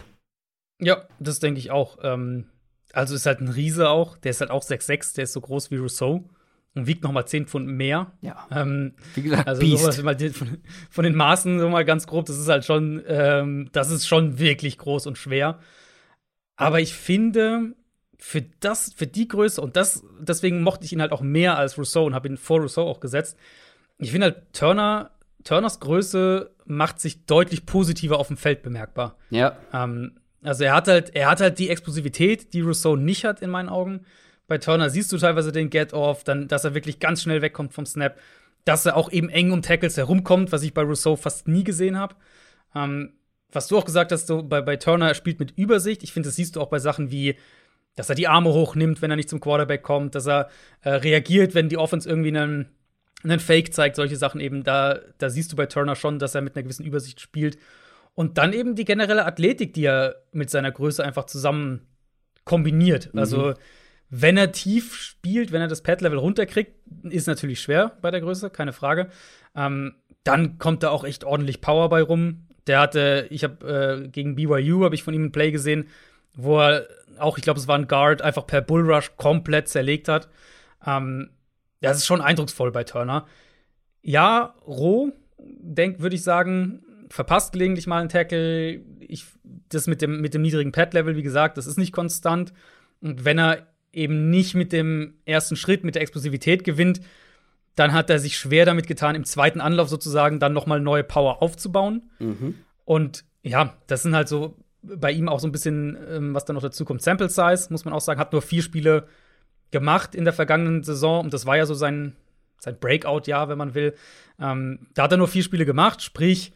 Ja, 0.79 1.07
das 1.19 1.39
denke 1.39 1.59
ich 1.59 1.71
auch. 1.71 1.97
Ähm, 2.03 2.45
also 2.93 3.15
ist 3.15 3.25
halt 3.25 3.41
ein 3.41 3.49
Riese 3.49 3.89
auch, 3.89 4.17
der 4.17 4.31
ist 4.31 4.41
halt 4.41 4.51
auch 4.51 4.63
6'6, 4.63 5.15
der 5.15 5.25
ist 5.25 5.33
so 5.33 5.41
groß 5.41 5.71
wie 5.71 5.77
Rousseau 5.77 6.29
und 6.75 6.87
wiegt 6.87 7.03
noch 7.03 7.11
mal 7.11 7.25
10 7.25 7.47
Pfund 7.47 7.67
mehr. 7.67 8.13
Ja. 8.21 8.47
Ähm, 8.51 8.93
Wie 9.15 9.23
gesagt, 9.23 9.47
also 9.47 9.65
sowas, 9.65 10.01
mal 10.01 10.17
von, 10.31 10.57
von, 10.89 11.03
den 11.03 11.15
Maßen 11.15 11.59
so 11.59 11.69
mal 11.69 11.85
ganz 11.85 12.07
grob, 12.07 12.25
das 12.25 12.37
ist 12.37 12.47
halt 12.47 12.65
schon, 12.65 13.03
ähm, 13.07 13.69
das 13.71 13.91
ist 13.91 14.07
schon 14.07 14.39
wirklich 14.39 14.77
groß 14.77 15.07
und 15.07 15.17
schwer. 15.17 15.59
Aber 16.55 16.79
ich 16.79 16.93
finde, 16.93 17.75
für 18.19 18.41
das, 18.59 18.93
für 18.93 19.07
die 19.07 19.27
Größe 19.27 19.61
und 19.61 19.77
das, 19.77 20.03
deswegen 20.19 20.61
mochte 20.61 20.85
ich 20.85 20.91
ihn 20.91 21.01
halt 21.01 21.13
auch 21.13 21.21
mehr 21.21 21.57
als 21.57 21.77
Rousseau 21.77 22.05
und 22.05 22.13
habe 22.13 22.27
ihn 22.27 22.37
vor 22.37 22.59
Rousseau 22.59 22.85
auch 22.85 22.99
gesetzt. 22.99 23.37
Ich 23.97 24.11
finde 24.11 24.27
halt 24.27 24.53
Turner, 24.53 25.11
Turners 25.45 25.79
Größe 25.79 26.51
macht 26.65 26.99
sich 26.99 27.25
deutlich 27.25 27.65
positiver 27.65 28.19
auf 28.19 28.27
dem 28.27 28.37
Feld 28.37 28.61
bemerkbar. 28.61 29.15
Ja. 29.29 29.57
Ähm, 29.73 30.19
also 30.43 30.65
er 30.65 30.73
hat 30.73 30.89
halt, 30.89 31.15
er 31.15 31.29
hat 31.29 31.39
halt 31.39 31.59
die 31.59 31.69
Explosivität, 31.69 32.53
die 32.53 32.61
Rousseau 32.61 32.97
nicht 32.97 33.23
hat 33.23 33.41
in 33.41 33.49
meinen 33.49 33.69
Augen. 33.69 34.05
Bei 34.47 34.57
Turner 34.57 34.89
siehst 34.89 35.11
du 35.13 35.17
teilweise 35.17 35.53
den 35.53 35.69
Get-Off, 35.69 36.25
dann, 36.25 36.49
dass 36.49 36.65
er 36.65 36.75
wirklich 36.75 36.99
ganz 36.99 37.21
schnell 37.21 37.41
wegkommt 37.41 37.73
vom 37.73 37.85
Snap, 37.85 38.19
dass 38.65 38.85
er 38.85 38.97
auch 38.97 39.11
eben 39.11 39.29
eng 39.29 39.51
um 39.51 39.61
Tackles 39.61 39.95
herumkommt, 39.95 40.51
was 40.51 40.63
ich 40.63 40.73
bei 40.73 40.81
Rousseau 40.81 41.15
fast 41.15 41.47
nie 41.47 41.63
gesehen 41.63 41.97
habe. 41.97 42.15
Ähm, 42.75 43.13
was 43.51 43.67
du 43.67 43.77
auch 43.77 43.85
gesagt 43.85 44.11
hast, 44.11 44.27
so 44.27 44.43
bei, 44.43 44.61
bei 44.61 44.75
Turner, 44.75 45.07
er 45.07 45.15
spielt 45.15 45.39
mit 45.39 45.57
Übersicht. 45.57 46.03
Ich 46.03 46.11
finde, 46.11 46.27
das 46.27 46.35
siehst 46.35 46.55
du 46.55 46.61
auch 46.61 46.69
bei 46.69 46.79
Sachen 46.79 47.11
wie, 47.11 47.35
dass 47.99 48.07
er 48.07 48.15
die 48.15 48.29
Arme 48.29 48.53
hochnimmt, 48.53 49.01
wenn 49.01 49.11
er 49.11 49.17
nicht 49.17 49.29
zum 49.29 49.41
Quarterback 49.41 49.83
kommt, 49.83 50.15
dass 50.15 50.25
er 50.25 50.47
äh, 50.83 50.91
reagiert, 50.91 51.53
wenn 51.53 51.67
die 51.67 51.75
Offense 51.75 52.07
irgendwie 52.07 52.29
einen, 52.29 52.69
einen 53.23 53.41
Fake 53.41 53.73
zeigt, 53.73 53.97
solche 53.97 54.15
Sachen 54.15 54.39
eben. 54.39 54.63
Da, 54.63 55.01
da 55.17 55.29
siehst 55.29 55.51
du 55.51 55.57
bei 55.57 55.65
Turner 55.65 55.97
schon, 55.97 56.17
dass 56.17 56.33
er 56.33 56.39
mit 56.39 56.55
einer 56.55 56.63
gewissen 56.63 56.85
Übersicht 56.85 57.19
spielt. 57.19 57.57
Und 58.15 58.37
dann 58.37 58.53
eben 58.53 58.75
die 58.75 58.85
generelle 58.85 59.25
Athletik, 59.25 59.73
die 59.73 59.83
er 59.83 60.15
mit 60.31 60.49
seiner 60.49 60.71
Größe 60.71 61.03
einfach 61.03 61.25
zusammen 61.25 61.87
kombiniert. 62.45 63.13
Mhm. 63.13 63.19
Also 63.19 63.53
wenn 64.09 64.37
er 64.37 64.53
tief 64.53 64.95
spielt, 64.95 65.51
wenn 65.51 65.59
er 65.59 65.67
das 65.67 65.83
Pad-Level 65.83 66.19
runterkriegt, 66.19 66.71
ist 67.03 67.27
natürlich 67.27 67.59
schwer 67.59 67.97
bei 68.01 68.11
der 68.11 68.21
Größe, 68.21 68.49
keine 68.49 68.71
Frage. 68.71 69.09
Ähm, 69.57 69.95
dann 70.23 70.57
kommt 70.57 70.83
da 70.83 70.91
auch 70.91 71.03
echt 71.03 71.25
ordentlich 71.25 71.59
Power 71.59 71.89
bei 71.89 72.01
rum. 72.01 72.47
Der 72.65 72.79
hatte, 72.79 73.27
ich 73.29 73.43
habe 73.43 74.03
äh, 74.05 74.07
gegen 74.07 74.37
BYU 74.37 74.85
habe 74.85 74.95
ich 74.95 75.03
von 75.03 75.13
ihm 75.13 75.25
ein 75.25 75.31
Play 75.33 75.51
gesehen, 75.51 75.89
wo 76.35 76.59
er 76.59 76.87
auch, 77.17 77.37
ich 77.37 77.43
glaube, 77.43 77.59
es 77.59 77.67
war 77.67 77.77
ein 77.77 77.87
Guard, 77.87 78.21
einfach 78.21 78.47
per 78.47 78.61
Bullrush 78.61 79.11
komplett 79.17 79.67
zerlegt 79.67 80.07
hat. 80.07 80.29
Ähm, 80.85 81.31
das 81.81 81.97
ist 81.97 82.05
schon 82.05 82.21
eindrucksvoll 82.21 82.71
bei 82.71 82.83
Turner. 82.83 83.27
Ja, 84.01 84.55
roh, 84.65 85.11
denk, 85.37 85.99
würde 85.99 86.15
ich 86.15 86.23
sagen, 86.23 86.83
verpasst 87.09 87.53
gelegentlich 87.53 87.87
mal 87.87 87.99
einen 87.99 88.09
Tackle. 88.09 88.81
Ich, 88.99 89.25
das 89.69 89.87
mit 89.87 90.01
dem, 90.01 90.21
mit 90.21 90.33
dem 90.33 90.41
niedrigen 90.41 90.71
Pad-Level, 90.71 91.15
wie 91.15 91.23
gesagt, 91.23 91.57
das 91.57 91.67
ist 91.67 91.77
nicht 91.77 91.91
konstant. 91.91 92.53
Und 93.01 93.25
wenn 93.25 93.39
er 93.39 93.67
eben 93.91 94.29
nicht 94.29 94.55
mit 94.55 94.71
dem 94.71 95.15
ersten 95.25 95.55
Schritt, 95.55 95.83
mit 95.83 95.95
der 95.95 96.01
Explosivität 96.01 96.63
gewinnt, 96.63 97.01
dann 97.75 97.93
hat 97.93 98.09
er 98.09 98.19
sich 98.19 98.37
schwer 98.37 98.65
damit 98.65 98.87
getan, 98.87 99.15
im 99.15 99.23
zweiten 99.23 99.61
Anlauf 99.61 99.89
sozusagen 99.89 100.39
dann 100.39 100.53
nochmal 100.53 100.79
neue 100.81 101.03
Power 101.03 101.41
aufzubauen. 101.41 102.09
Mhm. 102.19 102.55
Und 102.85 103.23
ja, 103.41 103.77
das 103.87 104.03
sind 104.03 104.15
halt 104.15 104.27
so 104.27 104.57
bei 104.81 105.11
ihm 105.11 105.27
auch 105.29 105.39
so 105.39 105.47
ein 105.47 105.51
bisschen, 105.51 105.97
ähm, 106.09 106.33
was 106.33 106.45
dann 106.45 106.55
noch 106.55 106.63
dazu 106.63 106.85
kommt, 106.85 107.01
Sample 107.01 107.29
Size, 107.29 107.67
muss 107.69 107.85
man 107.85 107.93
auch 107.93 108.01
sagen, 108.01 108.19
hat 108.19 108.31
nur 108.31 108.41
vier 108.41 108.61
Spiele 108.61 109.07
gemacht 109.71 110.15
in 110.15 110.23
der 110.23 110.33
vergangenen 110.33 110.83
Saison 110.83 111.23
und 111.23 111.33
das 111.33 111.45
war 111.45 111.57
ja 111.57 111.65
so 111.65 111.73
sein, 111.73 112.15
sein 112.59 112.77
Breakout-Jahr, 112.79 113.49
wenn 113.49 113.57
man 113.57 113.75
will. 113.75 113.93
Ähm, 114.39 114.87
da 114.93 115.03
hat 115.03 115.11
er 115.11 115.17
nur 115.17 115.27
vier 115.27 115.43
Spiele 115.43 115.65
gemacht, 115.65 116.01
sprich, 116.01 116.53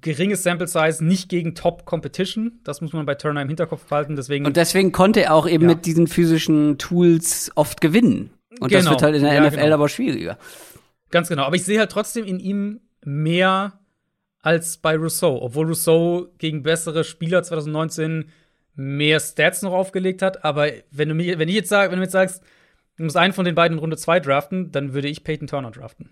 geringes 0.00 0.42
Sample 0.42 0.68
Size, 0.68 1.04
nicht 1.04 1.28
gegen 1.28 1.54
Top 1.54 1.84
Competition. 1.84 2.60
Das 2.64 2.80
muss 2.80 2.92
man 2.92 3.04
bei 3.04 3.14
Turner 3.14 3.42
im 3.42 3.48
Hinterkopf 3.48 3.84
behalten. 3.86 4.16
Deswegen 4.16 4.46
und 4.46 4.56
deswegen 4.56 4.92
konnte 4.92 5.22
er 5.22 5.34
auch 5.34 5.48
eben 5.48 5.64
ja. 5.64 5.70
mit 5.70 5.86
diesen 5.86 6.06
physischen 6.06 6.78
Tools 6.78 7.50
oft 7.56 7.80
gewinnen. 7.80 8.30
Und 8.60 8.68
genau. 8.68 8.82
das 8.82 8.90
wird 8.90 9.02
halt 9.02 9.16
in 9.16 9.22
der 9.22 9.34
ja, 9.34 9.46
NFL 9.46 9.56
genau. 9.56 9.74
aber 9.74 9.88
schwieriger. 9.88 10.38
Ganz 11.10 11.28
genau. 11.28 11.42
Aber 11.44 11.56
ich 11.56 11.64
sehe 11.64 11.78
halt 11.78 11.90
trotzdem 11.90 12.24
in 12.24 12.38
ihm 12.38 12.80
mehr 13.04 13.80
als 14.42 14.76
bei 14.76 14.96
Rousseau. 14.96 15.40
Obwohl 15.40 15.68
Rousseau 15.68 16.28
gegen 16.38 16.62
bessere 16.62 17.04
Spieler 17.04 17.42
2019 17.42 18.26
mehr 18.74 19.20
Stats 19.20 19.62
noch 19.62 19.72
aufgelegt 19.72 20.22
hat. 20.22 20.44
Aber 20.44 20.68
wenn 20.90 21.08
du 21.08 21.14
mir, 21.14 21.38
wenn 21.38 21.48
ich 21.48 21.54
jetzt 21.54 21.68
sag, 21.68 21.90
wenn 21.90 21.98
du 21.98 22.04
jetzt 22.04 22.12
sagst, 22.12 22.42
du 22.96 23.04
musst 23.04 23.16
einen 23.16 23.32
von 23.32 23.44
den 23.44 23.54
beiden 23.54 23.78
in 23.78 23.80
Runde 23.80 23.96
2 23.96 24.20
draften, 24.20 24.72
dann 24.72 24.92
würde 24.92 25.08
ich 25.08 25.24
Peyton 25.24 25.46
Turner 25.46 25.70
draften. 25.70 26.10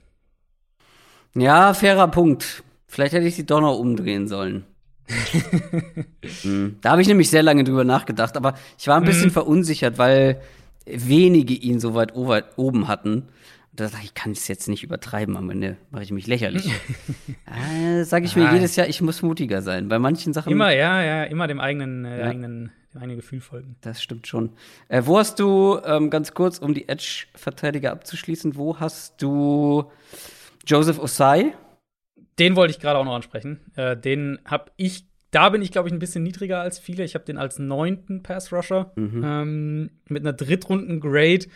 Ja, 1.35 1.75
fairer 1.75 2.09
Punkt. 2.09 2.63
Vielleicht 2.87 3.13
hätte 3.13 3.27
ich 3.27 3.37
sie 3.37 3.47
doch 3.47 3.61
noch 3.61 3.79
umdrehen 3.79 4.27
sollen. 4.27 4.65
hm. 6.43 6.77
Da 6.81 6.91
habe 6.91 7.03
ich 7.03 7.09
nämlich 7.09 7.31
sehr 7.31 7.43
lange 7.43 7.65
drüber 7.65 7.85
nachgedacht, 7.85 8.37
aber 8.37 8.55
ich 8.79 8.87
war 8.87 8.97
ein 8.97 9.05
bisschen 9.05 9.27
mhm. 9.27 9.33
verunsichert, 9.33 9.99
weil 9.99 10.41
wenige 10.87 11.55
ihn 11.55 11.81
so 11.81 11.95
weit 11.95 12.13
oben 12.15 12.89
hatten. 12.89 13.29
Da 13.81 13.99
ich, 13.99 14.05
ich 14.05 14.15
kann 14.15 14.33
es 14.33 14.47
jetzt 14.49 14.69
nicht 14.69 14.83
übertreiben, 14.83 15.37
am 15.37 15.49
Ende 15.51 15.77
mache 15.91 16.03
ich 16.03 16.13
mich 16.13 16.27
lächerlich. 16.27 16.67
äh, 17.47 18.05
Sage 18.05 18.27
ich 18.27 18.37
mir 18.37 18.49
ah. 18.49 18.55
jedes 18.55 18.77
Jahr, 18.77 18.89
ich 18.89 19.01
muss 19.01 19.23
mutiger 19.23 19.63
sein. 19.63 19.89
Bei 19.89 19.99
manchen 19.99 20.33
Sachen. 20.33 20.53
Immer, 20.53 20.73
ja, 20.73 21.03
ja, 21.03 21.25
immer 21.25 21.47
dem 21.47 21.61
eigenen, 21.61 22.05
äh, 22.05 22.21
ja. 22.21 22.27
eigenen, 22.27 22.71
dem 22.93 23.01
eigenen 23.01 23.17
Gefühl 23.17 23.41
folgen. 23.41 23.77
Das 23.81 24.03
stimmt 24.03 24.27
schon. 24.27 24.51
Äh, 24.89 25.03
wo 25.07 25.19
hast 25.19 25.41
du, 25.41 25.81
ähm, 25.85 26.11
ganz 26.11 26.35
kurz, 26.35 26.59
um 26.59 26.75
die 26.75 26.89
Edge-Verteidiger 26.89 27.93
abzuschließen, 27.93 28.57
wo 28.57 28.79
hast 28.79 29.23
du 29.23 29.91
Joseph 30.67 30.99
Osai? 30.99 31.55
Den 32.39 32.57
wollte 32.57 32.73
ich 32.73 32.81
gerade 32.81 32.99
auch 32.99 33.05
noch 33.05 33.15
ansprechen. 33.15 33.61
Äh, 33.77 33.97
den 33.97 34.39
habe 34.45 34.73
ich, 34.77 35.05
da 35.31 35.49
bin 35.49 35.63
ich, 35.63 35.73
glaube 35.73 35.89
ich, 35.89 35.95
ein 35.95 35.99
bisschen 35.99 36.23
niedriger 36.23 36.61
als 36.61 36.79
viele. 36.79 37.05
Ich 37.05 37.15
habe 37.15 37.25
den 37.25 37.39
als 37.39 37.59
neunten 37.59 38.23
Pass-Rusher 38.23 38.93
mhm. 38.97 39.23
ähm, 39.25 39.91
mit 40.09 40.23
einer 40.23 40.33
Drittrunden-Grade. 40.33 41.47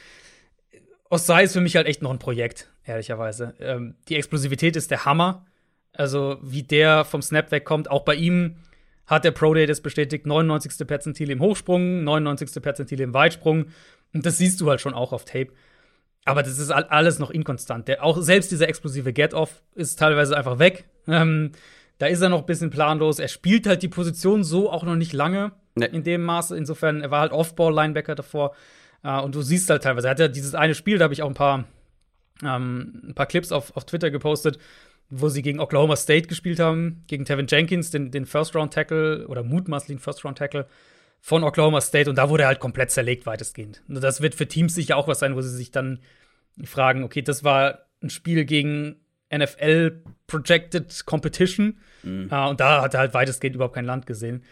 Osai 1.15 1.45
ist 1.45 1.53
für 1.53 1.61
mich 1.61 1.77
halt 1.77 1.86
echt 1.86 2.03
noch 2.03 2.11
ein 2.11 2.19
Projekt, 2.19 2.69
ehrlicherweise. 2.85 3.55
Ähm, 3.61 3.95
die 4.09 4.16
Explosivität 4.16 4.74
ist 4.74 4.91
der 4.91 5.05
Hammer. 5.05 5.47
Also, 5.93 6.39
wie 6.43 6.65
der 6.65 7.05
vom 7.05 7.23
Snap 7.23 7.53
wegkommt, 7.53 7.89
auch 7.89 8.05
bei 8.05 8.16
ihm 8.16 8.57
hat 9.07 9.24
der 9.24 9.31
Pro 9.31 9.55
Day 9.55 9.66
das 9.66 9.81
bestätigt: 9.81 10.27
99. 10.27 10.85
Perzentil 10.86 11.31
im 11.31 11.41
Hochsprung, 11.41 12.03
99. 12.03 12.61
Perzentil 12.61 13.01
im 13.01 13.15
Weitsprung. 13.15 13.66
Und 14.12 14.27
das 14.27 14.39
siehst 14.39 14.61
du 14.61 14.69
halt 14.69 14.81
schon 14.81 14.93
auch 14.93 15.12
auf 15.12 15.24
Tape. 15.24 15.53
Aber 16.24 16.43
das 16.43 16.59
ist 16.59 16.73
alles 16.73 17.20
noch 17.20 17.31
inkonstant. 17.31 17.86
Der, 17.86 18.03
auch 18.03 18.20
selbst 18.20 18.51
dieser 18.51 18.69
explosive 18.69 19.12
Get-Off 19.12 19.62
ist 19.77 19.99
teilweise 19.99 20.36
einfach 20.36 20.59
weg. 20.59 20.85
Ähm, 21.07 21.53
da 21.99 22.07
ist 22.07 22.23
er 22.23 22.28
noch 22.28 22.41
ein 22.41 22.47
bisschen 22.47 22.70
planlos. 22.70 23.20
Er 23.20 23.28
spielt 23.28 23.69
halt 23.69 23.82
die 23.82 23.89
Position 23.89 24.43
so 24.43 24.69
auch 24.69 24.82
noch 24.82 24.97
nicht 24.97 25.12
lange 25.12 25.53
nee. 25.77 25.86
in 25.86 26.03
dem 26.03 26.23
Maße. 26.23 26.57
Insofern, 26.57 27.03
er 27.03 27.12
war 27.12 27.20
halt 27.20 27.32
Off-Ball-Linebacker 27.32 28.16
davor. 28.16 28.57
Äh, 29.05 29.20
und 29.20 29.35
du 29.35 29.43
siehst 29.43 29.70
halt 29.70 29.85
teilweise, 29.85 30.09
er 30.09 30.12
hat 30.12 30.18
ja 30.18 30.28
dieses 30.28 30.55
eine 30.55 30.74
Spiel, 30.74 30.98
da 30.98 31.05
habe 31.05 31.14
ich 31.14 31.22
auch 31.22 31.28
ein 31.28 31.35
paar, 31.35 31.64
ähm, 32.43 33.02
ein 33.09 33.14
paar 33.14 33.26
Clips 33.26 33.52
auf, 33.52 33.76
auf 33.76 33.85
Twitter 33.85 34.10
gepostet, 34.10 34.59
wo 35.10 35.28
sie 35.28 35.43
gegen 35.43 35.60
Oklahoma 35.60 35.97
State 35.97 36.26
gespielt 36.26 36.59
haben, 36.59 37.05
gegen 37.06 37.24
Tevin 37.24 37.47
Jenkins, 37.47 37.90
den, 37.90 38.10
den 38.10 38.26
First-Round-Tackle 38.26 39.28
oder 39.28 39.43
mutmaßlichen 39.43 40.01
First-Round-Tackle 40.01 40.66
von 41.20 41.44
Oklahoma 41.44 41.81
State 41.81 42.10
und 42.10 42.16
da 42.16 42.28
wurde 42.28 42.43
er 42.43 42.48
halt 42.48 42.60
komplett 42.60 42.90
zerlegt, 42.90 43.24
weitestgehend. 43.24 43.82
Und 43.89 44.02
das 44.02 44.20
wird 44.20 44.35
für 44.35 44.47
Teams 44.47 44.74
sicher 44.74 44.97
auch 44.97 45.09
was 45.09 45.20
sein, 45.20 45.36
wo 45.36 45.40
sie 45.40 45.55
sich 45.56 45.70
dann 45.70 46.01
fragen, 46.62 47.02
okay, 47.02 47.22
das 47.22 47.44
war 47.44 47.86
ein 48.02 48.10
Spiel 48.10 48.44
gegen 48.44 48.97
NFL 49.35 50.02
Projected 50.26 51.06
Competition 51.06 51.78
mhm. 52.02 52.28
uh, 52.31 52.48
und 52.48 52.60
da 52.60 52.82
hat 52.82 52.94
er 52.94 53.01
halt 53.01 53.14
weitestgehend 53.14 53.56
überhaupt 53.56 53.74
kein 53.74 53.86
Land 53.86 54.06
gesehen. 54.06 54.44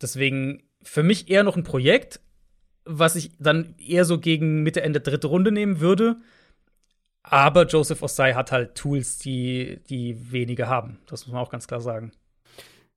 Deswegen 0.00 0.62
für 0.82 1.02
mich 1.02 1.30
eher 1.30 1.42
noch 1.42 1.56
ein 1.56 1.64
Projekt. 1.64 2.20
Was 2.88 3.16
ich 3.16 3.30
dann 3.38 3.74
eher 3.78 4.04
so 4.04 4.18
gegen 4.18 4.62
Mitte, 4.62 4.82
Ende 4.82 5.00
dritte 5.00 5.26
Runde 5.26 5.52
nehmen 5.52 5.80
würde. 5.80 6.16
Aber 7.22 7.66
Joseph 7.66 8.02
Osai 8.02 8.32
hat 8.32 8.52
halt 8.52 8.74
Tools, 8.74 9.18
die, 9.18 9.80
die 9.88 10.32
wenige 10.32 10.68
haben. 10.68 10.98
Das 11.06 11.26
muss 11.26 11.32
man 11.32 11.42
auch 11.42 11.50
ganz 11.50 11.66
klar 11.66 11.80
sagen. 11.80 12.12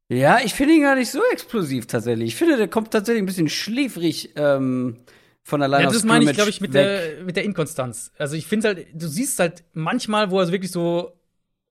Ja, 0.08 0.40
ich 0.44 0.54
finde 0.54 0.74
ihn 0.74 0.82
gar 0.82 0.96
nicht 0.96 1.12
so 1.12 1.22
explosiv 1.32 1.88
tatsächlich. 1.88 2.30
Ich 2.30 2.36
finde, 2.36 2.58
der 2.58 2.68
kommt 2.68 2.92
tatsächlich 2.92 3.22
ein 3.22 3.26
bisschen 3.26 3.50
schläfrig 3.50 4.34
ähm, 4.36 5.00
von 5.44 5.62
alleine. 5.62 5.86
Ja, 5.86 5.92
das 5.92 6.04
meine 6.04 6.26
ich, 6.26 6.34
glaube 6.34 6.50
ich, 6.50 6.62
mit 6.62 6.74
der, 6.74 7.24
mit 7.24 7.36
der 7.36 7.44
Inkonstanz. 7.44 8.12
Also 8.18 8.36
ich 8.36 8.46
finde 8.46 8.68
halt, 8.70 8.88
du 8.94 9.08
siehst 9.08 9.40
halt 9.40 9.64
manchmal, 9.74 10.32
wo 10.32 10.40
er 10.40 10.52
wirklich 10.52 10.72
so, 10.72 11.18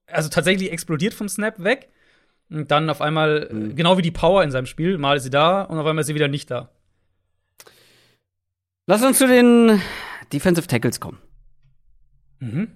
also 0.07 0.29
tatsächlich 0.29 0.71
explodiert 0.71 1.13
vom 1.13 1.29
Snap 1.29 1.63
weg. 1.63 1.89
Und 2.49 2.69
dann 2.69 2.89
auf 2.89 3.01
einmal, 3.01 3.47
mhm. 3.51 3.75
genau 3.75 3.97
wie 3.97 4.01
die 4.01 4.11
Power 4.11 4.43
in 4.43 4.51
seinem 4.51 4.65
Spiel, 4.65 4.97
mal 4.97 5.17
ist 5.17 5.23
sie 5.23 5.29
da 5.29 5.61
und 5.63 5.79
auf 5.79 5.85
einmal 5.85 6.01
ist 6.01 6.07
sie 6.07 6.15
wieder 6.15 6.27
nicht 6.27 6.51
da. 6.51 6.69
Lass 8.87 9.03
uns 9.03 9.17
zu 9.17 9.27
den 9.27 9.81
Defensive 10.33 10.67
Tackles 10.67 10.99
kommen. 10.99 11.19
Mhm. 12.39 12.69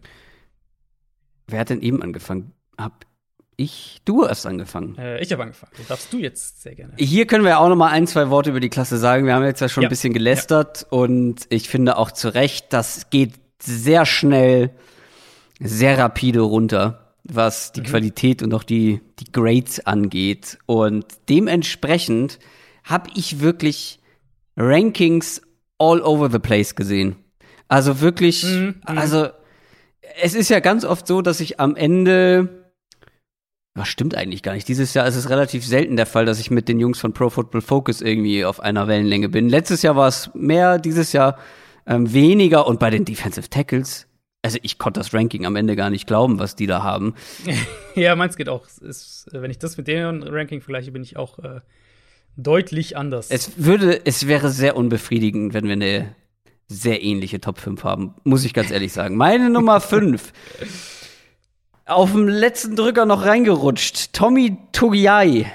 Wer 1.48 1.60
hat 1.60 1.70
denn 1.70 1.82
eben 1.82 2.02
angefangen? 2.02 2.54
Hab 2.78 3.06
ich, 3.58 4.02
du 4.06 4.28
hast 4.28 4.46
angefangen. 4.46 4.98
Äh, 4.98 5.22
ich 5.22 5.32
habe 5.32 5.44
angefangen. 5.44 5.72
Das 5.78 5.88
darfst 5.88 6.12
du 6.12 6.18
jetzt 6.18 6.62
sehr 6.62 6.76
gerne. 6.76 6.94
Hier 6.98 7.26
können 7.26 7.44
wir 7.44 7.52
ja 7.52 7.58
auch 7.60 7.70
noch 7.70 7.76
mal 7.76 7.90
ein, 7.90 8.06
zwei 8.06 8.30
Worte 8.30 8.50
über 8.50 8.60
die 8.60 8.70
Klasse 8.70 8.98
sagen. 8.98 9.26
Wir 9.26 9.34
haben 9.34 9.46
jetzt 9.46 9.62
ja 9.62 9.70
schon 9.70 9.84
ja. 9.84 9.88
ein 9.88 9.92
bisschen 9.92 10.14
gelästert 10.14 10.82
ja. 10.82 10.98
und 10.98 11.46
ich 11.50 11.70
finde 11.70 11.98
auch 11.98 12.12
zu 12.12 12.34
Recht, 12.34 12.74
das 12.74 13.10
geht 13.10 13.34
sehr 13.62 14.06
schnell, 14.06 14.72
sehr 15.60 15.98
rapide 15.98 16.42
runter, 16.42 17.16
was 17.24 17.72
die 17.72 17.82
mhm. 17.82 17.86
Qualität 17.86 18.44
und 18.44 18.54
auch 18.54 18.64
die, 18.64 19.02
die 19.20 19.32
Grades 19.32 19.86
angeht. 19.86 20.58
Und 20.66 21.06
dementsprechend 21.30 22.40
habe 22.84 23.10
ich 23.16 23.40
wirklich 23.40 24.00
Rankings 24.58 25.42
all 25.78 26.02
over 26.02 26.30
the 26.32 26.40
place 26.40 26.76
gesehen. 26.76 27.16
Also 27.68 28.02
wirklich, 28.02 28.44
mhm. 28.44 28.76
mhm. 28.88 28.98
also 28.98 29.30
es 30.22 30.36
ist 30.36 30.50
ja 30.50 30.60
ganz 30.60 30.86
oft 30.86 31.08
so, 31.08 31.22
dass 31.22 31.40
ich 31.40 31.60
am 31.60 31.76
Ende, 31.76 32.72
was 33.74 33.88
stimmt 33.88 34.16
eigentlich 34.16 34.44
gar 34.44 34.54
nicht. 34.54 34.68
Dieses 34.68 34.94
Jahr 34.94 35.08
ist 35.08 35.16
es 35.16 35.30
relativ 35.30 35.66
selten 35.66 35.98
der 35.98 36.06
Fall, 36.06 36.26
dass 36.26 36.40
ich 36.40 36.52
mit 36.52 36.70
den 36.70 36.80
Jungs 36.80 37.00
von 37.00 37.14
Pro 37.14 37.30
Football 37.30 37.62
Focus 37.62 38.02
irgendwie 38.02 38.46
auf 38.46 38.60
einer 38.60 38.88
Wellenlänge 38.88 39.30
bin. 39.30 39.50
Letztes 39.50 39.82
Jahr 39.82 39.96
war 39.96 40.08
es 40.08 40.30
mehr, 40.34 40.78
dieses 40.78 41.12
Jahr 41.12 41.38
ähm, 41.88 42.12
weniger 42.14 42.68
und 42.68 42.80
bei 42.80 42.90
den 42.90 43.06
Defensive 43.06 43.50
Tackles, 43.50 44.08
also 44.42 44.60
ich 44.62 44.78
konnte 44.78 45.00
das 45.00 45.14
Ranking 45.14 45.46
am 45.46 45.56
Ende 45.56 45.76
gar 45.76 45.90
nicht 45.90 46.08
glauben, 46.08 46.40
was 46.40 46.56
die 46.56 46.68
da 46.68 46.84
haben. 46.84 47.16
ja, 47.96 48.16
meins 48.16 48.38
geht 48.38 48.48
auch. 48.48 48.68
Ist, 48.82 49.28
wenn 49.32 49.50
ich 49.50 49.58
das 49.58 49.76
mit 49.78 49.88
dem 49.88 50.24
Ranking 50.24 50.62
vergleiche, 50.62 50.92
bin 50.92 51.02
ich 51.02 51.18
auch 51.18 51.40
äh, 51.40 51.62
deutlich 52.38 52.98
anders. 52.98 53.30
Es 53.30 53.52
würde, 53.58 54.06
es 54.06 54.28
wäre 54.28 54.50
sehr 54.50 54.76
unbefriedigend, 54.76 55.54
wenn 55.54 55.66
wir 55.66 55.74
eine 55.74 56.16
sehr 56.68 57.04
ähnliche 57.04 57.40
Top 57.40 57.60
5 57.60 57.84
haben, 57.84 58.16
muss 58.24 58.44
ich 58.46 58.54
ganz 58.54 58.72
ehrlich 58.72 58.92
sagen. 58.94 59.16
Meine 59.16 59.50
Nummer 59.50 59.80
5. 59.82 60.34
Auf 61.86 62.12
dem 62.14 62.28
letzten 62.28 62.76
Drücker 62.76 63.06
noch 63.06 63.26
reingerutscht. 63.26 64.14
Tommy 64.14 64.58
Togiai. 64.72 65.46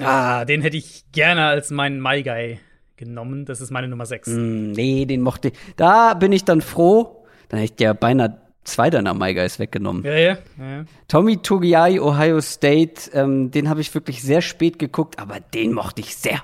Ah, 0.00 0.44
den 0.44 0.62
hätte 0.62 0.76
ich 0.76 1.04
gerne 1.12 1.44
als 1.46 1.70
meinen 1.70 2.00
My 2.00 2.22
Guy 2.22 2.58
genommen. 2.96 3.44
Das 3.44 3.60
ist 3.60 3.70
meine 3.70 3.88
Nummer 3.88 4.06
6. 4.06 4.28
Mm, 4.28 4.72
nee, 4.72 5.04
den 5.04 5.20
mochte 5.20 5.48
ich. 5.48 5.54
Da 5.76 6.14
bin 6.14 6.32
ich 6.32 6.44
dann 6.44 6.62
froh. 6.62 7.26
Dann 7.48 7.60
hätte 7.60 7.74
ich 7.74 7.80
ja 7.80 7.92
beinahe 7.92 8.40
zwei 8.66 8.90
deiner 8.90 9.14
My 9.14 9.34
Guys 9.34 9.58
weggenommen. 9.58 10.04
Ja, 10.04 10.14
ja. 10.14 10.38
ja. 10.58 10.84
Tommy 11.08 11.38
Togiai, 11.38 12.00
Ohio 12.00 12.40
State, 12.40 13.10
ähm, 13.14 13.50
den 13.50 13.68
habe 13.68 13.80
ich 13.80 13.94
wirklich 13.94 14.22
sehr 14.22 14.42
spät 14.42 14.78
geguckt, 14.78 15.18
aber 15.18 15.40
den 15.40 15.72
mochte 15.72 16.00
ich 16.00 16.16
sehr. 16.16 16.42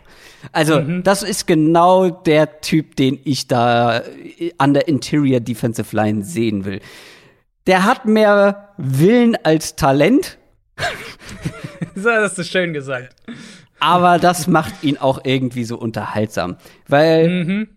Also, 0.51 0.81
mhm. 0.81 1.03
das 1.03 1.23
ist 1.23 1.47
genau 1.47 2.11
der 2.11 2.61
Typ, 2.61 2.97
den 2.97 3.19
ich 3.25 3.47
da 3.47 4.01
äh, 4.01 4.53
an 4.59 4.75
der 4.75 4.89
Interior 4.89 5.41
Defensive 5.41 5.95
Line 5.95 6.25
sehen 6.25 6.65
will. 6.65 6.81
Der 7.67 7.85
hat 7.85 8.07
mehr 8.07 8.71
Willen 8.77 9.37
als 9.45 9.77
Talent. 9.77 10.39
das 11.95 12.05
hast 12.05 12.39
du 12.39 12.45
schön 12.45 12.73
gesagt. 12.73 13.15
Aber 13.79 14.19
das 14.19 14.47
macht 14.47 14.85
ihn 14.85 14.97
auch 14.97 15.21
irgendwie 15.25 15.65
so 15.65 15.77
unterhaltsam. 15.77 16.57
Weil 16.89 17.29
mhm. 17.29 17.69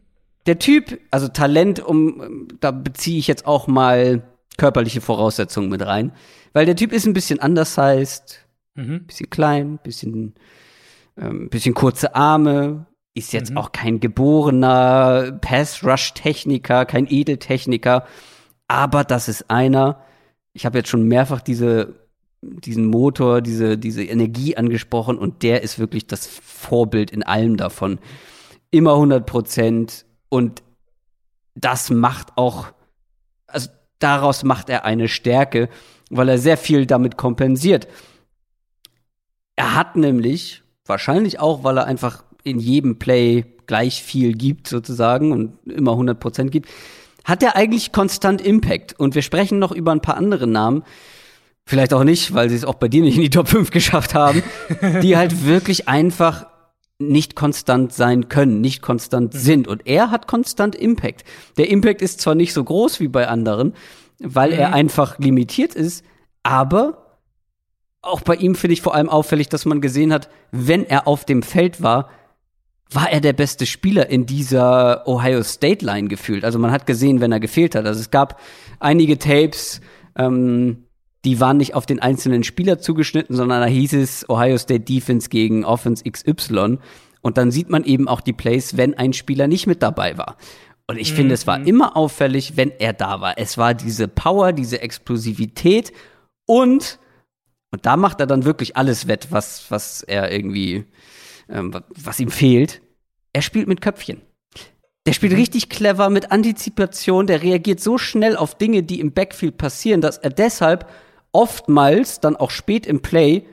der 0.45 0.59
Typ, 0.59 0.99
also 1.11 1.27
Talent, 1.27 1.79
um, 1.79 2.47
da 2.59 2.71
beziehe 2.71 3.17
ich 3.19 3.27
jetzt 3.27 3.45
auch 3.45 3.67
mal 3.67 4.21
körperliche 4.57 5.01
Voraussetzungen 5.01 5.69
mit 5.69 5.85
rein. 5.85 6.11
Weil 6.53 6.65
der 6.65 6.75
Typ 6.75 6.91
ist 6.91 7.05
ein 7.05 7.13
bisschen 7.13 7.39
undersized, 7.39 8.47
mhm. 8.75 9.05
bisschen 9.05 9.29
klein, 9.29 9.79
bisschen, 9.83 10.35
ähm, 11.17 11.49
bisschen 11.49 11.73
kurze 11.73 12.15
Arme, 12.15 12.85
ist 13.13 13.33
jetzt 13.33 13.51
mhm. 13.51 13.57
auch 13.57 13.71
kein 13.71 13.99
geborener 13.99 15.37
Pass-Rush-Techniker, 15.41 16.85
kein 16.85 17.07
Edeltechniker, 17.09 18.05
aber 18.67 19.03
das 19.03 19.27
ist 19.27 19.49
einer, 19.49 20.01
ich 20.53 20.65
habe 20.65 20.77
jetzt 20.77 20.89
schon 20.89 21.07
mehrfach 21.07 21.41
diese, 21.41 21.95
diesen 22.41 22.87
Motor, 22.87 23.41
diese, 23.41 23.77
diese 23.77 24.03
Energie 24.03 24.57
angesprochen 24.57 25.17
und 25.17 25.43
der 25.43 25.63
ist 25.63 25.79
wirklich 25.79 26.07
das 26.07 26.27
Vorbild 26.27 27.11
in 27.11 27.23
allem 27.23 27.57
davon. 27.57 27.99
Immer 28.71 28.93
100 28.93 29.25
Prozent 29.25 30.05
und 30.29 30.61
das 31.55 31.89
macht 31.89 32.37
auch, 32.37 32.67
daraus 33.99 34.43
macht 34.43 34.69
er 34.69 34.85
eine 34.85 35.07
Stärke, 35.07 35.69
weil 36.09 36.29
er 36.29 36.37
sehr 36.37 36.57
viel 36.57 36.85
damit 36.85 37.17
kompensiert. 37.17 37.87
Er 39.55 39.75
hat 39.75 39.95
nämlich, 39.95 40.63
wahrscheinlich 40.85 41.39
auch, 41.39 41.63
weil 41.63 41.77
er 41.77 41.85
einfach 41.85 42.23
in 42.43 42.59
jedem 42.59 42.99
Play 42.99 43.45
gleich 43.67 44.03
viel 44.03 44.33
gibt 44.33 44.67
sozusagen 44.67 45.31
und 45.31 45.57
immer 45.65 45.93
100% 45.93 46.49
gibt, 46.49 46.69
hat 47.23 47.41
er 47.41 47.55
eigentlich 47.55 47.91
konstant 47.91 48.41
Impact. 48.41 48.97
Und 48.99 49.15
wir 49.15 49.21
sprechen 49.21 49.59
noch 49.59 49.71
über 49.71 49.91
ein 49.91 50.01
paar 50.01 50.17
andere 50.17 50.45
Namen, 50.45 50.83
vielleicht 51.65 51.93
auch 51.93 52.03
nicht, 52.03 52.33
weil 52.33 52.49
sie 52.49 52.55
es 52.55 52.65
auch 52.65 52.75
bei 52.75 52.87
dir 52.87 53.01
nicht 53.01 53.15
in 53.15 53.23
die 53.23 53.29
Top 53.29 53.47
5 53.47 53.71
geschafft 53.71 54.13
haben, 54.13 54.43
die 55.01 55.17
halt 55.17 55.45
wirklich 55.45 55.87
einfach 55.87 56.47
nicht 56.99 57.35
konstant 57.35 57.93
sein 57.93 58.29
können, 58.29 58.61
nicht 58.61 58.81
konstant 58.81 59.33
mhm. 59.33 59.37
sind. 59.37 59.67
Und 59.67 59.85
er 59.85 60.11
hat 60.11 60.27
konstant 60.27 60.75
Impact. 60.75 61.23
Der 61.57 61.69
Impact 61.69 62.01
ist 62.01 62.21
zwar 62.21 62.35
nicht 62.35 62.53
so 62.53 62.63
groß 62.63 62.99
wie 62.99 63.07
bei 63.07 63.27
anderen, 63.27 63.73
weil 64.19 64.51
mhm. 64.51 64.59
er 64.59 64.73
einfach 64.73 65.19
limitiert 65.19 65.75
ist, 65.75 66.05
aber 66.43 67.19
auch 68.01 68.21
bei 68.21 68.35
ihm 68.35 68.55
finde 68.55 68.73
ich 68.73 68.81
vor 68.81 68.93
allem 68.93 69.09
auffällig, 69.09 69.49
dass 69.49 69.65
man 69.65 69.81
gesehen 69.81 70.13
hat, 70.13 70.29
wenn 70.51 70.85
er 70.85 71.07
auf 71.07 71.25
dem 71.25 71.41
Feld 71.41 71.81
war, 71.81 72.09
war 72.91 73.11
er 73.11 73.19
der 73.19 73.33
beste 73.33 73.65
Spieler 73.65 74.09
in 74.09 74.27
dieser 74.27 75.07
Ohio 75.07 75.41
State 75.43 75.83
Line 75.83 76.07
gefühlt. 76.07 76.45
Also 76.45 76.59
man 76.59 76.71
hat 76.71 76.85
gesehen, 76.85 77.19
wenn 77.19 77.31
er 77.31 77.39
gefehlt 77.39 77.73
hat. 77.73 77.85
Also 77.85 77.99
es 77.99 78.11
gab 78.11 78.39
einige 78.79 79.17
Tapes, 79.17 79.81
ähm, 80.15 80.84
die 81.25 81.39
waren 81.39 81.57
nicht 81.57 81.73
auf 81.73 81.85
den 81.85 81.99
einzelnen 81.99 82.43
Spieler 82.43 82.79
zugeschnitten, 82.79 83.35
sondern 83.35 83.61
da 83.61 83.67
hieß 83.67 83.93
es 83.93 84.29
Ohio 84.29 84.57
State 84.57 84.85
Defense 84.85 85.29
gegen 85.29 85.65
Offense 85.65 86.03
XY. 86.03 86.77
Und 87.21 87.37
dann 87.37 87.51
sieht 87.51 87.69
man 87.69 87.83
eben 87.83 88.07
auch 88.07 88.21
die 88.21 88.33
Plays, 88.33 88.77
wenn 88.77 88.93
ein 88.93 89.11
Spieler 89.11 89.47
nicht 89.47 89.65
mit 89.65 89.81
dabei 89.81 90.17
war. 90.17 90.37
Und 90.87 90.97
ich 90.97 91.11
mhm. 91.11 91.15
finde, 91.15 91.33
es 91.33 91.47
war 91.47 91.57
mhm. 91.57 91.65
immer 91.65 91.97
auffällig, 91.97 92.57
wenn 92.57 92.71
er 92.77 92.93
da 92.93 93.19
war. 93.21 93.37
Es 93.37 93.57
war 93.57 93.73
diese 93.73 94.07
Power, 94.07 94.53
diese 94.53 94.81
Explosivität 94.81 95.91
und, 96.45 96.99
und 97.71 97.85
da 97.87 97.97
macht 97.97 98.19
er 98.19 98.27
dann 98.27 98.45
wirklich 98.45 98.77
alles 98.77 99.07
wett, 99.07 99.27
was, 99.31 99.65
was 99.69 100.03
er 100.03 100.31
irgendwie, 100.31 100.85
ähm, 101.49 101.73
was 101.89 102.19
ihm 102.19 102.29
fehlt. 102.29 102.83
Er 103.33 103.41
spielt 103.41 103.67
mit 103.67 103.81
Köpfchen. 103.81 104.21
Der 105.07 105.13
spielt 105.13 105.33
mhm. 105.33 105.39
richtig 105.39 105.69
clever 105.69 106.11
mit 106.11 106.31
Antizipation, 106.31 107.25
der 107.25 107.41
reagiert 107.41 107.79
so 107.79 107.97
schnell 107.97 108.37
auf 108.37 108.55
Dinge, 108.55 108.83
die 108.83 108.99
im 108.99 109.11
Backfield 109.11 109.57
passieren, 109.57 110.01
dass 110.01 110.19
er 110.19 110.29
deshalb 110.29 110.87
oftmals 111.35 112.21
dann 112.21 112.37
auch 112.37 112.49
spät 112.49 112.87
im 112.87 113.01
Play 113.01 113.45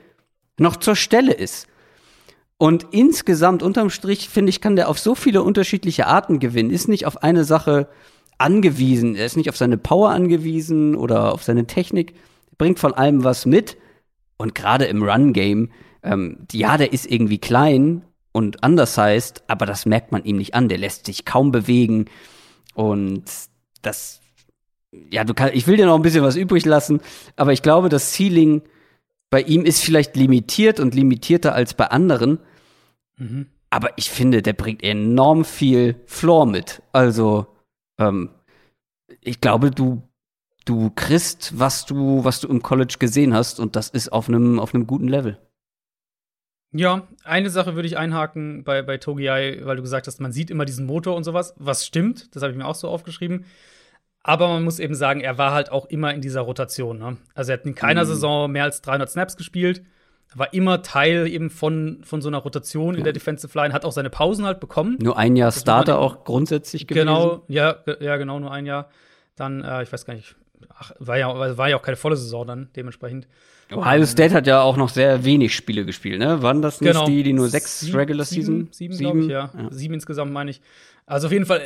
noch 0.57 0.77
zur 0.77 0.95
Stelle 0.95 1.33
ist. 1.33 1.67
Und 2.57 2.87
insgesamt, 2.91 3.61
unterm 3.61 3.89
Strich, 3.89 4.29
finde 4.29 4.49
ich, 4.49 4.61
kann 4.61 4.77
der 4.77 4.87
auf 4.87 4.97
so 4.97 5.15
viele 5.15 5.43
unterschiedliche 5.43 6.07
Arten 6.07 6.39
gewinnen. 6.39 6.69
Ist 6.69 6.87
nicht 6.87 7.05
auf 7.05 7.21
eine 7.21 7.43
Sache 7.43 7.89
angewiesen. 8.37 9.15
Er 9.15 9.25
ist 9.25 9.35
nicht 9.35 9.49
auf 9.49 9.57
seine 9.57 9.77
Power 9.77 10.11
angewiesen 10.11 10.95
oder 10.95 11.33
auf 11.33 11.43
seine 11.43 11.67
Technik. 11.67 12.13
Bringt 12.57 12.79
von 12.79 12.93
allem 12.93 13.25
was 13.25 13.45
mit. 13.45 13.75
Und 14.37 14.55
gerade 14.55 14.85
im 14.85 15.03
Run-Game, 15.03 15.71
ähm, 16.03 16.47
ja, 16.53 16.77
der 16.77 16.93
ist 16.93 17.11
irgendwie 17.11 17.37
klein 17.37 18.03
und 18.31 18.65
undersized, 18.65 19.43
aber 19.47 19.65
das 19.65 19.85
merkt 19.85 20.11
man 20.13 20.23
ihm 20.23 20.37
nicht 20.37 20.55
an. 20.55 20.69
Der 20.69 20.77
lässt 20.77 21.05
sich 21.05 21.25
kaum 21.25 21.51
bewegen. 21.51 22.05
Und 22.75 23.25
das 23.81 24.21
ja, 25.11 25.23
du 25.23 25.33
kannst, 25.33 25.55
ich 25.55 25.67
will 25.67 25.77
dir 25.77 25.85
noch 25.85 25.95
ein 25.95 26.01
bisschen 26.01 26.23
was 26.23 26.35
übrig 26.35 26.65
lassen, 26.65 27.01
aber 27.35 27.53
ich 27.53 27.61
glaube, 27.61 27.89
das 27.89 28.13
Ceiling 28.13 28.61
bei 29.29 29.41
ihm 29.41 29.65
ist 29.65 29.83
vielleicht 29.83 30.15
limitiert 30.15 30.79
und 30.79 30.93
limitierter 30.93 31.55
als 31.55 31.73
bei 31.73 31.87
anderen. 31.87 32.39
Mhm. 33.17 33.47
Aber 33.69 33.89
ich 33.95 34.11
finde, 34.11 34.43
der 34.43 34.53
bringt 34.53 34.83
enorm 34.83 35.45
viel 35.45 35.95
Floor 36.05 36.45
mit. 36.45 36.83
Also, 36.91 37.47
ähm, 37.97 38.29
ich 39.21 39.41
glaube, 39.41 39.71
du, 39.71 40.03
du 40.65 40.91
kriegst, 40.91 41.57
was 41.57 41.85
du, 41.85 42.23
was 42.23 42.39
du 42.39 42.47
im 42.47 42.61
College 42.61 42.97
gesehen 42.99 43.33
hast, 43.33 43.59
und 43.59 43.75
das 43.75 43.89
ist 43.89 44.13
auf 44.13 44.27
einem, 44.29 44.59
auf 44.59 44.75
einem 44.75 44.85
guten 44.85 45.07
Level. 45.07 45.39
Ja, 46.71 47.07
eine 47.23 47.49
Sache 47.49 47.75
würde 47.75 47.87
ich 47.87 47.97
einhaken 47.97 48.63
bei, 48.63 48.81
bei 48.81 48.97
Togiai, 48.97 49.61
weil 49.63 49.75
du 49.75 49.83
gesagt 49.83 50.07
hast, 50.07 50.19
man 50.19 50.31
sieht 50.31 50.51
immer 50.51 50.65
diesen 50.65 50.85
Motor 50.85 51.15
und 51.15 51.23
sowas, 51.23 51.53
was 51.57 51.85
stimmt, 51.85 52.35
das 52.35 52.41
habe 52.41 52.51
ich 52.51 52.57
mir 52.57 52.65
auch 52.65 52.75
so 52.75 52.87
aufgeschrieben. 52.87 53.45
Aber 54.23 54.47
man 54.47 54.63
muss 54.63 54.79
eben 54.79 54.95
sagen, 54.95 55.19
er 55.19 55.37
war 55.37 55.51
halt 55.51 55.71
auch 55.71 55.85
immer 55.87 56.13
in 56.13 56.21
dieser 56.21 56.41
Rotation. 56.41 56.97
Ne? 56.97 57.17
Also 57.35 57.51
er 57.51 57.59
hat 57.59 57.65
in 57.65 57.75
keiner 57.75 58.03
mhm. 58.03 58.07
Saison 58.07 58.51
mehr 58.51 58.63
als 58.63 58.81
300 58.81 59.09
Snaps 59.09 59.35
gespielt. 59.35 59.83
War 60.35 60.51
immer 60.53 60.81
Teil 60.81 61.27
eben 61.27 61.51
von, 61.51 61.99
von 62.03 62.21
so 62.21 62.29
einer 62.29 62.39
Rotation 62.39 62.95
ja. 62.95 62.99
in 62.99 63.03
der 63.03 63.13
Defensive 63.13 63.55
Line, 63.55 63.71
hat 63.71 63.85
auch 63.85 63.91
seine 63.91 64.09
Pausen 64.09 64.45
halt 64.45 64.59
bekommen. 64.59 64.97
Nur 64.99 65.17
ein 65.17 65.35
Jahr 65.35 65.51
Starter 65.51 65.99
auch 65.99 66.23
grundsätzlich 66.23 66.87
gewesen. 66.87 67.05
Genau, 67.05 67.43
ja, 67.47 67.75
ja, 67.99 68.17
genau, 68.17 68.39
nur 68.39 68.51
ein 68.51 68.65
Jahr. 68.65 68.89
Dann, 69.35 69.63
äh, 69.63 69.83
ich 69.83 69.93
weiß 69.93 70.05
gar 70.05 70.15
nicht, 70.15 70.35
ach, 70.69 70.91
war 70.97 71.17
ja, 71.19 71.57
war 71.57 71.69
ja 71.69 71.75
auch 71.75 71.83
keine 71.83 71.97
volle 71.97 72.15
Saison 72.15 72.47
dann 72.47 72.69
dementsprechend. 72.75 73.27
Ohio 73.71 74.05
State 74.05 74.33
hat 74.33 74.47
ja 74.47 74.61
auch 74.61 74.77
noch 74.77 74.89
sehr 74.89 75.23
wenig 75.23 75.55
Spiele 75.55 75.85
gespielt, 75.85 76.19
ne? 76.19 76.41
Waren 76.41 76.61
das 76.61 76.81
nicht 76.81 76.93
genau. 76.93 77.05
die, 77.05 77.23
die 77.23 77.33
nur 77.33 77.49
sechs 77.49 77.81
sieben, 77.81 77.97
Regular 77.97 78.25
Season? 78.25 78.69
Sieben, 78.71 78.93
sieben, 78.93 78.93
sieben? 78.93 79.21
Ich, 79.23 79.27
ja. 79.29 79.51
ja. 79.55 79.71
Sieben 79.71 79.93
insgesamt, 79.93 80.31
meine 80.31 80.51
ich. 80.51 80.61
Also 81.05 81.27
auf 81.27 81.33
jeden 81.33 81.45
Fall 81.45 81.61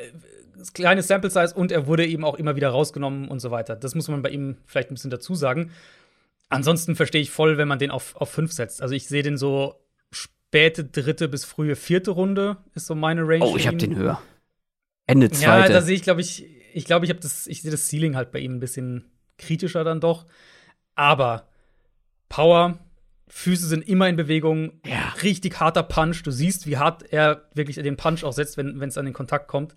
kleine 0.74 1.02
Sample 1.02 1.30
Size 1.30 1.54
und 1.54 1.72
er 1.72 1.88
wurde 1.88 2.06
eben 2.06 2.24
auch 2.24 2.36
immer 2.36 2.56
wieder 2.56 2.70
rausgenommen 2.70 3.28
und 3.28 3.40
so 3.40 3.52
weiter. 3.52 3.76
Das 3.76 3.96
muss 3.96 4.08
man 4.08 4.22
bei 4.22 4.30
ihm 4.30 4.58
vielleicht 4.66 4.92
ein 4.92 4.96
bisschen 4.96 5.12
dazu 5.12 5.36
sagen. 5.36 5.72
Ansonsten 6.50 6.96
verstehe 6.96 7.22
ich 7.22 7.32
voll, 7.32 7.58
wenn 7.58 7.68
man 7.68 7.80
den 7.80 7.92
auf, 7.92 8.16
auf 8.16 8.30
fünf 8.30 8.52
setzt. 8.52 8.82
Also 8.82 8.96
ich 8.96 9.08
sehe 9.08 9.24
den 9.24 9.38
so 9.38 9.76
späte 10.12 10.86
dritte 10.86 11.28
bis 11.28 11.44
frühe 11.44 11.76
vierte 11.76 12.12
Runde 12.12 12.58
ist 12.74 12.88
so 12.88 12.96
meine 12.96 13.28
Range. 13.28 13.44
Oh, 13.46 13.58
ich 13.58 13.68
habe 13.68 13.78
den 13.78 13.96
höher. 13.96 14.22
Ende 15.06 15.30
zweite. 15.30 15.68
Ja, 15.68 15.80
da 15.80 15.82
sehe 15.82 15.96
ich, 15.96 16.04
glaube 16.04 16.22
ich, 16.22 16.46
ich 16.74 16.86
glaube, 16.86 17.06
ich 17.06 17.10
habe 17.10 17.20
das, 17.20 17.48
ich 17.48 17.62
sehe 17.62 17.72
das 17.72 17.90
Ceiling 17.90 18.16
halt 18.16 18.32
bei 18.32 18.40
ihm 18.40 18.56
ein 18.56 18.60
bisschen 18.60 19.06
kritischer 19.38 19.84
dann 19.84 20.00
doch. 20.00 20.26
Aber 20.96 21.48
Power, 22.30 22.80
Füße 23.28 23.68
sind 23.68 23.88
immer 23.88 24.08
in 24.08 24.16
Bewegung, 24.16 24.80
ja. 24.86 25.14
richtig 25.22 25.60
harter 25.60 25.84
Punch. 25.84 26.24
Du 26.24 26.32
siehst, 26.32 26.66
wie 26.66 26.78
hart 26.78 27.04
er 27.12 27.50
wirklich 27.54 27.76
den 27.76 27.98
Punch 27.98 28.24
auch 28.24 28.34
setzt, 28.34 28.58
wenn 28.58 28.82
es 28.82 28.98
an 28.98 29.06
den 29.06 29.14
Kontakt 29.14 29.48
kommt. 29.48 29.76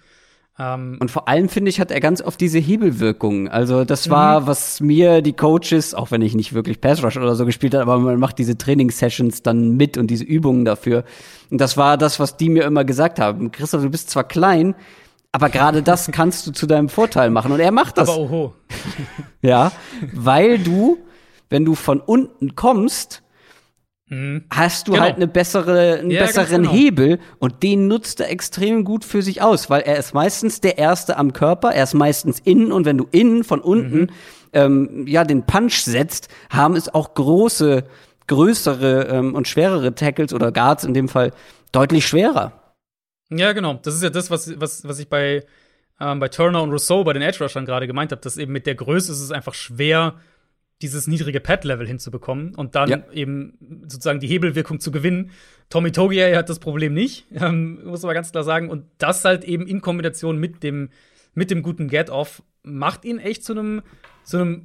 Ähm, 0.58 0.98
und 1.00 1.10
vor 1.10 1.28
allem, 1.28 1.48
finde 1.48 1.70
ich, 1.70 1.80
hat 1.80 1.90
er 1.90 2.00
ganz 2.00 2.20
oft 2.20 2.40
diese 2.40 2.58
Hebelwirkung. 2.58 3.48
Also, 3.48 3.84
das 3.84 4.10
war, 4.10 4.40
mhm. 4.40 4.46
was 4.46 4.80
mir 4.80 5.22
die 5.22 5.32
Coaches, 5.32 5.94
auch 5.94 6.10
wenn 6.10 6.22
ich 6.22 6.34
nicht 6.34 6.52
wirklich 6.52 6.80
Pass 6.80 7.02
Rush 7.02 7.16
oder 7.16 7.34
so 7.34 7.46
gespielt 7.46 7.74
habe, 7.74 7.90
aber 7.90 8.00
man 8.00 8.18
macht 8.18 8.38
diese 8.38 8.58
Trainingssessions 8.58 9.42
dann 9.42 9.76
mit 9.76 9.96
und 9.96 10.08
diese 10.08 10.24
Übungen 10.24 10.64
dafür. 10.64 11.04
Und 11.50 11.60
das 11.60 11.76
war 11.76 11.96
das, 11.96 12.20
was 12.20 12.36
die 12.36 12.48
mir 12.48 12.64
immer 12.64 12.84
gesagt 12.84 13.18
haben. 13.18 13.52
Christoph, 13.52 13.82
du 13.82 13.90
bist 13.90 14.10
zwar 14.10 14.24
klein, 14.24 14.74
aber 15.32 15.48
gerade 15.48 15.82
das 15.82 16.10
kannst 16.12 16.46
du 16.46 16.52
zu 16.52 16.66
deinem 16.66 16.88
Vorteil 16.88 17.30
machen. 17.30 17.52
Und 17.52 17.60
er 17.60 17.72
macht 17.72 17.98
das. 17.98 18.08
Aber 18.08 18.18
oho. 18.18 18.54
ja, 19.42 19.72
weil 20.12 20.58
du, 20.58 20.98
wenn 21.48 21.64
du 21.64 21.74
von 21.74 22.00
unten 22.00 22.54
kommst, 22.54 23.22
Mhm. 24.12 24.44
hast 24.50 24.88
du 24.88 24.92
genau. 24.92 25.04
halt 25.04 25.16
eine 25.16 25.28
bessere, 25.28 26.00
einen 26.00 26.10
ja, 26.10 26.22
besseren 26.22 26.62
genau. 26.62 26.72
Hebel 26.72 27.20
und 27.38 27.62
den 27.62 27.86
nutzt 27.86 28.18
er 28.18 28.28
extrem 28.28 28.84
gut 28.84 29.04
für 29.04 29.22
sich 29.22 29.40
aus, 29.40 29.70
weil 29.70 29.82
er 29.82 29.98
ist 29.98 30.14
meistens 30.14 30.60
der 30.60 30.78
Erste 30.78 31.16
am 31.16 31.32
Körper, 31.32 31.70
er 31.70 31.84
ist 31.84 31.94
meistens 31.94 32.40
innen 32.40 32.72
und 32.72 32.86
wenn 32.86 32.98
du 32.98 33.06
innen 33.12 33.44
von 33.44 33.60
unten 33.60 34.00
mhm. 34.00 34.10
ähm, 34.52 35.06
ja 35.06 35.22
den 35.22 35.46
Punch 35.46 35.82
setzt, 35.82 36.28
haben 36.50 36.74
es 36.74 36.92
auch 36.92 37.14
große, 37.14 37.84
größere 38.26 39.04
ähm, 39.04 39.36
und 39.36 39.46
schwerere 39.46 39.94
Tackles 39.94 40.34
oder 40.34 40.50
Guards 40.50 40.82
in 40.82 40.92
dem 40.92 41.08
Fall 41.08 41.30
deutlich 41.70 42.04
schwerer. 42.04 42.74
Ja, 43.30 43.52
genau. 43.52 43.74
Das 43.74 43.94
ist 43.94 44.02
ja 44.02 44.10
das, 44.10 44.28
was, 44.28 44.60
was, 44.60 44.86
was 44.88 44.98
ich 44.98 45.08
bei, 45.08 45.44
ähm, 46.00 46.18
bei 46.18 46.26
Turner 46.26 46.64
und 46.64 46.72
Rousseau 46.72 47.04
bei 47.04 47.12
den 47.12 47.22
Edge 47.22 47.44
Rushern 47.44 47.64
gerade 47.64 47.86
gemeint 47.86 48.10
habe, 48.10 48.20
dass 48.20 48.36
eben 48.36 48.52
mit 48.52 48.66
der 48.66 48.74
Größe 48.74 49.12
ist 49.12 49.20
es 49.20 49.30
einfach 49.30 49.54
schwer, 49.54 50.16
dieses 50.82 51.06
niedrige 51.06 51.40
Pad-Level 51.40 51.86
hinzubekommen 51.86 52.54
und 52.54 52.74
dann 52.74 52.88
ja. 52.88 53.02
eben 53.12 53.58
sozusagen 53.86 54.20
die 54.20 54.26
Hebelwirkung 54.26 54.80
zu 54.80 54.90
gewinnen. 54.90 55.30
Tommy 55.68 55.92
Togiai 55.92 56.34
hat 56.34 56.48
das 56.48 56.58
Problem 56.58 56.94
nicht, 56.94 57.26
ähm, 57.34 57.84
muss 57.84 58.02
man 58.02 58.14
ganz 58.14 58.32
klar 58.32 58.44
sagen. 58.44 58.70
Und 58.70 58.84
das 58.98 59.24
halt 59.24 59.44
eben 59.44 59.66
in 59.66 59.80
Kombination 59.80 60.38
mit 60.38 60.62
dem, 60.62 60.90
mit 61.34 61.50
dem 61.50 61.62
guten 61.62 61.88
Get-Off 61.88 62.42
macht 62.62 63.04
ihn 63.04 63.18
echt 63.18 63.44
zu 63.44 63.52
einem, 63.52 63.82
zu 64.24 64.38
einem 64.38 64.62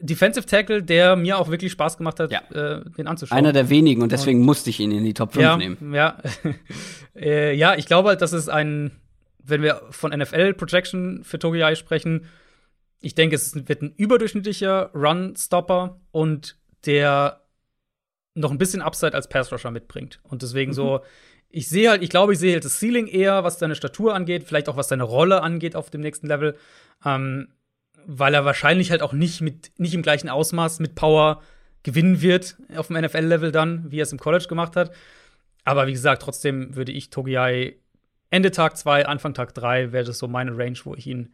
Defensive 0.00 0.46
Tackle, 0.46 0.82
der 0.82 1.16
mir 1.16 1.38
auch 1.38 1.48
wirklich 1.48 1.72
Spaß 1.72 1.96
gemacht 1.96 2.18
hat, 2.18 2.32
ja. 2.32 2.40
äh, 2.52 2.82
den 2.96 3.06
anzuschauen. 3.06 3.38
Einer 3.38 3.52
der 3.52 3.70
wenigen 3.70 4.02
und 4.02 4.10
deswegen 4.10 4.40
und, 4.40 4.46
musste 4.46 4.70
ich 4.70 4.80
ihn 4.80 4.90
in 4.90 5.04
die 5.04 5.14
Top 5.14 5.32
5 5.32 5.42
ja, 5.42 5.56
nehmen. 5.56 5.94
Ja, 5.94 6.18
äh, 7.16 7.54
ja, 7.54 7.76
ich 7.76 7.86
glaube 7.86 8.08
halt, 8.08 8.20
dass 8.20 8.32
es 8.32 8.48
ein, 8.48 8.90
wenn 9.44 9.62
wir 9.62 9.82
von 9.90 10.12
NFL-Projection 10.12 11.22
für 11.24 11.38
Togiai 11.38 11.76
sprechen, 11.76 12.26
ich 13.02 13.14
denke, 13.14 13.36
es 13.36 13.68
wird 13.68 13.82
ein 13.82 13.94
überdurchschnittlicher 13.96 14.90
Run-Stopper 14.94 16.00
und 16.10 16.56
der 16.86 17.42
noch 18.34 18.50
ein 18.50 18.58
bisschen 18.58 18.80
Upside 18.80 19.14
als 19.14 19.28
Pass-Rusher 19.28 19.70
mitbringt. 19.70 20.20
Und 20.22 20.42
deswegen 20.42 20.70
mhm. 20.70 20.76
so, 20.76 21.00
ich 21.50 21.68
sehe 21.68 21.90
halt, 21.90 22.02
ich 22.02 22.10
glaube, 22.10 22.32
ich 22.32 22.38
sehe 22.38 22.54
halt 22.54 22.64
das 22.64 22.80
Ceiling 22.80 23.06
eher, 23.06 23.44
was 23.44 23.58
seine 23.58 23.74
Statur 23.74 24.14
angeht, 24.14 24.44
vielleicht 24.44 24.68
auch 24.68 24.76
was 24.76 24.88
seine 24.88 25.02
Rolle 25.02 25.42
angeht 25.42 25.76
auf 25.76 25.90
dem 25.90 26.00
nächsten 26.00 26.26
Level. 26.28 26.56
Ähm, 27.04 27.48
weil 28.06 28.34
er 28.34 28.44
wahrscheinlich 28.44 28.90
halt 28.90 29.02
auch 29.02 29.12
nicht 29.12 29.42
mit, 29.42 29.72
nicht 29.78 29.94
im 29.94 30.02
gleichen 30.02 30.28
Ausmaß 30.28 30.80
mit 30.80 30.94
Power 30.94 31.42
gewinnen 31.82 32.22
wird 32.22 32.56
auf 32.76 32.88
dem 32.88 32.96
NFL-Level 32.96 33.52
dann, 33.52 33.90
wie 33.90 34.00
er 34.00 34.04
es 34.04 34.12
im 34.12 34.18
College 34.18 34.46
gemacht 34.48 34.76
hat. 34.76 34.92
Aber 35.64 35.86
wie 35.86 35.92
gesagt, 35.92 36.22
trotzdem 36.22 36.74
würde 36.74 36.92
ich 36.92 37.10
Togiai 37.10 37.76
Ende 38.30 38.50
Tag 38.50 38.76
2, 38.76 39.06
Anfang 39.06 39.34
Tag 39.34 39.54
3 39.54 39.92
wäre 39.92 40.04
das 40.04 40.18
so 40.18 40.26
meine 40.26 40.56
Range, 40.56 40.78
wo 40.84 40.94
ich 40.94 41.06
ihn 41.06 41.32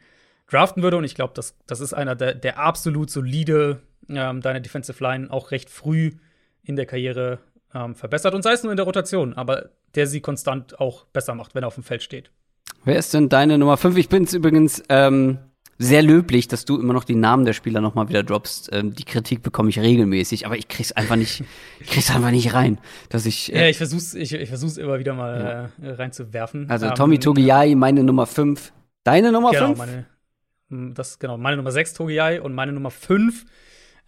draften 0.50 0.82
würde. 0.82 0.96
Und 0.96 1.04
ich 1.04 1.14
glaube, 1.14 1.32
das, 1.34 1.56
das 1.66 1.80
ist 1.80 1.92
einer, 1.92 2.14
der, 2.14 2.34
der 2.34 2.58
absolut 2.58 3.10
solide 3.10 3.80
ähm, 4.08 4.40
deine 4.40 4.60
Defensive 4.60 5.02
Line 5.02 5.30
auch 5.30 5.50
recht 5.50 5.70
früh 5.70 6.12
in 6.62 6.76
der 6.76 6.86
Karriere 6.86 7.38
ähm, 7.74 7.94
verbessert. 7.94 8.34
Und 8.34 8.42
sei 8.42 8.52
es 8.52 8.62
nur 8.62 8.72
in 8.72 8.76
der 8.76 8.86
Rotation, 8.86 9.34
aber 9.34 9.70
der 9.94 10.06
sie 10.06 10.20
konstant 10.20 10.80
auch 10.80 11.04
besser 11.06 11.34
macht, 11.34 11.54
wenn 11.54 11.64
er 11.64 11.68
auf 11.68 11.74
dem 11.74 11.84
Feld 11.84 12.02
steht. 12.02 12.30
Wer 12.84 12.98
ist 12.98 13.14
denn 13.14 13.28
deine 13.28 13.58
Nummer 13.58 13.76
5? 13.76 13.96
Ich 13.96 14.08
bin 14.08 14.24
es 14.24 14.34
übrigens 14.34 14.82
ähm, 14.88 15.38
sehr 15.78 16.02
löblich, 16.02 16.48
dass 16.48 16.64
du 16.64 16.78
immer 16.80 16.92
noch 16.92 17.04
die 17.04 17.14
Namen 17.14 17.44
der 17.44 17.52
Spieler 17.52 17.80
noch 17.80 17.94
mal 17.94 18.08
wieder 18.08 18.22
droppst. 18.22 18.70
Ähm, 18.72 18.94
die 18.94 19.04
Kritik 19.04 19.42
bekomme 19.42 19.70
ich 19.70 19.78
regelmäßig, 19.78 20.46
aber 20.46 20.56
ich 20.56 20.68
krieg's 20.68 20.92
einfach 20.92 21.16
nicht, 21.16 21.44
ich 21.80 21.88
krieg's 21.88 22.10
einfach 22.10 22.30
nicht 22.30 22.52
rein, 22.54 22.78
dass 23.08 23.26
ich. 23.26 23.52
Äh, 23.52 23.62
ja, 23.62 23.68
ich 23.68 23.76
versuch's, 23.76 24.14
ich, 24.14 24.32
ich 24.32 24.48
versuch's 24.48 24.76
immer 24.76 24.98
wieder 24.98 25.14
mal 25.14 25.70
ja. 25.80 25.86
äh, 25.86 25.92
reinzuwerfen. 25.92 26.68
Also 26.70 26.90
Tommy 26.90 27.16
ähm, 27.16 27.20
Togiai, 27.20 27.74
meine 27.74 28.04
Nummer 28.04 28.26
5. 28.26 28.72
Deine 29.04 29.32
Nummer 29.32 29.52
5? 29.52 29.60
Genau, 29.60 29.78
meine, 29.78 29.92
hm, 29.92 30.04
das 30.70 31.18
genau, 31.18 31.38
meine 31.38 31.56
Nummer 31.56 31.72
6 31.72 31.94
Togiai 31.94 32.40
und 32.40 32.54
meine 32.54 32.72
Nummer 32.72 32.90
5 32.90 33.44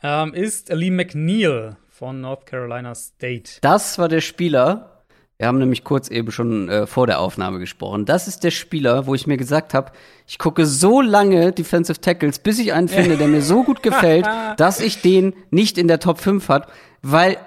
ähm, 0.02 0.34
ist 0.34 0.68
Lee 0.70 0.90
McNeil 0.90 1.76
von 1.88 2.20
North 2.20 2.46
Carolina 2.46 2.94
State. 2.94 3.58
Das 3.60 3.98
war 3.98 4.08
der 4.08 4.20
Spieler. 4.20 5.04
Wir 5.38 5.46
haben 5.46 5.58
nämlich 5.58 5.84
kurz 5.84 6.10
eben 6.10 6.30
schon 6.32 6.68
äh, 6.68 6.86
vor 6.86 7.06
der 7.06 7.18
Aufnahme 7.18 7.58
gesprochen. 7.58 8.04
Das 8.04 8.28
ist 8.28 8.44
der 8.44 8.50
Spieler, 8.50 9.06
wo 9.06 9.14
ich 9.14 9.26
mir 9.26 9.38
gesagt 9.38 9.72
habe, 9.72 9.90
ich 10.26 10.38
gucke 10.38 10.66
so 10.66 11.00
lange 11.00 11.52
Defensive 11.52 11.98
Tackles, 11.98 12.40
bis 12.40 12.58
ich 12.58 12.74
einen 12.74 12.88
finde, 12.88 13.16
der 13.16 13.26
mir 13.26 13.40
so 13.40 13.64
gut 13.64 13.82
gefällt, 13.82 14.26
dass 14.58 14.80
ich 14.80 15.00
den 15.00 15.34
nicht 15.50 15.78
in 15.78 15.88
der 15.88 15.98
Top 15.98 16.20
5 16.20 16.46
hat, 16.50 16.70
weil 17.00 17.38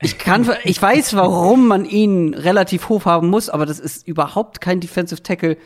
ich 0.00 0.18
kann, 0.18 0.48
ich 0.62 0.80
weiß, 0.80 1.14
warum 1.14 1.66
man 1.66 1.84
ihn 1.84 2.34
relativ 2.34 2.88
hoch 2.88 3.06
haben 3.06 3.28
muss, 3.28 3.48
aber 3.48 3.66
das 3.66 3.80
ist 3.80 4.06
überhaupt 4.06 4.60
kein 4.60 4.78
Defensive 4.78 5.22
Tackle, 5.22 5.56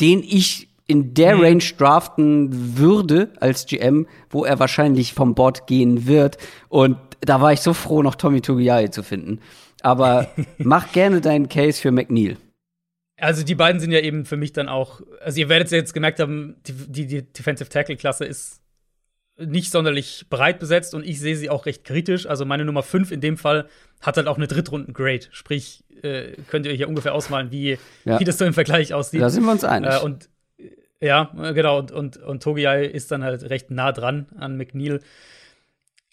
den 0.00 0.20
ich 0.20 0.73
in 0.86 1.14
der 1.14 1.36
mhm. 1.36 1.42
Range 1.42 1.64
draften 1.78 2.78
würde 2.78 3.30
als 3.40 3.66
GM, 3.66 4.06
wo 4.30 4.44
er 4.44 4.58
wahrscheinlich 4.58 5.14
vom 5.14 5.34
Board 5.34 5.66
gehen 5.66 6.06
wird. 6.06 6.38
Und 6.68 6.98
da 7.20 7.40
war 7.40 7.52
ich 7.52 7.60
so 7.60 7.72
froh, 7.72 8.02
noch 8.02 8.16
Tommy 8.16 8.40
Togiai 8.40 8.88
zu 8.88 9.02
finden. 9.02 9.40
Aber 9.82 10.28
mach 10.58 10.92
gerne 10.92 11.20
deinen 11.20 11.48
Case 11.48 11.80
für 11.80 11.90
McNeil. 11.90 12.36
Also 13.16 13.44
die 13.44 13.54
beiden 13.54 13.80
sind 13.80 13.92
ja 13.92 14.00
eben 14.00 14.24
für 14.24 14.36
mich 14.36 14.52
dann 14.52 14.68
auch, 14.68 15.00
also 15.20 15.40
ihr 15.40 15.48
werdet 15.48 15.66
es 15.66 15.72
ja 15.72 15.78
jetzt 15.78 15.94
gemerkt 15.94 16.20
haben, 16.20 16.56
die, 16.66 16.72
die, 16.72 17.06
die 17.06 17.22
Defensive 17.22 17.68
Tackle 17.68 17.96
Klasse 17.96 18.24
ist 18.24 18.60
nicht 19.36 19.70
sonderlich 19.70 20.26
breit 20.30 20.58
besetzt 20.58 20.94
und 20.94 21.04
ich 21.04 21.18
sehe 21.18 21.36
sie 21.36 21.50
auch 21.50 21.66
recht 21.66 21.84
kritisch. 21.84 22.26
Also 22.26 22.44
meine 22.44 22.64
Nummer 22.64 22.82
5 22.82 23.10
in 23.10 23.20
dem 23.20 23.36
Fall 23.36 23.68
hat 24.00 24.16
halt 24.16 24.26
auch 24.26 24.36
eine 24.36 24.46
Drittrunden-Grade. 24.46 25.26
Sprich, 25.30 25.84
äh, 26.02 26.32
könnt 26.48 26.66
ihr 26.66 26.72
euch 26.72 26.80
ja 26.80 26.86
ungefähr 26.86 27.14
ausmalen, 27.14 27.50
wie, 27.50 27.78
ja. 28.04 28.20
wie 28.20 28.24
das 28.24 28.38
so 28.38 28.44
im 28.44 28.54
Vergleich 28.54 28.94
aussieht. 28.94 29.20
Da 29.20 29.30
sind 29.30 29.44
wir 29.44 29.52
uns 29.52 29.64
einig. 29.64 29.90
Äh, 29.90 30.04
und 30.04 30.28
ja, 31.04 31.24
genau. 31.52 31.78
Und, 31.78 31.92
und, 31.92 32.16
und 32.16 32.42
Togiai 32.42 32.86
ist 32.86 33.10
dann 33.10 33.22
halt 33.22 33.48
recht 33.50 33.70
nah 33.70 33.92
dran 33.92 34.26
an 34.38 34.56
McNeil. 34.56 35.00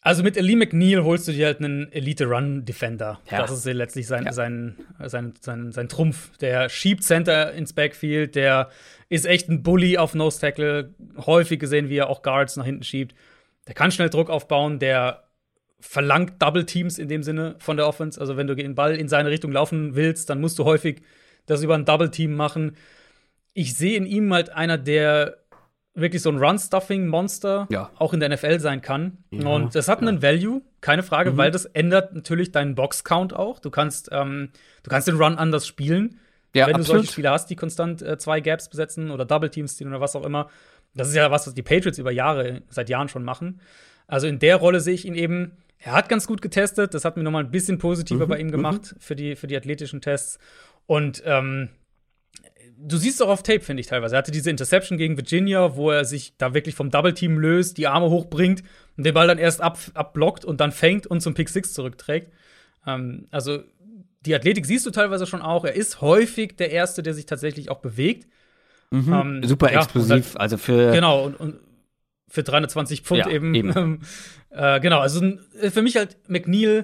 Also 0.01 0.23
mit 0.23 0.35
Lee 0.35 0.55
McNeil 0.55 1.03
holst 1.03 1.27
du 1.27 1.31
dir 1.31 1.45
halt 1.45 1.59
einen 1.59 1.91
Elite-Run-Defender. 1.91 3.19
Ja. 3.29 3.37
Das 3.37 3.51
ist 3.51 3.65
letztlich 3.65 4.07
sein, 4.07 4.25
ja. 4.25 4.33
sein, 4.33 4.75
sein, 4.99 5.33
sein, 5.39 5.71
sein 5.71 5.87
Trumpf. 5.87 6.35
Der 6.39 6.69
schiebt 6.69 7.03
Center 7.03 7.53
ins 7.53 7.73
Backfield, 7.73 8.35
der 8.35 8.69
ist 9.09 9.25
echt 9.25 9.47
ein 9.47 9.63
Bully 9.63 9.97
auf 9.97 10.15
Nose-Tackle. 10.15 10.95
Häufig 11.17 11.59
gesehen, 11.59 11.89
wie 11.89 11.97
er 11.97 12.09
auch 12.09 12.23
Guards 12.23 12.57
nach 12.57 12.65
hinten 12.65 12.83
schiebt. 12.83 13.15
Der 13.67 13.75
kann 13.75 13.91
schnell 13.91 14.09
Druck 14.09 14.29
aufbauen, 14.29 14.79
der 14.79 15.23
verlangt 15.79 16.41
Double 16.41 16.65
Teams 16.65 16.97
in 16.97 17.07
dem 17.07 17.23
Sinne 17.23 17.55
von 17.59 17.77
der 17.77 17.87
Offense. 17.87 18.19
Also 18.19 18.37
wenn 18.37 18.47
du 18.47 18.55
den 18.55 18.75
Ball 18.75 18.95
in 18.95 19.07
seine 19.07 19.29
Richtung 19.29 19.51
laufen 19.51 19.95
willst, 19.95 20.29
dann 20.29 20.41
musst 20.41 20.59
du 20.59 20.65
häufig 20.65 21.01
das 21.45 21.63
über 21.63 21.75
ein 21.75 21.85
Double 21.85 22.09
Team 22.09 22.35
machen 22.35 22.75
ich 23.53 23.75
sehe 23.75 23.97
in 23.97 24.05
ihm 24.05 24.33
halt 24.33 24.49
einer, 24.51 24.77
der 24.77 25.37
wirklich 25.93 26.21
so 26.21 26.29
ein 26.29 26.37
Run-Stuffing-Monster 26.37 27.67
Ja. 27.69 27.91
auch 27.97 28.13
in 28.13 28.19
der 28.21 28.29
NFL 28.29 28.59
sein 28.59 28.81
kann. 28.81 29.17
Ja, 29.31 29.47
und 29.49 29.75
das 29.75 29.87
hat 29.87 29.99
einen 30.01 30.21
Value, 30.21 30.61
keine 30.79 31.03
Frage, 31.03 31.31
Mhm. 31.31 31.37
weil 31.37 31.51
das 31.51 31.65
ändert 31.65 32.13
natürlich 32.13 32.51
deinen 32.51 32.75
Box-Count 32.75 33.33
auch. 33.35 33.59
Du 33.59 33.69
kannst, 33.69 34.09
ähm, 34.11 34.49
du 34.83 34.89
kannst 34.89 35.07
den 35.07 35.17
Run 35.17 35.35
anders 35.37 35.67
spielen. 35.67 36.19
Ja, 36.55 36.67
wenn 36.67 36.73
du 36.75 36.79
absolut. 36.81 37.01
solche 37.03 37.11
Spieler 37.13 37.31
hast, 37.31 37.47
die 37.47 37.55
konstant 37.55 38.01
äh, 38.01 38.17
zwei 38.17 38.39
Gaps 38.41 38.69
besetzen 38.69 39.11
oder 39.11 39.25
Double 39.25 39.49
Teams 39.49 39.75
ziehen 39.77 39.87
oder 39.87 40.01
was 40.01 40.15
auch 40.15 40.25
immer. 40.25 40.49
Das 40.93 41.07
ist 41.09 41.15
ja 41.15 41.31
was, 41.31 41.47
was 41.47 41.53
die 41.53 41.61
Patriots 41.61 41.97
über 41.97 42.11
Jahre, 42.11 42.61
seit 42.69 42.89
Jahren 42.89 43.07
schon 43.07 43.23
machen. 43.23 43.61
Also 44.07 44.27
in 44.27 44.39
der 44.39 44.57
Rolle 44.57 44.81
sehe 44.81 44.93
ich 44.93 45.05
ihn 45.05 45.15
eben. 45.15 45.57
Er 45.77 45.93
hat 45.93 46.09
ganz 46.09 46.27
gut 46.27 46.41
getestet. 46.41 46.93
Das 46.93 47.05
hat 47.05 47.15
mir 47.17 47.23
nochmal 47.23 47.43
ein 47.45 47.51
bisschen 47.51 47.77
positiver 47.79 48.25
Mhm, 48.25 48.29
bei 48.29 48.39
ihm 48.39 48.51
gemacht 48.51 48.95
für 48.99 49.15
die, 49.15 49.35
für 49.37 49.47
die 49.47 49.55
athletischen 49.57 50.01
Tests. 50.01 50.39
Und 50.85 51.23
ähm, 51.25 51.69
du 52.83 52.97
siehst 52.97 53.21
auch 53.21 53.29
auf 53.29 53.43
Tape, 53.43 53.61
finde 53.61 53.81
ich 53.81 53.87
teilweise. 53.87 54.15
Er 54.15 54.19
hatte 54.19 54.31
diese 54.31 54.49
Interception 54.49 54.97
gegen 54.97 55.17
Virginia, 55.17 55.75
wo 55.75 55.91
er 55.91 56.05
sich 56.05 56.33
da 56.37 56.53
wirklich 56.53 56.75
vom 56.75 56.89
Double 56.89 57.13
Team 57.13 57.37
löst, 57.37 57.77
die 57.77 57.87
Arme 57.87 58.09
hochbringt 58.09 58.63
und 58.97 59.05
den 59.05 59.13
Ball 59.13 59.27
dann 59.27 59.37
erst 59.37 59.61
ab, 59.61 59.79
abblockt 59.93 60.45
und 60.45 60.59
dann 60.59 60.71
fängt 60.71 61.07
und 61.07 61.21
zum 61.21 61.33
Pick 61.33 61.49
Six 61.49 61.73
zurückträgt. 61.73 62.31
Ähm, 62.85 63.27
also 63.31 63.59
die 64.25 64.35
Athletik 64.35 64.65
siehst 64.65 64.85
du 64.85 64.91
teilweise 64.91 65.25
schon 65.25 65.41
auch. 65.41 65.65
Er 65.65 65.73
ist 65.73 66.01
häufig 66.01 66.55
der 66.57 66.71
Erste, 66.71 67.03
der 67.03 67.13
sich 67.13 67.25
tatsächlich 67.25 67.69
auch 67.69 67.79
bewegt. 67.79 68.27
Ähm, 68.93 69.41
Super 69.43 69.71
ja, 69.71 69.79
explosiv. 69.81 70.35
also 70.35 70.57
für 70.57 70.91
Genau, 70.91 71.23
und, 71.23 71.39
und 71.39 71.59
für 72.27 72.43
320 72.43 73.01
Pfund 73.01 73.19
Ja, 73.19 73.29
eben. 73.29 73.53
eben. 73.55 74.01
Äh, 74.53 74.81
genau, 74.81 74.99
also 74.99 75.21
für 75.69 75.81
mich 75.81 75.95
halt 75.95 76.17
McNeil, 76.27 76.83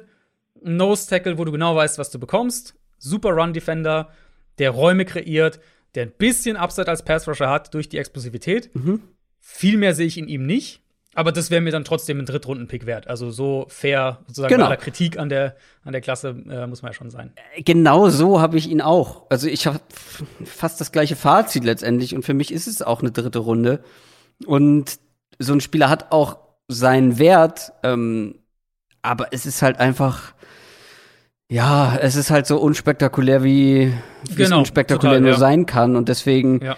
Nose 0.63 1.09
Tackle, 1.09 1.37
wo 1.37 1.43
du 1.43 1.51
genau 1.51 1.75
weißt, 1.75 1.97
was 1.97 2.09
du 2.09 2.17
bekommst. 2.17 2.75
Super 2.97 3.31
Run 3.31 3.51
Defender, 3.51 4.09
der 4.57 4.69
Räume 4.69 5.03
kreiert, 5.03 5.59
der 5.97 6.05
ein 6.05 6.11
bisschen 6.17 6.55
Upside 6.55 6.87
als 6.87 7.03
Pass 7.03 7.27
Rusher 7.27 7.49
hat 7.49 7.73
durch 7.73 7.89
die 7.89 7.97
Explosivität. 7.97 8.73
Mhm. 8.75 9.01
Viel 9.39 9.77
mehr 9.77 9.93
sehe 9.93 10.05
ich 10.07 10.17
in 10.17 10.27
ihm 10.27 10.45
nicht. 10.45 10.81
Aber 11.15 11.31
das 11.31 11.49
wäre 11.49 11.61
mir 11.61 11.71
dann 11.71 11.83
trotzdem 11.83 12.19
ein 12.19 12.27
Drittrunden-Pick 12.27 12.85
wert. 12.85 13.07
Also 13.07 13.31
so 13.31 13.65
fair, 13.69 14.19
sozusagen 14.27 14.53
Genau. 14.53 14.65
bei 14.65 14.67
aller 14.67 14.77
Kritik 14.77 15.17
an 15.17 15.29
der, 15.29 15.55
an 15.83 15.91
der 15.93 16.01
Klasse 16.01 16.29
äh, 16.47 16.67
muss 16.67 16.83
man 16.83 16.91
ja 16.91 16.93
schon 16.93 17.09
sein. 17.09 17.33
genau 17.65 18.09
so 18.09 18.39
habe 18.39 18.57
ich 18.57 18.69
ihn 18.69 18.81
auch. 18.81 19.25
Also 19.31 19.47
ich 19.47 19.65
habe 19.65 19.79
fast 20.45 20.79
das 20.79 20.91
gleiche 20.91 21.15
Fazit 21.15 21.63
letztendlich 21.63 22.13
und 22.13 22.23
für 22.23 22.35
mich 22.35 22.51
ist 22.53 22.67
es 22.67 22.83
auch 22.83 23.01
eine 23.01 23.09
dritte 23.11 23.39
Runde. 23.39 23.83
Und 24.45 24.99
so 25.39 25.53
ein 25.53 25.61
Spieler 25.61 25.89
hat 25.89 26.11
auch 26.11 26.37
seinen 26.67 27.17
Wert, 27.17 27.71
ähm, 27.81 28.35
aber 29.01 29.29
es 29.31 29.47
ist 29.47 29.63
halt 29.63 29.79
einfach, 29.79 30.33
ja, 31.49 31.97
es 32.01 32.15
ist 32.15 32.29
halt 32.29 32.45
so 32.47 32.57
unspektakulär, 32.59 33.43
wie 33.43 33.93
wie 34.23 34.29
es 34.31 34.49
Genau, 34.49 34.59
unspektakulär 34.59 35.13
total, 35.13 35.21
nur 35.21 35.31
ja. 35.31 35.37
sein 35.37 35.65
kann. 35.65 35.95
Und 35.95 36.09
deswegen, 36.09 36.61
Ja. 36.63 36.75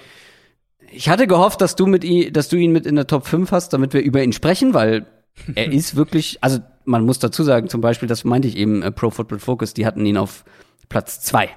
ich 0.91 1.09
hatte 1.09 1.27
gehofft, 1.27 1.61
dass 1.61 1.75
du 1.75 1.87
mit 1.87 2.03
ihm, 2.03 2.31
dass 2.33 2.49
du 2.49 2.55
ihn 2.57 2.71
mit 2.71 2.85
in 2.85 2.95
der 2.95 3.07
Top 3.07 3.25
5 3.25 3.51
hast, 3.51 3.73
damit 3.73 3.93
wir 3.93 4.01
über 4.01 4.21
ihn 4.23 4.33
sprechen, 4.33 4.73
weil 4.73 5.05
er 5.55 5.71
ist 5.71 5.95
wirklich, 5.95 6.37
also 6.41 6.59
man 6.85 7.05
muss 7.05 7.19
dazu 7.19 7.43
sagen, 7.43 7.69
zum 7.69 7.81
Beispiel, 7.81 8.07
das 8.07 8.23
meinte 8.23 8.47
ich 8.47 8.57
eben, 8.57 8.81
äh, 8.83 8.91
Pro 8.91 9.09
Football 9.09 9.39
Focus, 9.39 9.73
die 9.73 9.85
hatten 9.85 10.05
ihn 10.05 10.17
auf 10.17 10.43
Platz 10.89 11.21
zwei. 11.21 11.49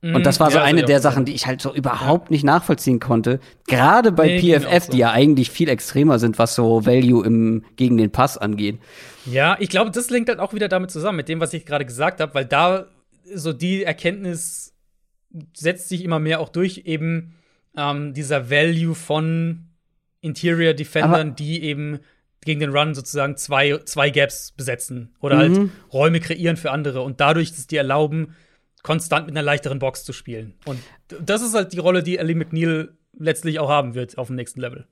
Und 0.00 0.24
das 0.24 0.38
war 0.38 0.50
so. 0.50 0.58
Ja, 0.58 0.64
eine 0.64 0.82
also 0.82 0.86
der 0.86 1.00
Sachen, 1.00 1.24
die 1.24 1.32
ich 1.34 1.46
halt 1.46 1.60
so 1.60 1.74
überhaupt 1.74 2.30
nicht 2.30 2.44
nachvollziehen 2.44 3.00
konnte. 3.00 3.40
Gerade 3.66 4.12
bei 4.12 4.26
Nee, 4.26 4.58
PFF, 4.58 4.84
so. 4.84 4.92
die 4.92 4.98
ja 4.98 5.10
eigentlich 5.10 5.50
viel 5.50 5.68
extremer 5.68 6.20
sind, 6.20 6.38
was 6.38 6.54
so 6.54 6.86
Value 6.86 7.26
im, 7.26 7.64
gegen 7.74 7.96
den 7.96 8.12
Pass 8.12 8.38
angeht. 8.38 8.78
Ja, 9.26 9.56
ich 9.58 9.68
glaube, 9.68 9.90
das 9.90 10.08
lenkt 10.10 10.28
halt 10.28 10.38
auch 10.38 10.54
wieder 10.54 10.68
damit 10.68 10.92
zusammen, 10.92 11.16
mit 11.16 11.28
dem, 11.28 11.40
was 11.40 11.52
ich 11.52 11.66
gerade 11.66 11.84
gesagt 11.84 12.20
habe, 12.20 12.32
weil 12.34 12.44
da 12.44 12.86
so 13.34 13.52
die 13.52 13.82
Erkenntnis 13.82 14.72
setzt 15.54 15.88
sich 15.88 16.04
immer 16.04 16.18
mehr 16.20 16.40
auch 16.40 16.48
durch, 16.48 16.82
eben 16.86 17.34
ähm, 17.76 18.14
dieser 18.14 18.50
Value 18.50 18.94
von 18.94 19.66
Interior 20.20 20.74
Defendern, 20.74 21.12
Aber- 21.12 21.24
die 21.24 21.62
eben 21.62 21.98
gegen 22.44 22.60
den 22.60 22.70
Run 22.70 22.94
sozusagen 22.94 23.36
zwei, 23.36 23.78
zwei 23.84 24.10
Gaps 24.10 24.52
besetzen 24.52 25.14
oder 25.20 25.36
Mhm. 25.36 25.40
halt 25.58 25.70
Räume 25.92 26.20
kreieren 26.20 26.56
für 26.56 26.70
andere 26.70 27.02
und 27.02 27.20
dadurch 27.20 27.50
es 27.50 27.66
dir 27.66 27.78
erlauben, 27.78 28.36
konstant 28.82 29.26
mit 29.26 29.34
einer 29.36 29.42
leichteren 29.44 29.78
Box 29.78 30.04
zu 30.04 30.12
spielen. 30.12 30.54
Und 30.64 30.78
das 31.20 31.42
ist 31.42 31.54
halt 31.54 31.72
die 31.72 31.78
Rolle, 31.78 32.02
die 32.02 32.18
Ellie 32.18 32.36
McNeil 32.36 32.96
letztlich 33.18 33.58
auch 33.58 33.68
haben 33.68 33.94
wird 33.94 34.18
auf 34.18 34.28
dem 34.28 34.36
nächsten 34.36 34.60
Level. 34.60 34.86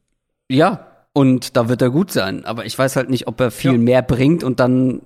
Ja, 0.50 0.86
und 1.12 1.56
da 1.56 1.68
wird 1.68 1.82
er 1.82 1.90
gut 1.90 2.10
sein. 2.10 2.44
Aber 2.44 2.66
ich 2.66 2.78
weiß 2.78 2.96
halt 2.96 3.10
nicht, 3.10 3.26
ob 3.26 3.40
er 3.40 3.50
viel 3.50 3.72
Ja. 3.72 3.78
mehr 3.78 4.02
bringt 4.02 4.44
und 4.44 4.60
dann 4.60 5.02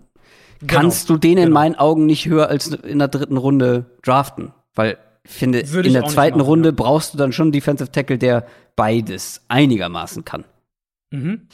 kannst 0.66 1.08
du 1.08 1.16
den 1.16 1.38
in 1.38 1.44
genau. 1.44 1.54
meinen 1.54 1.74
Augen 1.76 2.06
nicht 2.06 2.26
höher 2.26 2.48
als 2.48 2.68
in 2.68 2.98
der 2.98 3.08
dritten 3.08 3.36
Runde 3.36 3.86
draften. 4.02 4.52
Weil 4.74 4.98
ich 5.24 5.30
finde, 5.32 5.70
Würde 5.70 5.88
in 5.88 5.94
der 5.94 6.06
zweiten 6.06 6.38
machen, 6.38 6.48
Runde 6.48 6.68
ja. 6.70 6.74
brauchst 6.76 7.14
du 7.14 7.18
dann 7.18 7.32
schon 7.32 7.46
einen 7.46 7.52
Defensive 7.52 7.90
Tackle, 7.92 8.18
der 8.18 8.46
beides 8.76 9.42
einigermaßen 9.48 10.24
kann. 10.24 10.44
Mhm. 11.10 11.48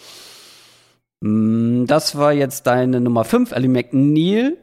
Mm, 1.20 1.86
Das 1.86 2.16
war 2.16 2.32
jetzt 2.32 2.66
deine 2.66 3.00
Nummer 3.00 3.24
5, 3.24 3.52
Ellie 3.52 3.68
McNeil. 3.70 4.56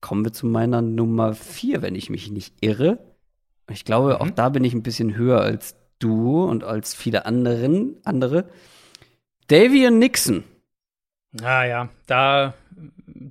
Kommen 0.00 0.24
wir 0.24 0.32
zu 0.32 0.46
meiner 0.46 0.80
Nummer 0.82 1.34
4, 1.34 1.82
wenn 1.82 1.94
ich 1.94 2.08
mich 2.10 2.30
nicht 2.30 2.54
irre. 2.60 2.98
Ich 3.70 3.84
glaube, 3.84 4.14
Mhm. 4.14 4.20
auch 4.20 4.30
da 4.30 4.48
bin 4.48 4.64
ich 4.64 4.74
ein 4.74 4.82
bisschen 4.82 5.16
höher 5.16 5.40
als 5.40 5.76
du 5.98 6.44
und 6.44 6.64
als 6.64 6.94
viele 6.94 7.26
anderen, 7.26 7.96
andere. 8.04 8.48
Davian 9.48 9.98
Nixon. 9.98 10.44
Ah 11.42 11.64
ja, 11.64 11.88
da, 12.06 12.54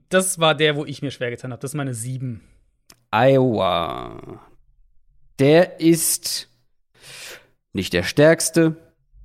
das 0.10 0.40
war 0.40 0.54
der, 0.56 0.76
wo 0.76 0.86
ich 0.86 1.02
mir 1.02 1.12
schwer 1.12 1.30
getan 1.30 1.52
habe. 1.52 1.62
Das 1.62 1.72
ist 1.72 1.76
meine 1.76 1.94
sieben. 1.94 2.42
Iowa. 3.12 4.42
Der 5.40 5.80
ist 5.80 6.50
nicht 7.74 7.94
der 7.94 8.04
stärkste, 8.04 8.76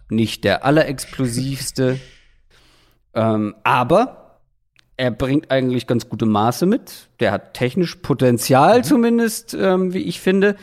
nicht 0.09 0.45
der 0.45 0.65
allerexplosivste, 0.65 1.99
ähm, 3.15 3.55
aber 3.65 4.22
er 4.97 5.11
bringt 5.11 5.51
eigentlich 5.51 5.87
ganz 5.87 6.09
gute 6.09 6.27
Maße 6.27 6.67
mit. 6.67 7.09
Der 7.21 7.33
hat 7.33 7.55
technisch 7.55 7.97
Potenzial 7.97 8.85
zumindest, 8.85 9.55
ähm, 9.55 9.93
wie 9.95 10.03
ich 10.03 10.21
finde. 10.21 10.57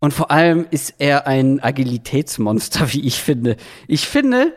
Und 0.00 0.12
vor 0.12 0.30
allem 0.30 0.66
ist 0.70 0.94
er 0.98 1.26
ein 1.26 1.60
Agilitätsmonster, 1.62 2.92
wie 2.92 3.06
ich 3.06 3.20
finde. 3.20 3.56
Ich 3.86 4.06
finde, 4.08 4.52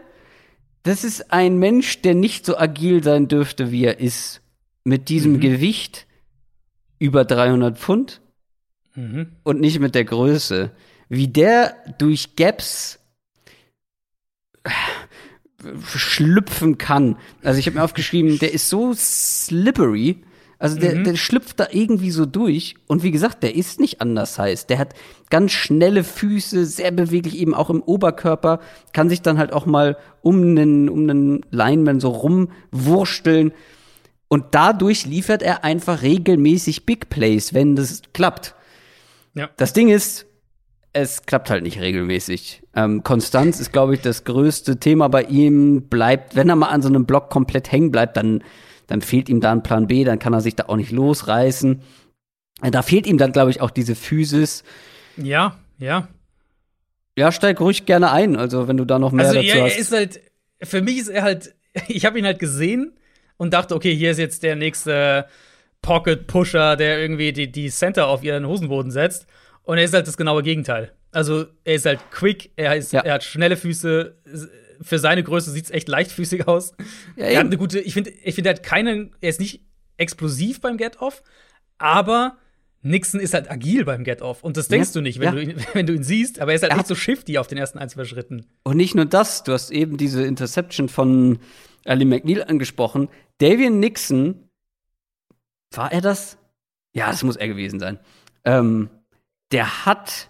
das 0.84 1.04
ist 1.04 1.32
ein 1.32 1.58
Mensch, 1.58 2.02
der 2.02 2.16
nicht 2.16 2.46
so 2.46 2.58
agil 2.58 3.04
sein 3.04 3.28
dürfte, 3.28 3.72
wie 3.72 3.86
er 3.86 4.00
ist. 4.00 4.42
Mit 4.84 5.10
diesem 5.10 5.34
Mhm. 5.34 5.40
Gewicht 5.40 6.06
über 7.00 7.26
300 7.26 7.78
Pfund 7.78 8.22
Mhm. 8.96 9.34
und 9.44 9.60
nicht 9.60 9.80
mit 9.80 9.94
der 9.96 10.06
Größe. 10.06 10.72
Wie 11.10 11.28
der 11.28 11.76
durch 12.00 12.36
Gaps 12.36 13.00
schlüpfen 15.88 16.78
kann. 16.78 17.18
Also 17.44 17.60
ich 17.60 17.66
habe 17.68 17.78
mir 17.78 17.84
aufgeschrieben, 17.84 18.40
der 18.40 18.54
ist 18.54 18.70
so 18.70 18.94
slippery. 18.94 20.18
Also 20.58 20.80
der, 20.80 20.96
Mhm. 20.96 21.04
der 21.04 21.16
schlüpft 21.16 21.60
da 21.60 21.68
irgendwie 21.72 22.12
so 22.12 22.26
durch. 22.26 22.76
Und 22.88 23.04
wie 23.04 23.12
gesagt, 23.12 23.44
der 23.44 23.56
ist 23.56 23.80
nicht 23.80 24.00
anders 24.02 24.40
heißt. 24.40 24.70
Der 24.70 24.80
hat 24.80 24.94
ganz 25.30 25.52
schnelle 25.52 26.04
Füße, 26.04 26.66
sehr 26.66 26.92
beweglich 26.92 27.38
eben 27.38 27.54
auch 27.54 27.70
im 27.70 27.82
Oberkörper, 27.82 28.62
kann 28.94 29.10
sich 29.10 29.22
dann 29.22 29.38
halt 29.38 29.52
auch 29.52 29.66
mal 29.66 29.98
um 30.22 30.42
einen, 30.42 30.88
um 30.90 31.10
einen 31.10 31.46
Lineman 31.52 32.00
so 32.00 32.10
rumwursteln. 32.10 33.52
Und 34.28 34.46
dadurch 34.52 35.06
liefert 35.06 35.44
er 35.44 35.64
einfach 35.64 36.02
regelmäßig 36.02 36.86
Big 36.86 37.10
Plays, 37.10 37.54
wenn 37.54 37.76
das 37.76 38.02
klappt. 38.14 38.56
Ja. 39.34 39.50
Das 39.58 39.74
Ding 39.74 39.90
ist, 39.90 40.26
es 40.96 41.24
klappt 41.26 41.50
halt 41.50 41.62
nicht 41.64 41.82
regelmäßig. 41.82 42.64
Ähm, 42.74 43.04
Konstanz 43.04 43.60
ist, 43.60 43.74
glaube 43.74 43.96
ich, 43.96 44.02
das 44.02 44.24
größte 44.24 44.80
Thema 44.80 45.10
bei 45.10 45.24
ihm. 45.24 45.90
Bleibt, 45.90 46.38
wenn 46.38 46.48
er 46.48 46.56
mal 46.56 46.70
an 46.70 46.82
so 46.82 46.88
einem 46.88 47.06
Block 47.06 47.30
komplett 47.30 47.70
hängen 47.70 47.92
bleibt, 47.92 48.16
dann, 48.16 48.42
dann 48.88 49.02
fehlt 49.02 49.28
ihm 49.28 49.42
da 49.42 49.52
ein 49.52 49.62
Plan 49.62 49.88
B, 49.88 50.06
dann 50.06 50.20
kann 50.20 50.32
er 50.34 50.40
sich 50.40 50.56
da 50.56 50.66
auch 50.68 50.78
nicht 50.78 50.92
losreißen. 50.92 51.82
Äh, 52.62 52.72
Da 52.72 52.82
fehlt 52.82 53.08
ihm 53.08 53.18
dann, 53.18 53.34
glaube 53.34 53.52
ich, 53.52 53.60
auch 53.60 53.72
diese 53.72 53.94
Physis. 53.94 54.64
Ja, 55.18 55.60
ja. 55.80 56.08
Ja, 57.18 57.32
steig 57.34 57.60
ruhig 57.60 57.86
gerne 57.86 58.12
ein, 58.12 58.38
also 58.38 58.70
wenn 58.70 58.78
du 58.78 58.86
da 58.86 58.98
noch 58.98 59.12
mehr 59.12 59.26
Also 59.26 59.36
dazu 59.36 59.48
ja, 59.48 59.56
er 59.56 59.66
hast. 59.66 59.78
ist 59.78 59.92
halt, 59.92 60.22
für 60.62 60.82
mich 60.82 60.98
ist 60.98 61.10
er 61.10 61.24
halt, 61.24 61.56
ich 61.90 62.06
habe 62.06 62.18
ihn 62.20 62.26
halt 62.26 62.40
gesehen 62.40 62.94
und 63.36 63.54
dachte, 63.54 63.76
okay, 63.76 63.94
hier 63.94 64.12
ist 64.12 64.18
jetzt 64.18 64.44
der 64.44 64.56
nächste 64.56 65.26
Pocket-Pusher, 65.82 66.78
der 66.78 67.00
irgendwie 67.02 67.34
die, 67.34 67.52
die 67.52 67.70
Center 67.70 68.08
auf 68.08 68.24
ihren 68.24 68.48
Hosenboden 68.48 68.92
setzt. 68.92 69.28
Und 69.66 69.78
er 69.78 69.84
ist 69.84 69.94
halt 69.94 70.08
das 70.08 70.18
genaue 70.18 70.44
Gegenteil. 70.44 70.94
Also 71.12 71.46
er 71.64 71.76
ist 71.76 71.86
halt 71.86 72.00
quick, 72.12 72.52
er, 72.56 72.76
ist, 72.76 72.94
Ja. 72.94 73.02
er 73.02 73.14
hat 73.16 73.24
schnelle 73.24 73.58
Füße. 73.58 74.16
Für 74.82 75.00
seine 75.00 75.24
Größe 75.24 75.52
sieht 75.52 75.66
es 75.66 75.72
echt 75.72 75.88
leichtfüßig 75.88 76.48
aus. 76.48 76.74
Ja, 77.16 77.26
er 77.26 77.40
hat 77.40 77.46
eine 77.48 77.58
gute, 77.58 77.80
ich 77.80 77.94
finde, 77.94 78.10
ich 78.12 78.36
finde, 78.36 78.50
er 78.50 78.56
hat 78.56 78.64
keinen, 78.64 79.16
er 79.22 79.30
ist 79.30 79.40
nicht 79.40 79.62
explosiv 79.98 80.60
beim 80.60 80.76
Get-Off, 80.78 81.24
aber 81.78 82.38
Nixon 82.82 83.20
ist 83.22 83.34
halt 83.34 83.50
agil 83.50 83.86
beim 83.86 84.04
Get-Off. 84.04 84.44
Und 84.44 84.58
das 84.58 84.68
denkst 84.68 84.90
Ja, 84.90 84.94
du 84.96 85.02
nicht, 85.02 85.20
wenn, 85.20 85.26
ja. 85.28 85.32
du 85.32 85.42
ihn, 85.42 85.56
wenn 85.74 85.88
du 85.88 85.94
ihn 85.94 86.04
siehst, 86.04 86.40
aber 86.42 86.52
er 86.52 86.56
ist 86.58 86.62
halt 86.62 86.74
Er 86.74 86.78
nicht 86.78 86.88
so 86.88 86.96
shifty 86.96 87.38
auf 87.38 87.48
den 87.48 87.58
ersten 87.58 87.80
ein, 87.80 87.90
zwei 87.90 88.04
Schritten. 88.04 88.46
Und 88.64 88.78
nicht 88.78 88.94
nur 88.96 89.06
das, 89.06 89.44
du 89.44 89.54
hast 89.54 89.72
eben 89.72 89.96
diese 89.98 90.24
Interception 90.26 90.90
von 90.90 91.40
Ali 91.86 92.04
McNeil 92.06 92.44
angesprochen. 92.44 93.08
Davian 93.40 93.80
Nixon, 93.80 94.50
war 95.72 95.92
er 95.92 96.02
das? 96.02 96.38
Ja, 96.94 97.10
das 97.10 97.24
muss 97.24 97.36
er 97.38 97.48
gewesen 97.48 97.80
sein. 97.80 98.00
Ähm, 98.44 98.90
der 99.52 99.86
hat 99.86 100.30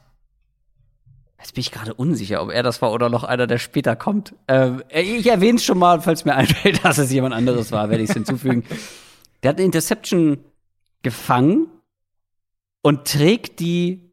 Jetzt 1.46 1.54
bin 1.54 1.62
ich 1.62 1.72
gerade 1.72 1.94
unsicher, 1.94 2.42
ob 2.42 2.50
er 2.50 2.64
das 2.64 2.82
war 2.82 2.92
oder 2.92 3.08
noch 3.08 3.24
einer, 3.24 3.46
der 3.46 3.60
später 3.60 3.96
kommt. 3.96 4.34
Ähm, 4.48 4.82
ich 4.90 5.28
erwähne 5.28 5.58
es 5.58 5.64
schon 5.64 5.78
mal, 5.78 6.02
falls 6.02 6.26
mir 6.26 6.34
einfällt, 6.36 6.84
dass 6.84 6.98
es 6.98 7.12
jemand 7.12 7.36
anderes 7.36 7.72
war, 7.72 7.92
werde 7.92 8.04
ich 8.04 8.10
es 8.10 8.16
hinzufügen. 8.16 8.64
Der 9.44 9.50
hat 9.50 9.58
eine 9.58 9.66
Interception 9.66 10.40
gefangen 11.04 11.68
und 12.82 13.06
trägt 13.06 13.60
die 13.60 14.12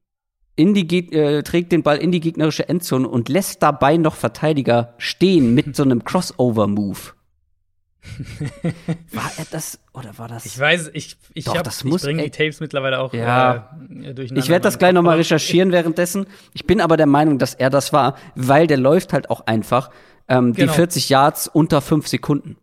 in 0.57 0.75
die 0.75 0.87
äh, 1.15 1.43
trägt 1.43 1.73
den 1.73 1.83
Ball 1.83 1.97
in 1.97 2.13
die 2.13 2.21
gegnerische 2.21 2.69
Endzone 2.69 3.09
und 3.09 3.31
lässt 3.31 3.63
dabei 3.63 3.97
noch 3.97 4.15
Verteidiger 4.15 4.93
stehen 4.99 5.55
mit 5.55 5.75
so 5.75 5.85
einem 5.85 6.05
Crossover-Move. 6.05 7.15
war 9.13 9.31
er 9.37 9.47
das 9.51 9.79
oder 9.93 10.17
war 10.19 10.29
das? 10.29 10.45
Ich 10.47 10.59
weiß, 10.59 10.91
ich 10.93 11.17
ich, 11.35 11.45
Doch, 11.45 11.57
hab, 11.57 11.65
das 11.65 11.79
ich 11.79 11.85
muss 11.85 12.03
bringe 12.03 12.23
die 12.25 12.31
Tapes 12.31 12.61
mittlerweile 12.61 12.99
auch 12.99 13.13
Ja. 13.15 13.71
äh, 13.81 14.13
durcheinander. 14.15 14.37
Ich 14.43 14.49
werde 14.49 14.63
das 14.65 14.79
gleich 14.79 14.93
noch 14.93 15.03
mal 15.03 15.17
recherchieren 15.17 15.73
währenddessen. 15.73 16.27
Ich 16.53 16.67
bin 16.67 16.81
aber 16.81 16.97
der 16.97 17.07
Meinung, 17.07 17.39
dass 17.39 17.55
er 17.55 17.71
das 17.71 17.93
war, 17.93 18.17
weil 18.35 18.67
der 18.67 18.79
läuft 18.79 19.13
halt 19.13 19.31
auch 19.31 19.47
einfach 19.47 19.91
ähm, 20.29 20.53
Genau. 20.53 20.71
die 20.73 20.77
40 20.77 21.09
Yards 21.09 21.47
unter 21.49 21.81
5 21.81 22.07
Sekunden. 22.09 22.57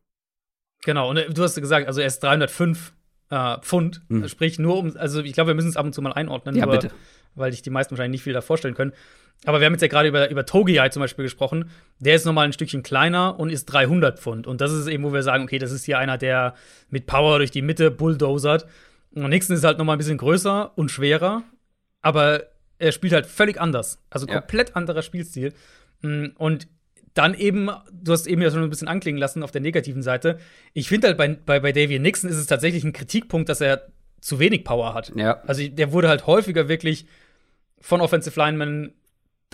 Genau, 0.84 1.10
und 1.10 1.18
äh, 1.18 1.30
du 1.30 1.44
hast 1.44 1.56
gesagt, 1.56 1.88
also 1.88 2.02
er 2.02 2.08
ist 2.08 2.20
305 2.24 2.94
äh, 3.30 3.58
Pfund, 3.62 4.02
sprich 4.28 4.58
nur 4.60 4.78
um, 4.78 4.96
also 4.98 5.22
ich 5.22 5.34
glaube, 5.34 5.50
wir 5.50 5.56
müssen 5.56 5.70
es 5.70 5.78
ab 5.78 5.86
und 5.86 5.94
zu 5.94 6.02
mal 6.02 6.14
einordnen, 6.14 6.56
Hm. 6.56 6.60
Ja, 6.62 6.66
bitte. 6.66 6.90
weil 7.36 7.52
sich 7.52 7.62
die 7.62 7.70
meisten 7.70 7.92
wahrscheinlich 7.92 8.18
nicht 8.20 8.24
viel 8.24 8.34
da 8.34 8.42
vorstellen 8.42 8.74
können. 8.76 8.94
Aber 9.46 9.60
wir 9.62 9.66
haben 9.68 9.74
jetzt 9.74 9.82
ja 9.82 9.88
gerade 9.88 10.10
über, 10.10 10.30
über 10.30 10.46
Togiai 10.46 10.90
zum 10.90 11.00
Beispiel 11.02 11.24
gesprochen. 11.24 11.70
Der 12.00 12.16
ist 12.16 12.26
nochmal 12.26 12.46
ein 12.46 12.52
Stückchen 12.54 12.84
kleiner 12.84 13.40
und 13.40 13.50
ist 13.50 13.66
300 13.68 14.20
Pfund. 14.20 14.48
Und 14.48 14.60
das 14.60 14.74
ist 14.74 14.88
eben, 14.88 15.04
wo 15.04 15.14
wir 15.14 15.24
sagen, 15.24 15.44
okay, 15.46 15.60
das 15.60 15.72
ist 15.72 15.86
hier 15.86 15.98
einer, 15.98 16.18
der 16.18 16.56
mit 16.90 17.06
Power 17.06 17.38
durch 17.38 17.52
die 17.52 17.62
Mitte 17.62 17.90
bulldozert. 17.92 18.66
Und 19.16 19.30
Nixon 19.30 19.56
ist 19.56 19.64
halt 19.64 19.78
nochmal 19.78 19.96
ein 19.96 20.00
bisschen 20.00 20.18
größer 20.18 20.78
und 20.78 20.92
schwerer, 20.92 21.44
aber 22.02 22.44
er 22.80 22.92
spielt 22.92 23.14
halt 23.14 23.26
völlig 23.28 23.60
anders. 23.62 24.02
Also 24.10 24.28
Ja. 24.28 24.40
komplett 24.40 24.76
anderer 24.76 25.02
Spielstil. 25.04 25.54
Mm, 26.02 26.28
Und 26.38 26.68
dann 27.14 27.34
eben, 27.34 27.70
du 27.92 28.12
hast 28.12 28.28
eben 28.28 28.42
ja 28.42 28.52
schon 28.52 28.64
ein 28.64 28.70
bisschen 28.70 28.88
anklingen 28.88 29.20
lassen 29.20 29.44
auf 29.44 29.52
der 29.52 29.62
negativen 29.62 30.02
Seite. 30.04 30.38
Ich 30.74 30.88
finde 30.88 31.08
halt 31.08 31.18
bei, 31.18 31.30
bei, 31.30 31.60
bei 31.60 31.72
Davian 31.72 32.02
Nixon 32.02 32.30
ist 32.30 32.38
es 32.38 32.48
tatsächlich 32.48 32.84
ein 32.84 32.94
Kritikpunkt, 32.94 33.50
dass 33.50 33.62
er 33.62 33.88
zu 34.22 34.40
wenig 34.40 34.64
Power 34.64 34.94
hat. 34.94 35.12
Ja. 35.16 35.42
Also 35.48 35.68
der 35.68 35.92
wurde 35.92 36.10
halt 36.10 36.28
häufiger 36.28 36.68
wirklich 36.68 37.06
von 37.80 38.02
Offensive 38.02 38.40
Linemen 38.40 38.94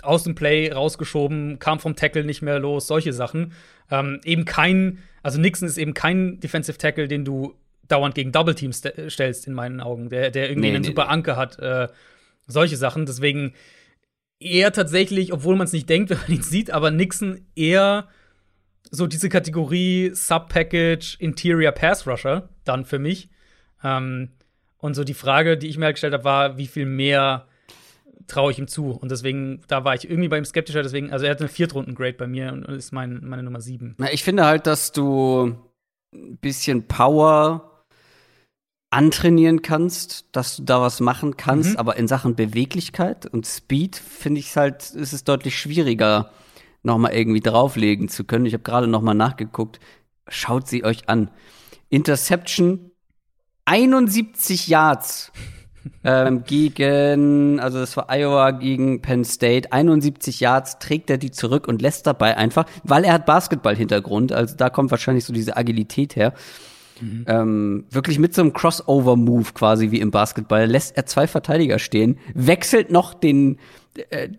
aus 0.02 0.24
dem 0.24 0.34
Play 0.34 0.70
rausgeschoben, 0.70 1.58
kam 1.58 1.78
vom 1.78 1.96
Tackle 1.96 2.24
nicht 2.24 2.42
mehr 2.42 2.58
los, 2.58 2.86
solche 2.86 3.12
Sachen. 3.12 3.52
Ähm, 3.90 4.20
eben 4.24 4.44
kein, 4.44 4.98
also 5.22 5.40
Nixon 5.40 5.68
ist 5.68 5.78
eben 5.78 5.94
kein 5.94 6.40
Defensive 6.40 6.76
Tackle, 6.78 7.08
den 7.08 7.24
du 7.24 7.54
dauernd 7.88 8.14
gegen 8.14 8.32
Double 8.32 8.54
Teams 8.54 8.78
st 8.78 8.92
stellst, 9.08 9.46
in 9.46 9.54
meinen 9.54 9.80
Augen, 9.80 10.08
der, 10.08 10.30
der 10.30 10.50
irgendwie 10.50 10.68
Nee, 10.68 10.74
einen 10.74 10.82
nee, 10.82 10.88
super. 10.88 11.08
Anker 11.08 11.36
hat, 11.36 11.58
äh, 11.58 11.88
solche 12.46 12.76
Sachen. 12.76 13.06
Deswegen 13.06 13.54
eher 14.38 14.72
tatsächlich, 14.72 15.32
obwohl 15.32 15.56
man 15.56 15.66
es 15.66 15.72
nicht 15.72 15.88
denkt, 15.88 16.10
wenn 16.10 16.18
man 16.18 16.32
ihn 16.32 16.42
sieht, 16.42 16.70
aber 16.70 16.90
Nixon 16.90 17.46
eher 17.54 18.08
so 18.90 19.06
diese 19.06 19.28
Kategorie 19.28 20.10
Sub-Package 20.14 21.16
Interior 21.18 21.72
Pass 21.72 22.06
Rusher 22.06 22.48
dann 22.64 22.84
für 22.84 22.98
mich. 22.98 23.30
Ähm, 23.82 24.30
und 24.78 24.94
so 24.94 25.04
die 25.04 25.14
Frage, 25.14 25.56
die 25.56 25.68
ich 25.68 25.78
mir 25.78 25.86
halt 25.86 25.96
gestellt 25.96 26.14
habe, 26.14 26.24
war, 26.24 26.58
wie 26.58 26.66
viel 26.66 26.86
mehr 26.86 27.46
traue 28.26 28.52
ich 28.52 28.58
ihm 28.58 28.68
zu? 28.68 28.90
Und 28.90 29.10
deswegen, 29.10 29.62
da 29.68 29.84
war 29.84 29.94
ich 29.94 30.08
irgendwie 30.08 30.28
bei 30.28 30.38
ihm 30.38 30.44
skeptischer. 30.44 30.82
Deswegen, 30.82 31.12
also 31.12 31.24
er 31.24 31.32
hat 31.32 31.40
eine 31.40 31.48
Viertrunden-Grade 31.48 32.14
bei 32.14 32.26
mir 32.26 32.52
und 32.52 32.64
ist 32.68 32.92
mein, 32.92 33.20
meine 33.24 33.42
Nummer 33.42 33.60
sieben. 33.60 33.94
Na, 33.98 34.12
ich 34.12 34.22
finde 34.22 34.44
halt, 34.44 34.66
dass 34.66 34.92
du 34.92 35.56
ein 36.14 36.38
bisschen 36.38 36.86
Power 36.86 37.75
antrainieren 38.90 39.62
kannst, 39.62 40.26
dass 40.32 40.56
du 40.56 40.62
da 40.62 40.80
was 40.80 41.00
machen 41.00 41.36
kannst, 41.36 41.70
Mhm. 41.72 41.76
aber 41.76 41.96
in 41.96 42.08
Sachen 42.08 42.34
Beweglichkeit 42.36 43.26
und 43.26 43.46
Speed 43.46 43.96
finde 43.96 44.40
ich 44.40 44.56
halt, 44.56 44.90
ist 44.94 45.12
es 45.12 45.24
deutlich 45.24 45.58
schwieriger, 45.58 46.30
nochmal 46.82 47.12
irgendwie 47.14 47.40
drauflegen 47.40 48.08
zu 48.08 48.24
können. 48.24 48.46
Ich 48.46 48.52
habe 48.54 48.62
gerade 48.62 48.86
nochmal 48.86 49.14
nachgeguckt. 49.16 49.80
Schaut 50.28 50.68
sie 50.68 50.84
euch 50.84 51.08
an. 51.08 51.30
Interception 51.88 52.90
71 53.64 54.68
Yards 54.68 55.32
ähm, 56.04 56.44
gegen, 56.44 57.58
also 57.60 57.78
das 57.78 57.96
war 57.96 58.08
Iowa 58.10 58.52
gegen 58.52 59.02
Penn 59.02 59.24
State, 59.24 59.72
71 59.72 60.40
Yards 60.40 60.78
trägt 60.78 61.10
er 61.10 61.18
die 61.18 61.30
zurück 61.32 61.66
und 61.68 61.82
lässt 61.82 62.06
dabei 62.06 62.36
einfach, 62.36 62.66
weil 62.84 63.04
er 63.04 63.12
hat 63.14 63.26
Basketball-Hintergrund, 63.26 64.32
also 64.32 64.56
da 64.56 64.70
kommt 64.70 64.90
wahrscheinlich 64.92 65.24
so 65.24 65.32
diese 65.32 65.56
Agilität 65.56 66.16
her. 66.16 66.32
Ähm, 67.26 67.84
wirklich 67.90 68.18
mit 68.18 68.34
so 68.34 68.42
einem 68.42 68.52
Crossover-Move 68.52 69.52
quasi 69.52 69.90
wie 69.90 70.00
im 70.00 70.10
Basketball 70.10 70.66
lässt 70.66 70.96
er 70.96 71.06
zwei 71.06 71.26
Verteidiger 71.26 71.78
stehen, 71.78 72.18
wechselt 72.34 72.90
noch 72.90 73.14
den, 73.14 73.58
äh, 74.10 74.30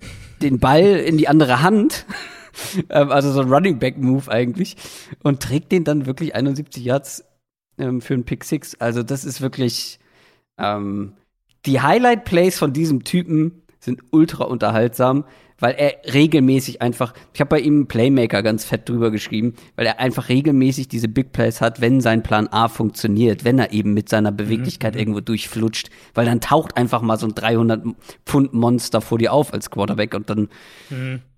den 0.41 0.59
Ball 0.59 0.83
in 0.83 1.17
die 1.17 1.27
andere 1.27 1.61
Hand, 1.61 2.05
ähm, 2.89 3.11
also 3.11 3.31
so 3.31 3.41
ein 3.41 3.53
Running 3.53 3.79
Back 3.79 3.97
Move 3.97 4.31
eigentlich, 4.31 4.75
und 5.23 5.41
trägt 5.41 5.71
den 5.71 5.83
dann 5.83 6.05
wirklich 6.05 6.35
71 6.35 6.83
Yards 6.83 7.23
ähm, 7.77 8.01
für 8.01 8.15
einen 8.15 8.23
Pick 8.23 8.43
Six. 8.43 8.75
Also 8.75 9.03
das 9.03 9.23
ist 9.23 9.41
wirklich 9.41 9.99
ähm, 10.57 11.13
die 11.65 11.81
Highlight 11.81 12.25
Plays 12.25 12.57
von 12.57 12.73
diesem 12.73 13.03
Typen 13.03 13.61
sind 13.79 14.01
ultra 14.11 14.45
unterhaltsam, 14.45 15.25
weil 15.59 15.75
er 15.75 16.13
regelmäßig 16.13 16.81
einfach, 16.81 17.13
ich 17.33 17.39
habe 17.39 17.49
bei 17.49 17.59
ihm 17.59 17.75
einen 17.75 17.87
Playmaker 17.87 18.43
ganz 18.43 18.65
fett 18.65 18.87
drüber 18.87 19.11
geschrieben, 19.11 19.55
weil 19.75 19.85
er 19.85 19.99
einfach 19.99 20.29
regelmäßig 20.29 20.87
diese 20.87 21.07
Big 21.07 21.31
Plays 21.31 21.61
hat, 21.61 21.81
wenn 21.81 22.01
sein 22.01 22.23
Plan 22.23 22.47
A 22.47 22.67
funktioniert, 22.67 23.43
wenn 23.43 23.59
er 23.59 23.73
eben 23.73 23.93
mit 23.93 24.09
seiner 24.09 24.31
Beweglichkeit 24.31 24.95
irgendwo 24.95 25.19
durchflutscht, 25.19 25.89
weil 26.13 26.25
dann 26.25 26.41
taucht 26.41 26.77
einfach 26.77 27.01
mal 27.01 27.17
so 27.17 27.27
ein 27.27 27.35
300 27.35 27.83
Pfund 28.25 28.53
Monster 28.53 29.01
vor 29.01 29.17
dir 29.17 29.33
auf 29.33 29.53
als 29.53 29.69
Quarterback 29.69 30.13
und 30.13 30.29
dann 30.29 30.49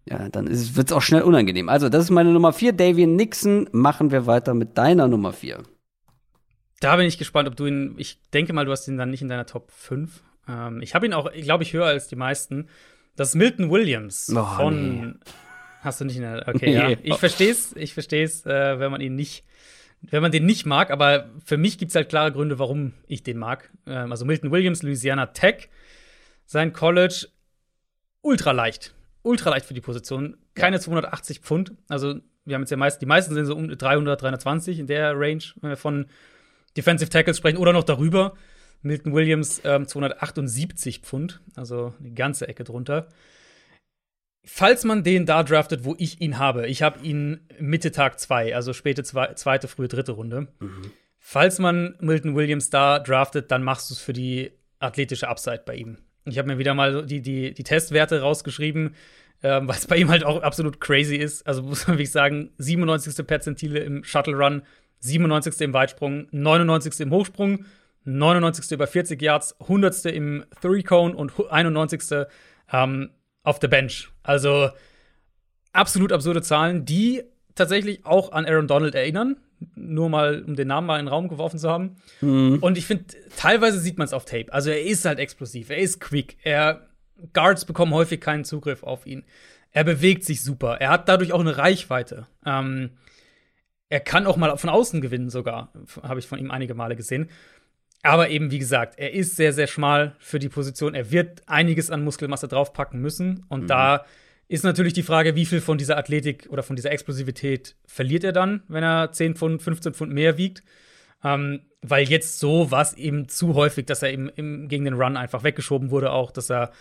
ja, 0.10 0.28
dann 0.30 0.48
wird 0.50 0.88
es 0.88 0.92
auch 0.92 1.02
schnell 1.04 1.22
unangenehm. 1.22 1.70
Also, 1.70 1.88
das 1.88 2.06
ist 2.06 2.10
meine 2.10 2.32
Nummer 2.32 2.52
vier, 2.52 2.74
Davian 2.74 3.16
Nixon. 3.16 3.70
Machen 3.72 4.12
wir 4.12 4.26
weiter 4.26 4.56
mit 4.56 4.78
deiner 4.78 5.08
Nummer 5.08 5.34
vier. 5.34 5.62
Da 6.80 6.96
bin 6.96 7.06
ich 7.06 7.18
gespannt, 7.18 7.48
ob 7.48 7.56
du 7.56 7.68
ihn, 7.68 7.94
ich 7.98 8.20
denke 8.32 8.54
mal, 8.54 8.66
du 8.66 8.72
hast 8.72 8.88
ihn 8.88 8.98
dann 8.98 9.12
nicht 9.12 9.22
in 9.22 9.28
deiner 9.28 9.46
Top 9.46 9.72
5. 9.72 10.24
Ähm, 10.48 10.82
ich 10.82 10.96
habe 10.96 11.06
ihn 11.06 11.14
auch, 11.14 11.32
glaube 11.32 11.64
ich, 11.64 11.74
höher 11.74 11.86
als 11.86 12.08
die 12.08 12.16
meisten. 12.16 12.70
Das 13.16 13.30
ist 13.30 13.36
Milton 13.36 13.70
Williams 13.70 14.32
Oh, 14.36 14.44
von. 14.56 15.20
Hast 15.82 16.02
du 16.02 16.06
nicht 16.06 16.18
in 16.18 16.24
der. 16.24 16.48
Okay, 16.48 16.66
Nee. 16.68 16.94
ja. 16.94 16.98
Ich 17.04 17.16
versteh's, 17.18 17.74
ich 17.76 17.94
versteh's, 17.94 18.46
äh, 18.46 18.80
wenn 18.80 18.92
man 18.92 19.02
ihn 19.02 19.16
nicht, 19.16 19.44
wenn 20.02 20.22
man 20.22 20.32
den 20.32 20.46
nicht 20.46 20.66
mag, 20.66 20.92
aber 20.92 21.30
für 21.46 21.58
mich 21.58 21.78
gibt's 21.78 21.96
halt 21.96 22.10
klare 22.10 22.32
Gründe, 22.32 22.60
warum 22.60 22.94
ich 23.08 23.24
den 23.24 23.38
mag. 23.38 23.70
Ähm, 23.88 24.12
also 24.12 24.26
Milton 24.26 24.52
Williams, 24.52 24.84
Louisiana 24.84 25.28
Tech, 25.28 25.70
sein 26.46 26.74
College, 26.74 27.28
ultra 28.22 28.52
leicht. 28.52 28.94
Ultra 29.22 29.50
leicht 29.50 29.66
für 29.66 29.74
die 29.74 29.82
Position. 29.82 30.38
Keine 30.56 30.80
280 30.80 31.40
Pfund. 31.40 31.74
Also, 31.90 32.16
wir 32.46 32.56
haben 32.56 32.62
jetzt 32.64 32.72
ja 32.72 32.78
meist, 32.78 33.02
die 33.02 33.06
meisten 33.06 33.34
sind 33.34 33.46
so 33.46 33.56
um 33.56 33.68
300, 33.70 34.22
320 34.22 34.80
in 34.80 34.88
der 34.88 35.12
Range, 35.20 35.44
wenn 35.62 35.70
wir 35.72 35.78
von 35.78 36.08
Defensive 36.78 37.10
Tackles 37.10 37.38
sprechen 37.38 37.58
oder 37.58 37.74
noch 37.74 37.84
darüber. 37.84 38.34
Milton 38.82 39.14
Williams 39.14 39.62
ähm, 39.64 39.88
278 39.88 41.00
Pfund, 41.00 41.42
also 41.56 41.94
die 42.00 42.14
ganze 42.14 42.48
Ecke 42.48 42.64
drunter. 42.64 43.10
Falls 44.46 44.86
man 44.86 45.04
den 45.04 45.26
da 45.26 45.44
draftet, 45.44 45.84
wo 45.84 45.96
ich 45.98 46.22
ihn 46.22 46.40
habe, 46.40 46.68
ich 46.68 46.82
habe 46.82 47.06
ihn 47.06 47.42
Mitte 47.60 47.92
Tag 47.92 48.20
2, 48.20 48.56
also 48.56 48.74
späte 48.74 49.04
zwei, 49.04 49.34
zweite, 49.34 49.68
frühe 49.68 49.88
dritte 49.88 50.14
Runde. 50.14 50.48
Falls 51.20 51.60
man 51.60 51.96
Milton 52.00 52.36
Williams 52.36 52.70
da 52.70 53.00
draftet, 53.00 53.52
dann 53.52 53.64
machst 53.64 53.90
du 53.90 53.94
es 53.94 54.00
für 54.00 54.14
die 54.14 54.52
athletische 54.80 55.28
Upside 55.28 55.64
bei 55.66 55.76
ihm. 55.76 55.98
Ich 56.26 56.38
habe 56.38 56.48
mir 56.48 56.58
wieder 56.58 56.74
mal 56.74 57.06
die, 57.06 57.22
die, 57.22 57.54
die 57.54 57.64
Testwerte 57.64 58.22
rausgeschrieben, 58.22 58.96
ähm, 59.44 59.68
was 59.68 59.88
bei 59.88 59.98
ihm 59.98 60.10
halt 60.10 60.24
auch 60.24 60.42
absolut 60.42 60.80
crazy 60.80 61.16
ist. 61.16 61.46
Also 61.46 61.62
muss 61.64 61.88
man 61.88 61.96
wirklich 61.96 62.12
sagen, 62.12 62.52
97. 62.58 63.26
Perzentile 63.28 63.80
im 63.80 64.04
Shuttle 64.04 64.36
Run, 64.36 64.64
97. 65.00 65.62
im 65.62 65.74
Weitsprung, 65.74 66.28
99. 66.32 67.00
im 67.02 67.12
Hochsprung, 67.12 67.66
99. 68.18 68.72
über 68.72 68.88
40 68.88 69.22
Yards, 69.22 69.60
100. 69.62 70.06
im 70.06 70.46
Three 70.62 70.84
Cone 70.84 71.16
und 71.16 71.34
91. 71.50 72.28
Ähm, 72.72 73.10
auf 73.44 73.60
der 73.60 73.68
Bench. 73.68 74.10
Also 74.24 74.70
absolut 75.74 76.12
absurde 76.12 76.42
Zahlen, 76.42 76.86
die 76.86 77.24
tatsächlich 77.56 78.06
auch 78.06 78.32
an 78.32 78.46
Aaron 78.46 78.68
Donald 78.68 78.96
erinnern. 78.96 79.38
Nur 79.76 80.10
mal, 80.10 80.44
um 80.46 80.56
den 80.56 80.68
Namen 80.68 80.88
mal 80.88 81.00
in 81.00 81.06
den 81.06 81.12
Raum 81.12 81.28
geworfen 81.28 81.60
zu 81.60 81.70
haben. 81.70 81.98
Und 82.62 82.78
ich 82.78 82.86
finde, 82.86 83.06
teilweise 83.36 83.80
sieht 83.80 83.98
man 83.98 84.06
es 84.06 84.14
auf 84.14 84.24
Tape. 84.24 84.54
Also 84.54 84.70
er 84.70 84.82
ist 84.82 85.04
halt 85.04 85.20
explosiv, 85.20 85.70
er 85.70 85.78
ist 85.78 86.00
quick. 86.00 86.38
Er 86.44 86.88
Guards 87.34 87.66
bekommen 87.66 87.94
häufig 87.94 88.22
keinen 88.22 88.46
Zugriff 88.46 88.84
auf 88.84 89.06
ihn. 89.06 89.26
Er 89.72 89.84
bewegt 89.84 90.24
sich 90.24 90.42
super. 90.42 90.78
Er 90.80 90.90
hat 90.90 91.10
dadurch 91.10 91.34
auch 91.34 91.42
eine 91.42 91.58
Reichweite. 91.58 92.28
Ähm, 92.46 92.92
er 93.90 94.00
kann 94.00 94.28
auch 94.28 94.38
mal 94.38 94.56
von 94.58 94.70
außen 94.70 95.02
gewinnen, 95.02 95.30
sogar. 95.30 95.74
Habe 96.02 96.20
ich 96.20 96.28
von 96.28 96.40
ihm 96.40 96.52
einige 96.52 96.76
Male 96.76 96.96
gesehen. 96.96 97.30
Aber 98.02 98.30
eben, 98.30 98.52
wie 98.52 98.60
gesagt, 98.60 98.98
er 98.98 99.14
ist 99.14 99.36
sehr, 99.36 99.52
sehr 99.52 99.68
schmal 99.68 100.16
für 100.20 100.40
die 100.40 100.50
Position. 100.50 100.96
Er 100.96 101.12
wird 101.12 101.42
einiges 101.48 101.92
an 101.92 102.04
Muskelmasse 102.04 102.48
draufpacken 102.48 103.02
müssen. 103.02 103.46
Und 103.50 103.70
da 103.70 104.06
ist 104.48 104.64
natürlich 104.64 104.94
die 104.94 105.04
Frage, 105.04 105.36
wie 105.36 105.46
viel 105.46 105.62
von 105.62 105.78
dieser 105.78 105.98
Athletik 105.98 106.48
oder 106.50 106.64
von 106.64 106.76
dieser 106.76 106.92
Explosivität 106.92 107.76
verliert 107.86 108.24
er 108.24 108.32
dann, 108.32 108.64
wenn 108.68 108.84
er 108.84 109.12
10 109.12 109.36
Pfund, 109.36 109.62
15 109.62 109.94
Pfund 109.94 110.14
mehr 110.14 110.38
wiegt. 110.38 110.64
Ähm, 111.24 111.62
weil 111.82 112.08
jetzt 112.08 112.40
so 112.40 112.72
war 112.72 112.82
es 112.82 112.94
eben 112.94 113.28
zu 113.28 113.54
häufig, 113.54 113.86
dass 113.86 114.02
er 114.02 114.12
eben 114.12 114.30
im, 114.30 114.68
gegen 114.70 114.86
den 114.86 114.94
Run 114.94 115.18
einfach 115.18 115.44
weggeschoben 115.44 115.92
wurde, 115.92 116.12
auch, 116.12 116.32
dass 116.32 116.50
er 116.50 116.72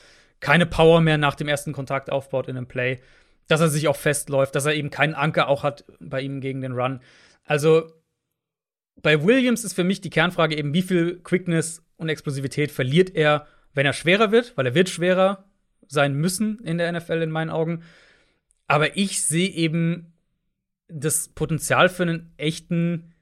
keine 0.41 0.67
Power 0.67 1.01
mehr 1.01 1.19
nach 1.19 1.35
dem 1.35 1.49
ersten 1.49 1.73
Kontakt 1.73 2.11
aufbaut 2.11 2.49
in 2.49 2.57
einem 2.57 2.67
Play, 2.67 3.01
dass 3.49 3.61
er 3.61 3.69
sich 3.69 3.89
auch 3.89 3.97
festläuft, 3.97 4.55
dass 4.55 4.67
er 4.67 4.75
eben 4.75 4.91
keinen 4.91 5.15
Anker 5.15 5.49
auch 5.49 5.65
hat 5.65 5.85
bei 6.01 6.21
ihm 6.21 6.41
gegen 6.41 6.61
den 6.61 6.73
Run. 6.73 7.01
Also 7.45 7.91
bei 9.03 9.25
Williams 9.25 9.65
ist 9.65 9.75
für 9.75 9.85
mich 9.85 10.01
die 10.01 10.11
Kernfrage 10.11 10.57
eben, 10.57 10.75
wie 10.75 10.83
viel 10.83 11.21
Quickness 11.21 11.83
und 11.97 12.09
Explosivität 12.09 12.71
verliert 12.71 13.15
er, 13.15 13.47
wenn 13.75 13.87
er 13.87 13.93
schwerer 13.93 14.33
wird, 14.33 14.57
weil 14.57 14.67
er 14.67 14.75
wird 14.75 14.89
schwerer 14.89 15.45
sein 15.87 16.15
müssen 16.15 16.59
in 16.61 16.79
der 16.79 16.93
NFL 16.93 17.23
in 17.23 17.31
meinen 17.31 17.51
Augen. 17.51 17.83
Aber 18.67 18.97
ich 18.97 19.23
sehe 19.23 19.49
eben 19.49 20.13
das 20.89 21.29
Potenzial 21.29 21.89
für 21.89 22.03
einen 22.03 22.33
echten, 22.37 23.13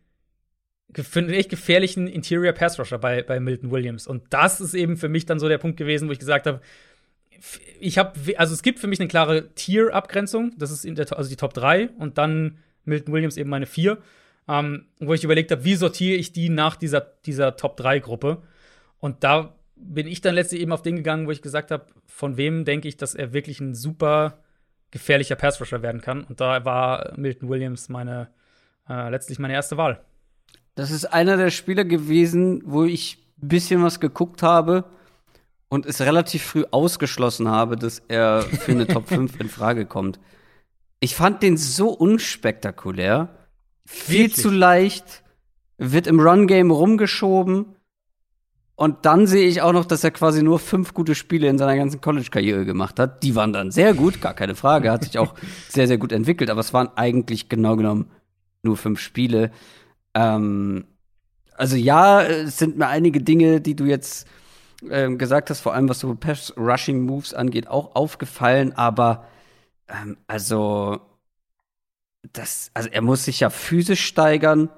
für 0.93 1.21
einen 1.21 1.31
echt 1.31 1.51
gefährlichen 1.51 2.07
Interior 2.07 2.53
Pass 2.53 2.79
Rusher 2.79 2.99
bei, 2.99 3.23
bei 3.23 3.41
Milton 3.41 3.71
Williams. 3.71 4.07
Und 4.07 4.25
das 4.31 4.61
ist 4.61 4.75
eben 4.75 4.97
für 4.97 5.09
mich 5.09 5.27
dann 5.27 5.39
so 5.39 5.49
der 5.49 5.59
Punkt 5.59 5.77
gewesen, 5.77 6.09
wo 6.09 6.13
ich 6.13 6.19
gesagt 6.19 6.47
habe, 6.47 6.61
ich 7.81 7.99
habe, 7.99 8.19
also 8.39 8.55
es 8.55 8.63
gibt 8.63 8.79
für 8.79 8.87
mich 8.87 8.99
eine 8.99 9.09
klare 9.09 9.53
Tier-Abgrenzung. 9.55 10.53
Das 10.57 10.71
ist 10.71 10.85
der, 10.85 11.17
also 11.17 11.29
die 11.29 11.37
Top 11.37 11.53
3 11.55 11.91
und 11.99 12.19
dann 12.19 12.59
Milton 12.85 13.13
Williams 13.13 13.37
eben 13.37 13.51
meine 13.51 13.67
4. 13.67 13.99
Ähm, 14.49 14.87
wo 15.01 15.13
ich 15.15 15.25
überlegt 15.25 15.51
habe, 15.51 15.65
wie 15.65 15.75
sortiere 15.75 16.17
ich 16.17 16.33
die 16.33 16.49
nach 16.49 16.77
dieser, 16.77 17.01
dieser 17.01 17.57
Top 17.57 17.79
3-Gruppe. 17.81 18.43
Und 18.99 19.25
da 19.25 19.55
bin 19.77 20.07
ich 20.07 20.21
dann 20.21 20.35
letztlich 20.35 20.61
eben 20.61 20.73
auf 20.73 20.83
den 20.83 20.97
gegangen, 20.97 21.27
wo 21.27 21.31
ich 21.31 21.43
gesagt 21.43 21.71
habe, 21.71 21.87
von 22.07 22.37
wem 22.37 22.65
denke 22.65 22.89
ich, 22.89 22.97
dass 22.97 23.15
er 23.15 23.33
wirklich 23.33 23.61
ein 23.61 23.75
super 23.75 24.39
gefährlicher 24.91 25.37
Pass-Rusher 25.37 25.83
werden 25.83 26.01
kann. 26.01 26.25
Und 26.25 26.41
da 26.41 26.65
war 26.65 27.13
Milton 27.17 27.49
Williams 27.49 27.89
meine, 27.89 28.29
äh, 28.89 29.11
letztlich 29.11 29.39
meine 29.39 29.55
erste 29.55 29.77
Wahl. 29.77 30.01
Das 30.75 30.91
ist 30.91 31.07
einer 31.07 31.37
der 31.37 31.51
Spieler 31.51 31.85
gewesen, 31.85 32.63
wo 32.65 32.85
ich 32.85 33.19
ein 33.43 33.49
bisschen 33.49 33.83
was 33.83 34.01
geguckt 34.01 34.43
habe 34.43 34.85
und 35.69 35.87
es 35.87 36.01
relativ 36.01 36.45
früh 36.45 36.65
ausgeschlossen 36.71 37.49
habe, 37.49 37.77
dass 37.77 38.03
er 38.09 38.43
für 38.43 38.73
eine 38.73 38.87
Top 38.87 39.09
5 39.09 39.41
in 39.41 39.49
Frage 39.49 39.87
kommt. 39.87 40.21
Ich 41.01 41.15
fand 41.15 41.43
den 41.43 41.57
so 41.57 41.91
unspektakulär, 41.91 43.36
viel 43.87 44.27
Wirklich? 44.27 44.43
zu 44.43 44.51
leicht, 44.51 45.23
wird 45.79 46.07
im 46.07 46.21
Run-Game 46.21 46.71
rumgeschoben 46.71 47.77
und 48.79 49.07
dann 49.07 49.27
sehe 49.27 49.49
ich 49.49 49.63
auch 49.63 49.73
noch, 49.73 49.87
dass 49.87 50.05
er 50.05 50.11
quasi 50.11 50.43
nur 50.43 50.59
fünf 50.59 50.93
gute 50.93 51.15
Spiele 51.15 51.49
in 51.49 51.57
seiner 51.57 51.77
ganzen 51.77 52.03
College-Karriere 52.03 52.67
gemacht 52.67 52.99
hat. 52.99 53.23
Die 53.23 53.35
waren 53.35 53.55
dann 53.55 53.71
sehr 53.71 53.95
gut, 53.95 54.21
gar 54.21 54.35
keine 54.35 54.55
Frage. 54.55 54.93
Hat 54.93 55.05
sich 55.05 55.19
auch 55.19 55.35
sehr, 55.69 55.87
sehr 55.87 55.97
gut 55.97 56.13
entwickelt. 56.13 56.51
Aber 56.51 56.61
es 56.61 56.75
waren 56.75 56.91
eigentlich 56.95 57.49
genau 57.49 57.77
genommen 57.77 58.11
nur 58.63 58.77
fünf 58.77 59.01
Spiele. 59.01 59.51
Ähm, 60.13 60.85
also 61.57 61.75
ja, 61.77 62.23
es 62.23 62.59
sind 62.59 62.77
mir 62.77 62.89
einige 62.89 63.23
Dinge, 63.23 63.63
die 63.63 63.77
du 63.77 63.87
jetzt 63.87 64.29
ähm, 64.91 65.17
gesagt 65.17 65.49
hast, 65.49 65.61
vor 65.61 65.73
allem 65.73 65.89
was 65.89 66.01
so 66.01 66.15
Pass-Rushing-Moves 66.15 67.33
angeht, 67.33 67.69
auch 67.69 67.95
aufgefallen. 67.95 68.75
Aber 68.77 69.27
ähm, 69.89 70.19
also 70.27 71.01
das, 72.33 72.71
also 72.75 72.89
er 72.91 73.03
muss 73.03 73.25
sich 73.25 73.41
ja 73.41 73.51
physisch 73.51 74.05
steigern. 74.05 74.71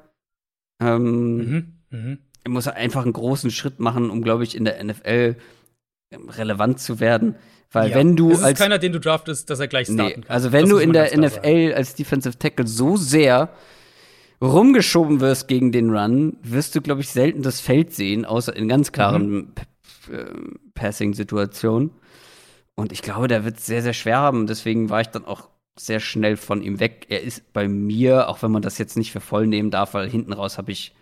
Ähm, 0.81 1.37
mhm, 1.37 1.73
mh 1.91 2.19
er 2.49 2.51
muss 2.51 2.67
einfach 2.67 3.03
einen 3.03 3.13
großen 3.13 3.51
Schritt 3.51 3.79
machen, 3.79 4.11
um, 4.11 4.23
glaube 4.23 4.45
ich, 4.45 4.57
in 4.57 4.65
der 4.65 4.83
NFL 4.83 5.37
ähm, 6.11 6.29
relevant 6.31 6.81
zu 6.81 6.99
werden. 6.99 7.35
Weil 7.71 7.91
ja, 7.91 7.97
wenn 7.97 8.17
du 8.17 8.31
es 8.31 8.39
ist 8.39 8.45
als 8.45 8.59
keiner, 8.59 8.79
den 8.79 8.93
du 8.93 9.01
draftest, 9.01 9.51
dass 9.51 9.61
er 9.61 9.69
gleich 9.69 9.87
starten 9.87 10.03
nee, 10.03 10.13
kann. 10.15 10.25
Also 10.29 10.53
wenn 10.53 10.63
das 10.63 10.71
du 10.71 10.79
in 10.79 10.93
der 10.95 11.17
NFL 11.17 11.35
sagen. 11.35 11.75
als 11.75 11.95
Defensive 11.95 12.39
Tackle 12.39 12.67
so 12.67 12.97
sehr 12.97 13.51
rumgeschoben 14.41 15.21
wirst 15.21 15.49
gegen 15.49 15.73
den 15.73 15.91
Run, 15.91 16.39
wirst 16.43 16.75
du, 16.75 16.81
glaube 16.81 17.03
ich, 17.03 17.11
selten 17.11 17.43
das 17.43 17.61
Feld 17.61 17.93
sehen, 17.93 18.25
außer 18.25 18.57
in 18.57 18.69
ganz 18.69 18.93
klaren 18.93 19.31
mhm. 19.31 19.53
Äh, 20.11 20.25
Passing-Situationen. 20.73 21.91
Und 22.75 22.93
ich 22.93 23.03
glaube, 23.03 23.29
der 23.29 23.45
wird 23.45 23.59
es 23.59 23.67
sehr, 23.67 23.83
sehr 23.83 23.93
schwer 23.93 24.19
haben. 24.19 24.47
Deswegen 24.47 24.89
war 24.89 25.03
ich 25.03 25.09
dann 25.09 25.27
auch 25.27 25.51
sehr 25.79 26.01
schnell 26.01 26.37
von 26.37 26.63
ihm 26.63 26.81
weg. 26.81 27.07
Er 27.09 27.23
ist 27.23 27.53
bei 27.53 27.69
mir, 27.69 28.29
auch 28.29 28.43
wenn 28.43 28.51
man 28.51 28.63
das 28.63 28.79
jetzt 28.79 28.97
nicht 28.97 29.13
für 29.13 29.21
voll 29.21 29.47
nehmen 29.47 29.71
darf, 29.71 29.95
weil 29.95 30.09
hinten 30.09 30.33
raus 30.33 30.59
habe 30.59 30.73
ich 30.73 30.95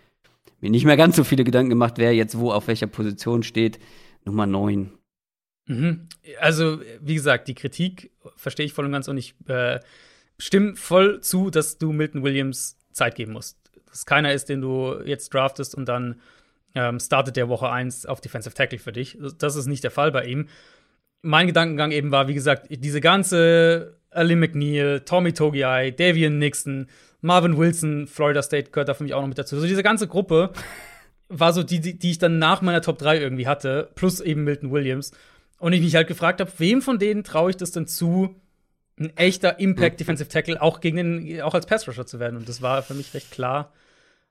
mir 0.61 0.69
nicht 0.69 0.85
mehr 0.85 0.97
ganz 0.97 1.15
so 1.15 1.23
viele 1.23 1.43
Gedanken 1.43 1.69
gemacht, 1.69 1.95
wer 1.97 2.13
jetzt 2.13 2.37
wo 2.37 2.51
auf 2.51 2.67
welcher 2.67 2.87
Position 2.87 3.43
steht. 3.43 3.79
Nummer 4.25 4.45
9. 4.45 4.91
Mhm. 5.67 6.07
Also, 6.39 6.79
wie 7.01 7.15
gesagt, 7.15 7.47
die 7.47 7.55
Kritik 7.55 8.11
verstehe 8.35 8.65
ich 8.65 8.73
voll 8.73 8.85
und 8.85 8.91
ganz 8.91 9.07
und 9.07 9.17
ich 9.17 9.35
äh, 9.47 9.79
stimme 10.37 10.75
voll 10.75 11.21
zu, 11.21 11.49
dass 11.49 11.77
du 11.77 11.91
Milton 11.91 12.23
Williams 12.23 12.77
Zeit 12.91 13.15
geben 13.15 13.33
musst. 13.33 13.57
Dass 13.89 14.05
keiner 14.05 14.33
ist, 14.33 14.49
den 14.49 14.61
du 14.61 14.99
jetzt 15.05 15.33
draftest 15.33 15.75
und 15.75 15.85
dann 15.85 16.21
ähm, 16.75 16.99
startet 16.99 17.35
der 17.35 17.49
Woche 17.49 17.69
1 17.69 18.05
auf 18.05 18.21
Defensive 18.21 18.55
Tackle 18.55 18.79
für 18.79 18.91
dich. 18.91 19.17
Das 19.37 19.55
ist 19.55 19.67
nicht 19.67 19.83
der 19.83 19.91
Fall 19.91 20.11
bei 20.11 20.25
ihm. 20.25 20.47
Mein 21.21 21.47
Gedankengang 21.47 21.91
eben 21.91 22.11
war, 22.11 22.27
wie 22.27 22.33
gesagt, 22.33 22.67
diese 22.69 23.01
ganze 23.01 23.96
Ali 24.11 24.35
McNeil, 24.35 25.01
Tommy 25.01 25.33
Togiai, 25.33 25.91
Davian 25.91 26.39
Nixon, 26.39 26.87
Marvin 27.21 27.57
Wilson, 27.57 28.07
Florida 28.07 28.41
State 28.41 28.71
gehört 28.71 28.89
da 28.89 28.93
für 28.93 29.03
mich 29.03 29.13
auch 29.13 29.21
noch 29.21 29.27
mit 29.27 29.37
dazu. 29.37 29.55
Also 29.55 29.67
diese 29.67 29.83
ganze 29.83 30.07
Gruppe 30.07 30.51
war 31.29 31.53
so 31.53 31.63
die, 31.63 31.79
die, 31.79 31.97
die 31.97 32.11
ich 32.11 32.17
dann 32.19 32.39
nach 32.39 32.61
meiner 32.61 32.81
Top 32.81 32.97
3 32.97 33.19
irgendwie 33.19 33.47
hatte, 33.47 33.89
plus 33.95 34.21
eben 34.21 34.43
Milton 34.43 34.71
Williams. 34.71 35.11
Und 35.59 35.73
ich 35.73 35.81
mich 35.81 35.95
halt 35.95 36.07
gefragt 36.07 36.39
habe, 36.39 36.51
wem 36.57 36.81
von 36.81 36.99
denen 36.99 37.23
traue 37.23 37.49
ich 37.49 37.57
das 37.57 37.71
denn 37.71 37.87
zu, 37.87 38.35
ein 38.99 39.15
echter 39.15 39.59
Impact 39.59 39.99
Defensive 39.99 40.29
Tackle 40.29 40.61
auch 40.61 40.79
gegen 40.79 40.97
den, 40.97 41.41
auch 41.41 41.53
als 41.53 41.65
Pass 41.65 41.87
Rusher 41.87 42.05
zu 42.05 42.19
werden? 42.19 42.37
Und 42.37 42.47
das 42.47 42.61
war 42.61 42.81
für 42.83 42.93
mich 42.93 43.13
recht 43.13 43.31
klar 43.31 43.73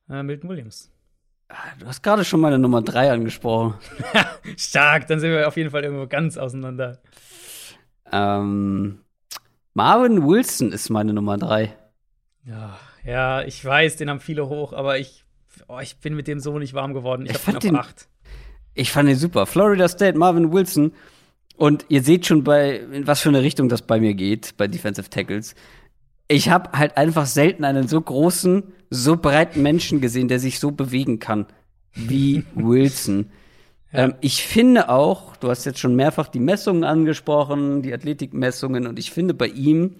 äh, 0.09 0.23
Milton 0.23 0.51
Williams. 0.51 0.90
Ah, 1.48 1.55
du 1.78 1.86
hast 1.86 2.03
gerade 2.03 2.24
schon 2.24 2.40
meine 2.40 2.59
Nummer 2.59 2.82
3 2.82 3.12
angesprochen. 3.12 3.74
Stark, 4.57 5.07
dann 5.07 5.20
sind 5.20 5.31
wir 5.31 5.47
auf 5.47 5.57
jeden 5.57 5.70
Fall 5.70 5.85
irgendwo 5.85 6.07
ganz 6.07 6.36
auseinander. 6.36 6.98
Ähm, 8.11 9.01
Marvin 9.77 10.27
Wilson 10.27 10.73
ist 10.73 10.89
meine 10.89 11.12
Nummer 11.12 11.36
3. 11.36 11.70
Ja, 12.47 12.78
ja, 13.05 13.43
ich 13.43 13.62
weiß, 13.62 13.97
den 13.97 14.09
haben 14.09 14.20
viele 14.20 14.48
hoch, 14.48 14.73
aber 14.73 14.98
ich, 14.98 15.27
oh, 15.69 15.81
ich 15.82 15.98
bin 15.98 16.16
mit 16.16 16.28
dem 16.28 16.40
so 16.40 16.59
nicht 16.59 16.73
warm 16.73 16.94
geworden. 16.94 17.27
Ich, 17.27 17.32
ich 17.32 17.65
ihn 17.65 17.77
auf 17.77 17.85
8. 17.89 18.09
Ich 18.73 18.90
fand 18.90 19.11
ihn 19.11 19.16
super. 19.16 19.44
Florida 19.44 19.86
State, 19.86 20.16
Marvin 20.16 20.51
Wilson. 20.51 20.93
Und 21.59 21.85
ihr 21.90 22.03
seht 22.03 22.24
schon, 22.24 22.43
bei 22.43 22.77
in 22.77 23.07
was 23.07 23.20
für 23.20 23.28
eine 23.28 23.43
Richtung 23.43 23.69
das 23.69 23.82
bei 23.82 24.01
mir 24.01 24.15
geht, 24.15 24.57
bei 24.57 24.66
Defensive 24.66 25.11
Tackles. 25.11 25.55
Ich 26.27 26.48
habe 26.48 26.73
halt 26.73 26.97
einfach 26.97 27.27
selten 27.27 27.62
einen 27.62 27.86
so 27.86 28.01
großen, 28.01 28.62
so 28.89 29.19
breiten 29.19 29.61
Menschen 29.61 30.01
gesehen, 30.01 30.28
der 30.28 30.39
sich 30.39 30.59
so 30.59 30.70
bewegen 30.70 31.19
kann 31.19 31.44
wie 31.93 32.44
Wilson. 32.55 33.31
Ähm, 33.97 34.14
ich 34.20 34.47
finde 34.47 34.89
auch, 34.89 35.36
du 35.36 35.48
hast 35.48 35.64
jetzt 35.64 35.78
schon 35.78 35.97
mehrfach 35.97 36.28
die 36.28 36.40
Messungen 36.40 36.85
angesprochen, 36.85 37.82
die 37.82 37.93
Athletikmessungen, 37.93 38.86
und 38.86 38.98
ich 38.98 39.10
finde 39.10 39.35
bei 39.35 39.47
ihm, 39.47 39.97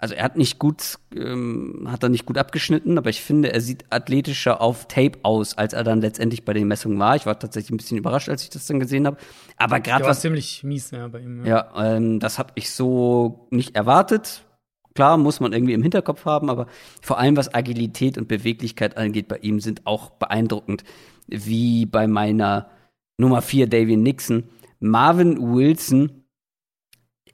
also 0.00 0.14
er 0.14 0.24
hat 0.24 0.36
nicht 0.36 0.58
gut, 0.58 0.98
ähm, 1.14 1.86
hat 1.90 2.02
er 2.02 2.08
nicht 2.08 2.24
gut 2.24 2.38
abgeschnitten, 2.38 2.96
aber 2.96 3.10
ich 3.10 3.20
finde, 3.20 3.52
er 3.52 3.60
sieht 3.60 3.84
athletischer 3.90 4.60
auf 4.62 4.88
Tape 4.88 5.18
aus, 5.22 5.58
als 5.58 5.74
er 5.74 5.84
dann 5.84 6.00
letztendlich 6.00 6.44
bei 6.44 6.54
den 6.54 6.68
Messungen 6.68 6.98
war. 6.98 7.16
Ich 7.16 7.26
war 7.26 7.38
tatsächlich 7.38 7.70
ein 7.70 7.76
bisschen 7.76 7.98
überrascht, 7.98 8.30
als 8.30 8.42
ich 8.42 8.50
das 8.50 8.66
dann 8.66 8.80
gesehen 8.80 9.06
habe. 9.06 9.18
Aber 9.58 9.78
gerade 9.80 10.06
was 10.06 10.22
ziemlich 10.22 10.64
mies 10.64 10.90
ja, 10.90 11.06
bei 11.08 11.20
ihm. 11.20 11.44
Ja, 11.44 11.68
ja 11.74 11.96
ähm, 11.96 12.18
das 12.18 12.38
habe 12.38 12.52
ich 12.54 12.70
so 12.70 13.46
nicht 13.50 13.76
erwartet. 13.76 14.42
Klar, 14.94 15.18
muss 15.18 15.38
man 15.38 15.52
irgendwie 15.52 15.74
im 15.74 15.82
Hinterkopf 15.82 16.24
haben, 16.24 16.48
aber 16.48 16.66
vor 17.02 17.18
allem 17.18 17.36
was 17.36 17.54
Agilität 17.54 18.16
und 18.16 18.26
Beweglichkeit 18.26 18.96
angeht, 18.96 19.28
bei 19.28 19.36
ihm 19.36 19.60
sind 19.60 19.86
auch 19.86 20.10
beeindruckend, 20.10 20.82
wie 21.28 21.84
bei 21.84 22.06
meiner 22.06 22.70
Nummer 23.20 23.42
4 23.42 23.68
Davian 23.68 24.02
Nixon. 24.02 24.44
Marvin 24.80 25.54
Wilson 25.54 26.20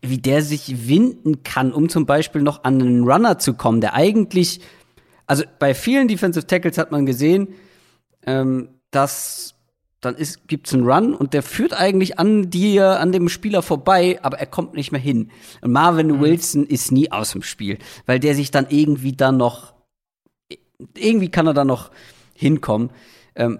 wie 0.02 0.18
der 0.18 0.42
sich 0.42 0.88
winden 0.88 1.42
kann, 1.42 1.72
um 1.72 1.88
zum 1.88 2.06
Beispiel 2.06 2.42
noch 2.42 2.64
an 2.64 2.80
einen 2.80 3.04
Runner 3.04 3.38
zu 3.38 3.54
kommen, 3.54 3.80
der 3.80 3.94
eigentlich, 3.94 4.60
also 5.26 5.44
bei 5.58 5.74
vielen 5.74 6.08
Defensive 6.08 6.46
Tackles 6.46 6.78
hat 6.78 6.92
man 6.92 7.06
gesehen, 7.06 7.48
ähm, 8.24 8.68
dass 8.90 9.54
dann 10.00 10.14
ist, 10.14 10.46
gibt's 10.46 10.74
einen 10.74 10.88
Run 10.88 11.14
und 11.14 11.32
der 11.32 11.42
führt 11.42 11.72
eigentlich 11.72 12.18
an 12.18 12.50
dir, 12.50 13.00
an 13.00 13.12
dem 13.12 13.28
Spieler 13.28 13.62
vorbei, 13.62 14.20
aber 14.22 14.38
er 14.38 14.46
kommt 14.46 14.74
nicht 14.74 14.92
mehr 14.92 15.00
hin. 15.00 15.30
Und 15.62 15.72
Marvin 15.72 16.08
mhm. 16.08 16.20
Wilson 16.20 16.66
ist 16.66 16.92
nie 16.92 17.10
aus 17.10 17.32
dem 17.32 17.42
Spiel, 17.42 17.78
weil 18.04 18.20
der 18.20 18.34
sich 18.34 18.50
dann 18.50 18.66
irgendwie 18.68 19.12
dann 19.12 19.36
noch, 19.36 19.74
irgendwie 20.94 21.30
kann 21.30 21.46
er 21.46 21.54
da 21.54 21.64
noch 21.64 21.90
hinkommen. 22.34 22.90
Ähm, 23.34 23.58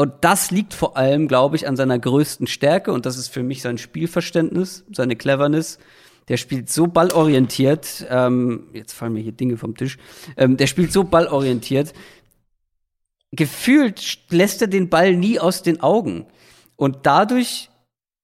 und 0.00 0.14
das 0.22 0.50
liegt 0.50 0.72
vor 0.72 0.96
allem, 0.96 1.28
glaube 1.28 1.56
ich, 1.56 1.68
an 1.68 1.76
seiner 1.76 1.98
größten 1.98 2.46
Stärke 2.46 2.90
und 2.90 3.04
das 3.04 3.18
ist 3.18 3.28
für 3.28 3.42
mich 3.42 3.60
sein 3.60 3.76
Spielverständnis, 3.76 4.86
seine 4.90 5.14
Cleverness. 5.14 5.78
Der 6.28 6.38
spielt 6.38 6.70
so 6.70 6.86
ballorientiert, 6.86 8.06
ähm, 8.08 8.68
jetzt 8.72 8.94
fallen 8.94 9.12
mir 9.12 9.20
hier 9.20 9.32
Dinge 9.32 9.58
vom 9.58 9.76
Tisch, 9.76 9.98
ähm, 10.38 10.56
der 10.56 10.68
spielt 10.68 10.90
so 10.90 11.04
ballorientiert, 11.04 11.92
gefühlt 13.32 14.20
lässt 14.30 14.62
er 14.62 14.68
den 14.68 14.88
Ball 14.88 15.14
nie 15.14 15.38
aus 15.38 15.62
den 15.62 15.82
Augen. 15.82 16.24
Und 16.76 17.00
dadurch 17.02 17.68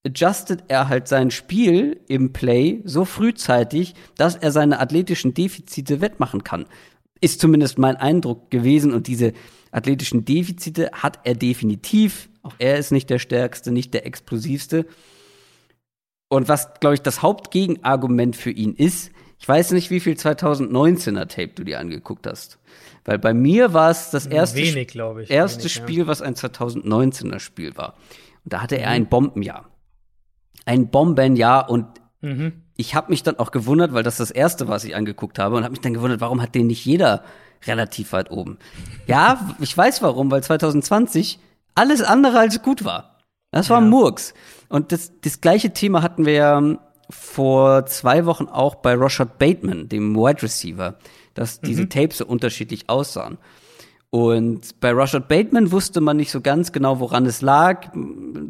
adjustet 0.03 0.65
er 0.69 0.89
halt 0.89 1.09
sein 1.09 1.31
Spiel 1.31 2.01
im 2.09 2.33
Play 2.33 2.81
so 2.85 3.05
frühzeitig, 3.05 3.95
dass 4.17 4.35
er 4.35 4.51
seine 4.51 4.81
athletischen 4.81 5.35
Defizite 5.35 6.01
wettmachen 6.01 6.43
kann. 6.43 6.65
Ist 7.21 7.41
zumindest 7.41 7.79
mein 7.79 7.97
Eindruck 7.97 8.51
gewesen 8.51 8.93
und 8.93 9.07
diese 9.07 9.33
athletischen 9.71 10.25
Defizite 10.25 10.91
hat 10.93 11.21
er 11.25 11.35
definitiv. 11.35 12.29
Auch 12.43 12.55
er 12.59 12.79
ist 12.79 12.93
nicht 12.93 13.11
der 13.11 13.19
stärkste, 13.19 13.73
nicht 13.73 13.95
der 13.95 14.07
explosivste. 14.07 14.87
Und 16.29 16.49
was, 16.49 16.75
glaube 16.81 16.95
ich, 16.95 17.03
das 17.03 17.23
Hauptgegenargument 17.23 18.37
für 18.37 18.51
ihn 18.51 18.75
ist, 18.75 19.13
ich 19.39 19.49
weiß 19.49 19.73
nicht, 19.73 19.91
wie 19.91 20.01
viel 20.01 20.15
2019er 20.15 21.27
Tape 21.27 21.49
du 21.55 21.65
dir 21.65 21.79
angeguckt 21.79 22.27
hast. 22.27 22.59
Weil 23.05 23.19
bei 23.19 23.35
mir 23.35 23.73
war 23.73 23.91
es 23.91 24.11
das 24.11 24.27
erste, 24.27 24.59
Wenig, 24.59 24.95
ich. 25.23 25.31
erste 25.31 25.61
Wenig, 25.61 25.73
Spiel, 25.75 26.07
was 26.07 26.23
ein 26.23 26.35
2019er 26.35 27.39
Spiel 27.39 27.77
war. 27.77 27.95
Und 28.45 28.53
da 28.53 28.63
hatte 28.63 28.79
er 28.79 28.91
ein 28.91 29.09
Bombenjahr. 29.09 29.71
Ein 30.65 30.89
Bombenjahr 30.89 31.71
und 31.71 31.87
Ja. 32.23 32.29
Mhm. 32.31 32.63
Ich 32.77 32.95
habe 32.95 33.11
mich 33.11 33.23
dann 33.23 33.39
auch 33.39 33.51
gewundert, 33.51 33.93
weil 33.93 34.03
das 34.03 34.19
das 34.19 34.31
erste, 34.31 34.69
was 34.69 34.85
ich 34.85 34.95
angeguckt 34.95 35.39
habe, 35.39 35.57
und 35.57 35.65
habe 35.65 35.73
mich 35.73 35.81
dann 35.81 35.95
gewundert, 35.95 36.21
warum 36.21 36.43
hat 36.43 36.55
den 36.55 36.67
nicht 36.67 36.85
jeder 36.85 37.23
relativ 37.67 38.13
weit 38.13 38.31
oben? 38.31 38.59
Ja, 39.07 39.55
ich 39.61 39.77
weiß 39.77 40.03
warum, 40.03 40.31
weil 40.31 40.43
2020 40.43 41.39
alles 41.75 42.03
andere 42.03 42.39
als 42.39 42.63
gut 42.63 42.85
war. 42.85 43.17
Das 43.51 43.71
war 43.71 43.81
Ja. 43.81 43.87
Murks. 43.87 44.35
Und 44.69 44.93
das, 44.93 45.13
das 45.23 45.41
gleiche 45.41 45.73
Thema 45.73 46.03
hatten 46.03 46.27
wir 46.27 46.33
ja 46.33 46.79
vor 47.09 47.87
zwei 47.87 48.27
Wochen 48.27 48.47
auch 48.47 48.77
bei 48.77 48.95
Rashad 48.95 49.39
Bateman, 49.39 49.89
dem 49.89 50.15
Wide 50.17 50.43
Receiver, 50.43 50.97
dass 51.35 51.61
diese 51.61 51.89
Tapes 51.89 52.19
so 52.19 52.27
unterschiedlich 52.27 52.89
aussahen. 52.89 53.39
Und 54.11 54.81
bei 54.81 54.93
Rashad 54.93 55.29
Bateman 55.29 55.73
wusste 55.73 56.01
man 56.01 56.17
nicht 56.17 56.31
so 56.31 56.41
ganz 56.41 56.73
genau, 56.73 57.01
woran 57.01 57.27
es 57.27 57.43
lag. 57.43 57.89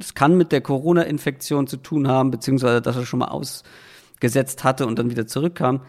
Es 0.00 0.14
kann 0.14 0.36
mit 0.36 0.52
der 0.52 0.60
Corona-Infektion 0.60 1.66
zu 1.66 1.76
tun 1.76 2.08
haben, 2.08 2.30
beziehungsweise 2.30 2.80
dass 2.80 2.96
er 2.96 3.06
schon 3.06 3.20
mal 3.20 3.28
ausgesetzt 4.16 4.64
hatte 4.64 4.86
und 4.86 4.98
dann 4.98 5.10
wieder 5.10 5.26
zurückkam. 5.26 5.82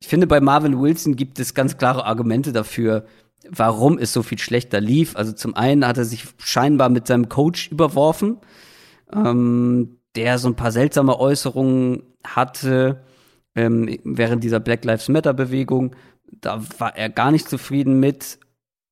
Ich 0.00 0.08
finde, 0.08 0.26
bei 0.26 0.40
Marvin 0.40 0.80
Wilson 0.80 1.16
gibt 1.16 1.38
es 1.38 1.54
ganz 1.54 1.78
klare 1.78 2.04
Argumente 2.04 2.52
dafür, 2.52 3.06
warum 3.48 3.98
es 3.98 4.12
so 4.12 4.22
viel 4.22 4.38
schlechter 4.38 4.80
lief. 4.80 5.16
Also 5.16 5.32
zum 5.32 5.54
einen 5.54 5.86
hat 5.86 5.98
er 5.98 6.04
sich 6.04 6.24
scheinbar 6.38 6.88
mit 6.88 7.06
seinem 7.06 7.28
Coach 7.28 7.70
überworfen, 7.70 8.38
ähm, 9.12 9.98
der 10.16 10.38
so 10.38 10.48
ein 10.48 10.56
paar 10.56 10.72
seltsame 10.72 11.18
Äußerungen 11.18 12.02
hatte 12.24 13.02
ähm, 13.54 13.98
während 14.04 14.42
dieser 14.42 14.60
Black 14.60 14.84
Lives 14.84 15.08
Matter-Bewegung. 15.08 15.94
Da 16.40 16.62
war 16.78 16.96
er 16.96 17.08
gar 17.08 17.30
nicht 17.30 17.48
zufrieden 17.48 18.00
mit. 18.00 18.38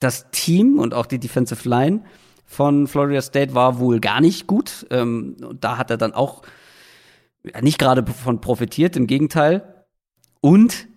Das 0.01 0.31
Team 0.31 0.79
und 0.79 0.93
auch 0.93 1.07
die 1.07 1.19
Defensive 1.19 1.67
Line 1.67 2.03
von 2.45 2.87
Florida 2.87 3.23
State 3.23 3.55
war 3.55 3.79
wohl 3.79 4.01
gar 4.01 4.21
nicht 4.21 4.47
gut. 4.47 4.87
Ähm, 4.91 5.37
da 5.61 5.79
hat 5.79 5.91
er 5.91 5.97
dann 5.97 6.13
auch 6.13 6.43
nicht 7.61 7.79
gerade 7.79 8.05
von 8.11 8.41
profitiert, 8.41 8.97
im 8.97 9.07
Gegenteil. 9.07 9.85
Und 10.41 10.89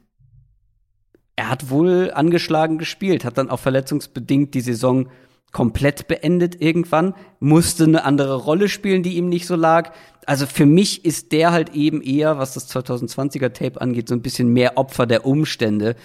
er 1.36 1.50
hat 1.50 1.70
wohl 1.70 2.12
angeschlagen 2.14 2.78
gespielt, 2.78 3.26
hat 3.26 3.38
dann 3.38 3.50
auch 3.50 3.60
verletzungsbedingt 3.60 4.54
die 4.54 4.62
Saison 4.62 5.10
komplett 5.52 6.08
beendet 6.08 6.62
irgendwann, 6.62 7.14
musste 7.40 7.86
eine 7.86 8.04
andere 8.04 8.36
Rolle 8.36 8.68
spielen, 8.68 9.02
die 9.02 9.16
ihm 9.16 9.30
nicht 9.30 9.48
so 9.48 9.56
lag. 9.56 9.94
Also 10.26 10.46
für 10.46 10.66
mich 10.66 11.06
ist 11.06 11.32
der 11.32 11.52
halt 11.52 11.74
eben 11.74 12.02
eher, 12.02 12.38
was 12.38 12.54
das 12.54 12.70
2020er 12.70 13.54
Tape 13.54 13.80
angeht, 13.80 14.10
so 14.10 14.16
ein 14.16 14.22
bisschen 14.22 14.50
mehr 14.50 14.78
Opfer 14.78 15.06
der 15.06 15.26
Umstände. 15.26 15.96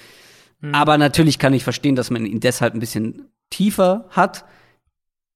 Aber 0.71 0.97
natürlich 0.97 1.41
kann 1.41 1.55
ich 1.55 1.65
verstehen, 1.65 1.97
dass 1.97 2.11
man 2.11 2.25
ihn 2.25 2.39
deshalb 2.39 2.75
ein 2.75 2.81
bisschen 2.81 3.27
tiefer 3.51 4.07
hat. 4.11 4.45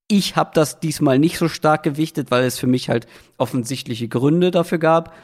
Ich 0.09 0.37
habe 0.37 0.51
das 0.55 0.79
diesmal 0.79 1.19
nicht 1.19 1.39
so 1.39 1.49
stark 1.49 1.83
gewichtet, 1.83 2.31
weil 2.31 2.45
es 2.45 2.59
für 2.59 2.67
mich 2.67 2.89
halt 2.89 3.07
offensichtliche 3.39 4.09
Gründe 4.09 4.51
dafür 4.51 4.79
gab. 4.79 5.15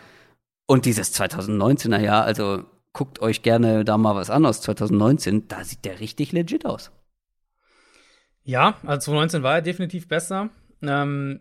Und 0.66 0.86
dieses 0.86 1.14
2019er 1.14 2.00
Jahr, 2.00 2.24
also 2.24 2.64
guckt 2.92 3.20
euch 3.20 3.42
gerne 3.42 3.84
da 3.84 3.96
mal 3.96 4.14
was 4.14 4.30
an 4.30 4.44
aus 4.44 4.60
2019, 4.62 5.48
da 5.48 5.64
sieht 5.64 5.84
der 5.84 6.00
richtig 6.00 6.32
legit 6.32 6.66
aus. 6.66 6.90
Ja, 8.44 8.76
also 8.82 9.06
2019 9.06 9.42
war 9.42 9.54
er 9.54 9.62
definitiv 9.62 10.08
besser. 10.08 10.50
Ähm, 10.82 11.40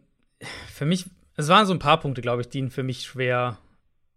für 0.71 0.85
mich, 0.85 1.05
es 1.35 1.47
waren 1.47 1.65
so 1.65 1.73
ein 1.73 1.79
paar 1.79 1.99
Punkte, 1.99 2.21
glaube 2.21 2.41
ich, 2.41 2.49
die 2.49 2.59
ihn 2.59 2.69
für 2.69 2.83
mich 2.83 3.03
schwer 3.03 3.57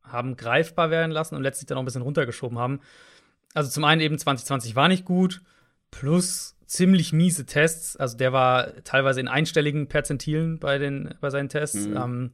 haben 0.03 0.37
greifbar 0.37 0.91
werden 0.91 1.11
lassen 1.11 1.35
und 1.35 1.43
letztlich 1.43 1.67
dann 1.67 1.79
auch 1.79 1.83
ein 1.83 1.87
bisschen 1.87 2.03
runtergeschoben 2.03 2.59
haben. 2.59 2.81
Also 3.55 3.71
zum 3.71 3.85
einen 3.85 4.01
eben 4.01 4.19
2020 4.19 4.77
war 4.77 4.89
nicht 4.89 5.05
gut, 5.05 5.43
plus 5.91 6.54
ziemlich 6.75 7.13
miese 7.13 7.47
Tests. 7.47 7.97
Also 7.97 8.17
der 8.17 8.33
war 8.33 8.83
teilweise 8.85 9.21
in 9.21 9.29
einstelligen 9.29 9.87
Perzentilen 9.87 10.59
bei, 10.59 10.79
den, 10.79 11.15
bei 11.21 11.31
seinen 11.31 11.49
Tests. 11.49 11.87
Mhm. 11.87 11.97
Ähm, 11.97 12.31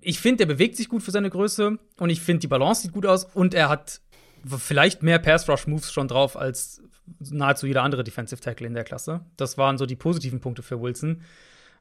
ich 0.00 0.20
finde, 0.20 0.46
der 0.46 0.54
bewegt 0.54 0.76
sich 0.76 0.88
gut 0.88 1.02
für 1.02 1.10
seine 1.10 1.28
Größe 1.28 1.78
und 1.98 2.10
ich 2.10 2.22
finde, 2.22 2.40
die 2.40 2.46
Balance 2.46 2.82
sieht 2.82 2.92
gut 2.92 3.04
aus 3.04 3.24
und 3.24 3.52
er 3.52 3.68
hat 3.68 4.00
vielleicht 4.44 5.02
mehr 5.02 5.18
Pass-Rush-Moves 5.18 5.92
schon 5.92 6.08
drauf 6.08 6.36
als 6.36 6.82
nahezu 7.18 7.66
jeder 7.66 7.82
andere 7.82 8.04
Defensive 8.04 8.40
Tackle 8.40 8.66
in 8.66 8.74
der 8.74 8.84
Klasse. 8.84 9.20
Das 9.36 9.58
waren 9.58 9.76
so 9.76 9.84
die 9.84 9.96
positiven 9.96 10.40
Punkte 10.40 10.62
für 10.62 10.80
Wilson. 10.80 11.22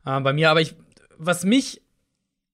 Äh, 0.06 0.20
bei 0.20 0.34
mir, 0.34 0.50
aber 0.50 0.60
ich, 0.60 0.76
was 1.18 1.46
mich, 1.46 1.82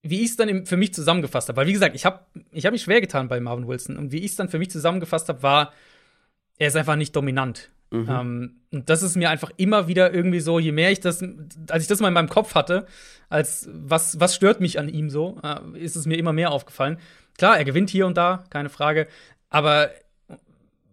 wie 0.03 0.21
ich 0.21 0.31
es 0.31 0.35
dann 0.35 0.49
im, 0.49 0.65
für 0.67 0.77
mich 0.77 0.93
zusammengefasst 0.93 1.49
habe, 1.49 1.57
weil 1.57 1.67
wie 1.67 1.73
gesagt, 1.73 1.95
ich 1.95 2.05
habe 2.05 2.19
ich 2.51 2.65
hab 2.67 2.71
mich 2.71 2.83
schwer 2.83 3.01
getan 3.01 3.27
bei 3.27 3.39
Marvin 3.39 3.67
Wilson 3.67 3.97
und 3.97 4.11
wie 4.11 4.19
ich 4.19 4.31
es 4.31 4.35
dann 4.35 4.49
für 4.49 4.59
mich 4.59 4.69
zusammengefasst 4.69 5.27
habe, 5.29 5.41
war, 5.41 5.73
er 6.59 6.67
ist 6.67 6.75
einfach 6.75 6.95
nicht 6.95 7.15
dominant. 7.15 7.71
Ähm, 7.91 8.61
und 8.71 8.89
das 8.89 9.03
ist 9.03 9.15
mir 9.15 9.29
einfach 9.29 9.51
immer 9.57 9.87
wieder 9.87 10.13
irgendwie 10.13 10.39
so, 10.39 10.59
je 10.59 10.71
mehr 10.71 10.91
ich 10.91 10.99
das, 10.99 11.23
als 11.69 11.83
ich 11.83 11.87
das 11.87 11.99
mal 11.99 12.09
in 12.09 12.13
meinem 12.13 12.29
Kopf 12.29 12.55
hatte, 12.55 12.87
als 13.29 13.69
was, 13.71 14.19
was 14.19 14.35
stört 14.35 14.59
mich 14.59 14.79
an 14.79 14.89
ihm 14.89 15.09
so, 15.09 15.39
äh, 15.43 15.79
ist 15.79 15.95
es 15.95 16.05
mir 16.05 16.17
immer 16.17 16.33
mehr 16.33 16.51
aufgefallen. 16.51 16.97
Klar, 17.37 17.57
er 17.57 17.65
gewinnt 17.65 17.89
hier 17.89 18.07
und 18.07 18.17
da, 18.17 18.43
keine 18.49 18.69
Frage, 18.69 19.07
aber 19.49 19.91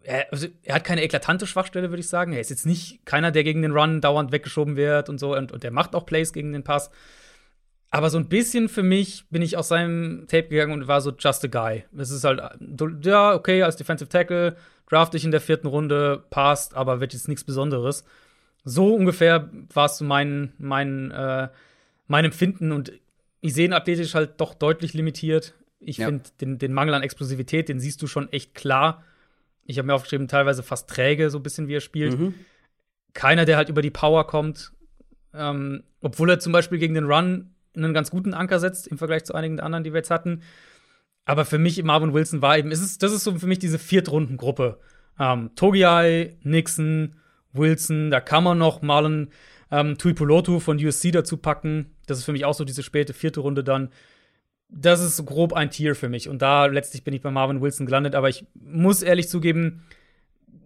er, 0.05 0.33
also, 0.33 0.49
er 0.63 0.75
hat 0.75 0.85
keine 0.85 1.03
eklatante 1.03 1.47
Schwachstelle, 1.47 1.91
würde 1.91 2.01
ich 2.01 2.09
sagen. 2.09 2.33
Er 2.33 2.41
ist 2.41 2.51
jetzt 2.51 2.67
nicht 2.67 3.05
keiner, 3.07 3.31
der 3.31 3.45
gegen 3.45 3.63
den 3.63 3.73
Run 3.73 4.01
dauernd 4.01 4.33
weggeschoben 4.33 4.77
wird 4.77 5.09
und 5.09 5.19
so, 5.19 5.37
und, 5.37 5.53
und 5.53 5.63
der 5.63 5.71
macht 5.71 5.95
auch 5.95 6.07
Plays 6.07 6.33
gegen 6.33 6.53
den 6.53 6.65
Pass. 6.65 6.91
Aber 7.91 8.09
so 8.09 8.19
ein 8.19 8.29
bisschen 8.29 8.69
für 8.69 8.83
mich 8.83 9.27
bin 9.29 9.43
ich 9.43 9.57
aus 9.57 9.69
seinem 9.69 10.27
Tape 10.27 10.49
gegangen 10.49 10.73
und 10.73 10.89
war 10.89 11.01
so 11.01 11.13
just 11.17 11.45
a 11.45 11.49
guy. 11.49 11.85
Es 11.97 12.11
ist 12.11 12.25
halt, 12.25 12.41
ja, 13.03 13.35
okay, 13.35 13.63
als 13.63 13.77
Defensive 13.77 14.09
Tackle, 14.09 14.57
draft 14.89 15.15
dich 15.15 15.25
in 15.25 15.31
der 15.31 15.41
vierten 15.41 15.67
Runde, 15.67 16.23
passt, 16.31 16.75
aber 16.75 17.01
wird 17.01 17.13
jetzt 17.13 17.29
nichts 17.29 17.45
Besonderes. 17.45 18.05
So 18.65 18.95
ungefähr 18.95 19.51
war 19.73 19.87
es 19.87 19.99
so 19.99 20.05
mein, 20.05 20.53
mein, 20.59 21.11
äh, 21.11 21.49
mein 22.07 22.25
Empfinden 22.25 22.73
und 22.73 22.93
ich 23.41 23.55
sehe 23.55 23.65
ihn 23.67 23.73
athletisch 23.73 24.15
halt 24.15 24.41
doch 24.41 24.55
deutlich 24.55 24.95
limitiert. 24.95 25.55
Ich 25.81 25.99
Ja. 25.99 26.07
finde 26.07 26.25
den, 26.41 26.59
den 26.59 26.73
Mangel 26.73 26.95
an 26.95 27.03
Explosivität, 27.03 27.69
den 27.69 27.81
siehst 27.81 28.01
du 28.03 28.07
schon 28.07 28.31
echt 28.33 28.55
klar. 28.55 29.03
Ich 29.65 29.79
habe 29.79 29.87
mir 29.87 29.95
aufgeschrieben, 29.95 30.29
teilweise 30.29 30.63
fast 30.63 30.89
träge, 30.89 31.31
so 31.31 31.39
ein 31.39 31.43
bisschen 31.43 31.67
wie 31.69 31.75
er 31.77 31.81
spielt. 31.81 32.19
Mhm. 32.19 32.35
Keiner, 33.15 33.45
der 33.45 33.57
halt 33.57 33.69
über 33.69 33.83
die 33.83 33.91
Power 33.91 34.27
kommt. 34.27 34.73
Ähm, 35.35 35.83
obwohl 36.01 36.31
er 36.31 36.39
zum 36.39 36.53
Beispiel 36.53 36.79
gegen 36.79 36.95
den 36.95 37.05
Run 37.05 37.51
einen 37.75 37.95
ganz 37.95 38.11
guten 38.11 38.35
Anker 38.35 38.59
setzt 38.61 38.87
im 38.87 38.99
Vergleich 38.99 39.25
zu 39.25 39.35
einigen 39.35 39.57
der 39.57 39.65
anderen, 39.67 39.83
die 39.85 39.93
wir 39.93 39.99
jetzt 39.99 40.11
hatten. 40.11 40.43
Aber 41.25 41.45
für 41.45 41.59
mich, 41.59 41.83
Marvin 41.83 42.13
Wilson 42.13 42.43
war 42.43 42.59
eben, 42.59 42.71
es 42.71 42.81
ist, 42.81 43.03
das 43.03 43.13
ist 43.13 43.25
so 43.25 43.39
für 43.39 43.47
mich 43.47 43.59
diese 43.59 43.79
Viertrundengruppe. 43.79 44.79
Ähm, 45.19 45.51
Togiai, 45.55 46.37
Nixon, 46.43 47.17
Wilson, 47.53 48.11
da 48.11 48.21
kann 48.21 48.45
man 48.45 48.59
noch 48.59 48.83
Marlon 48.83 49.29
ähm, 49.71 49.99
Tuipulotu 49.99 50.59
von 50.59 50.85
USC 50.85 51.11
dazu 51.13 51.37
packen. 51.37 51.95
Das 52.07 52.19
ist 52.19 52.25
für 52.25 52.33
mich 52.33 52.45
auch 52.45 52.55
so 52.55 52.65
diese 52.65 52.83
späte 52.83 53.13
vierte 53.13 53.41
Runde 53.41 53.63
dann. 53.63 53.91
Das 54.69 55.01
ist 55.01 55.17
so 55.17 55.25
grob 55.25 55.53
ein 55.53 55.71
Tier 55.71 55.95
für 55.95 56.09
mich. 56.09 56.29
Und 56.29 56.43
da 56.43 56.67
letztlich 56.67 57.05
bin 57.05 57.15
ich 57.15 57.23
bei 57.23 57.31
Marvin 57.31 57.61
Wilson 57.61 57.87
gelandet. 57.87 58.15
Aber 58.15 58.29
ich 58.29 58.47
muss 58.55 59.03
ehrlich 59.03 59.29
zugeben, 59.29 59.83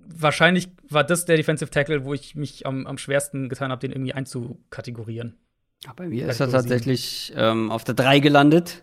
wahrscheinlich 0.06 0.68
war 0.88 1.04
das 1.04 1.24
der 1.24 1.36
Defensive 1.36 1.70
Tackle, 1.70 2.04
wo 2.04 2.14
ich 2.14 2.34
mich 2.34 2.66
am, 2.66 2.86
am 2.86 2.98
schwersten 2.98 3.48
getan 3.48 3.70
habe, 3.70 3.80
den 3.80 3.92
irgendwie 3.92 4.12
einzukategorieren. 4.12 5.36
Ja, 5.84 5.92
bei 5.94 6.08
mir 6.08 6.28
ist 6.28 6.40
er 6.40 6.50
tatsächlich 6.50 7.32
ähm, 7.36 7.70
auf 7.70 7.84
der 7.84 7.94
3 7.94 8.20
gelandet. 8.20 8.82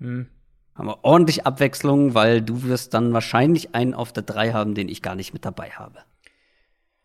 Hm. 0.00 0.26
Haben 0.76 0.88
wir 0.88 1.04
ordentlich 1.04 1.46
Abwechslung, 1.46 2.14
weil 2.14 2.42
du 2.42 2.62
wirst 2.64 2.92
dann 2.94 3.12
wahrscheinlich 3.12 3.74
einen 3.74 3.94
auf 3.94 4.12
der 4.12 4.22
3 4.24 4.52
haben, 4.52 4.74
den 4.74 4.88
ich 4.88 5.00
gar 5.02 5.14
nicht 5.14 5.32
mit 5.32 5.44
dabei 5.44 5.70
habe. 5.70 6.00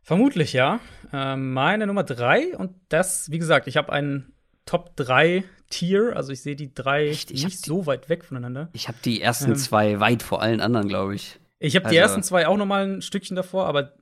Vermutlich 0.03 0.53
ja. 0.53 0.79
Ähm, 1.13 1.53
meine 1.53 1.87
Nummer 1.87 2.03
drei 2.03 2.57
und 2.57 2.71
das, 2.89 3.29
wie 3.31 3.37
gesagt, 3.37 3.67
ich 3.67 3.77
habe 3.77 3.91
einen 3.93 4.33
Top 4.65 4.95
3 4.97 5.43
Tier, 5.69 6.15
also 6.17 6.33
ich 6.33 6.41
sehe 6.41 6.55
die 6.57 6.73
drei 6.73 7.07
Echt? 7.07 7.29
Nicht 7.31 7.45
die- 7.45 7.69
so 7.69 7.85
weit 7.85 8.09
weg 8.09 8.25
voneinander. 8.25 8.69
Ich 8.73 8.87
habe 8.89 8.97
die 9.05 9.21
ersten 9.21 9.51
Ähm. 9.51 9.55
zwei 9.55 9.99
weit 10.01 10.21
vor 10.21 10.41
allen 10.41 10.59
anderen, 10.59 10.87
glaube 10.89 11.15
ich. 11.15 11.39
Ich 11.59 11.75
habe 11.77 11.83
die 11.89 11.97
Also- 11.99 12.15
ersten 12.15 12.23
zwei 12.23 12.47
auch 12.47 12.57
noch 12.57 12.65
mal 12.65 12.85
ein 12.85 13.01
Stückchen 13.01 13.35
davor, 13.37 13.67
aber 13.67 13.93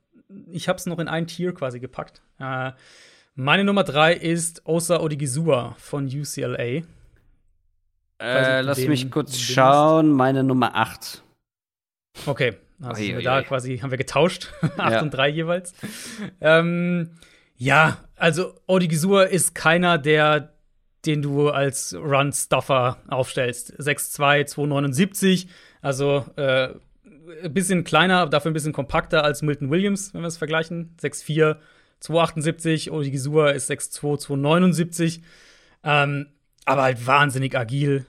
ich 0.50 0.68
habe 0.68 0.78
es 0.78 0.86
noch 0.86 0.98
in 0.98 1.06
ein 1.06 1.26
Tier 1.28 1.54
quasi 1.54 1.78
gepackt. 1.78 2.22
Äh, 2.40 2.72
meine 3.36 3.62
Nummer 3.64 3.84
drei 3.84 4.14
ist 4.14 4.66
Osa 4.66 5.00
Odigizua 5.00 5.76
von 5.78 6.06
UCLA. 6.06 6.82
Äh, 8.20 8.60
lass 8.62 8.78
den- 8.78 8.90
mich 8.90 9.10
kurz 9.10 9.38
schauen. 9.38 10.10
Meine 10.12 10.44
Nummer 10.44 10.74
8. 10.74 11.22
Okay, 12.26 12.56
also 12.82 13.00
wir 13.02 13.16
ui, 13.16 13.22
da 13.22 13.42
quasi 13.42 13.78
haben 13.78 13.90
wir 13.90 13.98
getauscht, 13.98 14.52
acht 14.76 14.92
Ja. 14.92 15.02
und 15.02 15.10
drei 15.10 15.28
jeweils. 15.28 15.72
Ähm, 16.40 17.10
ja, 17.56 17.98
also 18.16 18.54
Odigizua 18.66 19.24
ist 19.24 19.54
keiner, 19.54 19.96
der 19.98 20.52
den 21.06 21.22
du 21.22 21.48
als 21.48 21.94
Run-Stuffer 21.94 22.98
aufstellst. 23.08 23.72
6'2, 23.80 24.44
279, 24.44 25.48
also 25.80 26.26
äh, 26.36 26.74
ein 27.42 27.54
bisschen 27.54 27.84
kleiner, 27.84 28.26
dafür 28.26 28.50
ein 28.50 28.52
bisschen 28.54 28.74
kompakter 28.74 29.24
als 29.24 29.40
Milton 29.40 29.70
Williams, 29.70 30.12
wenn 30.12 30.20
wir 30.20 30.28
es 30.28 30.36
vergleichen. 30.36 30.94
6'4, 31.00 31.56
278, 32.00 32.90
Odigizua 32.90 33.48
ist 33.52 33.70
6'2, 33.70 34.18
279. 34.18 35.22
Ähm, 35.84 36.26
aber 36.66 36.82
halt 36.82 37.06
wahnsinnig 37.06 37.56
agil, 37.56 38.04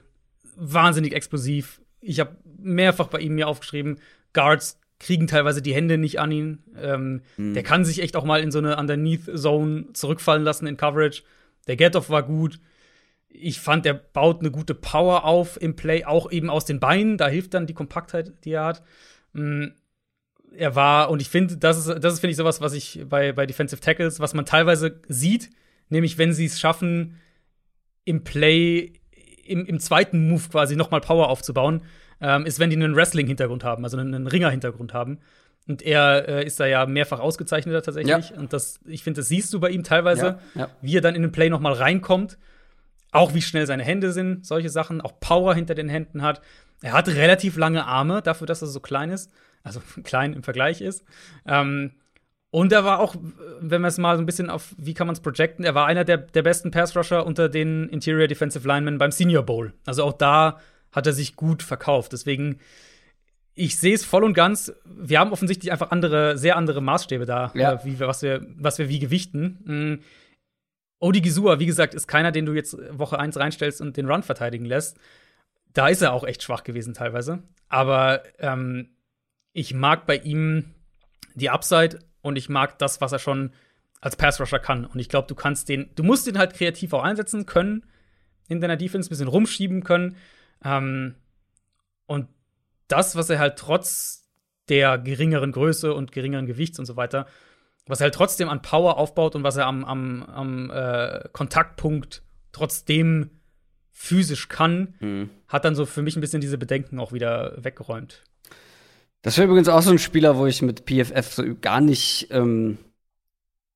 wahnsinnig 0.62 1.12
explosiv. 1.12 1.80
Ich 2.00 2.20
habe 2.20 2.36
mehrfach 2.58 3.08
bei 3.08 3.20
ihm 3.20 3.34
mir 3.34 3.48
aufgeschrieben, 3.48 3.98
Guards 4.32 4.78
kriegen 5.02 5.26
teilweise 5.26 5.62
die 5.62 5.74
Hände 5.74 5.98
nicht 5.98 6.20
an 6.20 6.30
ihn. 6.30 6.62
Ähm, 6.80 7.22
mhm. 7.36 7.54
Der 7.54 7.64
kann 7.64 7.84
sich 7.84 8.00
echt 8.00 8.16
auch 8.16 8.24
mal 8.24 8.40
in 8.40 8.52
so 8.52 8.58
eine 8.58 8.76
Underneath-Zone 8.76 9.92
zurückfallen 9.92 10.44
lassen 10.44 10.68
in 10.68 10.76
Coverage. 10.76 11.22
Der 11.66 11.76
Get-Off 11.76 12.08
war 12.08 12.22
gut. 12.22 12.60
Ich 13.28 13.60
fand, 13.60 13.84
der 13.84 13.94
baut 13.94 14.40
eine 14.40 14.52
gute 14.52 14.74
Power 14.74 15.24
auf 15.24 15.60
im 15.60 15.74
Play, 15.74 16.04
auch 16.04 16.30
eben 16.30 16.50
aus 16.50 16.66
den 16.66 16.78
Beinen. 16.78 17.18
Da 17.18 17.26
hilft 17.26 17.54
dann 17.54 17.66
die 17.66 17.74
Kompaktheit, 17.74 18.32
die 18.44 18.52
er 18.52 18.64
hat. 18.64 18.82
Mhm. 19.32 19.74
Er 20.54 20.76
war, 20.76 21.10
und 21.10 21.20
ich 21.20 21.30
finde, 21.30 21.56
das 21.56 21.78
ist, 21.78 21.88
das 21.88 22.14
ist, 22.14 22.20
finde 22.20 22.32
ich, 22.32 22.36
sowas, 22.36 22.60
was 22.60 22.72
ich 22.72 23.04
bei, 23.08 23.32
bei 23.32 23.46
Defensive 23.46 23.80
Tackles, 23.80 24.20
was 24.20 24.34
man 24.34 24.44
teilweise 24.44 25.00
sieht, 25.08 25.50
nämlich 25.88 26.18
wenn 26.18 26.32
sie 26.32 26.44
es 26.44 26.60
schaffen, 26.60 27.16
im 28.04 28.22
Play, 28.22 28.92
im, 29.44 29.66
im 29.66 29.78
zweiten 29.80 30.28
Move 30.28 30.48
quasi 30.50 30.76
nochmal 30.76 31.00
Power 31.00 31.28
aufzubauen, 31.28 31.82
ähm, 32.20 32.46
ist, 32.46 32.58
wenn 32.58 32.70
die 32.70 32.76
einen 32.76 32.94
Wrestling-Hintergrund 32.94 33.64
haben, 33.64 33.84
also 33.84 33.96
einen, 33.96 34.14
einen 34.14 34.26
Ringer-Hintergrund 34.26 34.94
haben. 34.94 35.18
Und 35.68 35.82
er 35.82 36.28
äh, 36.28 36.44
ist 36.44 36.58
da 36.58 36.66
ja 36.66 36.86
mehrfach 36.86 37.20
ausgezeichneter 37.20 37.82
tatsächlich. 37.82 38.30
Ja. 38.30 38.36
Und 38.36 38.52
das, 38.52 38.80
ich 38.84 39.04
finde, 39.04 39.20
das 39.20 39.28
siehst 39.28 39.52
du 39.52 39.60
bei 39.60 39.70
ihm 39.70 39.84
teilweise, 39.84 40.38
ja, 40.54 40.62
ja. 40.62 40.68
wie 40.80 40.96
er 40.96 41.00
dann 41.00 41.14
in 41.14 41.22
den 41.22 41.32
Play 41.32 41.50
nochmal 41.50 41.74
reinkommt. 41.74 42.38
Auch 43.12 43.34
wie 43.34 43.42
schnell 43.42 43.66
seine 43.66 43.84
Hände 43.84 44.12
sind, 44.12 44.46
solche 44.46 44.70
Sachen, 44.70 45.00
auch 45.00 45.20
Power 45.20 45.54
hinter 45.54 45.74
den 45.74 45.88
Händen 45.88 46.22
hat. 46.22 46.40
Er 46.80 46.94
hat 46.94 47.08
relativ 47.08 47.56
lange 47.56 47.84
Arme, 47.86 48.22
dafür, 48.22 48.46
dass 48.46 48.62
er 48.62 48.68
so 48.68 48.80
klein 48.80 49.10
ist. 49.10 49.30
Also 49.62 49.80
klein 50.02 50.32
im 50.32 50.42
Vergleich 50.42 50.80
ist. 50.80 51.04
Ähm, 51.46 51.92
und 52.52 52.70
er 52.70 52.84
war 52.84 53.00
auch, 53.00 53.16
wenn 53.60 53.80
wir 53.80 53.88
es 53.88 53.96
mal 53.96 54.14
so 54.14 54.22
ein 54.22 54.26
bisschen 54.26 54.50
auf, 54.50 54.74
wie 54.76 54.92
kann 54.92 55.06
man 55.06 55.14
es 55.14 55.20
projecten, 55.20 55.64
er 55.64 55.74
war 55.74 55.86
einer 55.86 56.04
der, 56.04 56.18
der 56.18 56.42
besten 56.42 56.70
Pass-Rusher 56.70 57.24
unter 57.24 57.48
den 57.48 57.88
Interior 57.88 58.28
Defensive 58.28 58.68
Linemen 58.68 58.98
beim 58.98 59.10
Senior 59.10 59.42
Bowl. 59.42 59.72
Also 59.86 60.04
auch 60.04 60.12
da 60.12 60.60
hat 60.92 61.06
er 61.06 61.14
sich 61.14 61.34
gut 61.34 61.62
verkauft. 61.62 62.12
Deswegen, 62.12 62.58
ich 63.54 63.78
sehe 63.78 63.94
es 63.94 64.04
voll 64.04 64.22
und 64.22 64.34
ganz. 64.34 64.70
Wir 64.84 65.18
haben 65.18 65.32
offensichtlich 65.32 65.72
einfach 65.72 65.92
andere, 65.92 66.36
sehr 66.36 66.58
andere 66.58 66.82
Maßstäbe 66.82 67.24
da, 67.24 67.52
ja. 67.54 67.72
äh, 67.72 67.84
wie, 67.86 67.98
was, 68.00 68.20
wir, 68.20 68.46
was 68.58 68.78
wir 68.78 68.90
wie 68.90 68.98
gewichten. 68.98 69.58
Mhm. 69.64 70.00
Odi 71.00 71.22
Gizua, 71.22 71.58
wie 71.58 71.66
gesagt, 71.66 71.94
ist 71.94 72.06
keiner, 72.06 72.32
den 72.32 72.44
du 72.44 72.52
jetzt 72.52 72.76
Woche 72.90 73.18
1 73.18 73.38
reinstellst 73.38 73.80
und 73.80 73.96
den 73.96 74.06
Run 74.06 74.22
verteidigen 74.22 74.66
lässt. 74.66 74.98
Da 75.72 75.88
ist 75.88 76.02
er 76.02 76.12
auch 76.12 76.24
echt 76.24 76.42
schwach 76.42 76.64
gewesen 76.64 76.92
teilweise. 76.92 77.44
Aber 77.70 78.22
ähm, 78.38 78.90
ich 79.54 79.72
mag 79.72 80.04
bei 80.04 80.18
ihm 80.18 80.74
die 81.34 81.48
Upside 81.48 81.98
und 82.22 82.36
ich 82.36 82.48
mag 82.48 82.78
das, 82.78 83.00
was 83.00 83.12
er 83.12 83.18
schon 83.18 83.52
als 84.00 84.16
Pass-Rusher 84.16 84.58
kann. 84.58 84.84
Und 84.84 84.98
ich 84.98 85.08
glaube, 85.08 85.28
du 85.28 85.34
kannst 85.34 85.68
den, 85.68 85.90
du 85.94 86.02
musst 86.02 86.26
den 86.26 86.38
halt 86.38 86.54
kreativ 86.54 86.92
auch 86.92 87.02
einsetzen 87.02 87.46
können 87.46 87.84
in 88.48 88.60
deiner 88.60 88.76
Defense, 88.76 89.08
ein 89.08 89.10
bisschen 89.10 89.28
rumschieben 89.28 89.84
können. 89.84 90.16
Ähm, 90.64 91.14
und 92.06 92.28
das, 92.88 93.16
was 93.16 93.30
er 93.30 93.38
halt 93.38 93.58
trotz 93.58 94.28
der 94.68 94.98
geringeren 94.98 95.52
Größe 95.52 95.94
und 95.94 96.12
geringeren 96.12 96.46
Gewichts 96.46 96.78
und 96.78 96.86
so 96.86 96.96
weiter, 96.96 97.26
was 97.86 98.00
er 98.00 98.04
halt 98.04 98.14
trotzdem 98.14 98.48
an 98.48 98.62
Power 98.62 98.96
aufbaut 98.96 99.34
und 99.34 99.42
was 99.42 99.56
er 99.56 99.66
am, 99.66 99.84
am, 99.84 100.22
am 100.22 100.70
äh, 100.70 101.28
Kontaktpunkt 101.32 102.22
trotzdem 102.52 103.30
physisch 103.90 104.48
kann, 104.48 104.94
hm. 104.98 105.30
hat 105.48 105.64
dann 105.64 105.74
so 105.74 105.86
für 105.86 106.02
mich 106.02 106.16
ein 106.16 106.20
bisschen 106.20 106.40
diese 106.40 106.58
Bedenken 106.58 106.98
auch 106.98 107.12
wieder 107.12 107.62
weggeräumt. 107.62 108.22
Das 109.22 109.38
wäre 109.38 109.46
übrigens 109.46 109.68
auch 109.68 109.82
so 109.82 109.90
ein 109.90 109.98
Spieler, 109.98 110.36
wo 110.36 110.46
ich 110.46 110.62
mit 110.62 110.84
PFF 110.86 111.32
so 111.32 111.44
gar 111.60 111.80
nicht, 111.80 112.28
ähm, 112.30 112.78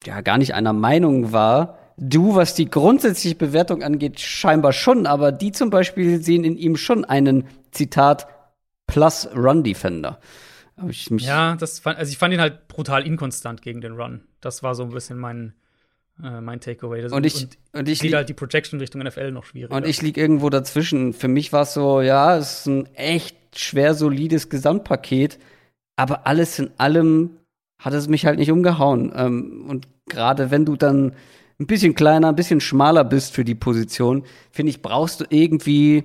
ja, 0.04 0.20
gar 0.20 0.38
nicht 0.38 0.54
einer 0.54 0.72
Meinung 0.72 1.32
war. 1.32 1.78
Du, 1.96 2.34
was 2.34 2.54
die 2.54 2.68
grundsätzliche 2.68 3.36
Bewertung 3.36 3.82
angeht, 3.82 4.20
scheinbar 4.20 4.72
schon, 4.72 5.06
aber 5.06 5.32
die 5.32 5.52
zum 5.52 5.70
Beispiel 5.70 6.22
sehen 6.22 6.44
in 6.44 6.58
ihm 6.58 6.76
schon 6.76 7.04
einen, 7.04 7.44
Zitat, 7.70 8.26
Plus 8.86 9.28
Run 9.34 9.62
Defender. 9.62 10.20
ja, 11.26 11.56
das 11.56 11.78
fand, 11.78 11.98
also 11.98 12.10
ich 12.10 12.18
fand 12.18 12.34
ihn 12.34 12.40
halt 12.40 12.68
brutal 12.68 13.06
inkonstant 13.06 13.62
gegen 13.62 13.80
den 13.80 13.92
Run. 13.92 14.22
Das 14.40 14.62
war 14.62 14.74
so 14.74 14.82
ein 14.82 14.90
bisschen 14.90 15.18
mein, 15.18 15.54
äh, 16.22 16.40
mein 16.40 16.60
Takeaway. 16.60 17.02
Das 17.02 17.12
und 17.12 17.24
ich, 17.24 17.42
und, 17.72 17.80
und 17.80 17.88
ich 17.88 18.00
halt 18.14 18.28
die 18.28 18.34
Projection 18.34 18.78
Richtung 18.78 19.02
NFL 19.02 19.32
noch 19.32 19.44
schwierig. 19.44 19.72
Und 19.72 19.86
ich 19.86 20.02
lieg 20.02 20.16
irgendwo 20.16 20.50
dazwischen. 20.50 21.12
Für 21.12 21.28
mich 21.28 21.52
war 21.52 21.62
es 21.62 21.74
so, 21.74 22.00
ja, 22.00 22.36
es 22.36 22.60
ist 22.60 22.66
ein 22.66 22.94
echt 22.94 23.36
schwer 23.58 23.94
solides 23.94 24.48
Gesamtpaket, 24.48 25.38
aber 25.96 26.26
alles 26.26 26.58
in 26.58 26.70
allem 26.78 27.38
hat 27.78 27.94
es 27.94 28.08
mich 28.08 28.26
halt 28.26 28.38
nicht 28.38 28.50
umgehauen. 28.50 29.12
Ähm, 29.14 29.66
und 29.68 29.88
gerade 30.06 30.50
wenn 30.50 30.64
du 30.64 30.76
dann 30.76 31.14
ein 31.58 31.66
bisschen 31.66 31.94
kleiner, 31.94 32.28
ein 32.28 32.36
bisschen 32.36 32.60
schmaler 32.60 33.04
bist 33.04 33.32
für 33.32 33.44
die 33.44 33.54
Position, 33.54 34.24
finde 34.50 34.70
ich, 34.70 34.82
brauchst 34.82 35.20
du 35.20 35.24
irgendwie 35.28 36.04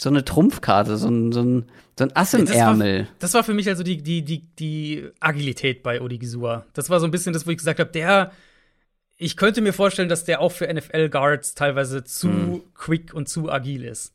so 0.00 0.08
eine 0.08 0.24
Trumpfkarte, 0.24 0.96
so 0.96 1.08
ein, 1.08 1.32
so 1.32 1.42
ein, 1.42 1.66
so 1.98 2.04
ein 2.04 2.16
Ass 2.16 2.34
im 2.34 2.46
das 2.46 2.56
Ärmel. 2.56 3.00
War, 3.00 3.08
das 3.18 3.34
war 3.34 3.44
für 3.44 3.54
mich 3.54 3.68
also 3.68 3.82
die, 3.82 4.02
die, 4.02 4.22
die, 4.22 4.40
die 4.56 5.08
Agilität 5.20 5.82
bei 5.82 6.00
Odigisua. 6.00 6.66
Das 6.72 6.90
war 6.90 7.00
so 7.00 7.06
ein 7.06 7.10
bisschen 7.10 7.32
das, 7.32 7.46
wo 7.46 7.50
ich 7.50 7.58
gesagt 7.58 7.78
habe, 7.78 7.90
der, 7.90 8.32
ich 9.16 9.36
könnte 9.36 9.60
mir 9.60 9.72
vorstellen, 9.72 10.08
dass 10.08 10.24
der 10.24 10.40
auch 10.40 10.52
für 10.52 10.72
NFL-Guards 10.72 11.54
teilweise 11.54 12.02
zu 12.04 12.28
hm. 12.28 12.62
quick 12.74 13.14
und 13.14 13.28
zu 13.28 13.50
agil 13.50 13.84
ist. 13.84 14.12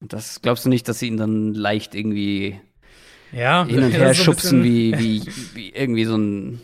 Das 0.00 0.42
glaubst 0.42 0.64
du 0.64 0.68
nicht, 0.68 0.88
dass 0.88 0.98
sie 0.98 1.06
ihn 1.06 1.16
dann 1.16 1.54
leicht 1.54 1.94
irgendwie 1.94 2.60
ja, 3.32 3.64
hin 3.66 3.82
und 3.82 3.92
her 3.92 4.14
so 4.14 4.24
schubsen, 4.24 4.62
wie, 4.62 4.98
wie, 4.98 5.22
wie 5.54 5.70
irgendwie 5.70 6.04
so 6.04 6.16
ein 6.16 6.60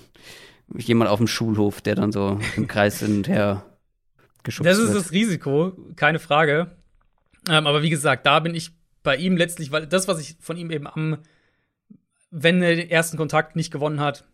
jemand 0.77 1.11
auf 1.11 1.19
dem 1.19 1.27
Schulhof, 1.27 1.81
der 1.81 1.95
dann 1.95 2.13
so 2.13 2.39
im 2.57 2.67
Kreis 2.67 3.01
hin 3.01 3.17
und 3.17 3.29
her 3.29 3.65
geschubst 4.43 4.67
wird. 4.67 4.77
Das 4.77 4.83
ist 4.83 4.95
wird. 4.95 5.05
das 5.05 5.13
Risiko, 5.13 5.73
keine 5.97 6.19
Frage. 6.19 6.77
Ähm, 7.49 7.67
aber 7.67 7.83
wie 7.83 7.91
gesagt, 7.91 8.27
da 8.27 8.41
bin 8.41 8.55
ich 8.55 8.71
bei 9.03 9.17
ihm 9.17 9.37
letztlich, 9.37 9.73
weil 9.73 9.87
das, 9.87 10.09
was 10.09 10.21
ich 10.21 10.37
von 10.41 10.57
ihm 10.57 10.71
eben 10.71 10.87
am, 10.87 11.19
wenn 12.31 12.63
er 12.63 12.77
den 12.77 12.89
ersten 12.89 13.17
Kontakt 13.17 13.57
nicht 13.57 13.73
gewonnen 13.73 14.01
hat, 14.01 14.25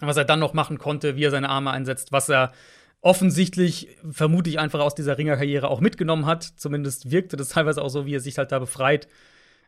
was 0.00 0.16
er 0.16 0.24
dann 0.24 0.38
noch 0.38 0.54
machen 0.54 0.78
konnte, 0.78 1.16
wie 1.16 1.24
er 1.24 1.30
seine 1.30 1.48
Arme 1.48 1.70
einsetzt, 1.70 2.12
was 2.12 2.28
er 2.28 2.52
offensichtlich 3.00 3.96
vermutlich 4.10 4.58
einfach 4.58 4.80
aus 4.80 4.94
dieser 4.94 5.18
Ringerkarriere 5.18 5.68
auch 5.68 5.80
mitgenommen 5.80 6.26
hat. 6.26 6.42
Zumindest 6.42 7.10
wirkte 7.10 7.36
das 7.36 7.48
teilweise 7.50 7.82
auch 7.82 7.88
so, 7.88 8.06
wie 8.06 8.14
er 8.14 8.20
sich 8.20 8.38
halt 8.38 8.52
da 8.52 8.58
befreit. 8.58 9.08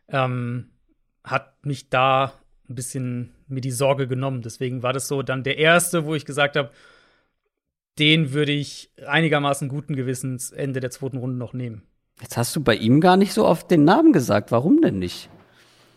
Ähm, 0.07 0.69
hat 1.23 1.65
mich 1.65 1.89
da 1.89 2.33
ein 2.69 2.75
bisschen 2.75 3.31
mir 3.47 3.61
die 3.61 3.71
Sorge 3.71 4.07
genommen. 4.07 4.41
Deswegen 4.41 4.83
war 4.83 4.93
das 4.93 5.07
so 5.07 5.21
dann 5.21 5.43
der 5.43 5.57
erste, 5.57 6.05
wo 6.05 6.15
ich 6.15 6.25
gesagt 6.25 6.55
habe, 6.55 6.71
den 7.97 8.31
würde 8.31 8.51
ich 8.51 8.91
einigermaßen 9.05 9.67
guten 9.67 9.95
Gewissens 9.95 10.51
Ende 10.51 10.79
der 10.79 10.91
zweiten 10.91 11.17
Runde 11.17 11.37
noch 11.37 11.53
nehmen. 11.53 11.83
Jetzt 12.21 12.37
hast 12.37 12.55
du 12.55 12.63
bei 12.63 12.75
ihm 12.75 13.01
gar 13.01 13.17
nicht 13.17 13.33
so 13.33 13.45
oft 13.45 13.69
den 13.71 13.83
Namen 13.83 14.13
gesagt. 14.13 14.51
Warum 14.51 14.81
denn 14.81 14.99
nicht? 14.99 15.29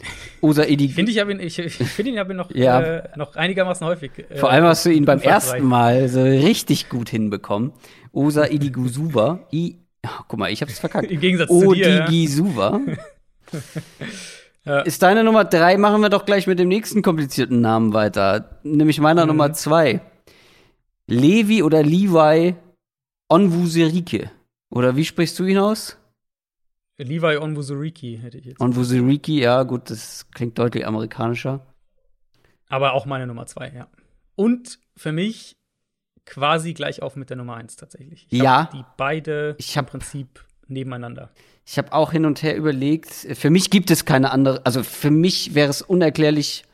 Usa 0.43 0.65
Edi. 0.65 0.87
Ich 0.87 0.95
finde, 0.95 1.13
ich, 1.13 1.19
ihn, 1.19 1.41
ich, 1.41 1.59
ich 1.59 1.75
find 1.75 2.09
ihn 2.09 2.19
aber 2.19 2.35
noch, 2.35 2.51
ja. 2.55 2.81
äh, 2.81 3.09
noch 3.17 3.37
einigermaßen 3.37 3.87
häufig. 3.87 4.11
Äh, 4.29 4.37
Vor 4.37 4.51
allem 4.51 4.65
hast 4.65 4.85
du 4.85 4.91
ihn 4.91 5.05
beim 5.05 5.21
ersten 5.21 5.65
Mal 5.65 6.09
so 6.09 6.23
richtig 6.23 6.89
gut 6.89 7.09
hinbekommen. 7.09 7.73
Usa 8.13 8.47
Idigusuba. 8.47 9.47
I, 9.53 9.79
oh, 10.05 10.09
guck 10.27 10.39
mal, 10.39 10.51
ich 10.51 10.61
hab's 10.61 10.81
verkackt. 10.81 11.11
Im 11.11 11.21
Gegensatz 11.21 11.49
zu 11.49 11.73
dir. 11.73 12.05
Odigisuba. 12.07 12.81
ja. 14.65 14.81
Ist 14.81 15.03
deine 15.03 15.23
Nummer 15.23 15.45
drei, 15.45 15.79
machen 15.79 16.01
wir 16.03 16.09
doch 16.09 16.27
gleich 16.27 16.49
mit 16.49 16.59
dem 16.59 16.69
nächsten 16.69 17.03
komplizierten 17.03 17.61
Namen 17.61 17.93
weiter. 17.93 18.59
Nämlich 18.65 18.99
meiner 19.01 19.23
mhm. 19.23 19.29
Nummer 19.29 19.53
zwei. 19.53 20.01
Levi 21.07 21.63
oder 21.63 21.83
Levi 21.83 22.57
Onwuserike. 23.29 24.31
Oder 24.71 24.97
wie 24.97 25.05
sprichst 25.05 25.39
du 25.39 25.45
ihn 25.45 25.59
aus? 25.59 25.99
Levi 26.99 27.37
Onwuzuriki 27.37 28.19
hätte 28.21 28.39
ich 28.39 28.47
jetzt. 28.47 28.61
Onwuzuriki, 28.61 29.41
ja, 29.41 29.63
gut, 29.63 29.91
das 29.91 30.27
klingt 30.31 30.59
deutlich 30.59 30.87
amerikanischer. 30.87 31.67
Aber 32.69 32.93
auch 32.93 33.07
meine 33.07 33.27
Nummer 33.27 33.47
zwei, 33.47 33.73
ja. 33.75 33.89
Und 34.35 34.79
für 34.97 35.13
mich 35.13 35.57
quasi 36.25 36.73
gleich 36.75 37.03
auf 37.03 37.17
mit 37.17 37.31
der 37.31 37.37
Nummer 37.37 37.57
eins 37.57 37.77
tatsächlich. 37.77 38.27
Ich 38.31 38.41
ja. 38.41 38.71
Die 38.73 38.85
beide 38.97 39.57
ich 39.59 39.77
hab, 39.77 39.87
im 39.87 39.91
Prinzip 39.91 40.45
nebeneinander. 40.69 41.31
Ich 41.67 41.79
habe 41.79 41.93
auch 41.93 42.13
hin 42.13 42.25
und 42.25 42.43
her 42.43 42.57
überlegt. 42.57 43.11
Für 43.11 43.51
mich 43.51 43.71
gibt 43.71 43.91
es 43.91 44.05
keine 44.05 44.31
andere, 44.31 44.65
also 44.65 44.83
für 44.83 45.11
mich 45.11 45.55
wäre 45.55 45.71
es 45.71 45.83
unerklärlich, 45.83 46.65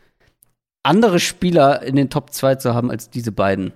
andere 0.82 1.20
Spieler 1.20 1.82
in 1.82 1.96
den 1.96 2.10
Top 2.10 2.32
2 2.32 2.56
zu 2.56 2.74
haben 2.74 2.90
als 2.90 3.10
diese 3.10 3.32
beiden. 3.32 3.72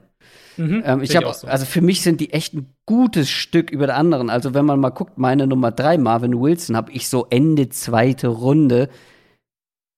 Mhm, 0.57 0.83
ähm, 0.85 1.03
ich 1.03 1.16
habe, 1.16 1.33
so. 1.33 1.47
also 1.47 1.65
für 1.66 1.81
mich 1.81 2.03
sind 2.03 2.20
die 2.20 2.33
echt 2.33 2.55
ein 2.55 2.74
gutes 2.87 3.31
Stück 3.31 3.70
über 3.70 3.87
der 3.87 3.97
anderen. 3.97 4.31
Also 4.31 4.55
wenn 4.55 4.65
man 4.65 4.81
mal 4.81 4.91
guckt, 4.91 5.19
meine 5.19 5.47
Nummer 5.47 5.70
drei, 5.70 5.99
Marvin 5.99 6.41
Wilson, 6.41 6.77
habe 6.77 6.93
ich 6.93 7.09
so 7.09 7.27
Ende 7.31 7.69
zweite 7.69 8.29
Runde. 8.29 8.89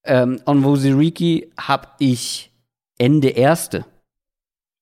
Ähm, 0.05 0.41
Onwuzuriki 0.47 1.51
habe 1.59 1.89
ich 1.99 2.53
Ende 2.99 3.31
erste. 3.31 3.85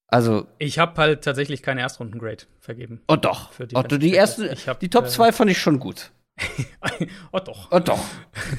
Also 0.08 0.46
ich 0.58 0.78
habe 0.78 1.00
halt 1.00 1.24
tatsächlich 1.24 1.62
keine 1.62 1.80
Erstrunden-Grade 1.80 2.44
vergeben. 2.60 3.00
Oh 3.08 3.16
doch. 3.16 3.50
Die, 3.58 3.74
oh, 3.74 3.82
die 3.82 4.12
erste, 4.12 4.54
hab, 4.66 4.78
die 4.78 4.90
Top 4.90 5.08
2 5.08 5.28
äh, 5.28 5.32
fand 5.32 5.50
ich 5.50 5.58
schon 5.58 5.78
gut. 5.78 6.10
oh 7.32 7.38
doch. 7.38 7.68
Oh 7.70 7.78
doch. 7.78 7.98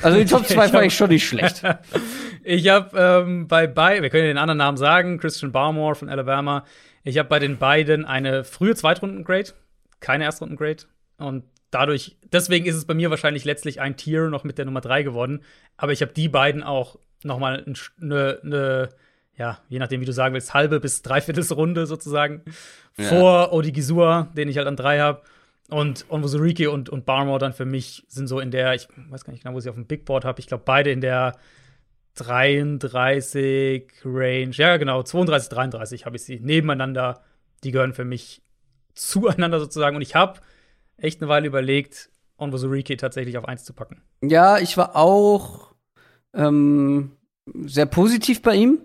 Also 0.02 0.18
die 0.18 0.26
Top 0.26 0.45
2 0.48 0.69
fand 0.69 0.85
ich 0.85 0.95
schon 0.95 1.10
nicht 1.10 1.27
schlecht. 1.27 1.61
ich 2.44 2.68
habe 2.69 2.98
ähm, 2.98 3.48
bei 3.48 3.68
bei, 3.68 4.02
wir 4.02 4.10
können 4.10 4.26
den 4.26 4.40
anderen 4.40 4.57
Namen 4.57 4.77
sagen, 4.77 5.19
Christian 5.19 5.52
Barmore 5.52 5.94
von 5.94 6.10
Alabama, 6.10 6.65
ich 7.03 7.17
habe 7.17 7.30
bei 7.30 7.39
den 7.39 7.57
beiden 7.57 8.05
eine 8.05 8.43
frühe 8.43 8.75
Zweitrunden-Grade, 8.75 9.51
keine 9.99 10.23
Erstrunden-Grade. 10.23 10.84
Und 11.17 11.43
dadurch, 11.71 12.17
deswegen 12.31 12.65
ist 12.65 12.75
es 12.75 12.85
bei 12.85 12.93
mir 12.93 13.09
wahrscheinlich 13.09 13.45
letztlich 13.45 13.81
ein 13.81 13.97
Tier 13.97 14.30
noch 14.30 14.43
mit 14.43 14.57
der 14.57 14.65
Nummer 14.65 14.81
3 14.81 15.03
geworden. 15.03 15.41
Aber 15.77 15.91
ich 15.91 16.01
habe 16.01 16.13
die 16.13 16.30
beiden 16.30 16.63
auch 16.63 16.97
noch 17.23 17.39
mal 17.39 17.63
eine, 18.01 18.39
eine, 18.41 18.89
ja, 19.35 19.59
je 19.69 19.80
nachdem, 19.80 20.01
wie 20.01 20.05
du 20.05 20.13
sagen 20.13 20.34
willst, 20.34 20.53
halbe 20.53 20.80
bis 20.80 21.01
Dreiviertelsrunde 21.01 21.85
sozusagen 21.85 22.41
ja. 22.97 23.05
vor 23.05 23.53
Odigizua, 23.53 24.30
den 24.35 24.49
ich 24.49 24.57
halt 24.57 24.67
an 24.67 24.75
drei 24.75 24.99
habe. 24.99 25.21
Und 25.69 26.05
Onwuzurike 26.09 26.69
und, 26.69 26.89
und 26.89 27.05
Barmore 27.05 27.39
dann 27.39 27.53
für 27.53 27.65
mich 27.65 28.03
sind 28.07 28.27
so 28.27 28.39
in 28.39 28.51
der, 28.51 28.73
ich 28.75 28.88
weiß 29.09 29.23
gar 29.23 29.31
nicht 29.31 29.43
genau, 29.43 29.55
wo 29.55 29.59
sie 29.59 29.69
auf 29.69 29.75
dem 29.75 29.88
Big 29.88 30.05
Board 30.05 30.25
habe, 30.25 30.39
ich 30.39 30.47
glaube 30.47 30.63
beide 30.65 30.91
in 30.91 31.01
der 31.01 31.38
33 32.15 33.91
Range, 34.06 34.52
ja 34.52 34.77
genau, 34.77 35.03
32, 35.03 35.49
33 35.49 36.06
habe 36.06 36.15
ich 36.15 36.23
sie 36.23 36.40
nebeneinander. 36.40 37.22
Die 37.64 37.72
gehören 37.72 37.94
für 37.94 38.06
mich 38.06 38.41
zueinander 38.94 39.60
sozusagen. 39.60 39.95
Und 39.95 40.02
ich 40.02 40.15
habe 40.15 40.40
echt 40.98 41.22
eine 41.22 41.30
Weile 41.30 41.48
überlegt, 41.48 42.10
Onwuzurike 42.38 42.98
tatsächlich 42.98 43.38
auf 43.38 43.48
1 43.48 43.64
zu 43.64 43.73
packen. 43.73 44.02
Ja, 44.22 44.57
ich 44.57 44.77
war 44.77 44.95
auch 44.95 45.73
ähm, 46.34 47.11
sehr 47.65 47.85
positiv 47.85 48.41
bei 48.41 48.56
ihm. 48.56 48.80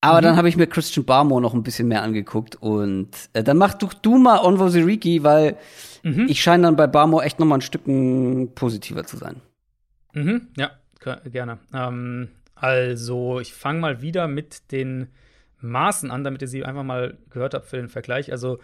Aber 0.00 0.18
mhm. 0.18 0.24
dann 0.24 0.36
habe 0.36 0.48
ich 0.48 0.56
mir 0.56 0.66
Christian 0.66 1.06
Barmore 1.06 1.40
noch 1.40 1.54
ein 1.54 1.62
bisschen 1.62 1.86
mehr 1.86 2.02
angeguckt 2.02 2.56
und 2.56 3.10
äh, 3.34 3.44
dann 3.44 3.56
mach 3.56 3.74
du, 3.74 3.88
du 4.02 4.18
mal 4.18 4.40
Onvo 4.40 4.68
Siriki, 4.68 5.22
weil 5.22 5.56
mhm. 6.02 6.26
ich 6.28 6.42
scheine 6.42 6.64
dann 6.64 6.76
bei 6.76 6.88
Barmore 6.88 7.24
echt 7.24 7.38
noch 7.38 7.46
mal 7.46 7.58
ein 7.58 7.60
Stückchen 7.60 8.52
positiver 8.56 9.04
zu 9.04 9.16
sein. 9.16 9.36
Mhm, 10.12 10.48
ja, 10.56 10.72
gerne. 11.30 11.58
Ähm, 11.72 12.28
also, 12.62 13.40
ich 13.40 13.52
fange 13.52 13.80
mal 13.80 14.02
wieder 14.02 14.28
mit 14.28 14.70
den 14.70 15.08
Maßen 15.60 16.12
an, 16.12 16.22
damit 16.22 16.42
ihr 16.42 16.48
sie 16.48 16.64
einfach 16.64 16.84
mal 16.84 17.18
gehört 17.28 17.54
habt 17.54 17.66
für 17.66 17.76
den 17.76 17.88
Vergleich. 17.88 18.30
Also, 18.30 18.60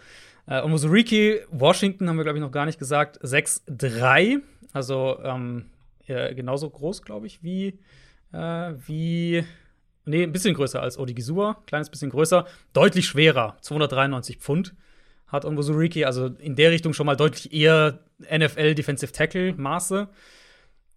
äh, 0.47 0.61
Omozuriki, 0.61 1.41
Washington 1.51 2.07
haben 2.07 2.15
wir, 2.15 2.23
glaube 2.23 2.37
ich, 2.37 2.43
noch 2.43 2.51
gar 2.53 2.65
nicht 2.65 2.79
gesagt. 2.79 3.19
6-3, 3.21 4.39
also 4.71 5.19
ähm, 5.21 5.65
ja, 6.07 6.31
genauso 6.33 6.69
groß, 6.69 7.01
glaube 7.01 7.27
ich, 7.27 7.43
wie, 7.43 7.77
äh, 8.31 8.73
wie 8.87 9.43
Nee, 10.05 10.23
ein 10.23 10.31
bisschen 10.31 10.55
größer 10.55 10.81
als 10.81 10.97
Odigizua, 10.97 11.61
kleines 11.67 11.89
bisschen 11.89 12.09
größer, 12.09 12.47
deutlich 12.71 13.05
schwerer, 13.05 13.57
293 13.61 14.37
Pfund 14.37 14.73
hat 15.27 15.45
Onwuzuriki, 15.45 16.05
also 16.05 16.27
in 16.27 16.55
der 16.55 16.71
Richtung 16.71 16.93
schon 16.93 17.05
mal 17.05 17.17
deutlich 17.17 17.53
eher 17.53 17.99
NFL 18.19 18.73
Defensive 18.75 19.11
Tackle 19.11 19.53
Maße. 19.53 20.07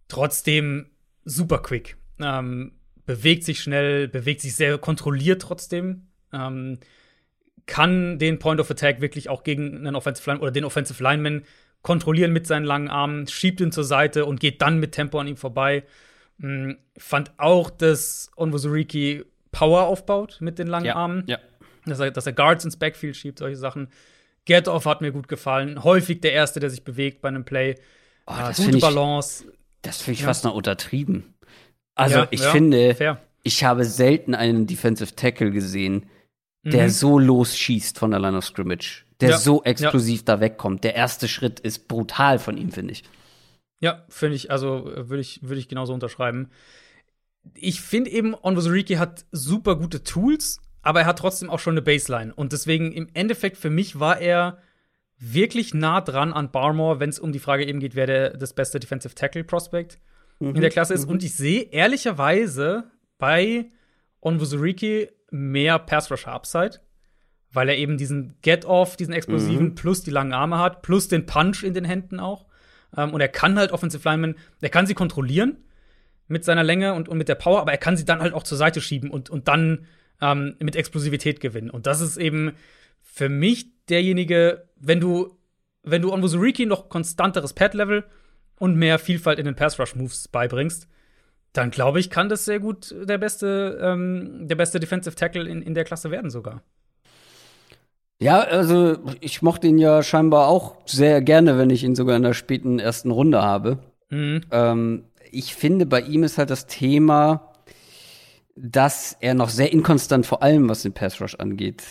Trotzdem 0.09 0.87
super 1.25 1.59
quick. 1.59 1.97
Ähm, 2.21 2.73
bewegt 3.07 3.45
sich 3.45 3.61
schnell, 3.61 4.09
bewegt 4.09 4.41
sich 4.41 4.55
sehr 4.55 4.79
kontrolliert 4.79 5.43
trotzdem. 5.43 6.09
Ähm, 6.33 6.79
kann 7.67 8.19
den 8.19 8.39
Point 8.39 8.61
of 8.61 8.71
Attack 8.71 9.01
wirklich 9.01 9.29
auch 9.29 9.45
gegen 9.45 9.77
einen 9.77 9.97
Offensive 9.97 10.29
Line 10.29 10.41
oder 10.41 10.51
den 10.51 10.65
Offensive 10.65 11.03
Lineman 11.03 11.45
kontrollieren 11.83 12.33
mit 12.33 12.47
seinen 12.47 12.65
langen 12.65 12.89
Armen, 12.89 13.27
schiebt 13.27 13.61
ihn 13.61 13.73
zur 13.73 13.85
Seite 13.85 14.25
und 14.25 14.41
geht 14.41 14.63
dann 14.63 14.79
mit 14.79 14.93
Tempo 14.93 15.19
an 15.19 15.27
ihm 15.27 15.37
vorbei. 15.37 15.85
Hm, 16.41 16.79
fand 16.97 17.33
auch, 17.39 17.71
dass 17.71 18.31
Onwuzuriki 18.37 19.25
Power 19.51 19.83
aufbaut 19.83 20.39
mit 20.41 20.59
den 20.59 20.67
langen 20.67 20.87
ja, 20.87 20.97
Armen. 20.97 21.25
Ja. 21.27 21.39
Dass 21.85 22.01
er, 22.01 22.11
dass 22.11 22.27
er 22.27 22.33
Guards 22.33 22.65
ins 22.65 22.77
Backfield 22.77 23.17
schiebt, 23.17 23.39
solche 23.39 23.57
Sachen. 23.57 23.89
Get 24.45 24.67
Off 24.69 24.87
hat 24.87 25.01
mir 25.01 25.13
gut 25.13 25.29
gefallen. 25.29 25.85
Häufig 25.85 26.21
der 26.21 26.33
Erste, 26.33 26.59
der 26.59 26.71
sich 26.71 26.85
bewegt 26.85 27.21
bei 27.21 27.29
einem 27.29 27.45
Play. 27.45 27.77
Oh, 28.27 28.33
äh, 28.33 28.53
gute 28.55 28.77
ich, 28.77 28.81
Balance. 28.81 29.45
Das 29.83 29.99
finde 29.99 30.15
ich 30.15 30.21
ja. 30.21 30.27
fast 30.27 30.45
noch 30.45 30.55
untertrieben. 30.55 31.32
Also, 31.95 32.19
ja, 32.19 32.29
ich 32.31 32.43
finde, 32.43 32.95
fair. 32.95 33.21
ich 33.43 33.65
habe 33.65 33.85
selten 33.85 34.35
einen 34.35 34.67
Defensive 34.67 35.15
Tackle 35.15 35.51
gesehen, 35.51 36.07
der 36.65 36.85
mhm. 36.85 36.91
so 36.91 37.19
losschießt 37.19 37.99
von 37.99 38.11
der 38.11 38.21
Line 38.21 38.37
of 38.37 38.45
Scrimmage. 38.45 39.05
Der 39.21 39.39
so 39.39 39.63
explosiv 39.63 40.25
da 40.25 40.41
wegkommt. 40.41 40.83
Der 40.83 40.97
erste 40.97 41.29
Schritt 41.29 41.61
ist 41.61 41.87
brutal 41.87 42.41
von 42.41 42.57
ihm, 42.57 42.73
finde 42.73 42.93
ich. 42.93 43.05
Ja, 43.79 44.05
finde 44.09 44.37
ich, 44.37 44.51
also 44.51 44.91
äh, 44.93 45.09
würde 45.09 45.21
ich, 45.21 45.41
würd 45.43 45.59
ich 45.59 45.69
genauso 45.69 45.93
unterschreiben. 45.93 46.51
Ich 47.55 47.81
finde 47.81 48.11
eben, 48.11 48.35
Onwuzuriki 48.35 48.95
hat 48.95 49.25
super 49.31 49.77
gute 49.77 50.03
Tools, 50.03 50.61
aber 50.83 51.01
er 51.01 51.07
hat 51.07 51.19
trotzdem 51.19 51.51
auch 51.51 51.59
schon 51.59 51.75
eine 51.75 51.83
Baseline. 51.83 52.35
Und 52.35 52.53
deswegen 52.53 52.93
im 52.93 53.09
Endeffekt 53.15 53.57
für 53.57 53.71
mich 53.71 53.99
war 53.99 54.21
er 54.21 54.59
wirklich 55.19 55.73
nah 55.75 56.01
dran 56.01 56.33
an 56.33 56.51
Barmore, 56.51 57.01
wenn 57.01 57.11
es 57.11 57.19
um 57.19 57.33
die 57.33 57.39
Frage 57.39 57.65
eben 57.65 57.81
geht, 57.81 57.95
wer 57.95 58.07
der, 58.07 58.37
das 58.37 58.55
beste 58.55 58.81
Defensive 58.81 59.15
Tackle 59.15 59.45
Prospect 59.45 59.99
mhm, 60.43 60.55
in 60.57 60.61
der 60.61 60.71
Klasse 60.71 60.95
ist. 60.95 61.07
Mhm. 61.07 61.13
Und 61.13 61.23
ich 61.23 61.35
sehe 61.35 61.63
ehrlicherweise 61.63 62.85
bei 63.19 63.69
Onwuzuriki 64.21 65.09
mehr 65.31 65.79
Pass 65.79 66.11
Rush 66.11 66.27
Upside, 66.27 66.81
weil 67.53 67.69
er 67.69 67.77
eben 67.77 67.97
diesen 67.97 68.35
Get-Off, 68.43 68.97
diesen 68.97 69.15
explosiven, 69.15 69.67
mhm. 69.67 69.75
plus 69.75 70.03
die 70.03 70.11
langen 70.11 70.33
Arme 70.33 70.59
hat, 70.59 70.83
plus 70.83 71.09
den 71.09 71.27
Punch 71.27 71.63
in 71.63 71.75
den 71.75 71.85
Händen 71.85 72.21
auch. 72.21 72.47
Ähm, 72.97 73.15
und 73.15 73.21
er 73.21 73.29
kann 73.29 73.59
halt 73.59 73.73
Offensive 73.73 74.09
Linemen, 74.09 74.37
er 74.61 74.69
kann 74.69 74.87
sie 74.87 74.95
kontrollieren 74.95 75.57
mit 76.29 76.45
seiner 76.45 76.63
Länge 76.63 76.95
und, 76.95 77.09
und 77.09 77.19
mit 77.19 77.29
der 77.29 77.35
Power, 77.35 77.61
aber 77.61 77.73
er 77.73 77.79
kann 77.79 77.97
sie 77.97 78.05
dann 78.05 78.21
halt 78.21 78.33
auch 78.33 78.43
zur 78.43 78.59
Seite 78.59 78.81
schieben 78.81 79.11
und, 79.11 79.31
und 79.31 79.49
dann 79.49 79.87
ähm, 80.21 80.57
mit 80.61 80.77
Explosivität 80.77 81.41
gewinnen. 81.41 81.71
Und 81.71 81.87
das 81.87 82.01
ist 82.01 82.17
eben 82.17 82.53
für 83.03 83.29
mich 83.29 83.67
derjenige, 83.89 84.69
wenn 84.77 85.01
du, 85.01 85.37
wenn 85.83 86.03
du 86.03 86.13
Onwuzuriki 86.13 86.67
noch 86.67 86.89
konstanteres 86.89 87.53
Pad-Level 87.53 88.05
und 88.59 88.77
mehr 88.77 88.99
Vielfalt 88.99 89.39
in 89.39 89.47
den 89.47 89.55
Pass-Rush-Moves 89.55 90.29
beibringst, 90.29 90.89
dann 91.53 91.71
glaube 91.71 92.01
ich, 92.01 92.11
kann 92.11 92.29
das 92.29 92.45
sehr 92.45 92.61
gut 92.61 92.95
der 93.03 93.19
beste, 93.19 93.79
ähm, 93.83 94.49
der 94.49 94.57
beste 94.57 94.81
Defensive 94.81 95.15
Tackle 95.15 95.49
in, 95.49 95.63
in 95.63 95.75
der 95.75 95.85
Klasse 95.85 96.11
werden 96.11 96.31
sogar. 96.31 96.63
Ja, 98.23 98.41
also 98.41 98.99
ich 99.21 99.43
mochte 99.43 99.67
ihn 99.67 99.79
ja 99.79 100.03
scheinbar 100.03 100.47
auch 100.47 100.77
sehr 100.87 101.21
gerne, 101.23 101.59
wenn 101.59 101.71
ich 101.71 101.83
ihn 101.83 101.97
sogar 101.97 102.17
in 102.17 102.23
der 102.23 102.35
späten 102.35 102.79
ersten 102.79 103.11
Runde 103.11 103.43
habe. 103.43 103.79
Mhm. 104.11 104.43
Ähm, 104.53 105.05
ich 105.33 105.55
finde, 105.55 105.87
bei 105.87 106.01
ihm 106.03 106.23
ist 106.23 106.39
halt 106.39 106.51
das 106.51 106.67
Thema, 106.67 107.53
dass 108.55 109.17
er 109.21 109.35
noch 109.35 109.49
sehr 109.49 109.73
inkonstant, 109.73 110.25
vor 110.25 110.43
allem 110.43 110.69
was 110.69 110.83
den 110.83 110.93
Pass 110.93 111.21
Rush 111.21 111.35
angeht, 111.35 111.83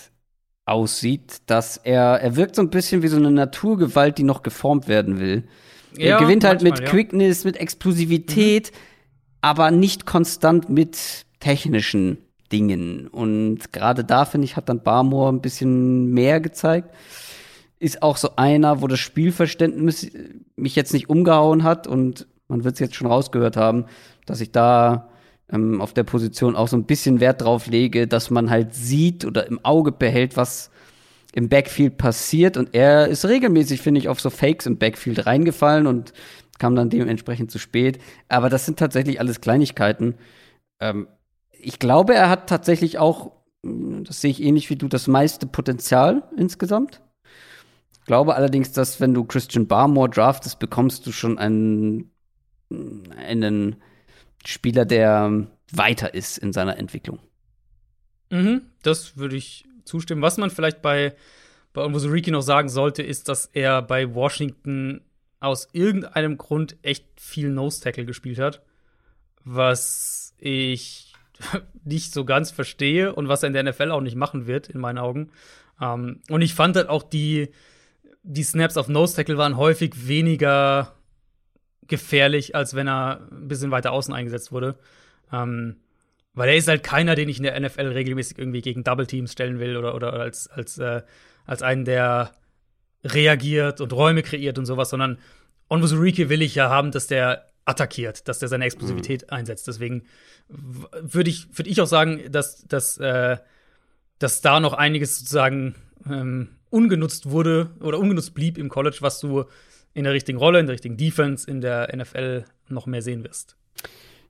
aussieht. 0.66 1.42
Dass 1.48 1.78
er, 1.78 2.22
er 2.22 2.36
wirkt 2.36 2.56
so 2.56 2.62
ein 2.62 2.70
bisschen 2.70 3.04
wie 3.04 3.08
so 3.08 3.18
eine 3.18 3.32
Naturgewalt, 3.32 4.18
die 4.18 4.24
noch 4.24 4.42
geformt 4.42 4.88
werden 4.88 5.20
will. 5.20 5.44
Ja, 5.98 6.18
er 6.18 6.20
gewinnt 6.20 6.44
halt 6.44 6.62
manchmal, 6.62 6.82
mit 6.82 6.90
Quickness, 6.90 7.44
mit 7.44 7.58
Explosivität, 7.58 8.72
mhm. 8.72 8.78
aber 9.42 9.72
nicht 9.72 10.06
konstant 10.06 10.70
mit 10.70 11.26
technischen 11.40 12.18
Dingen. 12.52 13.08
Und 13.08 13.72
gerade 13.72 14.04
da, 14.04 14.26
finde 14.26 14.46
ich, 14.46 14.56
hat 14.56 14.70
dann 14.70 14.84
Barmore 14.84 15.32
ein 15.32 15.42
bisschen 15.42 16.08
mehr 16.12 16.40
gezeigt. 16.40 16.94
Ist 17.80 18.04
auch 18.04 18.18
so 18.18 18.36
einer, 18.36 18.82
wo 18.82 18.88
das 18.88 19.00
Spielverständnis 19.00 20.12
mich 20.56 20.76
jetzt 20.76 20.94
nicht 20.94 21.10
umgehauen 21.10 21.64
hat 21.64 21.88
und 21.88 22.28
man 22.48 22.64
wird 22.64 22.76
es 22.76 22.80
jetzt 22.80 22.96
schon 22.96 23.08
rausgehört 23.08 23.58
haben, 23.58 23.86
dass 24.26 24.42
ich 24.42 24.52
da 24.52 25.10
ähm, 25.52 25.82
auf 25.82 25.94
der 25.94 26.04
Position 26.04 26.56
auch 26.56 26.68
so 26.68 26.78
ein 26.78 26.86
bisschen 26.86 27.20
Wert 27.20 27.42
drauf 27.42 27.68
lege, 27.68 28.08
dass 28.08 28.30
man 28.30 28.50
halt 28.50 28.76
sieht 28.76 29.26
oder 29.26 29.48
im 29.48 29.64
Auge 29.64 29.92
behält, 29.92 30.38
was 30.38 30.70
im 31.34 31.50
Backfield 31.50 31.98
passiert. 31.98 32.58
Und 32.58 32.74
er 32.74 33.08
ist 33.08 33.26
regelmäßig, 33.26 33.82
finde 33.82 34.00
ich, 34.00 34.10
auf 34.10 34.20
so 34.20 34.30
Fakes 34.30 34.66
im 34.66 34.78
Backfield 34.78 35.26
reingefallen 35.26 35.88
und 35.88 36.14
kam 36.60 36.76
dann 36.76 36.90
dementsprechend 36.90 37.52
zu 37.52 37.60
spät. 37.60 38.00
Aber 38.28 38.50
das 38.50 38.66
sind 38.66 38.78
tatsächlich 38.78 39.20
alles 39.20 39.42
Kleinigkeiten. 39.42 40.16
Ähm, 40.80 41.08
ich 41.52 41.80
glaube, 41.80 42.14
er 42.14 42.30
hat 42.30 42.48
tatsächlich 42.48 42.98
auch, 42.98 43.32
das 43.64 44.22
sehe 44.22 44.32
ich 44.32 44.42
ähnlich 44.42 44.70
wie 44.70 44.76
du, 44.76 44.88
das 44.88 45.08
meiste 45.08 45.48
Potenzial 45.48 46.24
insgesamt. 46.38 47.02
Ich 47.94 48.06
glaube 48.06 48.36
allerdings, 48.36 48.72
dass 48.72 49.00
wenn 49.00 49.14
du 49.14 49.24
Christian 49.24 49.68
Barmore 49.68 50.10
draftest, 50.10 50.60
bekommst 50.60 51.06
du 51.06 51.12
schon 51.12 51.38
einen, 51.38 52.12
einen 53.16 53.78
Spieler, 54.46 54.86
der 54.86 55.48
weiter 55.72 56.14
ist 56.14 56.38
in 56.40 56.52
seiner 56.52 56.78
Entwicklung. 56.78 57.20
Mhm, 58.32 58.62
das 58.82 59.18
würde 59.18 59.36
ich 59.36 59.66
zustimmen. 59.86 60.22
Was 60.22 60.38
man 60.38 60.50
vielleicht 60.50 60.82
bei, 60.82 61.16
bei 61.74 61.84
Onwuzuriki 61.84 62.32
noch 62.32 62.42
sagen 62.42 62.70
sollte, 62.70 63.04
ist, 63.04 63.30
dass 63.30 63.48
er 63.48 63.82
bei 63.82 64.14
Washington 64.14 65.02
aus 65.40 65.68
irgendeinem 65.74 66.38
Grund 66.38 66.78
echt 66.84 67.06
viel 67.20 67.50
Nose-Tackle 67.50 68.06
gespielt 68.06 68.40
hat. 68.40 68.62
Was 69.44 70.36
ich 70.38 71.14
nicht 71.84 72.14
so 72.14 72.26
ganz 72.26 72.52
verstehe 72.52 73.14
und 73.14 73.28
was 73.28 73.44
er 73.44 73.48
in 73.48 73.54
der 73.54 73.64
NFL 73.64 73.92
auch 73.92 74.02
nicht 74.02 74.16
machen 74.16 74.48
wird, 74.48 74.70
in 74.70 74.80
meinen 74.80 75.00
Augen. 75.00 75.32
Ähm, 75.82 76.22
und 76.30 76.42
ich 76.42 76.54
fand 76.54 76.76
halt 76.76 76.90
auch 76.90 77.04
die, 77.04 77.50
die 78.24 78.44
Snaps 78.44 78.78
auf 78.78 78.88
Nose 78.88 79.16
Tackle 79.16 79.38
waren 79.38 79.58
häufig 79.58 80.08
weniger 80.08 80.94
gefährlich, 81.88 82.56
als 82.56 82.76
wenn 82.76 82.88
er 82.88 83.28
ein 83.32 83.48
bisschen 83.48 83.72
weiter 83.72 83.92
außen 83.92 84.14
eingesetzt 84.14 84.52
wurde. 84.52 84.78
Ähm, 85.32 85.78
weil 86.34 86.50
er 86.50 86.56
ist 86.56 86.68
halt 86.68 86.84
keiner, 86.84 87.16
den 87.16 87.30
ich 87.30 87.38
in 87.38 87.44
der 87.44 87.60
NFL 87.60 87.88
regelmäßig 87.88 88.38
irgendwie 88.38 88.62
gegen 88.62 88.84
Double 88.84 89.08
Teams 89.08 89.32
stellen 89.32 89.60
will 89.60 89.78
oder, 89.78 89.96
oder 89.96 90.14
als, 90.14 90.48
als, 90.48 90.78
äh, 90.78 91.02
als 91.46 91.62
einen, 91.62 91.86
der 91.86 92.32
reagiert 93.04 93.82
und 93.82 93.94
Räume 93.94 94.24
kreiert 94.24 94.58
und 94.58 94.66
sowas, 94.66 94.90
sondern 94.90 95.18
Onwuzurike 95.70 96.30
will 96.30 96.42
ich 96.42 96.56
ja 96.56 96.70
haben, 96.70 96.92
dass 96.92 97.08
der 97.08 97.48
attackiert, 97.66 98.28
dass 98.28 98.40
der 98.40 98.50
seine 98.50 98.66
Explosivität 98.66 99.24
mhm. 99.24 99.38
einsetzt. 99.38 99.68
Deswegen 99.68 100.04
würde 100.48 101.30
ich, 101.30 101.48
würd 101.58 101.68
ich 101.68 101.82
auch 101.82 101.88
sagen, 101.88 102.32
dass, 102.32 102.66
dass, 102.68 102.98
äh, 102.98 103.38
dass 104.20 104.42
da 104.42 104.60
noch 104.60 104.74
einiges 104.74 105.20
sozusagen 105.20 105.76
ähm, 106.10 106.50
ungenutzt 106.70 107.30
wurde 107.30 107.72
oder 107.80 108.00
ungenutzt 108.00 108.34
blieb 108.34 108.58
im 108.58 108.70
College, 108.70 108.98
was 109.02 109.20
du 109.20 109.46
in 109.94 110.04
der 110.04 110.14
richtigen 110.14 110.38
Rolle, 110.38 110.60
in 110.60 110.68
der 110.68 110.74
richtigen 110.74 110.98
Defense 110.98 111.50
in 111.50 111.62
der 111.62 111.96
NFL 111.96 112.46
noch 112.70 112.86
mehr 112.86 113.02
sehen 113.02 113.24
wirst. 113.24 113.58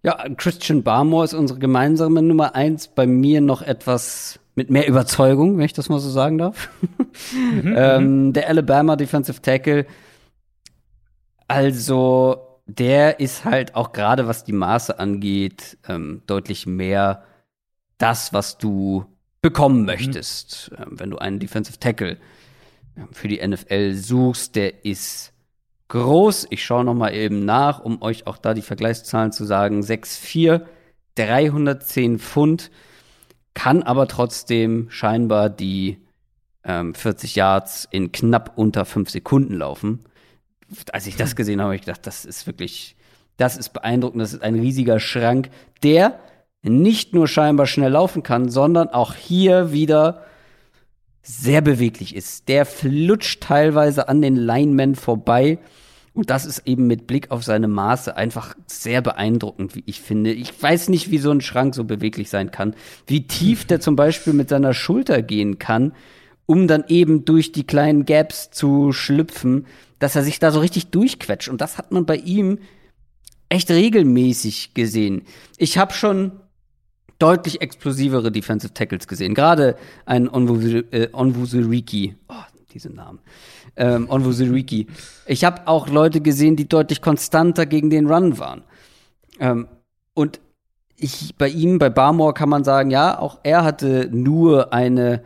Ja, 0.04 0.18
Christian 0.36 0.82
Barmore 0.82 1.26
ist 1.26 1.34
unsere 1.34 1.60
gemeinsame 1.60 2.22
Nummer 2.22 2.56
eins. 2.56 2.88
Bei 2.88 3.06
mir 3.06 3.40
noch 3.40 3.62
etwas 3.62 4.40
mit 4.56 4.70
mehr 4.70 4.88
Überzeugung, 4.88 5.58
wenn 5.58 5.66
ich 5.66 5.74
das 5.74 5.90
mal 5.90 6.00
so 6.00 6.10
sagen 6.10 6.38
darf. 6.38 6.70
Mhm, 7.34 7.74
ähm, 7.78 8.28
mhm. 8.28 8.34
der 8.34 8.48
Alabama 8.48 8.96
Defensive 8.96 9.42
Tackle. 9.42 9.86
Also, 11.48 12.60
der 12.66 13.20
ist 13.20 13.46
halt 13.46 13.76
auch 13.76 13.92
gerade 13.92 14.28
was 14.28 14.44
die 14.44 14.54
Maße 14.54 14.98
angeht, 14.98 15.78
ähm, 15.88 16.22
deutlich 16.26 16.66
mehr 16.66 17.24
das, 17.98 18.34
was 18.34 18.58
du 18.58 19.06
bekommen 19.42 19.82
mhm. 19.82 19.86
möchtest, 19.86 20.72
mhm. 20.72 21.00
wenn 21.00 21.12
du 21.12 21.18
einen 21.18 21.40
Defensive 21.40 21.80
Tackle 21.80 22.18
ähm, 22.98 23.10
für 23.12 23.28
die 23.28 23.46
NFL 23.46 23.94
suchst. 23.94 24.56
Der 24.56 24.84
ist 24.84 25.31
groß. 25.92 26.48
Ich 26.50 26.64
schaue 26.64 26.86
noch 26.86 26.94
mal 26.94 27.14
eben 27.14 27.44
nach, 27.44 27.82
um 27.82 28.02
euch 28.02 28.26
auch 28.26 28.38
da 28.38 28.54
die 28.54 28.62
Vergleichszahlen 28.62 29.34
zu 29.34 29.44
sagen. 29.44 29.82
6'4, 29.82 30.62
310 31.16 32.18
Pfund, 32.18 32.72
kann 33.54 33.84
aber 33.84 34.08
trotzdem 34.08 34.90
scheinbar 34.90 35.50
die 35.50 35.98
ähm, 36.64 36.96
40 36.96 37.36
Yards 37.36 37.88
in 37.92 38.14
knapp 38.14 38.54
unter 38.56 38.86
5 38.86 39.10
Sekunden 39.10 39.56
laufen. 39.56 40.06
Als 40.94 41.08
ich 41.08 41.18
das 41.18 41.36
gesehen 41.36 41.60
habe, 41.60 41.68
habe 41.68 41.76
ich 41.76 41.82
gedacht, 41.82 42.08
das 42.08 42.24
ist 42.24 42.48
wirklich, 42.48 42.96
das 43.36 43.58
ist 43.58 43.74
beeindruckend. 43.74 44.22
Das 44.22 44.32
ist 44.32 44.44
ein 44.44 44.56
riesiger 44.56 45.02
Schrank, 45.02 45.50
der 45.84 46.20
nicht 46.64 47.14
nur 47.14 47.28
scheinbar 47.28 47.66
schnell 47.66 47.92
laufen 47.92 48.24
kann, 48.24 48.48
sondern 48.48 48.88
auch 48.88 49.14
hier 49.16 49.74
wieder 49.74 50.24
sehr 51.22 51.60
beweglich 51.60 52.16
ist. 52.16 52.48
Der 52.48 52.66
flutscht 52.66 53.44
teilweise 53.44 54.08
an 54.08 54.22
den 54.22 54.38
Linemen 54.38 54.96
vorbei. 54.96 55.60
Und 56.14 56.30
das 56.30 56.46
ist 56.46 56.68
eben 56.68 56.88
mit 56.88 57.08
Blick 57.08 57.32
auf 57.32 57.44
seine 57.44 57.70
Maße 57.70 58.18
einfach 58.18 58.56
sehr 58.68 59.02
beeindruckend, 59.02 59.76
wie 59.76 59.84
ich 59.86 60.02
finde. 60.02 60.34
Ich 60.34 60.62
weiß 60.62 60.90
nicht, 60.90 61.10
wie 61.10 61.20
so 61.20 61.32
ein 61.32 61.40
Schrank 61.40 61.74
so 61.74 61.86
beweglich 61.86 62.30
sein 62.30 62.52
kann. 62.52 62.76
Wie 63.08 63.28
tief 63.28 63.66
der 63.66 63.80
zum 63.80 63.96
Beispiel 63.96 64.34
mit 64.34 64.50
seiner 64.50 64.74
Schulter 64.74 65.22
gehen 65.22 65.58
kann, 65.58 65.94
um 66.46 66.68
dann 66.68 66.84
eben 66.90 67.24
durch 67.24 67.54
die 67.54 67.66
kleinen 67.66 68.04
Gaps 68.06 68.52
zu 68.52 68.92
schlüpfen, 68.92 69.68
dass 70.00 70.18
er 70.18 70.24
sich 70.24 70.40
da 70.40 70.52
so 70.52 70.60
richtig 70.60 70.88
durchquetscht. 70.88 71.48
Und 71.48 71.62
das 71.62 71.78
hat 71.78 71.94
man 71.94 72.06
bei 72.06 72.18
ihm 72.18 72.60
echt 73.48 73.72
regelmäßig 73.72 74.74
gesehen. 74.74 75.22
Ich 75.58 75.78
habe 75.78 75.94
schon 75.94 76.34
deutlich 77.20 77.62
explosivere 77.62 78.32
Defensive 78.32 78.74
Tackles 78.74 79.08
gesehen. 79.08 79.34
Gerade 79.34 79.78
ein 80.06 80.28
Onwuzuriki. 80.28 82.16
Oh, 82.28 82.34
diese 82.74 82.90
Namen. 82.90 83.20
Ähm, 83.76 84.10
Onwuzuriki. 84.10 84.88
Ich 85.26 85.44
habe 85.44 85.68
auch 85.68 85.88
Leute 85.88 86.22
gesehen, 86.22 86.56
die 86.56 86.68
deutlich 86.68 87.02
konstanter 87.02 87.66
gegen 87.66 87.90
den 87.90 88.08
Run 88.08 88.40
waren. 88.40 88.64
Ähm, 89.40 89.68
und 90.14 90.40
ich, 90.98 91.36
bei 91.38 91.50
ihm, 91.50 91.80
bei 91.80 91.90
Barmore 91.90 92.34
kann 92.34 92.50
man 92.50 92.64
sagen, 92.64 92.92
ja, 92.92 93.18
auch 93.18 93.40
er 93.44 93.64
hatte 93.64 94.10
nur 94.12 94.74
eine, 94.74 95.24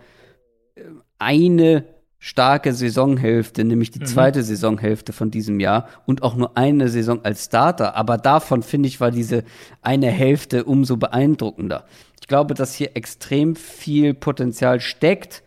äh, 0.75 0.81
eine 1.19 1.85
starke 2.25 2.73
Saisonhälfte, 2.73 3.63
nämlich 3.63 3.91
die 3.91 3.99
mhm. 3.99 4.05
zweite 4.05 4.41
Saisonhälfte 4.41 5.13
von 5.13 5.29
diesem 5.29 5.59
Jahr 5.59 5.87
und 6.07 6.23
auch 6.23 6.35
nur 6.35 6.57
eine 6.57 6.89
Saison 6.89 7.23
als 7.23 7.45
Starter. 7.45 7.95
Aber 7.95 8.17
davon 8.17 8.63
finde 8.63 8.87
ich 8.87 8.99
war 8.99 9.11
diese 9.11 9.43
eine 9.83 10.07
Hälfte 10.07 10.63
umso 10.63 10.97
beeindruckender. 10.97 11.85
Ich 12.19 12.27
glaube, 12.27 12.55
dass 12.55 12.73
hier 12.73 12.95
extrem 12.95 13.55
viel 13.55 14.15
Potenzial 14.15 14.79
steckt. 14.79 15.43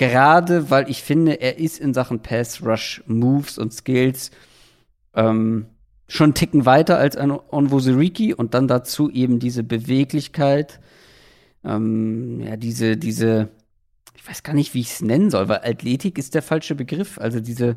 Gerade 0.00 0.70
weil 0.70 0.88
ich 0.88 1.02
finde, 1.02 1.42
er 1.42 1.58
ist 1.58 1.78
in 1.78 1.92
Sachen 1.92 2.22
Pass 2.22 2.64
Rush 2.64 3.02
Moves 3.04 3.58
und 3.58 3.74
Skills 3.74 4.30
ähm, 5.14 5.66
schon 6.08 6.28
einen 6.28 6.34
Ticken 6.34 6.64
weiter 6.64 6.96
als 6.96 7.18
ein 7.18 7.30
Onwuzuriki 7.30 8.32
und 8.32 8.54
dann 8.54 8.66
dazu 8.66 9.10
eben 9.10 9.40
diese 9.40 9.62
Beweglichkeit, 9.62 10.80
ähm, 11.64 12.40
ja, 12.40 12.56
diese, 12.56 12.96
diese 12.96 13.50
ich 14.16 14.26
weiß 14.26 14.42
gar 14.42 14.54
nicht, 14.54 14.72
wie 14.72 14.80
ich 14.80 14.88
es 14.88 15.02
nennen 15.02 15.28
soll, 15.28 15.50
weil 15.50 15.60
Athletik 15.64 16.16
ist 16.16 16.34
der 16.34 16.40
falsche 16.40 16.74
Begriff. 16.74 17.18
Also 17.18 17.40
diese 17.40 17.76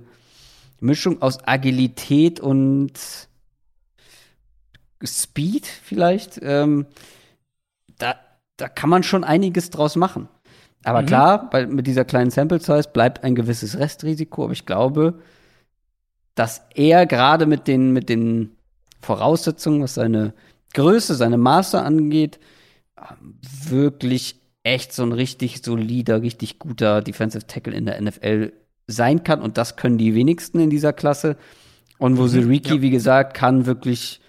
Mischung 0.79 1.21
aus 1.21 1.45
Agilität 1.45 2.39
und 2.39 2.93
Speed 5.03 5.67
vielleicht. 5.67 6.39
Ähm, 6.41 6.85
da, 7.97 8.15
da 8.55 8.69
kann 8.69 8.89
man 8.89 9.03
schon 9.03 9.25
einiges 9.25 9.71
draus 9.71 9.97
machen. 9.97 10.29
Aber 10.83 11.01
mhm. 11.01 11.05
klar, 11.05 11.49
bei, 11.49 11.65
mit 11.65 11.87
dieser 11.87 12.05
kleinen 12.05 12.31
Sample 12.31 12.59
Size 12.59 12.89
bleibt 12.91 13.23
ein 13.23 13.35
gewisses 13.35 13.77
Restrisiko. 13.77 14.45
Aber 14.45 14.53
ich 14.53 14.65
glaube, 14.65 15.15
dass 16.35 16.61
er 16.75 17.05
gerade 17.05 17.45
mit 17.45 17.67
den, 17.67 17.91
mit 17.91 18.09
den 18.09 18.51
Voraussetzungen, 19.01 19.81
was 19.81 19.95
seine 19.95 20.33
Größe, 20.73 21.15
seine 21.15 21.37
Maße 21.37 21.81
angeht, 21.81 22.39
wirklich 23.67 24.35
echt 24.63 24.93
so 24.93 25.03
ein 25.03 25.11
richtig 25.11 25.61
solider, 25.63 26.21
richtig 26.21 26.57
guter 26.59 27.01
Defensive 27.01 27.45
Tackle 27.47 27.73
in 27.73 27.85
der 27.85 28.01
NFL 28.01 28.53
sein 28.87 29.23
kann. 29.23 29.41
Und 29.41 29.57
das 29.57 29.75
können 29.75 29.97
die 29.97 30.15
wenigsten 30.15 30.59
in 30.59 30.69
dieser 30.69 30.93
Klasse. 30.93 31.37
Und 31.97 32.17
wo 32.17 32.23
mhm, 32.23 32.47
Ricky, 32.49 32.75
ja. 32.75 32.81
wie 32.81 32.89
gesagt, 32.89 33.33
kann 33.33 33.65
wirklich 33.65 34.19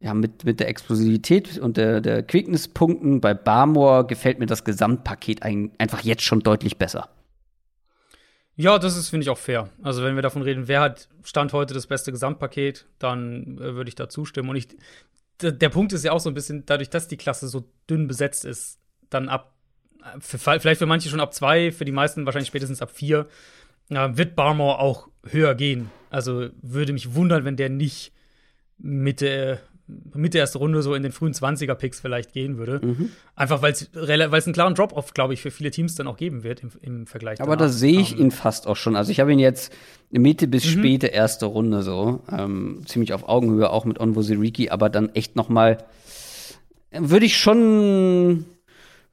ja, 0.00 0.14
mit, 0.14 0.44
mit 0.44 0.60
der 0.60 0.68
Explosivität 0.68 1.58
und 1.58 1.76
der, 1.76 2.00
der 2.00 2.22
Quickness-Punkten 2.22 3.20
bei 3.20 3.34
Barmore 3.34 4.06
gefällt 4.06 4.38
mir 4.38 4.46
das 4.46 4.64
Gesamtpaket 4.64 5.42
ein, 5.42 5.72
einfach 5.78 6.02
jetzt 6.02 6.22
schon 6.22 6.40
deutlich 6.40 6.76
besser. 6.76 7.08
Ja, 8.56 8.78
das 8.78 8.96
ist, 8.96 9.10
finde 9.10 9.24
ich, 9.24 9.30
auch 9.30 9.38
fair. 9.38 9.68
Also, 9.82 10.02
wenn 10.02 10.14
wir 10.14 10.22
davon 10.22 10.42
reden, 10.42 10.66
wer 10.66 10.80
hat 10.80 11.08
Stand 11.22 11.52
heute 11.52 11.74
das 11.74 11.86
beste 11.86 12.10
Gesamtpaket, 12.10 12.86
dann 12.98 13.58
äh, 13.58 13.74
würde 13.74 13.88
ich 13.88 13.94
da 13.94 14.08
zustimmen. 14.08 14.48
Und 14.48 14.56
ich, 14.56 14.68
der 15.42 15.68
Punkt 15.68 15.92
ist 15.92 16.04
ja 16.04 16.12
auch 16.12 16.20
so 16.20 16.30
ein 16.30 16.34
bisschen, 16.34 16.64
dadurch, 16.64 16.88
dass 16.88 17.08
die 17.08 17.18
Klasse 17.18 17.48
so 17.48 17.64
dünn 17.88 18.06
besetzt 18.06 18.46
ist, 18.46 18.78
dann 19.10 19.28
ab 19.28 19.56
für, 20.20 20.38
vielleicht 20.38 20.78
für 20.78 20.86
manche 20.86 21.08
schon 21.08 21.20
ab 21.20 21.34
zwei, 21.34 21.72
für 21.72 21.84
die 21.84 21.92
meisten 21.92 22.26
wahrscheinlich 22.26 22.48
spätestens 22.48 22.82
ab 22.82 22.90
vier, 22.90 23.26
äh, 23.90 24.08
wird 24.12 24.36
Barmore 24.36 24.78
auch 24.78 25.08
höher 25.24 25.54
gehen. 25.54 25.90
Also 26.10 26.48
würde 26.62 26.92
mich 26.92 27.14
wundern, 27.14 27.44
wenn 27.44 27.56
der 27.56 27.68
nicht 27.68 28.12
Mitte, 28.78 29.60
Mitte 29.88 30.38
erste 30.38 30.58
Runde 30.58 30.82
so 30.82 30.94
in 30.94 31.02
den 31.02 31.12
frühen 31.12 31.32
20er-Picks 31.32 32.00
vielleicht 32.00 32.32
gehen 32.32 32.58
würde. 32.58 32.84
Mhm. 32.84 33.10
Einfach 33.36 33.62
weil 33.62 33.72
es 33.72 33.88
einen 33.94 34.52
klaren 34.52 34.74
Drop-Off, 34.74 35.14
glaube 35.14 35.34
ich, 35.34 35.40
für 35.40 35.50
viele 35.50 35.70
Teams 35.70 35.94
dann 35.94 36.08
auch 36.08 36.16
geben 36.16 36.42
wird 36.42 36.62
im, 36.62 36.70
im 36.80 37.06
Vergleich. 37.06 37.40
Aber 37.40 37.56
da 37.56 37.68
sehe 37.68 38.00
ich 38.00 38.14
um, 38.14 38.22
ihn 38.22 38.30
fast 38.32 38.66
auch 38.66 38.76
schon. 38.76 38.96
Also 38.96 39.12
ich 39.12 39.20
habe 39.20 39.32
ihn 39.32 39.38
jetzt 39.38 39.72
Mitte 40.10 40.48
bis 40.48 40.64
mhm. 40.64 40.80
späte 40.80 41.06
erste 41.06 41.46
Runde 41.46 41.82
so, 41.82 42.24
ähm, 42.30 42.82
ziemlich 42.86 43.12
auf 43.12 43.28
Augenhöhe, 43.28 43.70
auch 43.70 43.84
mit 43.84 44.00
Onvo 44.00 44.22
Siriki, 44.22 44.70
aber 44.70 44.88
dann 44.88 45.14
echt 45.14 45.36
noch 45.36 45.48
mal 45.48 45.78
würde 46.90 47.26
ich 47.26 47.36
schon 47.36 48.46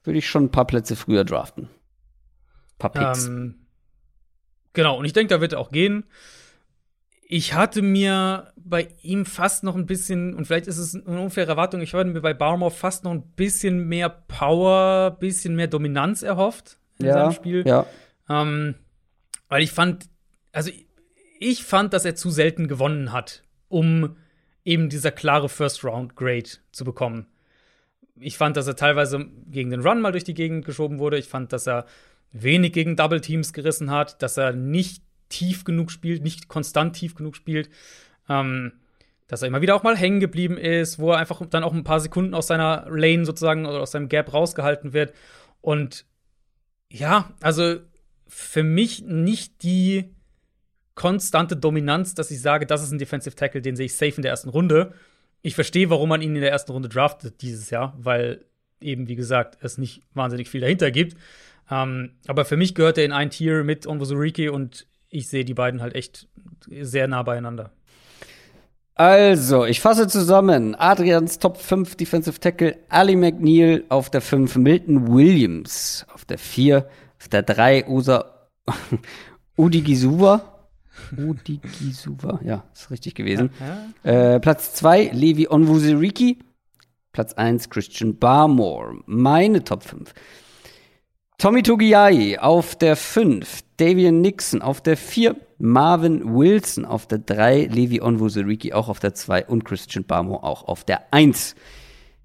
würde 0.04 0.18
ich 0.18 0.28
schon 0.28 0.44
ein 0.44 0.50
paar 0.50 0.66
Plätze 0.66 0.96
früher 0.96 1.24
draften. 1.24 1.64
Ein 1.64 2.78
paar 2.78 2.90
Picks. 2.90 3.26
Ähm, 3.26 3.54
genau, 4.72 4.98
und 4.98 5.04
ich 5.04 5.12
denke, 5.12 5.34
da 5.34 5.40
wird 5.40 5.54
er 5.54 5.60
auch 5.60 5.70
gehen. 5.70 6.04
Ich 7.36 7.52
hatte 7.52 7.82
mir 7.82 8.52
bei 8.54 8.86
ihm 9.02 9.26
fast 9.26 9.64
noch 9.64 9.74
ein 9.74 9.86
bisschen, 9.86 10.34
und 10.34 10.44
vielleicht 10.44 10.68
ist 10.68 10.78
es 10.78 10.94
eine 10.94 11.20
unfaire 11.20 11.48
Erwartung, 11.48 11.80
ich 11.80 11.92
hatte 11.92 12.08
mir 12.08 12.20
bei 12.20 12.32
Barmore 12.32 12.70
fast 12.70 13.02
noch 13.02 13.10
ein 13.10 13.22
bisschen 13.34 13.88
mehr 13.88 14.08
Power, 14.08 15.16
bisschen 15.18 15.56
mehr 15.56 15.66
Dominanz 15.66 16.22
erhofft 16.22 16.78
in 17.00 17.06
ja, 17.06 17.14
seinem 17.14 17.32
Spiel. 17.32 17.64
Ja. 17.66 17.86
Ähm, 18.28 18.76
weil 19.48 19.64
ich 19.64 19.72
fand, 19.72 20.08
also 20.52 20.70
ich 21.40 21.64
fand, 21.64 21.92
dass 21.92 22.04
er 22.04 22.14
zu 22.14 22.30
selten 22.30 22.68
gewonnen 22.68 23.10
hat, 23.10 23.42
um 23.66 24.16
eben 24.64 24.88
dieser 24.88 25.10
klare 25.10 25.48
First-Round-Grade 25.48 26.50
zu 26.70 26.84
bekommen 26.84 27.26
ich 28.20 28.38
fand, 28.38 28.56
dass 28.56 28.68
er 28.68 28.76
teilweise 28.76 29.26
gegen 29.50 29.70
den 29.70 29.80
Run 29.80 30.00
mal 30.00 30.12
durch 30.12 30.22
die 30.22 30.34
Gegend 30.34 30.64
geschoben 30.64 31.00
wurde. 31.00 31.18
Ich 31.18 31.28
fand, 31.28 31.52
dass 31.52 31.66
er 31.66 31.84
wenig 32.30 32.72
gegen 32.72 32.94
Double 32.94 33.20
Teams 33.20 33.52
gerissen 33.52 33.90
hat, 33.90 34.22
dass 34.22 34.36
er 34.36 34.52
nicht 34.52 35.02
tief 35.34 35.64
genug 35.64 35.90
spielt, 35.90 36.22
nicht 36.22 36.48
konstant 36.48 36.96
tief 36.96 37.14
genug 37.14 37.36
spielt. 37.36 37.68
Ähm, 38.28 38.72
dass 39.26 39.42
er 39.42 39.48
immer 39.48 39.62
wieder 39.62 39.74
auch 39.74 39.82
mal 39.82 39.96
hängen 39.96 40.20
geblieben 40.20 40.58
ist, 40.58 40.98
wo 40.98 41.12
er 41.12 41.18
einfach 41.18 41.44
dann 41.46 41.64
auch 41.64 41.72
ein 41.72 41.84
paar 41.84 42.00
Sekunden 42.00 42.34
aus 42.34 42.46
seiner 42.46 42.86
Lane 42.90 43.24
sozusagen 43.24 43.64
oder 43.64 43.80
aus 43.80 43.90
seinem 43.90 44.08
Gap 44.08 44.32
rausgehalten 44.32 44.92
wird. 44.92 45.14
Und 45.62 46.04
ja, 46.90 47.32
also 47.40 47.78
für 48.28 48.62
mich 48.62 49.02
nicht 49.02 49.62
die 49.62 50.14
konstante 50.94 51.56
Dominanz, 51.56 52.14
dass 52.14 52.30
ich 52.30 52.40
sage, 52.40 52.66
das 52.66 52.82
ist 52.82 52.92
ein 52.92 52.98
Defensive 52.98 53.34
Tackle, 53.34 53.62
den 53.62 53.76
sehe 53.76 53.86
ich 53.86 53.94
safe 53.94 54.16
in 54.16 54.22
der 54.22 54.30
ersten 54.30 54.50
Runde 54.50 54.94
ich 55.44 55.54
verstehe, 55.54 55.90
warum 55.90 56.08
man 56.08 56.22
ihn 56.22 56.34
in 56.34 56.40
der 56.40 56.50
ersten 56.50 56.72
Runde 56.72 56.88
draftet 56.88 57.42
dieses 57.42 57.68
Jahr, 57.68 57.94
weil 57.98 58.46
eben, 58.80 59.08
wie 59.08 59.14
gesagt, 59.14 59.58
es 59.60 59.76
nicht 59.76 60.02
wahnsinnig 60.14 60.48
viel 60.48 60.62
dahinter 60.62 60.90
gibt. 60.90 61.18
Ähm, 61.70 62.12
aber 62.26 62.46
für 62.46 62.56
mich 62.56 62.74
gehört 62.74 62.96
er 62.96 63.04
in 63.04 63.12
ein 63.12 63.28
Tier 63.28 63.62
mit 63.62 63.86
Onwuzurike 63.86 64.50
und 64.50 64.86
ich 65.14 65.28
sehe 65.28 65.44
die 65.44 65.54
beiden 65.54 65.80
halt 65.80 65.94
echt 65.94 66.28
sehr 66.68 67.06
nah 67.06 67.22
beieinander. 67.22 67.70
Also, 68.96 69.64
ich 69.64 69.80
fasse 69.80 70.06
zusammen. 70.06 70.74
Adrians 70.76 71.38
Top 71.38 71.56
5 71.56 71.96
Defensive 71.96 72.38
Tackle, 72.38 72.76
Ali 72.88 73.16
McNeil 73.16 73.84
auf 73.88 74.10
der 74.10 74.20
5, 74.20 74.56
Milton 74.56 75.12
Williams 75.12 76.06
auf 76.12 76.24
der 76.24 76.38
4, 76.38 76.88
auf 77.20 77.28
der 77.28 77.42
3, 77.42 77.88
Usa 77.88 78.48
Udigisuwa. 79.56 80.68
Odigisuva, 81.16 82.40
ja, 82.44 82.64
ist 82.72 82.90
richtig 82.90 83.14
gewesen. 83.14 83.50
Ja. 84.04 84.34
Äh, 84.34 84.40
Platz 84.40 84.74
2, 84.74 85.10
Levi 85.12 85.48
Onwuzuriki. 85.48 86.38
Platz 87.12 87.32
1, 87.34 87.70
Christian 87.70 88.18
Barmore. 88.18 88.96
Meine 89.06 89.64
Top 89.64 89.82
5. 89.82 90.12
Tommy 91.38 91.62
Togiai 91.62 92.38
auf 92.38 92.76
der 92.76 92.96
5, 92.96 93.63
Davian 93.76 94.20
Nixon 94.20 94.62
auf 94.62 94.80
der 94.80 94.96
4, 94.96 95.36
Marvin 95.58 96.34
Wilson 96.34 96.84
auf 96.84 97.06
der 97.06 97.18
3, 97.18 97.64
Levi 97.66 98.00
Onwuzuriki 98.00 98.72
auch 98.72 98.88
auf 98.88 99.00
der 99.00 99.14
2 99.14 99.46
und 99.46 99.64
Christian 99.64 100.04
Barmore 100.04 100.44
auch 100.44 100.64
auf 100.68 100.84
der 100.84 101.12
1. 101.12 101.54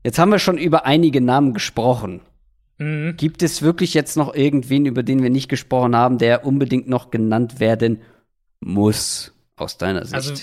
Jetzt 0.03 0.19
haben 0.19 0.31
wir 0.31 0.39
schon 0.39 0.57
über 0.57 0.85
einige 0.85 1.21
Namen 1.21 1.53
gesprochen. 1.53 2.21
Mhm. 2.77 3.17
Gibt 3.17 3.43
es 3.43 3.61
wirklich 3.61 3.93
jetzt 3.93 4.15
noch 4.15 4.33
irgendwen, 4.33 4.85
über 4.85 5.03
den 5.03 5.21
wir 5.21 5.29
nicht 5.29 5.49
gesprochen 5.49 5.95
haben, 5.95 6.17
der 6.17 6.45
unbedingt 6.45 6.87
noch 6.87 7.11
genannt 7.11 7.59
werden 7.59 8.01
muss, 8.61 9.33
aus 9.55 9.77
deiner 9.77 10.05
Sicht? 10.05 10.15
Also, 10.15 10.33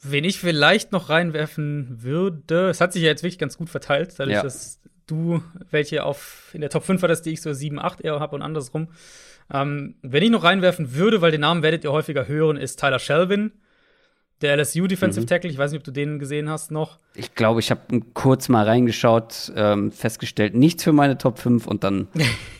wen 0.00 0.24
ich 0.24 0.38
vielleicht 0.38 0.92
noch 0.92 1.10
reinwerfen 1.10 2.02
würde, 2.02 2.70
es 2.70 2.80
hat 2.80 2.92
sich 2.92 3.02
ja 3.02 3.08
jetzt 3.08 3.22
wirklich 3.22 3.38
ganz 3.38 3.58
gut 3.58 3.68
verteilt, 3.68 4.14
dadurch, 4.18 4.36
ja. 4.36 4.42
dass 4.42 4.80
du 5.06 5.42
welche 5.70 6.04
auf 6.04 6.50
in 6.52 6.60
der 6.60 6.70
Top 6.70 6.84
5 6.84 7.02
hattest, 7.02 7.26
die 7.26 7.32
ich 7.32 7.42
so 7.42 7.52
7, 7.52 7.78
8 7.78 8.00
eher 8.00 8.20
habe 8.20 8.34
und 8.34 8.42
andersrum. 8.42 8.88
Ähm, 9.52 9.96
wenn 10.02 10.22
ich 10.22 10.30
noch 10.30 10.44
reinwerfen 10.44 10.94
würde, 10.94 11.20
weil 11.20 11.30
den 11.30 11.42
Namen 11.42 11.62
werdet 11.62 11.84
ihr 11.84 11.92
häufiger 11.92 12.26
hören, 12.26 12.56
ist 12.56 12.80
Tyler 12.80 12.98
Shelvin. 12.98 13.52
Der 14.42 14.56
LSU 14.56 14.86
Defensive 14.86 15.22
mhm. 15.22 15.28
Tackle, 15.28 15.50
ich 15.50 15.56
weiß 15.56 15.70
nicht, 15.70 15.80
ob 15.80 15.84
du 15.84 15.92
den 15.92 16.18
gesehen 16.18 16.50
hast 16.50 16.70
noch. 16.70 16.98
Ich 17.14 17.34
glaube, 17.34 17.60
ich 17.60 17.70
habe 17.70 18.00
kurz 18.12 18.50
mal 18.50 18.66
reingeschaut, 18.66 19.52
ähm, 19.56 19.90
festgestellt, 19.92 20.54
nichts 20.54 20.84
für 20.84 20.92
meine 20.92 21.16
Top 21.16 21.38
5 21.38 21.66
und 21.66 21.84
dann 21.84 22.08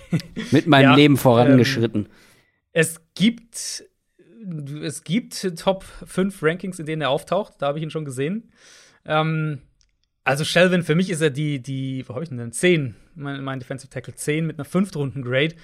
mit 0.52 0.66
meinem 0.66 0.90
ja, 0.90 0.94
Leben 0.94 1.16
vorangeschritten. 1.18 2.06
Ähm, 2.06 2.12
es 2.72 3.00
gibt 3.14 3.84
es 4.82 5.04
gibt 5.04 5.58
Top 5.58 5.84
5 6.06 6.42
Rankings, 6.42 6.78
in 6.78 6.86
denen 6.86 7.02
er 7.02 7.10
auftaucht. 7.10 7.54
Da 7.58 7.66
habe 7.66 7.78
ich 7.78 7.82
ihn 7.82 7.90
schon 7.90 8.04
gesehen. 8.04 8.50
Ähm, 9.04 9.60
also 10.24 10.44
Shelvin, 10.44 10.82
für 10.82 10.94
mich 10.94 11.10
ist 11.10 11.20
er 11.20 11.30
die, 11.30 11.60
die, 11.62 12.04
wo 12.06 12.14
habe 12.14 12.24
ich 12.24 12.30
denn 12.30 12.52
10? 12.52 12.94
Mein, 13.14 13.42
mein 13.42 13.60
Defensive 13.60 13.90
Tackle 13.90 14.14
10 14.14 14.46
mit 14.46 14.58
einer 14.58 14.64
5. 14.64 14.94
Runden 14.96 15.22
Grade. 15.22 15.54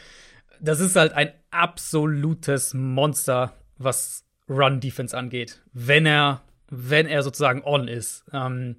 Das 0.63 0.79
ist 0.79 0.95
halt 0.95 1.13
ein 1.13 1.33
absolutes 1.51 2.73
Monster, 2.73 3.53
was 3.79 4.25
Run 4.49 4.79
Defense 4.79 5.17
angeht. 5.17 5.61
Wenn 5.73 6.07
er, 6.07 6.43
wenn 6.71 7.07
er 7.07 7.23
sozusagen 7.23 7.63
on 7.65 7.89
ist. 7.89 8.25
Ähm, 8.33 8.77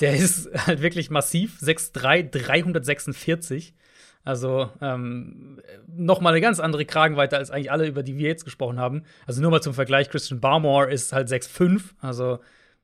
der 0.00 0.14
ist 0.14 0.50
halt 0.66 0.82
wirklich 0.82 1.08
massiv. 1.08 1.58
6'3, 1.62 2.30
346. 2.30 3.74
Also 4.22 4.70
ähm, 4.82 5.62
noch 5.86 6.20
mal 6.20 6.30
eine 6.30 6.42
ganz 6.42 6.60
andere 6.60 6.84
Kragenweite 6.84 7.38
als 7.38 7.50
eigentlich 7.50 7.72
alle, 7.72 7.86
über 7.86 8.02
die 8.02 8.18
wir 8.18 8.28
jetzt 8.28 8.44
gesprochen 8.44 8.78
haben. 8.78 9.04
Also 9.26 9.40
nur 9.40 9.50
mal 9.50 9.62
zum 9.62 9.72
Vergleich, 9.72 10.10
Christian 10.10 10.40
Barmore 10.40 10.92
ist 10.92 11.14
halt 11.14 11.28
6'5, 11.28 11.94
also 12.00 12.38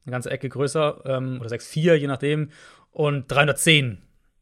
eine 0.06 0.12
ganze 0.12 0.30
Ecke 0.30 0.48
größer, 0.48 1.02
ähm, 1.04 1.40
oder 1.42 1.50
6'4, 1.50 1.94
je 1.94 2.06
nachdem, 2.06 2.50
und 2.92 3.30
310. 3.30 3.98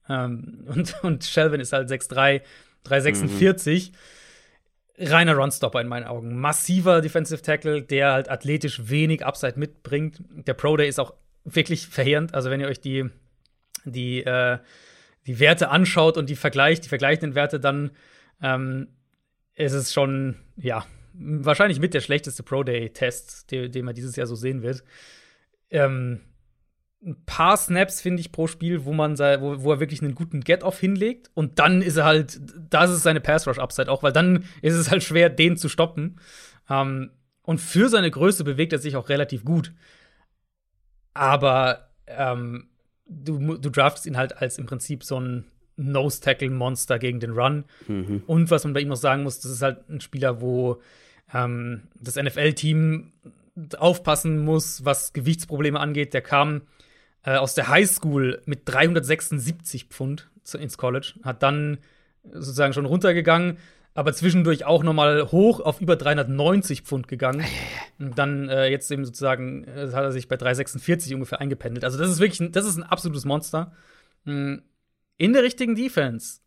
Ähm, 0.08 0.64
und, 0.72 0.94
und 1.02 1.24
Shelvin 1.24 1.60
ist 1.60 1.72
halt 1.72 1.90
6'3, 1.90 2.42
346. 2.84 3.92
Mhm. 3.92 3.96
Reiner 4.98 5.34
Runstopper 5.34 5.80
in 5.80 5.88
meinen 5.88 6.06
Augen. 6.06 6.38
Massiver 6.38 7.00
Defensive 7.00 7.42
Tackle, 7.42 7.82
der 7.82 8.12
halt 8.12 8.30
athletisch 8.30 8.88
wenig 8.88 9.24
Upside 9.24 9.58
mitbringt. 9.58 10.22
Der 10.30 10.54
Pro 10.54 10.76
Day 10.76 10.88
ist 10.88 11.00
auch 11.00 11.14
wirklich 11.44 11.88
verheerend. 11.88 12.34
Also, 12.34 12.50
wenn 12.50 12.60
ihr 12.60 12.68
euch 12.68 12.80
die, 12.80 13.08
die 13.84 14.22
äh, 14.22 14.58
die 15.26 15.38
Werte 15.38 15.70
anschaut 15.70 16.16
und 16.16 16.28
die 16.28 16.36
vergleicht, 16.36 16.84
die 16.84 16.88
vergleichenden 16.88 17.34
Werte, 17.34 17.60
dann 17.60 17.92
ähm, 18.42 18.88
ist 19.54 19.72
es 19.72 19.92
schon, 19.92 20.36
ja, 20.56 20.84
wahrscheinlich 21.14 21.78
mit 21.78 21.94
der 21.94 22.00
schlechteste 22.00 22.42
Pro 22.42 22.62
Day-Test, 22.62 23.50
den, 23.50 23.70
den, 23.70 23.84
man 23.84 23.94
dieses 23.94 24.16
Jahr 24.16 24.26
so 24.26 24.34
sehen 24.34 24.62
wird. 24.62 24.82
Ähm, 25.70 26.20
ein 27.04 27.16
paar 27.26 27.56
Snaps, 27.56 28.00
finde 28.00 28.20
ich, 28.20 28.30
pro 28.30 28.46
Spiel, 28.46 28.84
wo 28.84 28.92
man 28.92 29.18
wo, 29.18 29.62
wo 29.62 29.72
er 29.72 29.80
wirklich 29.80 30.02
einen 30.02 30.14
guten 30.14 30.40
Get-Off 30.40 30.78
hinlegt. 30.78 31.30
Und 31.34 31.58
dann 31.58 31.82
ist 31.82 31.96
er 31.96 32.04
halt, 32.04 32.40
das 32.70 32.90
ist 32.90 33.02
seine 33.02 33.20
Pass-Rush-Upside 33.20 33.90
auch, 33.90 34.02
weil 34.02 34.12
dann 34.12 34.44
ist 34.62 34.74
es 34.74 34.90
halt 34.90 35.02
schwer, 35.02 35.28
den 35.28 35.56
zu 35.56 35.68
stoppen. 35.68 36.20
Ähm, 36.70 37.10
und 37.42 37.60
für 37.60 37.88
seine 37.88 38.10
Größe 38.10 38.44
bewegt 38.44 38.72
er 38.72 38.78
sich 38.78 38.94
auch 38.96 39.08
relativ 39.08 39.44
gut. 39.44 39.72
Aber 41.12 41.90
ähm, 42.06 42.68
du, 43.06 43.56
du 43.56 43.70
draftest 43.70 44.06
ihn 44.06 44.16
halt 44.16 44.36
als 44.38 44.58
im 44.58 44.66
Prinzip 44.66 45.02
so 45.02 45.18
ein 45.18 45.44
Nose-Tackle-Monster 45.76 47.00
gegen 47.00 47.18
den 47.18 47.32
Run. 47.32 47.64
Mhm. 47.88 48.22
Und 48.26 48.50
was 48.50 48.62
man 48.62 48.74
bei 48.74 48.80
ihm 48.80 48.88
noch 48.88 48.96
sagen 48.96 49.24
muss, 49.24 49.40
das 49.40 49.50
ist 49.50 49.62
halt 49.62 49.88
ein 49.88 50.00
Spieler, 50.00 50.40
wo 50.40 50.80
ähm, 51.34 51.82
das 51.98 52.14
NFL-Team 52.14 53.12
aufpassen 53.76 54.44
muss, 54.44 54.84
was 54.84 55.12
Gewichtsprobleme 55.12 55.80
angeht. 55.80 56.14
Der 56.14 56.22
kam 56.22 56.62
äh, 57.24 57.36
aus 57.36 57.54
der 57.54 57.68
Highschool 57.68 58.42
mit 58.46 58.62
376 58.64 59.84
Pfund 59.84 60.30
ins 60.58 60.76
College, 60.76 61.14
hat 61.22 61.42
dann 61.42 61.78
sozusagen 62.24 62.72
schon 62.72 62.86
runtergegangen, 62.86 63.58
aber 63.94 64.12
zwischendurch 64.12 64.64
auch 64.64 64.82
noch 64.82 64.94
mal 64.94 65.30
hoch 65.30 65.60
auf 65.60 65.80
über 65.80 65.96
390 65.96 66.82
Pfund 66.82 67.08
gegangen. 67.08 67.44
Und 67.98 68.18
dann 68.18 68.48
äh, 68.48 68.68
jetzt 68.68 68.90
eben 68.90 69.04
sozusagen 69.04 69.64
äh, 69.64 69.88
hat 69.92 70.04
er 70.04 70.12
sich 70.12 70.28
bei 70.28 70.36
346 70.36 71.14
ungefähr 71.14 71.40
eingependelt. 71.40 71.84
Also 71.84 71.98
das 71.98 72.10
ist 72.10 72.18
wirklich, 72.18 72.40
ein, 72.40 72.52
das 72.52 72.66
ist 72.66 72.76
ein 72.76 72.84
absolutes 72.84 73.24
Monster. 73.24 73.72
Hm, 74.24 74.62
in 75.18 75.32
der 75.32 75.42
richtigen 75.42 75.74
Defense, 75.74 76.40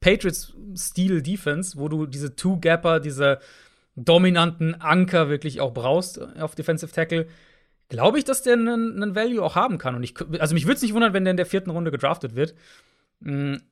Patriots-Stil-Defense, 0.00 1.78
wo 1.78 1.88
du 1.88 2.06
diese 2.06 2.36
Two-Gapper, 2.36 3.00
diese 3.00 3.40
dominanten 3.96 4.80
Anker 4.80 5.28
wirklich 5.28 5.60
auch 5.60 5.74
brauchst 5.74 6.20
auf 6.38 6.54
Defensive 6.54 6.92
Tackle, 6.92 7.26
glaube 7.88 8.18
ich, 8.18 8.24
dass 8.24 8.42
der 8.42 8.54
einen, 8.54 9.02
einen 9.02 9.14
Value 9.14 9.42
auch 9.42 9.54
haben 9.54 9.78
kann. 9.78 9.94
Und 9.94 10.02
ich, 10.02 10.14
also 10.40 10.54
mich 10.54 10.64
würde 10.66 10.76
es 10.76 10.82
nicht 10.82 10.94
wundern, 10.94 11.12
wenn 11.12 11.24
der 11.24 11.32
in 11.32 11.36
der 11.36 11.46
vierten 11.46 11.70
Runde 11.70 11.90
gedraftet 11.90 12.34
wird. 12.36 12.54
Hm, 13.22 13.62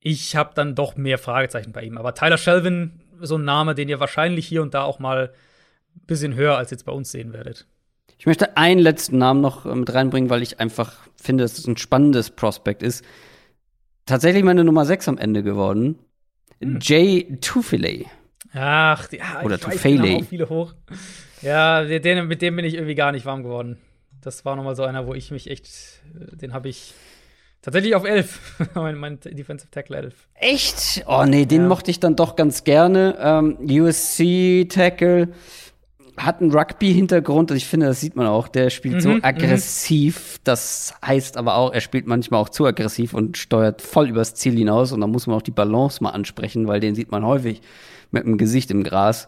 ich 0.00 0.36
habe 0.36 0.52
dann 0.54 0.74
doch 0.74 0.96
mehr 0.96 1.18
Fragezeichen 1.18 1.72
bei 1.72 1.82
ihm. 1.82 1.98
Aber 1.98 2.14
Tyler 2.14 2.38
Shelvin, 2.38 3.00
so 3.20 3.36
ein 3.36 3.44
Name, 3.44 3.74
den 3.74 3.88
ihr 3.88 4.00
wahrscheinlich 4.00 4.46
hier 4.46 4.62
und 4.62 4.74
da 4.74 4.82
auch 4.82 4.98
mal 4.98 5.32
ein 5.96 6.06
bisschen 6.06 6.34
höher 6.34 6.56
als 6.56 6.70
jetzt 6.70 6.84
bei 6.84 6.92
uns 6.92 7.10
sehen 7.10 7.32
werdet. 7.32 7.66
Ich 8.18 8.26
möchte 8.26 8.56
einen 8.56 8.80
letzten 8.80 9.18
Namen 9.18 9.40
noch 9.40 9.66
äh, 9.66 9.74
mit 9.74 9.92
reinbringen, 9.92 10.30
weil 10.30 10.42
ich 10.42 10.60
einfach 10.60 10.94
finde, 11.16 11.44
dass 11.44 11.58
es 11.58 11.66
ein 11.66 11.76
spannendes 11.76 12.30
Prospekt 12.30 12.82
ist. 12.82 13.04
Tatsächlich 14.06 14.44
meine 14.44 14.64
Nummer 14.64 14.84
6 14.84 15.08
am 15.08 15.18
Ende 15.18 15.42
geworden. 15.42 15.98
Hm. 16.62 16.78
Jay 16.80 17.38
Tufele. 17.40 18.06
Ach, 18.54 19.10
ja, 19.12 19.42
Oder 19.42 19.58
Tufele. 19.58 20.22
viele 20.24 20.48
hoch. 20.48 20.74
Ja, 21.46 21.84
den, 21.84 22.26
mit 22.26 22.42
dem 22.42 22.56
bin 22.56 22.64
ich 22.64 22.74
irgendwie 22.74 22.94
gar 22.94 23.12
nicht 23.12 23.24
warm 23.24 23.42
geworden. 23.42 23.78
Das 24.20 24.44
war 24.44 24.56
noch 24.56 24.64
mal 24.64 24.74
so 24.74 24.82
einer, 24.82 25.06
wo 25.06 25.14
ich 25.14 25.30
mich 25.30 25.48
echt, 25.48 25.68
äh, 26.14 26.36
den 26.36 26.52
habe 26.52 26.68
ich 26.68 26.94
Tatsächlich 27.66 27.96
auf 27.96 28.04
11. 28.04 28.68
mein, 28.76 28.96
mein 28.96 29.18
Defensive 29.18 29.68
Tackle 29.72 29.96
11. 29.96 30.14
Echt? 30.34 31.04
Oh 31.08 31.24
nee, 31.26 31.46
den 31.46 31.62
ja. 31.62 31.68
mochte 31.68 31.90
ich 31.90 31.98
dann 31.98 32.14
doch 32.14 32.36
ganz 32.36 32.62
gerne. 32.62 33.16
Ähm, 33.20 33.58
USC 33.60 34.68
Tackle 34.68 35.30
hat 36.16 36.40
einen 36.40 36.52
Rugby-Hintergrund. 36.52 37.50
Ich 37.50 37.66
finde, 37.66 37.86
das 37.86 38.00
sieht 38.00 38.14
man 38.14 38.28
auch. 38.28 38.46
Der 38.46 38.70
spielt 38.70 38.94
mhm, 38.94 39.00
so 39.00 39.08
mhm. 39.08 39.20
aggressiv. 39.24 40.38
Das 40.44 40.94
heißt 41.04 41.36
aber 41.36 41.56
auch, 41.56 41.72
er 41.72 41.80
spielt 41.80 42.06
manchmal 42.06 42.40
auch 42.40 42.50
zu 42.50 42.66
aggressiv 42.66 43.14
und 43.14 43.36
steuert 43.36 43.82
voll 43.82 44.10
übers 44.10 44.34
Ziel 44.34 44.56
hinaus. 44.56 44.92
Und 44.92 45.00
da 45.00 45.08
muss 45.08 45.26
man 45.26 45.36
auch 45.36 45.42
die 45.42 45.50
Balance 45.50 46.00
mal 46.04 46.10
ansprechen, 46.10 46.68
weil 46.68 46.78
den 46.78 46.94
sieht 46.94 47.10
man 47.10 47.26
häufig 47.26 47.62
mit 48.12 48.24
dem 48.24 48.38
Gesicht 48.38 48.70
im 48.70 48.84
Gras. 48.84 49.26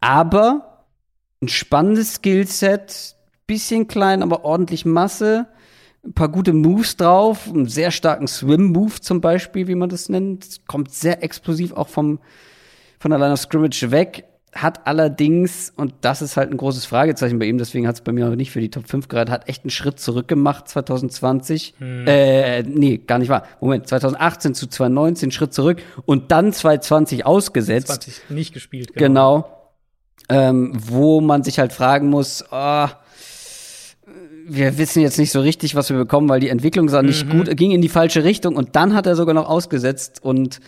Aber 0.00 0.75
ein 1.42 1.48
spannendes 1.48 2.14
Skillset. 2.14 3.14
Bisschen 3.46 3.86
klein, 3.86 4.22
aber 4.22 4.44
ordentlich 4.44 4.84
Masse 4.84 5.46
ein 6.06 6.12
paar 6.12 6.28
gute 6.28 6.52
Moves 6.52 6.96
drauf, 6.96 7.48
einen 7.48 7.66
sehr 7.66 7.90
starken 7.90 8.26
Swim-Move 8.26 9.00
zum 9.00 9.20
Beispiel, 9.20 9.68
wie 9.68 9.74
man 9.74 9.88
das 9.88 10.08
nennt. 10.08 10.60
Kommt 10.66 10.92
sehr 10.92 11.22
explosiv 11.22 11.72
auch 11.72 11.88
vom, 11.88 12.20
von 12.98 13.10
der 13.10 13.18
Line 13.18 13.32
of 13.32 13.40
Scrimmage 13.40 13.90
weg. 13.90 14.24
Hat 14.52 14.86
allerdings, 14.86 15.70
und 15.76 15.92
das 16.00 16.22
ist 16.22 16.38
halt 16.38 16.50
ein 16.50 16.56
großes 16.56 16.86
Fragezeichen 16.86 17.38
bei 17.38 17.44
ihm, 17.44 17.58
deswegen 17.58 17.86
hat 17.86 17.96
es 17.96 18.00
bei 18.00 18.12
mir 18.12 18.26
auch 18.26 18.34
nicht 18.34 18.50
für 18.50 18.60
die 18.60 18.70
Top 18.70 18.88
5 18.88 19.08
gerade, 19.08 19.30
hat 19.30 19.50
echt 19.50 19.64
einen 19.64 19.70
Schritt 19.70 20.00
zurück 20.00 20.28
gemacht 20.28 20.66
2020. 20.68 21.74
Hm. 21.78 22.06
Äh, 22.06 22.62
nee, 22.62 22.96
gar 22.96 23.18
nicht 23.18 23.28
wahr. 23.28 23.42
Moment, 23.60 23.86
2018 23.86 24.54
zu 24.54 24.66
2019 24.66 25.30
Schritt 25.30 25.52
zurück 25.52 25.82
und 26.06 26.30
dann 26.30 26.54
2020 26.54 27.26
ausgesetzt. 27.26 27.88
20 27.88 28.30
nicht 28.30 28.54
gespielt, 28.54 28.94
genau. 28.94 29.42
Genau. 29.42 29.55
Ähm, 30.28 30.72
wo 30.74 31.20
man 31.20 31.44
sich 31.44 31.58
halt 31.60 31.72
fragen 31.72 32.10
muss, 32.10 32.44
oh, 32.50 32.88
wir 34.48 34.78
wissen 34.78 35.02
jetzt 35.02 35.18
nicht 35.18 35.32
so 35.32 35.40
richtig, 35.40 35.74
was 35.74 35.90
wir 35.90 35.96
bekommen, 35.96 36.28
weil 36.28 36.40
die 36.40 36.48
Entwicklung 36.48 36.88
sah 36.88 37.02
nicht 37.02 37.26
mhm. 37.26 37.30
gut, 37.30 37.56
ging 37.56 37.72
in 37.72 37.82
die 37.82 37.88
falsche 37.88 38.24
Richtung 38.24 38.56
und 38.56 38.76
dann 38.76 38.94
hat 38.94 39.06
er 39.06 39.16
sogar 39.16 39.34
noch 39.34 39.48
ausgesetzt 39.48 40.22
und 40.22 40.60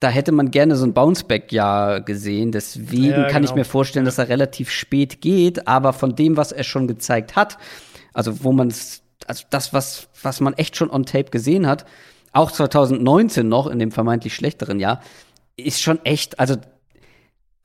da 0.00 0.08
hätte 0.10 0.30
man 0.30 0.52
gerne 0.52 0.76
so 0.76 0.84
ein 0.84 0.94
Bounceback-Jahr 0.94 2.00
gesehen. 2.02 2.52
Deswegen 2.52 3.10
ja, 3.10 3.24
kann 3.24 3.42
genau. 3.42 3.50
ich 3.50 3.56
mir 3.56 3.64
vorstellen, 3.64 4.04
dass 4.04 4.18
er 4.18 4.28
relativ 4.28 4.70
spät 4.70 5.20
geht, 5.20 5.66
aber 5.66 5.92
von 5.92 6.14
dem, 6.14 6.36
was 6.36 6.52
er 6.52 6.62
schon 6.62 6.86
gezeigt 6.86 7.34
hat, 7.34 7.58
also 8.14 8.44
wo 8.44 8.52
man 8.52 8.68
es, 8.68 9.02
also 9.26 9.44
das, 9.50 9.72
was, 9.72 10.08
was 10.22 10.40
man 10.40 10.54
echt 10.54 10.76
schon 10.76 10.90
on 10.90 11.04
Tape 11.04 11.30
gesehen 11.30 11.66
hat, 11.66 11.84
auch 12.32 12.52
2019 12.52 13.48
noch 13.48 13.66
in 13.66 13.80
dem 13.80 13.90
vermeintlich 13.90 14.34
schlechteren 14.34 14.78
Jahr, 14.78 15.00
ist 15.56 15.82
schon 15.82 16.04
echt, 16.04 16.38
also 16.38 16.56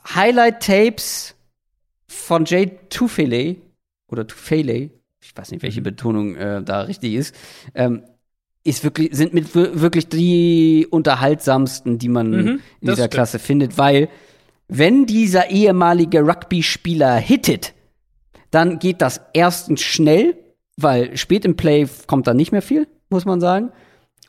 Highlight-Tapes 0.07 1.35
von 2.07 2.45
Jay 2.45 2.71
Tufele 2.89 3.57
oder 4.07 4.27
Tufele, 4.27 4.91
ich 5.21 5.35
weiß 5.35 5.51
nicht, 5.51 5.63
welche. 5.63 5.81
Betonung 5.81 6.35
äh, 6.35 6.61
da 6.63 6.81
richtig 6.81 7.13
ist, 7.13 7.35
ähm, 7.73 8.03
ist 8.63 8.83
wirklich, 8.83 9.09
sind 9.13 9.33
mit 9.33 9.53
wirklich 9.55 10.07
die 10.07 10.87
unterhaltsamsten, 10.89 11.97
die 11.97 12.09
man 12.09 12.31
mhm, 12.31 12.47
in 12.47 12.61
dieser 12.81 12.95
stimmt. 12.95 13.11
Klasse 13.11 13.39
findet, 13.39 13.77
weil 13.77 14.09
wenn 14.67 15.05
dieser 15.05 15.49
ehemalige 15.49 16.21
Rugby-Spieler 16.21 17.17
hittet, 17.17 17.73
dann 18.51 18.79
geht 18.79 19.01
das 19.01 19.21
erstens 19.33 19.81
schnell, 19.81 20.37
weil 20.77 21.17
spät 21.17 21.43
im 21.45 21.55
Play 21.55 21.87
kommt 22.07 22.27
da 22.27 22.33
nicht 22.33 22.51
mehr 22.51 22.61
viel, 22.61 22.87
muss 23.09 23.25
man 23.25 23.41
sagen. 23.41 23.71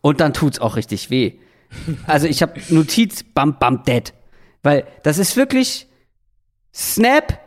Und 0.00 0.20
dann 0.20 0.32
tut's 0.32 0.58
auch 0.58 0.76
richtig 0.76 1.10
weh. 1.10 1.34
Also 2.06 2.26
ich 2.26 2.42
habe 2.42 2.60
Notiz, 2.68 3.22
bam, 3.22 3.58
bam, 3.58 3.82
dead. 3.84 4.12
Weil 4.64 4.84
das 5.04 5.18
ist 5.18 5.36
wirklich 5.36 5.86
Snap, 6.74 7.38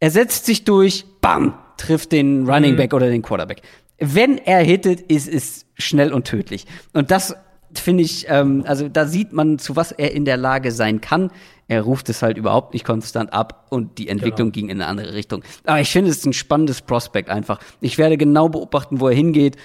er 0.00 0.10
setzt 0.10 0.44
sich 0.44 0.64
durch, 0.64 1.06
bam, 1.22 1.54
trifft 1.78 2.12
den 2.12 2.46
Running 2.46 2.72
mhm. 2.72 2.76
Back 2.76 2.92
mhm. 2.92 2.96
oder 2.96 3.08
den 3.08 3.22
Quarterback. 3.22 3.62
Wenn 3.98 4.36
er 4.36 4.62
hittet, 4.62 5.00
ist 5.00 5.28
es 5.28 5.64
schnell 5.78 6.12
und 6.12 6.26
tödlich. 6.26 6.66
Und 6.92 7.10
das 7.10 7.34
finde 7.74 8.02
ich, 8.02 8.26
ähm, 8.28 8.64
also 8.66 8.88
da 8.88 9.06
sieht 9.06 9.32
man, 9.32 9.58
zu 9.58 9.76
was 9.76 9.92
er 9.92 10.12
in 10.12 10.24
der 10.24 10.36
Lage 10.36 10.72
sein 10.72 11.00
kann. 11.00 11.30
Er 11.66 11.82
ruft 11.82 12.08
es 12.08 12.22
halt 12.22 12.36
überhaupt 12.36 12.74
nicht 12.74 12.84
konstant 12.84 13.32
ab 13.32 13.66
und 13.70 13.96
die 13.98 14.08
Entwicklung 14.08 14.52
genau. 14.52 14.66
ging 14.66 14.68
in 14.68 14.82
eine 14.82 14.90
andere 14.90 15.14
Richtung. 15.14 15.42
Aber 15.64 15.80
ich 15.80 15.90
finde 15.90 16.10
es 16.10 16.18
ist 16.18 16.26
ein 16.26 16.34
spannendes 16.34 16.82
Prospekt 16.82 17.30
einfach. 17.30 17.60
Ich 17.80 17.98
werde 17.98 18.18
genau 18.18 18.48
beobachten, 18.48 19.00
wo 19.00 19.08
er 19.08 19.14
hingeht 19.14 19.56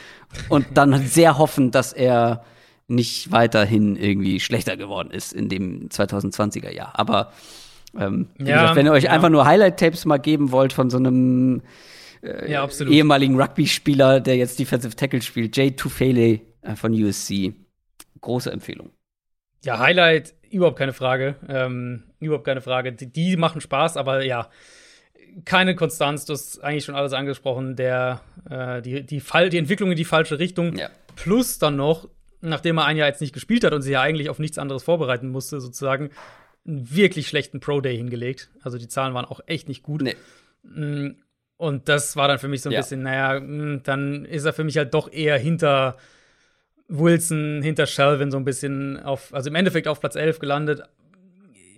und 0.48 0.66
dann 0.76 1.06
sehr 1.06 1.38
hoffen, 1.38 1.72
dass 1.72 1.92
er 1.92 2.44
nicht 2.90 3.32
weiterhin 3.32 3.96
irgendwie 3.96 4.40
schlechter 4.40 4.78
geworden 4.78 5.12
ist 5.12 5.34
in 5.34 5.50
dem 5.50 5.90
2020er 5.90 6.72
Jahr. 6.72 6.98
Aber 6.98 7.32
ähm, 7.98 8.28
ja, 8.38 8.62
gesagt, 8.62 8.76
wenn 8.76 8.86
ihr 8.86 8.92
euch 8.92 9.06
ja. 9.06 9.12
einfach 9.12 9.30
nur 9.30 9.46
Highlight-Tapes 9.46 10.06
mal 10.06 10.18
geben 10.18 10.52
wollt 10.52 10.74
von 10.74 10.90
so 10.90 10.98
einem 10.98 11.62
äh, 12.22 12.52
ja, 12.52 12.68
ehemaligen 12.88 13.40
Rugby-Spieler, 13.40 14.20
der 14.20 14.38
jetzt 14.38 14.60
Defensive 14.60 14.96
Tackle 14.96 15.22
spielt, 15.22 15.56
Jay 15.56 15.72
Tufele 15.72 16.42
äh, 16.62 16.76
von 16.76 16.94
USC, 16.94 17.54
große 18.22 18.52
Empfehlung. 18.52 18.92
Ja, 19.64 19.80
Highlight, 19.80 20.34
überhaupt 20.50 20.78
keine 20.78 20.94
Frage. 20.94 21.36
Ähm, 21.48 22.04
überhaupt 22.20 22.46
keine 22.46 22.62
Frage. 22.62 22.94
Die, 22.94 23.12
die, 23.12 23.38
machen 23.38 23.62
Spaß, 23.62 23.98
aber 23.98 24.24
ja, 24.24 24.50
keine 25.46 25.76
Konstanz. 25.76 26.26
Du 26.26 26.34
hast 26.34 26.64
eigentlich 26.64 26.86
schon 26.86 26.96
alles 26.96 27.14
angesprochen. 27.14 27.76
Der, 27.76 28.22
äh, 28.50 28.82
die, 28.82 29.06
die, 29.06 29.20
Fall, 29.20 29.50
die 29.50 29.58
Entwicklung 29.58 29.92
in 29.92 29.98
die 29.98 30.06
falsche 30.06 30.40
Richtung. 30.40 30.78
Ja. 30.78 30.90
Plus 31.16 31.60
dann 31.60 31.76
noch, 31.76 32.08
nachdem 32.42 32.78
er 32.78 32.86
ein 32.86 32.98
Jahr 32.98 33.08
jetzt 33.08 33.22
nicht 33.22 33.34
gespielt 33.34 33.64
hat 33.64 33.74
und 33.74 33.82
sich 33.82 33.94
ja 33.94 34.02
eigentlich 34.02 34.30
auf 34.30 34.40
nichts 34.40 34.58
anderes 34.58 34.84
vorbereiten 34.84 35.30
musste, 35.30 35.60
sozusagen, 35.60 36.10
einen 36.66 36.94
wirklich 36.94 37.28
schlechten 37.28 37.60
Pro-Day 37.60 37.96
hingelegt. 37.96 38.50
Also 38.62 38.78
die 38.78 38.88
Zahlen 38.88 39.14
waren 39.14 39.26
auch 39.26 39.42
echt 39.48 39.68
nicht 39.68 39.84
gut. 39.84 40.02
Nee. 40.02 40.16
Mm, 40.64 41.16
und 41.58 41.90
das 41.90 42.16
war 42.16 42.28
dann 42.28 42.40
für 42.40 42.48
mich 42.48 42.62
so 42.62 42.70
ein 42.70 42.74
ja. 42.74 42.80
bisschen, 42.80 43.04
naja, 43.04 43.40
mm, 43.40 43.82
dann 43.84 44.26
ist 44.26 44.46
er 44.46 44.54
für 44.54 44.64
mich 44.64 44.78
halt 44.78 44.94
doch 44.94 45.12
eher 45.12 45.38
hinter 45.38 45.98
Wilson, 46.88 47.62
hinter 47.62 47.86
Shelvin 47.86 48.32
so 48.32 48.38
ein 48.38 48.46
bisschen 48.46 49.00
auf, 49.00 49.34
also 49.34 49.50
im 49.50 49.56
Endeffekt 49.56 49.88
auf 49.88 50.00
Platz 50.00 50.16
11 50.16 50.40
gelandet. 50.40 50.84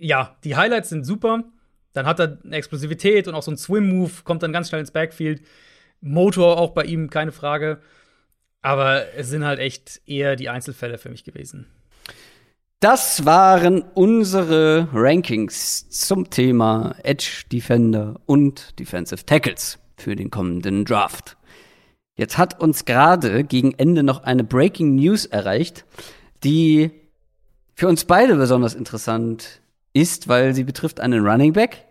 Ja, 0.00 0.36
die 0.44 0.56
Highlights 0.56 0.88
sind 0.88 1.04
super. 1.04 1.44
Dann 1.92 2.06
hat 2.06 2.18
er 2.18 2.38
eine 2.42 2.56
Explosivität 2.56 3.28
und 3.28 3.34
auch 3.34 3.42
so 3.42 3.50
ein 3.50 3.58
Swim-Move, 3.58 4.10
kommt 4.24 4.42
dann 4.42 4.52
ganz 4.52 4.68
schnell 4.68 4.80
ins 4.80 4.90
Backfield. 4.90 5.42
Motor 6.00 6.58
auch 6.58 6.70
bei 6.70 6.84
ihm, 6.84 7.10
keine 7.10 7.32
Frage. 7.32 7.80
Aber 8.62 9.14
es 9.14 9.28
sind 9.28 9.44
halt 9.44 9.58
echt 9.58 10.00
eher 10.06 10.36
die 10.36 10.48
Einzelfälle 10.48 10.98
für 10.98 11.08
mich 11.08 11.24
gewesen. 11.24 11.66
Das 12.80 13.24
waren 13.24 13.82
unsere 13.94 14.88
Rankings 14.92 15.88
zum 15.90 16.30
Thema 16.30 16.96
Edge 17.04 17.44
Defender 17.52 18.20
und 18.26 18.78
Defensive 18.78 19.24
Tackles 19.24 19.78
für 19.96 20.16
den 20.16 20.30
kommenden 20.30 20.84
Draft. 20.84 21.36
Jetzt 22.16 22.38
hat 22.38 22.60
uns 22.60 22.84
gerade 22.84 23.44
gegen 23.44 23.72
Ende 23.74 24.02
noch 24.02 24.24
eine 24.24 24.44
Breaking 24.44 24.96
News 24.96 25.26
erreicht, 25.26 25.84
die 26.42 26.90
für 27.74 27.88
uns 27.88 28.04
beide 28.04 28.34
besonders 28.36 28.74
interessant 28.74 29.60
ist, 29.92 30.28
weil 30.28 30.54
sie 30.54 30.64
betrifft 30.64 31.00
einen 31.00 31.26
Running 31.26 31.52
Back, 31.52 31.84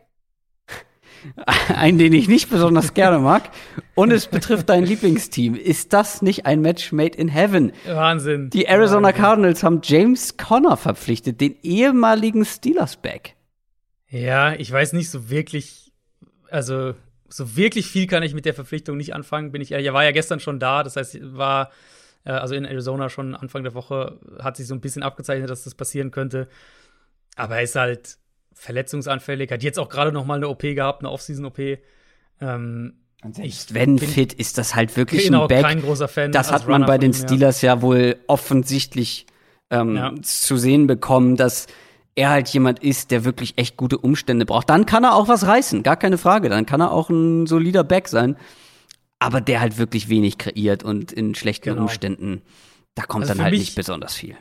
einen, 1.75 1.97
den 1.97 2.13
ich 2.13 2.27
nicht 2.27 2.49
besonders 2.49 2.93
gerne 2.93 3.19
mag. 3.19 3.49
Und 3.95 4.11
es 4.11 4.27
betrifft 4.27 4.69
dein 4.69 4.83
Lieblingsteam. 4.83 5.55
Ist 5.55 5.93
das 5.93 6.21
nicht 6.21 6.45
ein 6.45 6.61
Match 6.61 6.91
made 6.91 7.17
in 7.17 7.27
heaven? 7.27 7.71
Wahnsinn. 7.85 8.49
Die 8.49 8.65
Arizona 8.65 9.09
Wahnsinn. 9.09 9.21
Cardinals 9.21 9.63
haben 9.63 9.81
James 9.83 10.37
Conner 10.37 10.77
verpflichtet, 10.77 11.41
den 11.41 11.55
ehemaligen 11.61 12.45
Steelers-Back. 12.45 13.35
Ja, 14.07 14.53
ich 14.53 14.71
weiß 14.71 14.93
nicht 14.93 15.09
so 15.09 15.29
wirklich, 15.29 15.91
also 16.49 16.93
so 17.29 17.55
wirklich 17.55 17.87
viel 17.87 18.07
kann 18.07 18.23
ich 18.23 18.33
mit 18.33 18.45
der 18.45 18.53
Verpflichtung 18.53 18.97
nicht 18.97 19.13
anfangen, 19.13 19.51
bin 19.51 19.61
ich 19.61 19.71
ehrlich. 19.71 19.87
Er 19.87 19.93
war 19.93 20.03
ja 20.03 20.11
gestern 20.11 20.39
schon 20.39 20.59
da, 20.59 20.83
das 20.83 20.97
heißt, 20.97 21.17
war 21.35 21.71
äh, 22.25 22.31
also 22.31 22.55
in 22.55 22.65
Arizona 22.65 23.09
schon 23.09 23.35
Anfang 23.35 23.63
der 23.63 23.73
Woche, 23.73 24.19
hat 24.39 24.57
sich 24.57 24.67
so 24.67 24.75
ein 24.75 24.81
bisschen 24.81 25.03
abgezeichnet, 25.03 25.49
dass 25.49 25.63
das 25.63 25.75
passieren 25.75 26.11
könnte. 26.11 26.47
Aber 27.35 27.55
er 27.57 27.63
ist 27.63 27.75
halt 27.75 28.17
verletzungsanfällig, 28.61 29.51
hat 29.51 29.63
jetzt 29.63 29.79
auch 29.79 29.89
gerade 29.89 30.11
noch 30.11 30.25
mal 30.25 30.35
eine 30.35 30.47
OP 30.47 30.61
gehabt, 30.61 31.01
eine 31.01 31.11
Offseason-OP. 31.11 31.79
Ähm, 32.39 32.93
ich 33.41 33.73
wenn 33.73 33.97
fit, 33.97 34.33
ist 34.33 34.59
das 34.59 34.75
halt 34.75 34.95
wirklich 34.95 35.25
genau, 35.25 35.43
ein 35.43 35.47
Back. 35.47 35.63
kein 35.63 35.81
großer 35.81 36.07
Fan. 36.07 36.31
Das 36.31 36.51
hat 36.51 36.67
man 36.67 36.85
bei 36.85 36.99
den 36.99 37.13
Steelers 37.13 37.61
ja. 37.63 37.75
ja 37.75 37.81
wohl 37.81 38.17
offensichtlich 38.27 39.25
ähm, 39.71 39.95
ja. 39.95 40.13
zu 40.21 40.57
sehen 40.57 40.85
bekommen, 40.85 41.37
dass 41.37 41.67
er 42.13 42.29
halt 42.29 42.49
jemand 42.49 42.83
ist, 42.83 43.09
der 43.09 43.25
wirklich 43.25 43.57
echt 43.57 43.77
gute 43.77 43.97
Umstände 43.97 44.45
braucht. 44.45 44.69
Dann 44.69 44.85
kann 44.85 45.03
er 45.05 45.15
auch 45.15 45.27
was 45.27 45.47
reißen, 45.47 45.81
gar 45.81 45.97
keine 45.97 46.19
Frage. 46.19 46.49
Dann 46.49 46.67
kann 46.67 46.81
er 46.81 46.91
auch 46.91 47.09
ein 47.09 47.47
solider 47.47 47.83
Back 47.83 48.09
sein. 48.09 48.37
Aber 49.17 49.41
der 49.41 49.61
halt 49.61 49.77
wirklich 49.79 50.07
wenig 50.09 50.37
kreiert 50.37 50.83
und 50.83 51.11
in 51.11 51.33
schlechten 51.35 51.69
genau. 51.69 51.83
Umständen, 51.83 52.41
da 52.95 53.03
kommt 53.03 53.23
also 53.23 53.35
dann 53.35 53.43
halt 53.43 53.53
mich, 53.53 53.61
nicht 53.61 53.75
besonders 53.75 54.15
viel. 54.15 54.35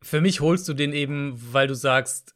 Für 0.00 0.20
mich 0.20 0.40
holst 0.40 0.68
du 0.68 0.74
den 0.74 0.92
eben, 0.92 1.34
weil 1.52 1.66
du 1.66 1.74
sagst, 1.74 2.34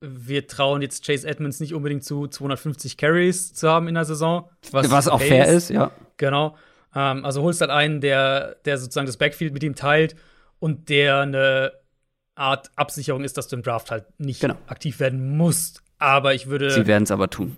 wir 0.00 0.46
trauen 0.46 0.82
jetzt 0.82 1.04
Chase 1.04 1.26
Edmonds 1.26 1.60
nicht 1.60 1.74
unbedingt 1.74 2.04
zu, 2.04 2.28
250 2.28 2.96
Carries 2.96 3.52
zu 3.52 3.68
haben 3.68 3.88
in 3.88 3.94
der 3.94 4.04
Saison. 4.04 4.48
Was, 4.70 4.90
was 4.90 5.08
auch 5.08 5.20
fair 5.20 5.46
ist. 5.46 5.64
ist, 5.64 5.70
ja. 5.70 5.90
Genau. 6.16 6.56
Ähm, 6.94 7.24
also 7.24 7.42
holst 7.42 7.60
halt 7.60 7.70
einen, 7.70 8.00
der, 8.00 8.56
der 8.64 8.78
sozusagen 8.78 9.06
das 9.06 9.16
Backfield 9.16 9.52
mit 9.52 9.62
ihm 9.62 9.74
teilt 9.74 10.14
und 10.60 10.88
der 10.88 11.20
eine 11.20 11.72
Art 12.34 12.70
Absicherung 12.76 13.24
ist, 13.24 13.36
dass 13.36 13.48
du 13.48 13.56
im 13.56 13.62
Draft 13.62 13.90
halt 13.90 14.04
nicht 14.18 14.40
genau. 14.40 14.54
aktiv 14.66 15.00
werden 15.00 15.36
musst. 15.36 15.82
Aber 15.98 16.34
ich 16.34 16.46
würde. 16.46 16.70
Sie 16.70 16.86
werden 16.86 17.02
es 17.02 17.10
aber 17.10 17.28
tun. 17.28 17.56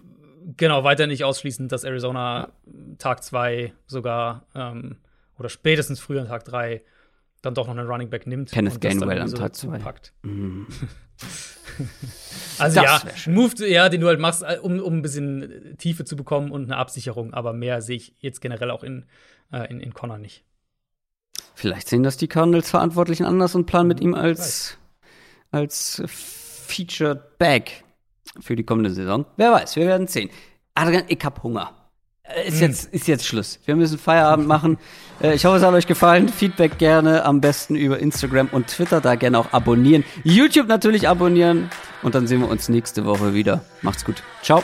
Genau, 0.57 0.83
weiter 0.85 1.07
nicht 1.07 1.23
ausschließen, 1.25 1.69
dass 1.69 1.85
Arizona 1.85 2.49
ja. 2.67 2.73
Tag 2.99 3.23
2 3.23 3.73
sogar 3.87 4.47
ähm, 4.55 4.97
oder 5.39 5.51
spätestens 5.51 6.01
früher 6.01 6.27
Tag 6.27 6.45
3 6.47 6.83
dann 7.43 7.55
doch 7.55 7.67
noch 7.67 7.77
einen 7.77 7.89
Running 7.89 8.11
Back 8.11 8.27
nimmt. 8.27 8.51
Kenneth 8.51 8.81
Gainwell 8.81 9.21
am 9.21 9.35
Tag 9.35 9.55
2. 9.55 9.81
Mhm. 10.23 10.67
also 12.59 12.81
das 12.81 13.25
ja, 13.25 13.33
Move, 13.33 13.69
ja, 13.69 13.89
den 13.89 14.01
du 14.01 14.07
halt 14.09 14.21
machst, 14.21 14.43
äh, 14.43 14.59
um, 14.61 14.79
um 14.81 14.95
ein 14.95 15.03
bisschen 15.03 15.77
Tiefe 15.79 16.05
zu 16.05 16.17
bekommen 16.17 16.51
und 16.51 16.65
eine 16.65 16.77
Absicherung, 16.77 17.35
aber 17.35 17.53
mehr 17.53 17.83
sehe 17.83 17.97
ich 17.97 18.15
jetzt 18.19 18.41
generell 18.41 18.71
auch 18.71 18.83
in, 18.83 19.07
äh, 19.53 19.71
in, 19.71 19.81
in 19.81 19.95
Connor 19.95 20.19
nicht. 20.19 20.45
Vielleicht 21.55 21.89
sehen 21.89 22.03
das 22.03 22.17
die 22.17 22.29
Cardinals 22.29 22.71
Verantwortlichen 22.71 23.27
anders 23.27 23.55
und 23.55 23.67
planen 23.67 23.89
mit 23.89 24.01
ihm 24.01 24.15
als, 24.15 24.79
als 25.51 26.03
Featured 26.07 27.39
Back 27.39 27.85
für 28.39 28.57
die 28.57 28.65
kommende 28.65 28.91
Saison. 28.91 29.27
Wer 29.37 29.53
weiß, 29.53 29.77
wir 29.77 29.87
werden 29.87 30.07
sehen. 30.07 30.31
Adrian, 30.75 31.05
ich 31.09 31.23
hab 31.25 31.43
Hunger. 31.43 31.80
Äh, 32.37 32.49
ist, 32.49 32.61
jetzt, 32.61 32.93
ist 32.93 33.09
jetzt 33.09 33.27
Schluss. 33.27 33.59
Wir 33.65 33.77
müssen 33.77 33.99
Feierabend 33.99 34.47
machen. 34.47 34.79
Äh, 35.21 35.35
ich 35.35 35.45
hoffe, 35.45 35.57
es 35.57 35.63
hat 35.63 35.75
euch 35.75 35.87
gefallen. 35.87 36.29
Feedback 36.29 36.79
gerne 36.79 37.25
am 37.25 37.41
besten 37.41 37.77
über 37.77 37.99
Instagram 37.99 38.49
und 38.53 38.69
Twitter. 38.69 39.01
Da 39.01 39.15
gerne 39.15 39.39
auch 39.39 39.53
abonnieren. 39.53 40.05
YouTube 40.25 40.69
natürlich 40.69 41.09
abonnieren. 41.09 41.71
Und 42.03 42.15
dann 42.15 42.27
sehen 42.27 42.41
wir 42.41 42.49
uns 42.49 42.69
nächste 42.69 43.05
Woche 43.05 43.35
wieder. 43.35 43.65
Macht's 43.83 44.05
gut. 44.05 44.23
Ciao. 44.43 44.63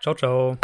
Ciao, 0.00 0.14
ciao. 0.14 0.58